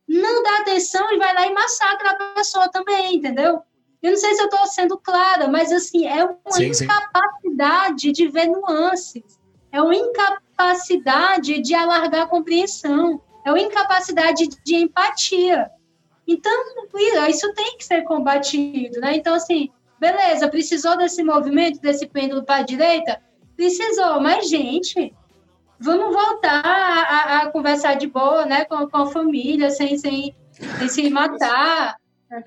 não 0.07 0.43
dá 0.43 0.57
atenção 0.59 1.11
e 1.11 1.17
vai 1.17 1.33
lá 1.33 1.47
e 1.47 1.53
massacra 1.53 2.11
a 2.11 2.33
pessoa 2.35 2.69
também, 2.69 3.15
entendeu? 3.15 3.61
Eu 4.01 4.11
não 4.11 4.17
sei 4.17 4.35
se 4.35 4.41
eu 4.41 4.45
estou 4.45 4.65
sendo 4.67 4.97
clara, 4.97 5.47
mas 5.47 5.71
assim, 5.71 6.05
é 6.05 6.23
uma 6.23 6.37
Sim, 6.51 6.73
sim. 6.73 6.83
incapacidade 6.85 8.11
de 8.11 8.27
ver 8.27 8.47
nuances, 8.47 9.39
é 9.71 9.81
uma 9.81 9.95
incapacidade 9.95 11.59
de 11.59 11.73
alargar 11.73 12.23
a 12.23 12.27
compreensão, 12.27 13.21
é 13.43 13.49
uma 13.49 13.59
incapacidade 13.59 14.47
de 14.63 14.75
empatia. 14.75 15.71
Então, 16.27 16.51
isso 17.29 17.53
tem 17.53 17.77
que 17.77 17.85
ser 17.85 18.03
combatido, 18.03 18.99
né? 18.99 19.15
Então, 19.15 19.35
assim, 19.35 19.69
beleza, 19.99 20.47
precisou 20.47 20.97
desse 20.97 21.23
movimento, 21.23 21.79
desse 21.79 22.07
pêndulo 22.07 22.43
para 22.43 22.57
a 22.57 22.63
direita? 22.63 23.21
Precisou, 23.55 24.19
mas, 24.19 24.49
gente, 24.49 25.13
vamos 25.79 26.13
voltar 26.13 26.61
a, 26.65 27.41
a- 27.41 27.47
conversar 27.51 27.95
de 27.95 28.07
boa, 28.07 28.45
né, 28.45 28.65
com, 28.65 28.87
com 28.87 28.97
a 28.97 29.07
família, 29.11 29.69
sem, 29.69 29.97
sem, 29.97 30.35
sem 30.79 30.87
se 30.89 31.09
matar. 31.09 31.95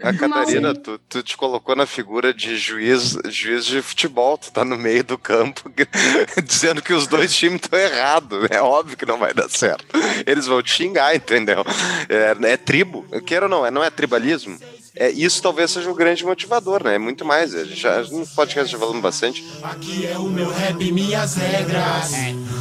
A 0.02 0.12
Catarina, 0.12 0.74
tu, 0.74 0.98
tu 1.08 1.22
te 1.22 1.36
colocou 1.36 1.74
na 1.76 1.86
figura 1.86 2.34
de 2.34 2.56
juiz, 2.58 3.16
juiz 3.28 3.64
de 3.64 3.80
futebol, 3.80 4.36
tu 4.36 4.50
tá 4.52 4.64
no 4.64 4.76
meio 4.76 5.04
do 5.04 5.16
campo 5.16 5.70
dizendo 6.44 6.82
que 6.82 6.92
os 6.92 7.06
dois 7.06 7.34
times 7.34 7.60
estão 7.62 7.78
errados. 7.78 8.48
É 8.50 8.60
óbvio 8.60 8.96
que 8.96 9.06
não 9.06 9.18
vai 9.18 9.32
dar 9.32 9.48
certo. 9.48 9.86
Eles 10.26 10.46
vão 10.46 10.60
te 10.62 10.72
xingar, 10.72 11.14
entendeu? 11.14 11.64
É, 12.08 12.36
é 12.52 12.56
tribo. 12.56 13.06
Queira 13.24 13.46
ou 13.46 13.48
não, 13.50 13.64
é, 13.64 13.70
não 13.70 13.82
é 13.82 13.88
tribalismo. 13.88 14.58
É, 14.96 15.10
isso 15.10 15.40
talvez 15.40 15.70
seja 15.70 15.88
o 15.88 15.94
grande 15.94 16.24
motivador, 16.24 16.82
né? 16.82 16.96
É 16.96 16.98
muito 16.98 17.24
mais. 17.24 17.54
A 17.54 17.64
gente 17.64 17.80
já, 17.80 18.02
no 18.02 18.26
podcast 18.26 18.70
já 18.70 18.78
falamos 18.78 19.00
bastante. 19.00 19.46
Aqui 19.62 20.06
é 20.06 20.18
o 20.18 20.24
meu 20.24 20.50
rap, 20.50 20.92
minhas 20.92 21.36
regras. 21.36 22.10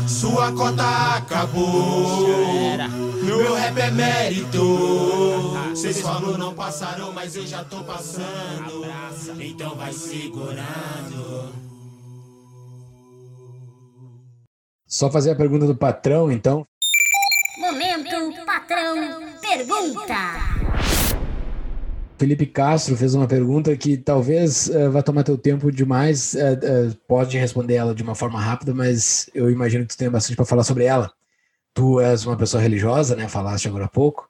Sua 0.07 0.53
cota 0.53 1.17
acabou. 1.17 2.27
Meu 3.23 3.55
rap 3.55 3.77
é 3.77 3.91
mérito. 3.91 5.53
Vocês 5.69 5.99
falou 6.01 6.37
não 6.37 6.53
passaram, 6.53 7.11
mas 7.11 7.35
eu 7.35 7.45
já 7.45 7.63
tô 7.63 7.83
passando. 7.83 8.85
Então 9.39 9.75
vai 9.75 9.91
segurando. 9.91 11.53
Só 14.87 15.11
fazer 15.11 15.31
a 15.31 15.35
pergunta 15.35 15.67
do 15.67 15.75
patrão, 15.75 16.31
então. 16.31 16.65
Momento 17.59 18.45
patrão 18.45 18.95
pergunta. 19.41 20.56
Felipe 22.17 22.47
Castro 22.47 22.97
fez 22.97 23.13
uma 23.13 23.27
pergunta 23.27 23.75
que 23.77 23.95
talvez 23.97 24.69
eh, 24.69 24.89
vá 24.89 25.03
tomar 25.03 25.23
teu 25.23 25.37
tempo 25.37 25.71
demais. 25.71 26.35
eh, 26.35 26.59
eh, 26.63 26.89
pode 27.07 27.37
responder 27.37 27.75
ela 27.75 27.93
de 27.93 28.01
uma 28.03 28.15
forma 28.15 28.39
rápida, 28.41 28.73
mas 28.73 29.29
eu 29.35 29.51
imagino 29.51 29.85
que 29.85 29.93
tu 29.93 29.97
tenha 29.97 30.09
bastante 30.11 30.35
para 30.35 30.45
falar 30.45 30.63
sobre 30.63 30.85
ela. 30.85 31.11
Tu 31.73 31.99
és 32.01 32.25
uma 32.25 32.37
pessoa 32.37 32.61
religiosa, 32.63 33.15
né? 33.15 33.27
Falaste 33.29 33.67
agora 33.67 33.85
há 33.85 33.89
pouco. 33.89 34.29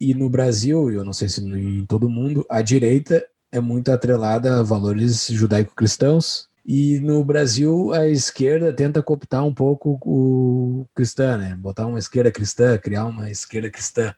E 0.00 0.14
no 0.14 0.30
Brasil, 0.30 0.90
eu 0.92 1.04
não 1.04 1.12
sei 1.12 1.28
se 1.28 1.40
em 1.42 1.86
todo 1.86 2.08
mundo, 2.10 2.46
a 2.50 2.62
direita 2.62 3.24
é 3.52 3.60
muito 3.60 3.90
atrelada 3.92 4.60
a 4.60 4.62
valores 4.62 5.26
judaico-cristãos 5.28 6.48
E 6.66 7.00
no 7.00 7.24
Brasil, 7.24 7.92
a 7.94 8.08
esquerda 8.08 8.72
tenta 8.72 9.02
cooptar 9.02 9.44
um 9.44 9.54
pouco 9.54 9.98
o 10.04 10.86
cristã, 10.94 11.38
né? 11.38 11.56
Botar 11.56 11.86
uma 11.86 11.98
esquerda 11.98 12.30
cristã, 12.32 12.78
criar 12.78 13.06
uma 13.06 13.30
esquerda 13.30 13.70
cristã. 13.70 14.14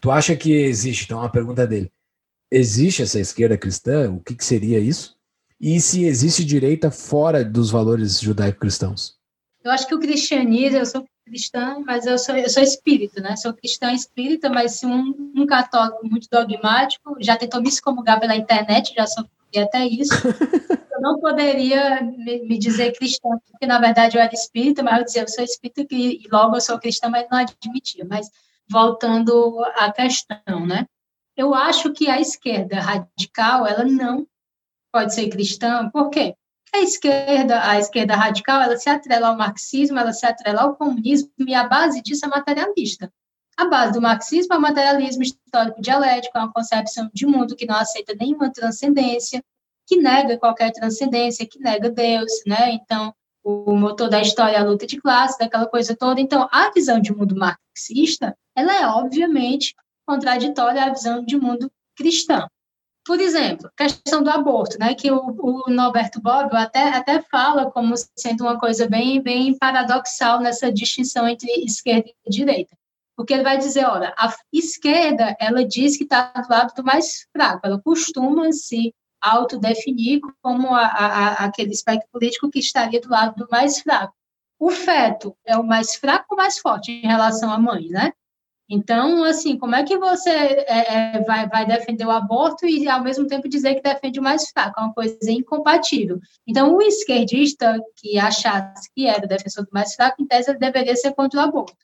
Tu 0.00 0.10
acha 0.10 0.36
que 0.36 0.52
existe? 0.52 1.04
Então, 1.04 1.22
a 1.22 1.28
pergunta 1.28 1.66
dele: 1.66 1.90
existe 2.50 3.02
essa 3.02 3.20
esquerda 3.20 3.56
cristã? 3.56 4.10
O 4.10 4.20
que, 4.20 4.34
que 4.34 4.44
seria 4.44 4.78
isso? 4.78 5.16
E 5.60 5.80
se 5.80 6.04
existe 6.04 6.44
direita 6.44 6.90
fora 6.90 7.44
dos 7.44 7.70
valores 7.70 8.20
judaico-cristãos? 8.20 9.16
Eu 9.64 9.72
acho 9.72 9.86
que 9.86 9.94
o 9.94 9.98
cristianismo, 9.98 10.78
eu 10.78 10.86
sou 10.86 11.04
cristã, 11.26 11.82
mas 11.84 12.06
eu 12.06 12.16
sou, 12.16 12.36
eu 12.36 12.48
sou 12.48 12.62
espírita, 12.62 13.20
né? 13.20 13.36
Sou 13.36 13.52
cristã 13.52 13.92
espírita, 13.92 14.48
mas 14.48 14.72
se 14.72 14.86
um, 14.86 15.32
um 15.36 15.46
católico 15.46 16.06
muito 16.06 16.28
dogmático 16.30 17.16
já 17.20 17.36
tentou 17.36 17.60
me 17.60 17.68
excomungar 17.68 18.20
pela 18.20 18.36
internet, 18.36 18.94
já 18.94 19.06
sofri 19.06 19.28
até 19.58 19.84
isso, 19.86 20.12
eu 20.92 21.00
não 21.00 21.20
poderia 21.20 22.02
me, 22.02 22.42
me 22.44 22.58
dizer 22.58 22.96
cristã, 22.96 23.28
porque 23.50 23.66
na 23.66 23.78
verdade 23.78 24.16
eu 24.16 24.22
era 24.22 24.32
espírita, 24.32 24.82
mas 24.82 24.98
eu 24.98 25.04
dizia, 25.04 25.22
eu 25.22 25.28
sou 25.28 25.44
espírita 25.44 25.94
e 25.94 26.22
logo 26.30 26.56
eu 26.56 26.60
sou 26.60 26.78
cristã, 26.78 27.08
mas 27.08 27.26
não 27.30 27.38
admitia. 27.38 28.06
Mas 28.08 28.30
voltando 28.70 29.62
à 29.76 29.92
questão, 29.92 30.66
né? 30.66 30.86
Eu 31.38 31.54
acho 31.54 31.92
que 31.92 32.10
a 32.10 32.20
esquerda 32.20 32.80
radical, 32.80 33.64
ela 33.64 33.84
não 33.84 34.26
pode 34.92 35.14
ser 35.14 35.28
cristã, 35.28 35.88
por 35.88 36.10
quê? 36.10 36.34
A 36.74 36.80
esquerda, 36.80 37.62
a 37.64 37.78
esquerda 37.78 38.16
radical, 38.16 38.60
ela 38.60 38.76
se 38.76 38.90
atrela 38.90 39.28
ao 39.28 39.36
marxismo, 39.36 40.00
ela 40.00 40.12
se 40.12 40.26
atrela 40.26 40.62
ao 40.62 40.74
comunismo, 40.74 41.30
e 41.38 41.54
a 41.54 41.62
base 41.62 42.02
disso 42.02 42.26
é 42.26 42.28
materialista. 42.28 43.08
A 43.56 43.66
base 43.66 43.92
do 43.92 44.02
marxismo 44.02 44.52
é 44.52 44.58
o 44.58 44.60
materialismo 44.60 45.22
histórico 45.22 45.80
dialético, 45.80 46.36
é 46.36 46.40
uma 46.40 46.52
concepção 46.52 47.08
de 47.14 47.24
mundo 47.24 47.54
que 47.54 47.66
não 47.66 47.76
aceita 47.76 48.16
nenhuma 48.18 48.52
transcendência, 48.52 49.40
que 49.86 49.96
nega 49.96 50.36
qualquer 50.38 50.72
transcendência, 50.72 51.46
que 51.46 51.60
nega 51.60 51.88
Deus, 51.88 52.32
né? 52.44 52.72
Então, 52.72 53.14
o 53.44 53.76
motor 53.76 54.10
da 54.10 54.20
história 54.20 54.56
é 54.56 54.60
a 54.60 54.64
luta 54.64 54.88
de 54.88 55.00
classe, 55.00 55.38
daquela 55.38 55.68
coisa 55.68 55.94
toda. 55.96 56.20
Então, 56.20 56.48
a 56.50 56.72
visão 56.72 57.00
de 57.00 57.14
mundo 57.14 57.36
marxista, 57.36 58.36
ela 58.56 58.74
é 58.74 58.86
obviamente 58.88 59.72
contraditória 60.08 60.84
à 60.84 60.88
visão 60.88 61.22
de 61.22 61.36
mundo 61.36 61.70
cristã. 61.94 62.48
Por 63.04 63.20
exemplo, 63.20 63.70
questão 63.76 64.22
do 64.22 64.30
aborto, 64.30 64.78
né, 64.78 64.94
que 64.94 65.10
o, 65.10 65.18
o 65.18 65.70
Norberto 65.70 66.20
Bobbio 66.20 66.56
até, 66.56 66.88
até 66.88 67.20
fala 67.22 67.70
como 67.70 67.94
sendo 68.16 68.42
uma 68.44 68.58
coisa 68.58 68.88
bem, 68.88 69.20
bem 69.22 69.56
paradoxal 69.56 70.40
nessa 70.40 70.72
distinção 70.72 71.28
entre 71.28 71.50
esquerda 71.62 72.08
e 72.26 72.30
direita. 72.30 72.74
Porque 73.14 73.34
ele 73.34 73.42
vai 73.42 73.58
dizer, 73.58 73.84
olha, 73.84 74.14
a 74.16 74.34
esquerda, 74.52 75.36
ela 75.38 75.64
diz 75.64 75.96
que 75.96 76.04
está 76.04 76.32
do 76.32 76.48
lado 76.48 76.74
do 76.74 76.84
mais 76.84 77.26
fraco, 77.32 77.66
ela 77.66 77.80
costuma 77.82 78.50
se 78.52 78.94
autodefinir 79.20 80.20
como 80.40 80.74
a, 80.74 80.86
a, 80.86 81.32
aquele 81.44 81.72
espectro 81.72 82.08
político 82.10 82.50
que 82.50 82.60
estaria 82.60 83.00
do 83.00 83.10
lado 83.10 83.34
do 83.36 83.48
mais 83.50 83.80
fraco. 83.80 84.14
O 84.58 84.70
feto 84.70 85.36
é 85.44 85.56
o 85.56 85.64
mais 85.64 85.96
fraco 85.96 86.26
ou 86.30 86.36
mais 86.36 86.58
forte 86.58 86.92
em 86.92 87.06
relação 87.06 87.50
à 87.50 87.58
mãe, 87.58 87.88
né? 87.88 88.12
Então, 88.68 89.24
assim, 89.24 89.56
como 89.56 89.74
é 89.74 89.82
que 89.82 89.96
você 89.96 90.28
é, 90.28 91.16
é, 91.16 91.24
vai, 91.24 91.48
vai 91.48 91.64
defender 91.64 92.04
o 92.04 92.10
aborto 92.10 92.66
e, 92.66 92.86
ao 92.86 93.02
mesmo 93.02 93.26
tempo, 93.26 93.48
dizer 93.48 93.76
que 93.76 93.82
defende 93.82 94.20
o 94.20 94.22
mais 94.22 94.50
fraco? 94.50 94.78
É 94.78 94.82
uma 94.84 94.92
coisa 94.92 95.18
incompatível. 95.30 96.18
Então, 96.46 96.74
o 96.74 96.82
esquerdista 96.82 97.80
que 97.96 98.18
achasse 98.18 98.90
que 98.94 99.06
era 99.06 99.24
o 99.24 99.28
defensor 99.28 99.64
do 99.64 99.70
mais 99.72 99.94
fraco, 99.94 100.20
em 100.20 100.26
tese, 100.26 100.50
ele 100.50 100.58
deveria 100.58 100.94
ser 100.96 101.14
contra 101.14 101.40
o 101.40 101.42
aborto. 101.44 101.76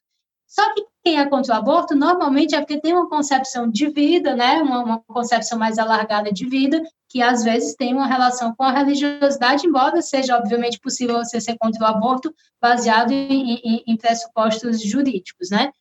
Só 0.46 0.74
que 0.74 0.84
quem 1.02 1.18
é 1.18 1.26
contra 1.26 1.54
o 1.54 1.56
aborto, 1.56 1.94
normalmente, 1.94 2.54
é 2.54 2.60
porque 2.60 2.80
tem 2.80 2.92
uma 2.92 3.08
concepção 3.08 3.68
de 3.68 3.88
vida, 3.90 4.36
né? 4.36 4.62
uma, 4.62 4.84
uma 4.84 5.00
concepção 5.00 5.58
mais 5.58 5.78
alargada 5.78 6.30
de 6.30 6.46
vida, 6.46 6.82
que 7.08 7.22
às 7.22 7.42
vezes 7.42 7.74
tem 7.74 7.94
uma 7.94 8.06
relação 8.06 8.54
com 8.54 8.62
a 8.62 8.70
religiosidade, 8.70 9.66
embora 9.66 10.00
seja, 10.02 10.36
obviamente, 10.36 10.78
possível 10.78 11.16
você 11.16 11.40
ser 11.40 11.56
contra 11.58 11.82
o 11.82 11.86
aborto 11.86 12.32
baseado 12.60 13.10
em, 13.10 13.54
em, 13.54 13.84
em 13.86 13.96
pressupostos 13.96 14.80
jurídicos, 14.82 15.50
né? 15.50 15.72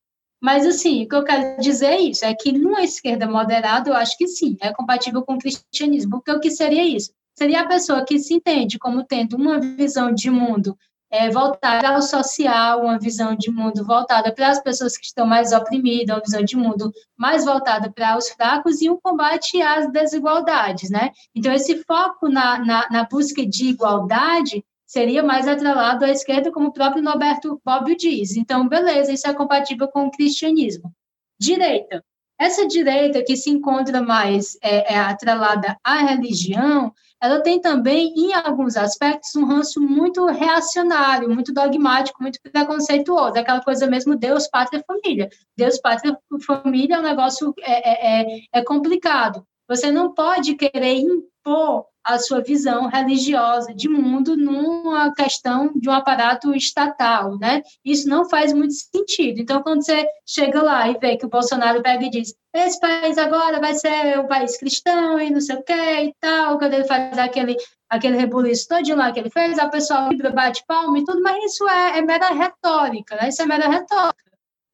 Mas, 0.44 0.66
assim, 0.68 1.06
o 1.06 1.08
que 1.08 1.16
eu 1.16 1.24
quero 1.24 1.58
dizer 1.62 1.86
é 1.86 2.02
isso, 2.02 2.26
é 2.26 2.34
que 2.36 2.52
numa 2.52 2.84
esquerda 2.84 3.26
moderada, 3.26 3.90
eu 3.90 3.96
acho 3.96 4.18
que 4.18 4.28
sim, 4.28 4.58
é 4.60 4.74
compatível 4.74 5.22
com 5.24 5.36
o 5.36 5.40
cristianismo. 5.40 6.12
Porque 6.12 6.32
o 6.34 6.40
que 6.42 6.52
seria 6.52 6.84
isso? 6.84 7.14
Seria 7.34 7.62
a 7.62 7.68
pessoa 7.68 8.04
que 8.04 8.20
se 8.20 8.34
entende 8.34 8.78
como 8.78 9.06
tendo 9.06 9.38
uma 9.38 9.58
visão 9.58 10.14
de 10.14 10.30
mundo 10.30 10.78
é, 11.10 11.30
voltada 11.30 11.88
ao 11.88 12.02
social, 12.02 12.82
uma 12.82 13.00
visão 13.00 13.36
de 13.36 13.50
mundo 13.50 13.86
voltada 13.86 14.34
para 14.34 14.50
as 14.50 14.62
pessoas 14.62 14.98
que 14.98 15.06
estão 15.06 15.26
mais 15.26 15.54
oprimidas, 15.54 16.14
uma 16.14 16.22
visão 16.22 16.44
de 16.44 16.58
mundo 16.58 16.92
mais 17.16 17.46
voltada 17.46 17.90
para 17.90 18.18
os 18.18 18.28
fracos 18.28 18.82
e 18.82 18.90
um 18.90 19.00
combate 19.02 19.62
às 19.62 19.90
desigualdades, 19.94 20.90
né? 20.90 21.12
Então, 21.34 21.54
esse 21.54 21.82
foco 21.86 22.28
na, 22.28 22.60
na, 22.60 22.90
na 22.92 23.04
busca 23.06 23.46
de 23.46 23.70
igualdade 23.70 24.62
seria 24.94 25.24
mais 25.24 25.48
atrelado 25.48 26.06
à 26.06 26.10
esquerda, 26.10 26.52
como 26.52 26.68
o 26.68 26.72
próprio 26.72 27.02
Norberto 27.02 27.60
Bobbio 27.66 27.98
diz. 27.98 28.38
Então, 28.38 28.68
beleza, 28.68 29.12
isso 29.12 29.28
é 29.28 29.34
compatível 29.34 29.88
com 29.88 30.06
o 30.06 30.12
cristianismo. 30.12 30.94
Direita. 31.40 32.06
Essa 32.40 32.68
direita 32.68 33.24
que 33.24 33.36
se 33.36 33.50
encontra 33.50 34.04
mais 34.04 34.56
é, 34.62 34.94
é, 34.94 35.00
atrelada 35.00 35.76
à 35.84 35.98
religião, 35.98 36.94
ela 37.20 37.42
tem 37.42 37.60
também, 37.60 38.14
em 38.16 38.34
alguns 38.34 38.78
aspectos, 38.78 39.36
um 39.36 39.46
ranço 39.46 39.82
muito 39.82 40.28
reacionário, 40.28 41.28
muito 41.28 41.52
dogmático, 41.52 42.22
muito 42.22 42.40
preconceituoso, 42.44 43.40
aquela 43.40 43.62
coisa 43.62 43.88
mesmo 43.88 44.16
Deus, 44.16 44.48
pátria, 44.48 44.84
família. 44.86 45.28
Deus, 45.58 45.80
pátria, 45.80 46.16
família 46.46 46.98
é 46.98 47.00
um 47.00 47.04
negócio 47.04 47.52
é, 47.62 47.90
é, 47.90 48.22
é, 48.22 48.40
é 48.54 48.64
complicado. 48.64 49.44
Você 49.68 49.90
não 49.92 50.14
pode 50.14 50.54
querer 50.54 51.00
impor 51.00 51.88
a 52.04 52.20
sua 52.20 52.42
visão 52.42 52.88
religiosa 52.88 53.74
de 53.74 53.88
mundo 53.88 54.36
numa 54.36 55.14
questão 55.14 55.72
de 55.76 55.90
um 55.90 55.94
aparato 55.94 56.54
estatal, 56.54 57.38
né? 57.40 57.62
Isso 57.84 58.10
não 58.10 58.28
faz 58.30 58.52
muito 58.52 58.74
sentido. 58.74 59.40
Então, 59.40 59.64
quando 59.64 59.84
você 59.84 60.06
chega 60.26 60.62
lá 60.62 60.90
e 60.90 60.98
vê 60.98 61.16
que 61.16 61.26
o 61.26 61.30
Bolsonaro 61.30 61.82
pega 61.82 62.06
e 62.06 62.10
diz 62.10 62.36
esse 62.54 62.80
país 62.80 63.18
agora 63.18 63.60
vai 63.60 63.74
ser 63.74 64.20
um 64.20 64.28
país 64.28 64.58
cristão 64.58 65.20
e 65.20 65.32
não 65.32 65.42
sei 65.42 65.56
o 65.56 65.64
que 65.64 65.74
e 65.74 66.14
tal, 66.20 66.60
quando 66.60 66.74
ele 66.74 66.86
faz 66.86 67.18
aquele, 67.18 67.58
aquele 67.90 68.16
rebuliço 68.16 68.68
todo 68.68 68.96
lá 68.96 69.12
que 69.12 69.20
ele 69.20 69.32
fez, 69.32 69.58
a 69.58 69.70
pessoa 69.70 70.10
bate 70.34 70.64
palma 70.68 71.00
e 71.00 71.04
tudo, 71.04 71.22
mas 71.22 71.44
isso 71.44 71.68
é, 71.68 71.98
é 71.98 72.02
mera 72.04 72.30
retórica, 72.30 73.16
né? 73.16 73.30
Isso 73.30 73.42
é 73.42 73.46
mera 73.46 73.68
retórica. 73.68 74.24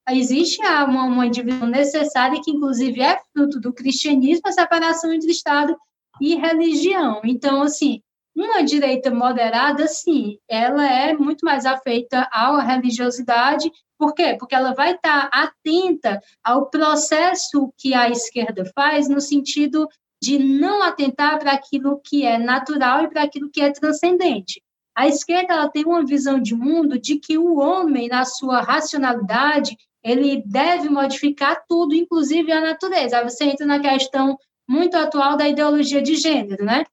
Existe 0.10 0.60
uma, 0.62 1.04
uma 1.04 1.30
divisão 1.30 1.68
necessária 1.68 2.42
que, 2.44 2.52
inclusive, 2.52 3.02
é 3.02 3.20
fruto 3.32 3.60
do 3.60 3.72
cristianismo, 3.72 4.48
a 4.48 4.52
separação 4.52 5.14
entre 5.14 5.30
Estado 5.30 5.78
e 6.22 6.36
religião. 6.36 7.22
Então, 7.24 7.62
assim, 7.62 8.02
uma 8.36 8.64
direita 8.64 9.12
moderada, 9.12 9.88
sim, 9.88 10.38
ela 10.48 10.86
é 10.86 11.14
muito 11.14 11.46
mais 11.46 11.66
afeita 11.66 12.28
à 12.32 12.62
religiosidade. 12.62 13.72
Por 13.98 14.14
quê? 14.14 14.36
Porque 14.40 14.56
ela 14.56 14.74
vai 14.74 14.94
estar 14.94 15.30
atenta 15.32 16.22
ao 16.44 16.70
processo 16.70 17.74
que 17.78 17.94
a 17.94 18.10
esquerda 18.10 18.64
faz 18.74 19.10
no 19.10 19.20
sentido 19.20 19.88
de 20.22 20.38
não 20.38 20.84
atentar 20.84 21.40
para 21.40 21.52
aquilo 21.52 22.00
que 22.04 22.26
é 22.26 22.38
natural 22.38 23.04
e 23.04 23.10
para 23.10 23.24
aquilo 23.24 23.50
que 23.50 23.62
é 23.62 23.72
transcendente. 23.72 24.62
A 24.96 25.08
esquerda 25.08 25.54
ela 25.54 25.70
tem 25.70 25.86
uma 25.86 26.06
visão 26.06 26.42
de 26.42 26.54
mundo 26.54 27.00
de 27.00 27.18
que 27.18 27.38
o 27.38 27.58
homem, 27.58 28.10
na 28.10 28.26
sua 28.26 28.62
racionalidade, 28.62 29.78
ele 30.04 30.44
deve 30.46 30.90
modificar 30.90 31.64
tudo, 31.68 31.96
inclusive 31.96 32.52
a 32.52 32.62
natureza. 32.62 33.18
Aí 33.18 33.24
você 33.24 33.46
entra 33.46 33.66
na 33.66 33.80
questão 33.80 34.38
muito 34.70 34.96
atual 34.96 35.36
da 35.36 35.50
ideologia 35.50 36.00
de 36.00 36.14
gênero, 36.14 36.64
né? 36.64 36.86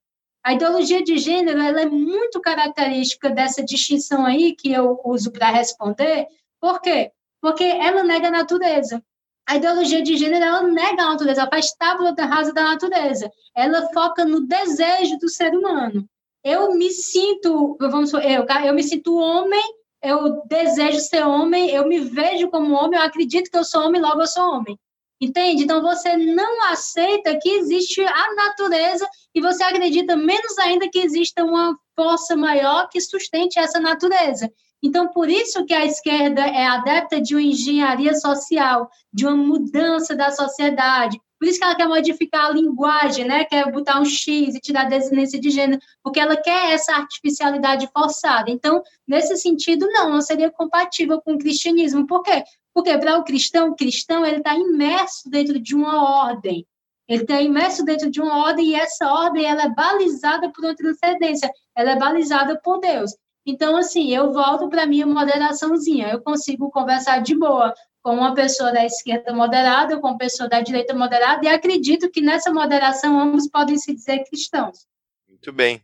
A 0.43 0.55
ideologia 0.55 1.03
de 1.05 1.19
gênero 1.19 1.61
ela 1.61 1.83
é 1.83 1.87
muito 1.87 2.41
característica 2.41 3.29
dessa 3.29 3.63
distinção 3.63 4.25
aí 4.25 4.55
que 4.55 4.73
eu 4.73 4.99
uso 5.05 5.31
para 5.31 5.51
responder. 5.51 6.27
Por 6.59 6.81
quê? 6.81 7.13
Porque 7.39 7.65
ela 7.65 8.03
nega 8.03 8.29
a 8.29 8.31
natureza. 8.31 9.03
A 9.47 9.57
ideologia 9.57 10.03
de 10.03 10.17
gênero 10.17 10.43
ela 10.43 10.63
nega 10.63 11.03
a 11.03 11.11
natureza, 11.11 11.43
ela 11.43 11.51
faz 11.51 11.73
tábua 11.75 12.13
da 12.13 12.25
rasa 12.25 12.53
da 12.55 12.63
natureza. 12.63 13.31
Ela 13.55 13.93
foca 13.93 14.25
no 14.25 14.41
desejo 14.41 15.19
do 15.19 15.29
ser 15.29 15.55
humano. 15.55 16.09
Eu 16.43 16.75
me 16.75 16.91
sinto, 16.91 17.77
vamos 17.79 18.13
eu, 18.15 18.47
eu 18.65 18.75
me 18.75 18.83
sinto 18.83 19.17
homem, 19.17 19.63
eu 20.03 20.43
desejo 20.47 21.01
ser 21.01 21.27
homem, 21.27 21.71
eu 21.71 21.87
me 21.87 21.99
vejo 22.01 22.49
como 22.49 22.75
homem, 22.75 22.99
eu 22.99 23.05
acredito 23.05 23.51
que 23.51 23.59
eu 23.59 23.65
sou 23.65 23.83
homem, 23.83 24.01
logo 24.01 24.23
eu 24.23 24.27
sou 24.27 24.45
homem. 24.45 24.79
Entende? 25.21 25.65
Então 25.65 25.81
você 25.81 26.17
não 26.17 26.71
aceita 26.71 27.39
que 27.41 27.49
existe 27.49 28.03
a 28.03 28.35
natureza 28.35 29.09
e 29.35 29.41
você 29.41 29.63
acredita 29.63 30.15
menos 30.15 30.59
ainda 30.59 30.89
que 30.91 30.99
exista 30.99 31.43
uma 31.43 31.75
força 31.95 32.37
maior 32.37 32.89
que 32.91 33.01
sustente 33.01 33.59
essa 33.59 33.81
natureza. 33.81 34.51
Então, 34.83 35.09
por 35.09 35.29
isso 35.29 35.65
que 35.65 35.73
a 35.73 35.87
esquerda 35.87 36.43
é 36.43 36.67
adepta 36.67 37.21
de 37.21 37.35
uma 37.35 37.43
engenharia 37.43 38.15
social, 38.15 38.89
de 39.13 39.27
uma 39.27 39.37
mudança 39.37 40.15
da 40.15 40.31
sociedade. 40.31 41.19
Por 41.39 41.49
isso 41.49 41.59
que 41.59 41.65
ela 41.65 41.75
quer 41.75 41.89
modificar 41.89 42.47
a 42.47 42.51
linguagem, 42.51 43.27
né? 43.27 43.45
quer 43.45 43.71
botar 43.71 44.01
um 44.01 44.05
X 44.05 44.55
e 44.55 44.61
tirar 44.61 44.83
a 44.83 44.89
desinência 44.89 45.41
de 45.41 45.51
gênero, 45.51 45.81
porque 46.03 46.21
ela 46.21 46.37
quer 46.37 46.73
essa 46.73 46.93
artificialidade 46.95 47.89
forçada. 47.93 48.51
Então, 48.51 48.83
nesse 49.07 49.37
sentido, 49.37 49.87
não, 49.89 50.11
não 50.11 50.21
seria 50.21 50.51
compatível 50.51 51.21
com 51.21 51.35
o 51.35 51.39
cristianismo. 51.39 52.07
Por 52.07 52.23
quê? 52.23 52.43
Porque 52.77 52.99
para 52.99 53.17
o 53.17 53.25
cristão, 53.25 53.71
o 53.71 53.75
cristão 53.75 54.23
ele 54.23 54.37
está 54.37 54.55
imerso 54.55 55.31
dentro 55.31 55.59
de 55.59 55.75
uma 55.75 56.27
ordem. 56.27 56.67
Ele 57.09 57.23
está 57.23 57.41
imerso 57.41 57.83
dentro 57.87 58.11
de 58.11 58.21
uma 58.21 58.45
ordem 58.45 58.67
e 58.67 58.75
essa 58.75 59.11
ordem 59.11 59.47
ela 59.47 59.63
é 59.63 59.69
balizada 59.71 60.53
por 60.53 60.63
uma 60.63 60.77
transcendência, 60.77 61.51
ela 61.75 61.93
é 61.93 61.97
balizada 61.97 62.61
por 62.63 62.79
Deus. 62.79 63.13
Então, 63.47 63.79
assim, 63.79 64.15
eu 64.15 64.31
volto 64.31 64.69
para 64.69 64.85
minha 64.85 65.07
moderaçãozinha. 65.07 66.09
Eu 66.09 66.21
consigo 66.21 66.71
conversar 66.71 67.23
de 67.23 67.35
boa 67.35 67.73
com 68.03 68.15
uma 68.15 68.35
pessoa 68.35 68.71
da 68.71 68.85
esquerda 68.85 69.33
moderada, 69.33 69.99
com 69.99 70.09
uma 70.09 70.19
pessoa 70.19 70.47
da 70.47 70.61
direita 70.61 70.93
moderada, 70.93 71.47
e 71.47 71.49
acredito 71.49 72.11
que 72.11 72.21
nessa 72.21 72.53
moderação 72.53 73.19
ambos 73.19 73.49
podem 73.49 73.79
se 73.79 73.95
dizer 73.95 74.23
cristãos. 74.25 74.87
Muito 75.27 75.51
bem. 75.51 75.81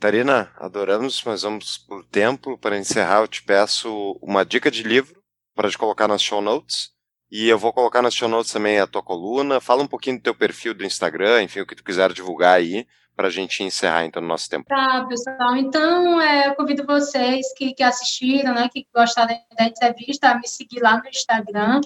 Tarina, 0.00 0.50
adoramos, 0.56 1.22
mas 1.24 1.42
vamos 1.42 1.78
por 1.78 2.04
tempo. 2.06 2.58
Para 2.58 2.76
encerrar, 2.76 3.20
eu 3.20 3.28
te 3.28 3.40
peço 3.44 4.18
uma 4.20 4.44
dica 4.44 4.68
de 4.68 4.82
livro 4.82 5.22
para 5.54 5.70
te 5.70 5.78
colocar 5.78 6.08
nas 6.08 6.22
show 6.22 6.40
notes. 6.40 6.90
E 7.30 7.48
eu 7.48 7.58
vou 7.58 7.72
colocar 7.72 8.02
nas 8.02 8.14
show 8.14 8.28
notes 8.28 8.52
também 8.52 8.78
a 8.78 8.86
tua 8.86 9.02
coluna. 9.02 9.60
Fala 9.60 9.82
um 9.82 9.86
pouquinho 9.86 10.18
do 10.18 10.22
teu 10.22 10.34
perfil 10.34 10.74
do 10.74 10.84
Instagram, 10.84 11.42
enfim, 11.42 11.60
o 11.60 11.66
que 11.66 11.74
tu 11.74 11.82
quiser 11.82 12.12
divulgar 12.12 12.54
aí, 12.54 12.86
para 13.16 13.28
a 13.28 13.30
gente 13.30 13.62
encerrar 13.62 14.04
então 14.04 14.22
o 14.22 14.26
nosso 14.26 14.48
tempo. 14.48 14.66
Tá, 14.68 15.04
pessoal. 15.08 15.56
Então, 15.56 16.20
é, 16.20 16.48
eu 16.48 16.54
convido 16.54 16.84
vocês 16.84 17.52
que, 17.56 17.72
que 17.74 17.82
assistiram, 17.82 18.54
né, 18.54 18.68
que 18.72 18.86
gostaram 18.94 19.36
da 19.56 19.64
entrevista, 19.64 20.30
a 20.30 20.38
me 20.38 20.46
seguir 20.46 20.80
lá 20.80 20.98
no 20.98 21.08
Instagram. 21.08 21.80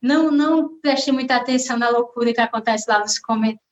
Não, 0.00 0.30
não 0.30 0.78
preste 0.80 1.10
muita 1.10 1.36
atenção 1.36 1.78
na 1.78 1.88
loucura 1.88 2.32
que 2.32 2.40
acontece 2.40 2.88
lá 2.88 2.98
nos 2.98 3.18
comentários, 3.18 3.65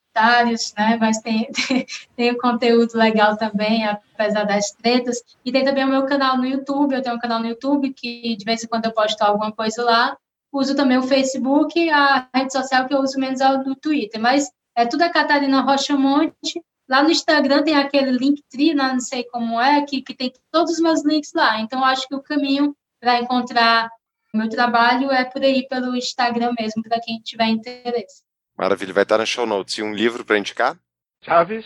né, 0.77 0.97
mas 0.99 1.19
tem, 1.19 1.49
tem, 1.67 1.85
tem 2.15 2.37
conteúdo 2.37 2.97
legal 2.97 3.37
também, 3.37 3.85
apesar 3.85 4.43
das 4.43 4.71
tretas. 4.71 5.21
E 5.43 5.51
tem 5.51 5.63
também 5.63 5.83
o 5.83 5.89
meu 5.89 6.05
canal 6.05 6.37
no 6.37 6.45
YouTube, 6.45 6.95
eu 6.95 7.01
tenho 7.01 7.15
um 7.15 7.19
canal 7.19 7.39
no 7.39 7.47
YouTube 7.47 7.93
que 7.93 8.35
de 8.35 8.45
vez 8.45 8.63
em 8.63 8.67
quando 8.67 8.85
eu 8.85 8.93
posto 8.93 9.21
alguma 9.21 9.51
coisa 9.51 9.83
lá. 9.83 10.17
Uso 10.51 10.75
também 10.75 10.97
o 10.97 11.03
Facebook, 11.03 11.89
a 11.89 12.29
rede 12.33 12.53
social 12.53 12.87
que 12.87 12.93
eu 12.93 13.01
uso 13.01 13.19
menos 13.19 13.41
é 13.41 13.49
o 13.49 13.63
do 13.63 13.75
Twitter, 13.75 14.21
mas 14.21 14.49
é 14.75 14.85
tudo 14.85 15.01
a 15.01 15.09
Catarina 15.09 15.61
Rocha 15.61 15.97
Monte, 15.97 16.61
Lá 16.87 17.01
no 17.01 17.09
Instagram 17.09 17.63
tem 17.63 17.75
aquele 17.75 18.11
Linktree, 18.11 18.75
né, 18.75 18.93
não 18.93 18.99
sei 18.99 19.23
como 19.23 19.59
é, 19.59 19.83
que, 19.85 20.01
que 20.01 20.13
tem 20.13 20.31
todos 20.51 20.73
os 20.73 20.79
meus 20.79 21.03
links 21.03 21.31
lá. 21.33 21.59
Então, 21.59 21.83
acho 21.83 22.07
que 22.07 22.13
o 22.13 22.21
caminho 22.21 22.75
para 22.99 23.19
encontrar 23.19 23.89
o 24.33 24.37
meu 24.37 24.49
trabalho 24.49 25.11
é 25.11 25.23
por 25.25 25.41
aí, 25.41 25.67
pelo 25.67 25.95
Instagram 25.95 26.53
mesmo, 26.59 26.83
para 26.83 26.99
quem 26.99 27.19
tiver 27.21 27.47
interesse. 27.47 28.24
Maravilha, 28.57 28.93
vai 28.93 29.03
estar 29.03 29.17
no 29.17 29.25
show 29.25 29.45
notes. 29.45 29.77
E 29.77 29.83
um 29.83 29.93
livro 29.93 30.23
para 30.23 30.37
indicar? 30.37 30.77
Chaves, 31.21 31.65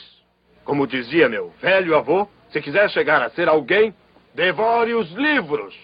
como 0.63 0.87
dizia 0.87 1.29
meu 1.29 1.53
velho 1.61 1.95
avô, 1.95 2.27
se 2.51 2.61
quiser 2.61 2.89
chegar 2.89 3.21
a 3.21 3.29
ser 3.29 3.47
alguém, 3.47 3.93
devore 4.33 4.93
os 4.93 5.11
livros. 5.11 5.75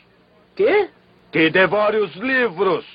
Quê? 0.56 0.90
Que 1.32 1.50
devore 1.50 1.98
os 1.98 2.16
livros. 2.16 2.86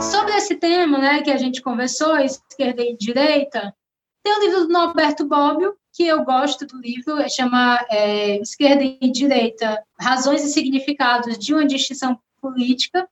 Sobre 0.00 0.34
esse 0.34 0.56
tema, 0.56 0.98
né, 0.98 1.22
que 1.22 1.30
a 1.30 1.36
gente 1.36 1.62
conversou, 1.62 2.16
esquerda 2.18 2.82
e 2.82 2.96
direita, 2.96 3.74
tem 4.22 4.36
o 4.36 4.40
livro 4.40 4.66
do 4.66 4.72
Norberto 4.72 5.24
Bobbio, 5.24 5.74
que 5.92 6.06
eu 6.06 6.24
gosto 6.24 6.66
do 6.66 6.78
livro, 6.78 7.18
é, 7.18 7.28
chama 7.28 7.78
é, 7.88 8.38
Esquerda 8.40 8.82
e 8.84 9.10
Direita, 9.10 9.82
Razões 9.98 10.44
e 10.44 10.48
Significados 10.48 11.38
de 11.38 11.54
uma 11.54 11.64
Distinção 11.64 12.18
Política. 12.40 13.08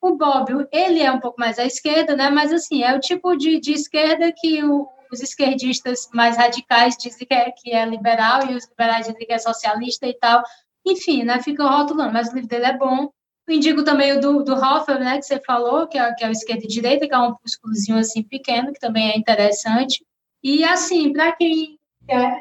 O 0.00 0.16
Bobbio, 0.16 0.66
ele 0.72 1.00
é 1.00 1.12
um 1.12 1.20
pouco 1.20 1.38
mais 1.38 1.58
à 1.58 1.64
esquerda, 1.64 2.16
né, 2.16 2.30
mas 2.30 2.52
assim, 2.52 2.82
é 2.82 2.94
o 2.96 3.00
tipo 3.00 3.36
de, 3.36 3.60
de 3.60 3.72
esquerda 3.72 4.32
que 4.32 4.64
o, 4.64 4.88
os 5.12 5.20
esquerdistas 5.20 6.08
mais 6.14 6.36
radicais 6.36 6.96
dizem 6.96 7.26
que 7.26 7.34
é, 7.34 7.50
que 7.50 7.72
é 7.72 7.84
liberal 7.84 8.46
e 8.50 8.54
os 8.54 8.66
liberais 8.68 9.06
dizem 9.06 9.26
que 9.26 9.32
é 9.32 9.38
socialista 9.38 10.06
e 10.06 10.14
tal. 10.14 10.42
Enfim, 10.86 11.24
né, 11.24 11.42
fica 11.42 11.64
rotulando, 11.64 12.12
mas 12.12 12.30
o 12.30 12.34
livro 12.34 12.48
dele 12.48 12.66
é 12.66 12.76
bom. 12.76 13.10
Indico 13.48 13.82
também 13.82 14.12
o 14.12 14.20
do, 14.20 14.44
do 14.44 14.54
Hoffer, 14.54 15.00
né, 15.00 15.18
que 15.18 15.24
você 15.24 15.40
falou, 15.44 15.86
que 15.86 15.98
é, 15.98 16.14
que 16.14 16.24
é 16.24 16.28
o 16.28 16.30
esquerda 16.30 16.64
e 16.64 16.68
direita, 16.68 17.08
que 17.08 17.14
é 17.14 17.18
um 17.18 17.30
opúsculozinho 17.30 17.98
assim 17.98 18.22
pequeno, 18.22 18.72
que 18.72 18.78
também 18.78 19.10
é 19.10 19.18
interessante. 19.18 20.04
E 20.42 20.62
assim, 20.64 21.12
para 21.12 21.32
quem 21.32 21.78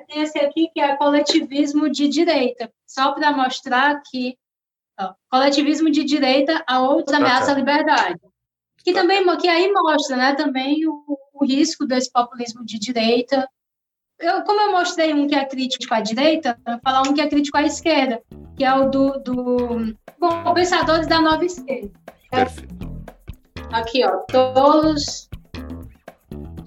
tem 0.08 0.22
esse 0.22 0.40
aqui 0.40 0.70
que 0.74 0.80
é 0.80 0.96
coletivismo 0.96 1.90
de 1.90 2.08
direita, 2.08 2.72
só 2.88 3.12
para 3.12 3.32
mostrar 3.32 4.02
que 4.10 4.38
ó, 5.00 5.14
coletivismo 5.30 5.90
de 5.90 6.04
direita 6.04 6.64
a 6.68 6.82
outra 6.82 7.18
ameaça 7.18 7.52
à 7.52 7.56
liberdade. 7.56 8.20
Que 8.84 8.94
também 8.94 9.26
que 9.38 9.48
aí 9.48 9.72
mostra, 9.72 10.16
né, 10.16 10.36
também 10.36 10.88
o, 10.88 11.04
o 11.34 11.46
risco 11.46 11.86
desse 11.86 12.12
populismo 12.12 12.66
de 12.66 12.80
direita. 12.80 13.48
Eu, 14.20 14.44
como 14.44 14.60
eu 14.60 14.72
mostrei 14.72 15.14
um 15.14 15.28
que 15.28 15.36
é 15.36 15.46
crítico 15.46 15.94
à 15.94 16.02
direita, 16.02 16.58
eu 16.66 16.74
vou 16.74 16.82
falar 16.84 17.02
um 17.04 17.14
que 17.14 17.22
é 17.22 17.28
crítico 17.28 17.58
à 17.58 17.64
esquerda, 17.64 18.22
que 18.58 18.66
é 18.66 18.74
o 18.74 18.90
do, 18.90 19.20
do 19.20 19.96
bom, 20.20 20.54
Pensadores 20.54 21.08
da 21.08 21.22
Nova 21.22 21.46
Esquerda. 21.46 21.92
Perfeito. 22.30 22.90
Aqui, 23.72 24.04
ó, 24.04 24.18
tolos, 24.30 25.30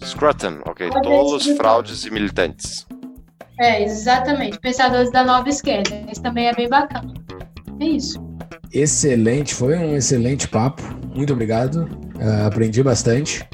Scruton, 0.04 0.60
ok. 0.66 0.90
Tolos, 1.02 1.46
fraudes 1.56 2.04
e 2.04 2.10
militantes. 2.10 2.86
é, 3.60 3.82
exatamente, 3.82 4.58
Pensadores 4.58 5.10
da 5.12 5.24
Nova 5.24 5.48
Esquerda. 5.48 6.04
Esse 6.10 6.22
também 6.22 6.48
é 6.48 6.54
bem 6.54 6.68
bacana. 6.68 7.14
É 7.82 7.84
isso. 7.84 8.24
Excelente, 8.72 9.54
foi 9.54 9.76
um 9.76 9.96
excelente 9.96 10.46
papo. 10.46 10.82
Muito 11.14 11.32
obrigado. 11.32 11.88
Ah, 12.20 12.46
aprendi 12.46 12.80
bastante. 12.80 13.44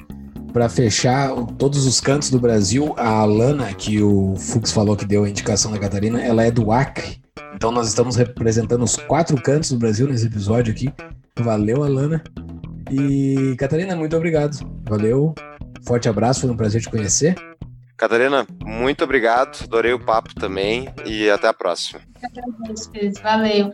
Para 0.52 0.68
fechar 0.68 1.34
todos 1.56 1.86
os 1.86 1.98
cantos 1.98 2.30
do 2.30 2.38
Brasil, 2.38 2.94
a 2.98 3.20
Alana, 3.20 3.72
que 3.72 4.02
o 4.02 4.36
Fux 4.36 4.70
falou 4.70 4.96
que 4.96 5.06
deu 5.06 5.24
a 5.24 5.28
indicação 5.28 5.72
da 5.72 5.78
Catarina, 5.78 6.22
ela 6.22 6.44
é 6.44 6.50
do 6.50 6.70
Acre. 6.70 7.22
Então 7.54 7.70
nós 7.70 7.88
estamos 7.88 8.16
representando 8.16 8.82
os 8.82 8.96
quatro 8.96 9.40
cantos 9.40 9.70
do 9.70 9.78
Brasil 9.78 10.06
nesse 10.06 10.26
episódio 10.26 10.72
aqui. 10.72 10.92
Valeu, 11.38 11.82
Alana. 11.82 12.22
E 12.90 13.54
Catarina, 13.58 13.96
muito 13.96 14.14
obrigado. 14.16 14.58
Valeu. 14.86 15.34
Forte 15.86 16.08
abraço, 16.08 16.42
foi 16.42 16.50
um 16.50 16.56
prazer 16.56 16.82
te 16.82 16.90
conhecer. 16.90 17.34
Catarina, 17.96 18.46
muito 18.64 19.02
obrigado. 19.04 19.64
Adorei 19.64 19.92
o 19.92 19.98
papo 19.98 20.34
também 20.34 20.88
e 21.06 21.30
até 21.30 21.48
a 21.48 21.54
próxima. 21.54 22.00
Valeu. 23.22 23.72